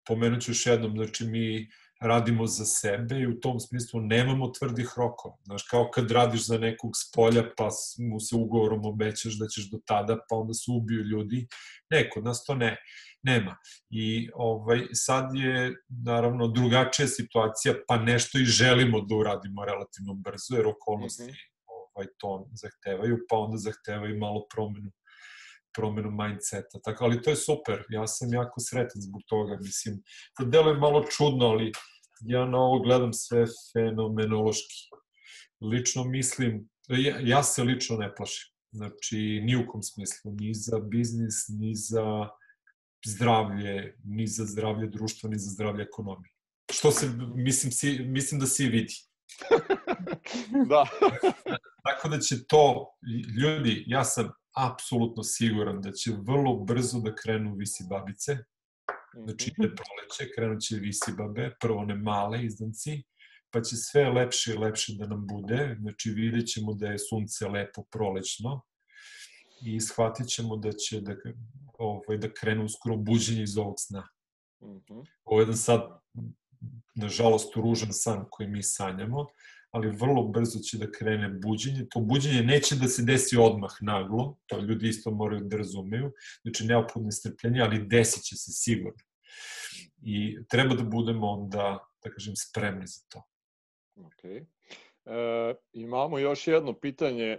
Pomenut 0.08 0.42
ću 0.42 0.50
još 0.50 0.66
jednom, 0.66 0.96
znači 0.96 1.26
mi 1.26 1.68
radimo 2.02 2.46
za 2.46 2.64
sebe 2.64 3.18
i 3.18 3.26
u 3.26 3.40
tom 3.40 3.60
smislu 3.60 4.00
nemamo 4.00 4.52
tvrdih 4.58 4.92
rokova. 4.96 5.36
Znaš, 5.44 5.62
kao 5.62 5.90
kad 5.94 6.10
radiš 6.10 6.46
za 6.46 6.58
nekog 6.58 6.90
s 6.94 7.12
polja 7.12 7.44
pa 7.56 7.68
mu 7.98 8.20
se 8.20 8.36
ugovorom 8.36 8.84
obećaš 8.84 9.38
da 9.38 9.46
ćeš 9.46 9.70
do 9.70 9.78
tada, 9.86 10.18
pa 10.30 10.36
onda 10.36 10.54
se 10.54 10.70
ubiju 10.70 11.02
ljudi. 11.02 11.46
Ne, 11.90 12.10
kod 12.10 12.24
nas 12.24 12.44
to 12.44 12.54
ne, 12.54 12.76
nema. 13.22 13.56
I 13.90 14.30
ovaj, 14.34 14.80
sad 14.92 15.34
je 15.34 15.74
naravno 16.04 16.48
drugačija 16.48 17.08
situacija, 17.08 17.74
pa 17.88 17.96
nešto 17.96 18.38
i 18.38 18.44
želimo 18.44 19.00
da 19.00 19.14
uradimo 19.14 19.64
relativno 19.64 20.14
brzo, 20.14 20.56
jer 20.56 20.66
okolnosti 20.66 21.22
mm 21.22 21.26
-hmm. 21.26 21.94
ovaj, 21.94 22.06
to 22.18 22.48
zahtevaju, 22.52 23.18
pa 23.28 23.36
onda 23.36 23.56
zahtevaju 23.56 24.18
malo 24.18 24.46
promenu 24.54 24.90
promenu 25.76 26.10
mindseta. 26.10 26.80
Tako, 26.84 27.04
ali 27.04 27.22
to 27.22 27.30
je 27.30 27.36
super, 27.36 27.84
ja 27.88 28.06
sam 28.06 28.32
jako 28.32 28.60
sretan 28.60 29.02
zbog 29.02 29.22
toga, 29.26 29.56
mislim, 29.60 30.02
to 30.36 30.44
delo 30.44 30.70
je 30.70 30.76
malo 30.76 31.04
čudno, 31.16 31.46
ali 31.46 31.72
ja 32.24 32.46
na 32.46 32.58
ovo 32.58 32.78
gledam 32.78 33.12
sve 33.12 33.44
fenomenološki. 33.72 34.88
Lično 35.60 36.04
mislim, 36.04 36.68
ja, 36.88 37.18
ja 37.20 37.42
se 37.42 37.62
lično 37.62 37.96
ne 37.96 38.14
plašim. 38.14 38.52
Znači, 38.72 39.40
ni 39.44 39.56
u 39.56 39.66
kom 39.68 39.82
smislu, 39.82 40.32
ni 40.40 40.54
za 40.54 40.78
biznis, 40.78 41.48
ni 41.48 41.74
za 41.74 42.28
zdravlje, 43.06 43.96
ni 44.04 44.26
za 44.26 44.44
zdravlje 44.44 44.88
društva, 44.88 45.30
ni 45.30 45.38
za 45.38 45.50
zdravlje 45.50 45.82
ekonomije. 45.82 46.32
Što 46.72 46.90
se, 46.90 47.10
mislim, 47.34 47.72
si, 47.72 47.98
mislim 47.98 48.40
da 48.40 48.46
si 48.46 48.66
vidi. 48.66 48.94
da. 50.70 50.84
Tako 51.86 52.08
da 52.08 52.18
će 52.18 52.44
to, 52.44 52.88
ljudi, 53.42 53.84
ja 53.86 54.04
sam 54.04 54.30
apsolutno 54.56 55.22
siguran 55.22 55.80
da 55.80 55.92
će 55.92 56.12
vrlo 56.26 56.56
brzo 56.56 57.00
da 57.00 57.14
krenu 57.14 57.54
visi 57.54 57.84
babice, 57.90 58.38
Znači, 59.14 59.50
ide 59.58 59.68
proleće, 59.74 60.32
krenut 60.34 60.62
će 60.62 60.76
visi 60.76 61.12
babe, 61.18 61.50
prvo 61.60 61.78
one 61.78 61.94
male 61.94 62.44
izdanci, 62.44 63.02
pa 63.50 63.62
će 63.62 63.76
sve 63.76 64.10
lepše 64.10 64.52
i 64.52 64.58
lepše 64.58 64.92
da 64.98 65.06
nam 65.06 65.26
bude. 65.26 65.76
Znači, 65.80 66.10
vidjet 66.10 66.48
ćemo 66.48 66.74
da 66.74 66.86
je 66.86 66.98
sunce 66.98 67.48
lepo 67.48 67.82
prolećno 67.90 68.62
i 69.62 69.80
shvatit 69.80 70.28
ćemo 70.28 70.56
da 70.56 70.72
će 70.72 71.00
da, 71.00 71.14
ovaj, 71.78 72.18
da 72.18 72.32
krenu 72.32 72.64
uskoro 72.64 72.96
buđenje 72.96 73.42
iz 73.42 73.58
ovog 73.58 73.74
sna. 73.78 74.08
Ovo 75.24 75.40
je 75.40 75.42
jedan 75.42 75.56
sad, 75.56 75.80
nažalost, 76.94 77.56
ružan 77.56 77.92
san 77.92 78.24
koji 78.30 78.48
mi 78.48 78.62
sanjamo, 78.62 79.26
ali 79.72 79.90
vrlo 79.90 80.22
brzo 80.22 80.58
će 80.58 80.78
da 80.78 80.90
krene 80.90 81.28
buđenje. 81.28 81.86
To 81.90 82.00
buđenje 82.00 82.42
neće 82.42 82.76
da 82.76 82.88
se 82.88 83.02
desi 83.02 83.36
odmah 83.36 83.70
naglo, 83.80 84.36
to 84.46 84.58
ljudi 84.60 84.88
isto 84.88 85.10
moraju 85.10 85.44
da 85.44 85.56
razumeju, 85.56 86.12
znači 86.42 86.66
neophodno 86.66 87.08
je 87.08 87.12
strpljenje, 87.12 87.60
ali 87.60 87.86
desit 87.86 88.22
će 88.22 88.36
se 88.36 88.52
sigurno. 88.52 89.04
I 90.02 90.38
treba 90.48 90.74
da 90.74 90.82
budemo 90.82 91.26
onda, 91.26 91.78
da 92.04 92.10
kažem, 92.10 92.36
spremni 92.36 92.86
za 92.86 93.00
to. 93.08 93.22
Ok. 93.96 94.24
E, 94.24 95.54
imamo 95.72 96.18
još 96.18 96.46
jedno 96.46 96.72
pitanje. 96.72 97.26
E, 97.28 97.38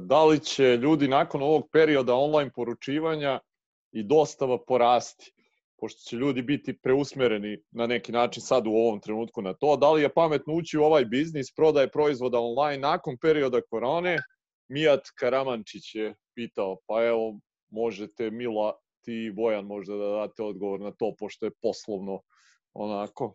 da 0.00 0.24
li 0.24 0.40
će 0.40 0.76
ljudi 0.76 1.08
nakon 1.08 1.42
ovog 1.42 1.68
perioda 1.72 2.14
online 2.14 2.50
poručivanja 2.54 3.40
i 3.92 4.02
dostava 4.02 4.58
porasti? 4.64 5.32
Pošto 5.80 6.00
će 6.08 6.16
ljudi 6.16 6.42
biti 6.42 6.78
preusmereni 6.78 7.58
na 7.70 7.86
neki 7.86 8.12
način 8.12 8.42
sad 8.42 8.66
u 8.66 8.70
ovom 8.70 9.00
trenutku 9.00 9.42
na 9.42 9.54
to, 9.54 9.76
da 9.76 9.92
li 9.92 10.02
je 10.02 10.14
pametno 10.14 10.54
ući 10.54 10.78
u 10.78 10.82
ovaj 10.82 11.04
biznis 11.04 11.54
prodaje 11.54 11.90
proizvoda 11.90 12.38
online 12.40 12.78
nakon 12.78 13.16
perioda 13.20 13.60
korone? 13.70 14.18
Mijat 14.68 15.00
Karamančić 15.18 15.94
je 15.94 16.14
pitao, 16.34 16.76
pa 16.86 17.04
evo, 17.04 17.38
možete 17.70 18.30
Mila, 18.30 18.72
ti 19.04 19.32
Bojan 19.34 19.64
možda 19.64 19.96
da 19.96 20.08
date 20.08 20.42
odgovor 20.42 20.80
na 20.80 20.92
to, 20.92 21.14
pošto 21.18 21.46
je 21.46 21.52
poslovno 21.62 22.20
onako 22.74 23.34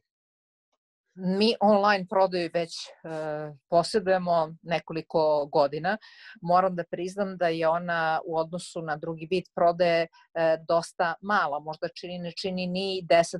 Mi 1.22 1.56
online 1.60 2.06
prodaju 2.10 2.50
već 2.54 2.74
e, 2.88 2.90
posjedujemo 3.70 4.56
nekoliko 4.62 5.50
godina. 5.52 5.98
Moram 6.42 6.76
da 6.76 6.84
priznam 6.84 7.38
da 7.38 7.48
je 7.48 7.68
ona 7.68 8.22
u 8.26 8.38
odnosu 8.38 8.82
na 8.82 8.96
drugi 8.96 9.28
vid 9.32 9.44
prodaje 9.56 10.02
e, 10.02 10.58
dosta 10.68 11.14
mala, 11.22 11.60
možda 11.60 11.88
čini 12.00 12.20
ne 12.20 12.32
čini 12.32 12.68
ni 12.68 13.06
10%. 13.10 13.40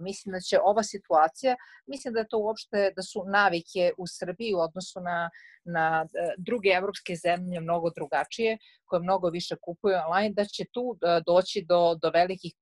Mislim 0.00 0.32
da 0.32 0.40
će 0.40 0.58
ova 0.62 0.82
situacija, 0.82 1.56
mislim 1.86 2.14
da 2.14 2.20
je 2.20 2.28
to 2.28 2.38
uopšte 2.38 2.92
da 2.96 3.02
su 3.02 3.24
navike 3.26 3.92
u 3.98 4.06
Srbiji 4.06 4.54
u 4.54 4.58
odnosu 4.58 5.00
na 5.00 5.30
na 5.68 6.06
e, 6.14 6.34
druge 6.38 6.68
evropske 6.68 7.16
zemlje 7.16 7.60
mnogo 7.60 7.90
drugačije, 7.90 8.58
koje 8.84 9.00
mnogo 9.00 9.28
više 9.28 9.56
kupuju 9.62 9.94
online, 10.06 10.34
da 10.34 10.44
će 10.44 10.64
tu 10.72 10.98
doći 11.26 11.64
do, 11.68 11.94
do 12.02 12.10
velikih 12.10 12.54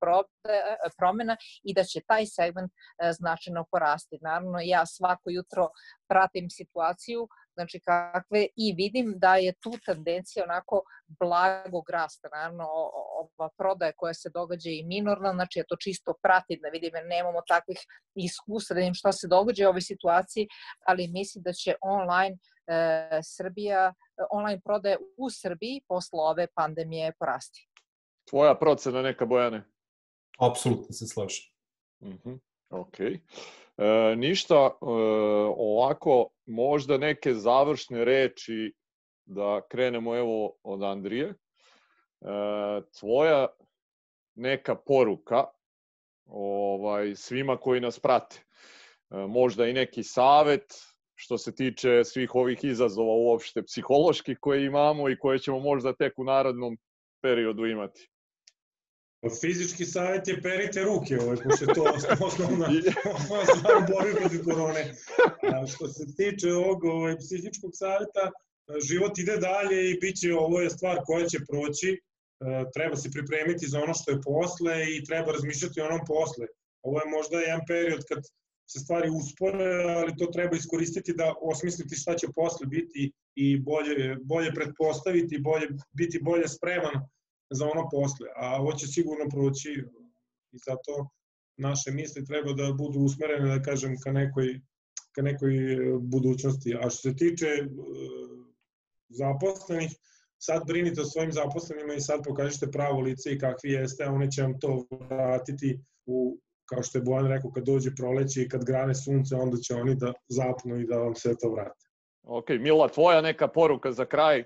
promena 0.99 1.37
i 1.63 1.75
da 1.75 1.85
će 1.85 2.01
taj 2.07 2.27
segment 2.27 2.73
značajno 3.19 3.65
porasti. 3.71 4.19
Naravno, 4.21 4.56
ja 4.61 4.87
svako 4.87 5.31
jutro 5.31 5.69
pratim 6.09 6.51
situaciju, 6.51 7.29
znači 7.55 7.81
kakve 7.81 8.47
i 8.57 8.75
vidim 8.77 9.15
da 9.17 9.37
je 9.37 9.53
tu 9.61 9.71
tendencija 9.87 10.45
onako 10.45 10.83
blagog 11.21 11.91
rasta. 11.91 12.29
Naravno, 12.33 12.65
ova 13.39 13.49
prodaja 13.59 13.93
koja 13.97 14.15
se 14.15 14.31
događa 14.35 14.71
i 14.71 14.85
minorna, 14.85 15.33
znači 15.33 15.59
ja 15.59 15.65
to 15.69 15.77
čisto 15.77 16.15
pratim 16.23 16.61
da 16.63 16.69
vidim, 16.69 16.93
nemamo 17.09 17.41
takvih 17.49 17.79
iskustva 18.15 18.75
da 18.75 18.81
vidim 18.81 18.95
šta 18.95 19.13
se 19.13 19.29
događa 19.29 19.67
u 19.67 19.69
ovoj 19.69 19.81
situaciji, 19.81 20.49
ali 20.87 21.09
mislim 21.09 21.43
da 21.43 21.53
će 21.53 21.75
online 21.81 22.37
e, 22.67 23.21
Srbija, 23.23 23.95
online 24.31 24.61
prodaje 24.65 24.99
u 25.17 25.31
Srbiji 25.31 25.83
posle 25.89 26.21
ove 26.21 26.47
pandemije 26.55 27.13
porasti. 27.19 27.69
Tvoja 28.31 28.55
procena 28.55 29.03
neka, 29.03 29.27
Bojane? 29.27 29.65
Apsolutno 30.39 30.93
se 30.93 31.07
slažem. 31.07 31.45
Mm 32.01 32.19
-hmm. 32.25 32.39
Ok. 32.71 32.99
E, 33.79 34.17
ništa, 34.17 34.55
e, 34.55 34.77
ovako, 35.57 36.29
možda 36.47 36.99
neke 36.99 37.35
završne 37.35 38.05
reči 38.05 38.73
da 39.25 39.61
krenemo 39.71 40.17
evo 40.17 40.57
od 40.63 40.83
Andrije. 40.83 41.35
tvoja 43.01 43.47
neka 44.35 44.75
poruka 44.75 45.45
ovaj, 46.27 47.15
svima 47.15 47.57
koji 47.57 47.81
nas 47.81 48.01
prate. 48.01 48.43
Možda 49.11 49.67
i 49.67 49.73
neki 49.73 50.03
savet 50.03 50.75
što 51.15 51.39
se 51.39 51.55
tiče 51.55 52.05
svih 52.05 52.35
ovih 52.35 52.65
izazova 52.65 53.13
uopšte 53.13 53.63
psiholoških 53.63 54.39
koje 54.41 54.67
imamo 54.67 55.09
i 55.09 55.19
koje 55.19 55.39
ćemo 55.39 55.61
možda 55.61 55.93
tek 55.93 56.19
u 56.19 56.25
narodnom 56.25 56.77
periodu 57.23 57.67
imati. 57.67 58.09
Pa 59.27 59.31
fizički 59.41 59.85
savjet 59.85 60.29
je 60.29 60.43
perite 60.43 60.83
ruke, 60.85 61.19
ovaj, 61.21 61.37
pošto 61.37 61.65
je 61.65 61.75
to 61.75 61.85
osnovna, 62.27 62.67
stvar 63.59 63.79
borbi 63.91 64.13
protiv 64.21 64.45
korone. 64.45 64.95
A 65.53 65.67
što 65.67 65.89
se 65.89 66.05
tiče 66.17 66.53
ovog 66.53 66.85
ovaj, 66.85 67.17
psihičkog 67.19 67.71
savjeta, 67.75 68.31
život 68.89 69.19
ide 69.19 69.37
dalje 69.37 69.91
i 69.91 69.99
bit 70.01 70.17
će, 70.17 70.35
ovo 70.35 70.61
je 70.61 70.71
stvar 70.71 70.99
koja 71.07 71.27
će 71.27 71.39
proći, 71.49 71.91
e, 71.91 71.99
treba 72.75 72.97
se 72.97 73.11
pripremiti 73.11 73.67
za 73.67 73.81
ono 73.81 73.95
što 73.95 74.11
je 74.11 74.23
posle 74.25 74.75
i 74.95 75.05
treba 75.05 75.33
razmišljati 75.33 75.81
o 75.81 75.87
onom 75.87 76.01
posle. 76.07 76.47
Ovo 76.83 76.99
je 77.01 77.11
možda 77.17 77.41
jedan 77.41 77.67
period 77.67 78.05
kad 78.09 78.19
se 78.71 78.79
stvari 78.79 79.11
uspore, 79.11 79.83
ali 79.99 80.17
to 80.17 80.27
treba 80.27 80.57
iskoristiti 80.57 81.13
da 81.13 81.35
osmisliti 81.41 81.97
šta 81.97 82.15
će 82.15 82.27
posle 82.35 82.67
biti 82.67 83.13
i 83.35 83.59
bolje, 83.59 84.17
bolje 84.23 84.55
pretpostaviti, 84.55 85.39
bolje, 85.39 85.69
biti 85.93 86.19
bolje 86.23 86.49
spreman 86.49 86.95
za 87.51 87.65
ono 87.65 87.89
posle. 87.91 88.29
A 88.37 88.61
ovo 88.61 88.73
će 88.73 88.87
sigurno 88.87 89.25
proći 89.31 89.71
i 90.53 90.59
zato 90.67 91.09
naše 91.57 91.91
misli 91.91 92.25
treba 92.25 92.53
da 92.53 92.73
budu 92.73 92.99
usmerene, 92.99 93.59
da 93.59 93.63
kažem, 93.63 93.97
ka 94.05 94.13
nekoj, 94.13 94.61
ka 95.13 95.23
nekoj 95.23 95.53
budućnosti. 96.01 96.75
A 96.75 96.91
što 96.91 97.11
se 97.11 97.17
tiče 97.17 97.47
uh, 97.47 98.47
zaposlenih, 99.09 99.91
sad 100.39 100.67
brinite 100.67 101.01
o 101.01 101.05
svojim 101.05 101.33
zaposlenima 101.33 101.95
i 101.95 102.01
sad 102.01 102.21
pokažite 102.25 102.71
pravo 102.71 103.01
lice 103.01 103.33
i 103.33 103.39
kakvi 103.39 103.71
jeste, 103.71 104.05
a 104.05 104.13
oni 104.13 104.33
će 104.33 104.43
vam 104.43 104.61
to 104.61 104.87
vratiti 105.11 105.81
u, 106.07 106.39
kao 106.65 106.83
što 106.83 106.99
je 106.99 107.03
Bojan 107.03 107.27
rekao, 107.27 107.51
kad 107.51 107.65
dođe 107.65 107.95
proleće 107.95 108.43
i 108.43 108.49
kad 108.49 108.65
grane 108.65 108.95
sunce, 108.95 109.35
onda 109.35 109.57
će 109.57 109.75
oni 109.75 109.95
da 109.95 110.13
zapnu 110.29 110.81
i 110.81 110.87
da 110.87 110.99
vam 110.99 111.15
sve 111.15 111.35
to 111.39 111.51
vrate. 111.51 111.87
Ok, 112.23 112.49
Mila, 112.49 112.89
tvoja 112.89 113.21
neka 113.21 113.49
poruka 113.49 113.93
za 113.93 114.05
kraj? 114.05 114.45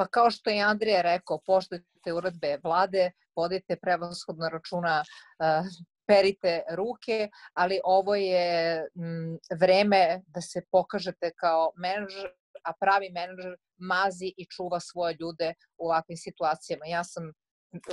Pa 0.00 0.06
kao 0.06 0.30
što 0.30 0.50
je 0.50 0.62
Andrija 0.62 1.02
rekao, 1.02 1.40
poštujte 1.46 2.12
uredbe 2.12 2.58
vlade, 2.64 3.10
vodite 3.36 3.76
prevashodno 3.76 4.48
računa 4.48 5.02
uh, 5.02 5.66
perite 6.08 6.62
ruke, 6.70 7.28
ali 7.54 7.80
ovo 7.84 8.14
je 8.14 8.86
vreme 9.60 10.22
da 10.26 10.40
se 10.40 10.62
pokažete 10.72 11.30
kao 11.36 11.72
menadžer, 11.76 12.30
a 12.64 12.72
pravi 12.80 13.10
menadžer 13.10 13.56
mazi 13.76 14.32
i 14.36 14.46
čuva 14.46 14.80
svoje 14.80 15.16
ljude 15.20 15.52
u 15.76 15.90
ovakvim 15.90 16.16
situacijama. 16.16 16.86
Ja 16.86 17.04
sam 17.04 17.32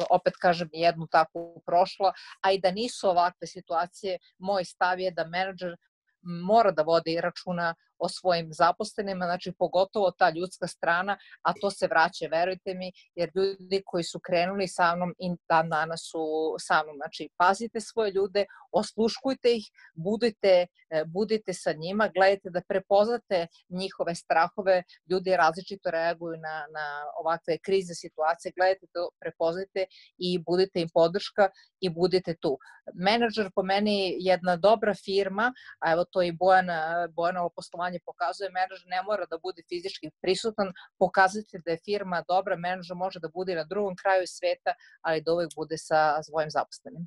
opet 0.09 0.39
kažem 0.39 0.69
jednu 0.71 1.07
takvu 1.11 1.61
prošla, 1.65 2.13
a 2.41 2.51
i 2.51 2.59
da 2.59 2.71
nisu 2.71 3.09
ovakve 3.09 3.47
situacije, 3.47 4.19
moj 4.37 4.65
stav 4.65 4.99
je 4.99 5.11
da 5.11 5.27
menadžer 5.27 5.75
mora 6.21 6.71
da 6.71 6.87
vodi 6.87 7.19
računa 7.21 7.75
o 7.99 8.09
svojim 8.09 8.47
zaposlenima, 8.51 9.25
znači 9.25 9.53
pogotovo 9.59 10.11
ta 10.11 10.29
ljudska 10.29 10.67
strana, 10.67 11.17
a 11.41 11.53
to 11.61 11.71
se 11.71 11.87
vraća, 11.87 12.25
verujte 12.31 12.73
mi, 12.73 12.91
jer 13.15 13.31
ljudi 13.35 13.81
koji 13.85 14.03
su 14.03 14.19
krenuli 14.19 14.67
sa 14.67 14.95
mnom 14.95 15.13
i 15.19 15.35
dan 15.49 15.69
danas 15.69 16.01
su 16.11 16.23
sa 16.59 16.83
mnom. 16.83 16.95
Znači, 16.95 17.29
pazite 17.37 17.79
svoje 17.81 18.11
ljude, 18.11 18.45
osluškujte 18.71 19.55
ih, 19.55 19.65
budite, 19.95 20.67
e, 20.89 21.03
budite 21.05 21.53
sa 21.53 21.73
njima, 21.73 22.09
gledajte 22.15 22.49
da 22.49 22.61
prepoznate 22.67 23.47
njihove 23.69 24.15
strahove, 24.15 24.83
ljudi 25.09 25.35
različito 25.35 25.91
reaguju 25.91 26.37
na, 26.37 26.55
na 26.73 26.85
ovakve 27.19 27.57
krize 27.57 27.93
situacije, 27.93 28.51
gledajte 28.55 28.85
to, 28.93 29.09
prepoznajte 29.19 29.85
i 30.17 30.39
budite 30.39 30.81
im 30.81 30.89
podrška 30.93 31.49
i 31.79 31.89
budite 31.89 32.35
tu. 32.41 32.57
Menadžer 32.93 33.49
po 33.55 33.63
meni 33.63 34.15
jedna 34.19 34.55
dobra 34.55 34.93
firma, 35.05 35.53
a 35.79 35.91
evo 35.91 36.05
to 36.11 36.21
i 36.21 36.31
Bojana, 36.31 37.07
Bojanovo 37.15 37.49
poslovanje 37.55 37.86
poslovanje 37.87 37.99
pokazuje, 38.05 38.49
menadžer 38.51 38.87
ne 38.87 39.03
mora 39.03 39.25
da 39.25 39.37
bude 39.37 39.61
fizički 39.69 40.11
prisutan, 40.21 40.73
pokazati 40.99 41.59
da 41.65 41.71
je 41.71 41.77
firma 41.85 42.23
dobra, 42.27 42.55
menadžer 42.55 42.95
može 42.95 43.19
da 43.19 43.29
bude 43.29 43.55
na 43.55 43.63
drugom 43.63 43.95
kraju 43.95 44.23
sveta, 44.27 44.73
ali 45.01 45.21
da 45.21 45.33
uvek 45.33 45.49
bude 45.55 45.77
sa 45.77 46.23
svojim 46.23 46.49
zaposlenima. 46.49 47.05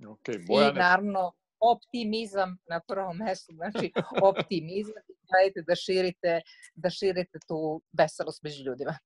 Okay, 0.00 0.46
Bojane. 0.46 0.70
I 0.70 0.78
naravno, 0.78 1.32
optimizam 1.60 2.58
na 2.68 2.80
prvom 2.88 3.16
mestu, 3.16 3.52
znači 3.52 3.92
optimizam 4.22 5.02
i 5.08 5.14
gledajte 5.28 5.62
da 5.66 5.74
širite, 5.74 6.40
da 6.74 6.90
širite 6.90 7.38
tu 7.48 7.82
veselost 7.98 8.42
među 8.42 8.64
ljudima. 8.64 8.98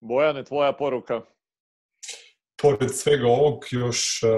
Bojane, 0.00 0.44
tvoja 0.44 0.72
poruka? 0.72 1.20
Pored 2.62 2.90
svega 2.94 3.26
ovog 3.26 3.64
još 3.70 4.22
uh, 4.22 4.30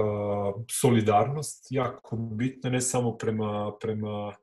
solidarnost 0.70 1.66
jako 1.70 2.16
bitna, 2.16 2.70
ne 2.70 2.80
samo 2.80 3.16
prema, 3.18 3.72
prema 3.80 4.34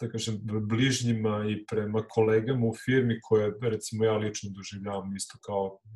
da 0.00 0.08
kažem, 0.08 0.38
bližnjima 0.42 1.44
i 1.50 1.66
prema 1.66 2.02
kolegama 2.08 2.66
u 2.66 2.74
firmi 2.84 3.18
koje, 3.22 3.52
recimo, 3.60 4.04
ja 4.04 4.16
lično 4.16 4.50
doživljavam 4.50 5.16
isto 5.16 5.38
kao 5.46 5.80
e, 5.82 5.88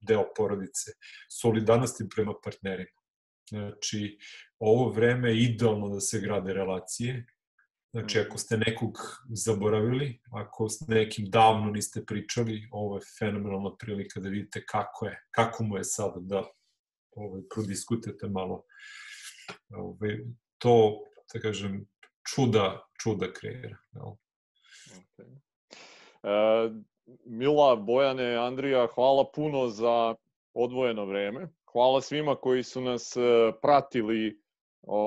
deo 0.00 0.24
porodice, 0.36 0.90
solidarnosti 1.40 2.08
prema 2.14 2.34
partnerima. 2.44 3.00
Znači, 3.50 4.18
ovo 4.58 4.90
vreme 4.90 5.30
je 5.30 5.42
idealno 5.42 5.88
da 5.88 6.00
se 6.00 6.20
grade 6.20 6.52
relacije. 6.52 7.26
Znači, 7.90 8.18
ako 8.18 8.38
ste 8.38 8.56
nekog 8.56 8.98
zaboravili, 9.28 10.20
ako 10.32 10.68
s 10.68 10.80
nekim 10.88 11.30
davno 11.30 11.70
niste 11.70 12.04
pričali, 12.04 12.68
ovo 12.70 12.96
je 12.96 13.02
fenomenalna 13.18 13.76
prilika 13.76 14.20
da 14.20 14.28
vidite 14.28 14.64
kako 14.66 15.06
je, 15.06 15.22
kako 15.30 15.64
mu 15.64 15.76
je 15.76 15.84
sada 15.84 16.20
da 16.20 16.44
ovaj, 17.16 17.42
prodiskutujete 17.54 18.28
malo 18.28 18.62
ovaj, 19.70 20.18
to, 20.58 21.04
da 21.34 21.40
kažem, 21.40 21.86
čuda, 22.34 22.86
čuda 23.02 23.32
kreira. 23.32 23.76
Jel? 23.94 24.12
Okay. 25.00 25.30
E, 26.22 26.70
Mila, 27.24 27.76
Bojane, 27.76 28.36
Andrija, 28.36 28.86
hvala 28.94 29.24
puno 29.34 29.68
za 29.68 30.14
odvojeno 30.54 31.04
vreme. 31.04 31.48
Hvala 31.72 32.00
svima 32.00 32.34
koji 32.36 32.62
su 32.62 32.80
nas 32.80 33.16
e, 33.16 33.20
pratili 33.62 34.40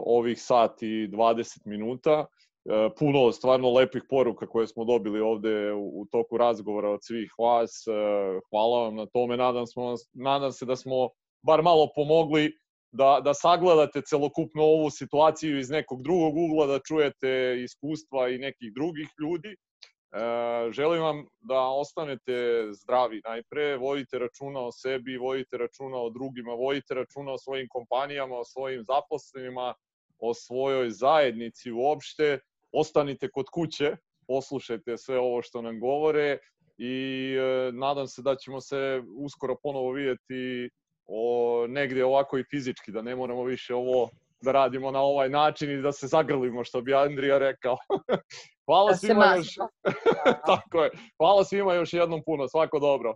ovih 0.05 0.41
sati 0.41 0.87
i 0.87 1.07
20 1.07 1.59
minuta. 1.65 2.25
E, 2.65 2.89
puno 2.99 3.31
stvarno 3.31 3.73
lepih 3.73 4.03
poruka 4.09 4.47
koje 4.47 4.67
smo 4.67 4.85
dobili 4.85 5.19
ovde 5.19 5.73
u, 5.73 6.01
u 6.01 6.05
toku 6.11 6.37
razgovora 6.37 6.89
od 6.89 6.99
svih 7.01 7.33
vas. 7.39 7.87
E, 7.87 7.91
hvala 8.49 8.83
vam 8.83 8.95
na 8.95 9.05
tome. 9.05 9.37
Nadam, 9.37 9.67
smo, 9.67 9.95
nadam 10.13 10.51
se 10.51 10.65
da 10.65 10.75
smo 10.75 11.09
bar 11.41 11.61
malo 11.61 11.89
pomogli 11.95 12.51
da, 12.91 13.21
da 13.23 13.33
sagledate 13.33 14.01
celokupno 14.01 14.63
ovu 14.63 14.89
situaciju 14.89 15.59
iz 15.59 15.69
nekog 15.69 16.03
drugog 16.03 16.37
ugla, 16.37 16.65
da 16.65 16.79
čujete 16.87 17.55
iskustva 17.63 18.29
i 18.29 18.37
nekih 18.37 18.73
drugih 18.73 19.07
ljudi. 19.19 19.49
E, 19.49 20.71
želim 20.71 21.01
vam 21.01 21.25
da 21.39 21.61
ostanete 21.61 22.67
zdravi 22.71 23.21
najpre, 23.25 23.77
vodite 23.77 24.19
računa 24.19 24.59
o 24.59 24.71
sebi, 24.71 25.17
vodite 25.17 25.57
računa 25.57 25.97
o 25.97 26.09
drugima, 26.09 26.53
vodite 26.53 26.93
računa 26.93 27.31
o 27.31 27.37
svojim 27.37 27.67
kompanijama, 27.69 28.35
o 28.35 28.45
svojim 28.45 28.83
zaposlenima, 28.83 29.73
o 30.19 30.33
svojoj 30.33 30.89
zajednici 30.89 31.71
uopšte. 31.71 32.39
Ostanite 32.71 33.29
kod 33.31 33.45
kuće, 33.53 33.95
poslušajte 34.27 34.97
sve 34.97 35.19
ovo 35.19 35.41
što 35.41 35.61
nam 35.61 35.79
govore 35.79 36.37
i 36.77 37.25
e, 37.37 37.71
nadam 37.71 38.07
se 38.07 38.21
da 38.21 38.35
ćemo 38.35 38.61
se 38.61 39.01
uskoro 39.17 39.55
ponovo 39.63 39.91
videti 39.91 40.69
o, 41.09 41.65
negde 41.67 42.05
ovako 42.05 42.37
i 42.37 42.43
fizički, 42.43 42.91
da 42.91 43.01
ne 43.01 43.15
moramo 43.15 43.43
više 43.43 43.75
ovo 43.75 44.09
da 44.41 44.51
radimo 44.51 44.91
na 44.91 45.01
ovaj 45.01 45.29
način 45.29 45.71
i 45.71 45.81
da 45.81 45.91
se 45.91 46.07
zagrlimo, 46.07 46.63
što 46.63 46.81
bi 46.81 46.93
Andrija 46.93 47.37
rekao. 47.37 47.77
Hvala 48.67 48.91
da 48.91 48.97
svima 48.97 49.35
još... 49.35 49.55
Tako 50.49 50.83
je. 50.83 50.89
Hvala 51.17 51.43
svima 51.43 51.73
još 51.73 51.93
jednom 51.93 52.21
puno. 52.25 52.47
Svako 52.47 52.79
dobro. 52.79 53.15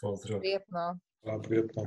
Pozdrav. 0.00 0.40
Prijetno. 0.40 0.98
Hvala, 1.22 1.42
prijetno. 1.42 1.82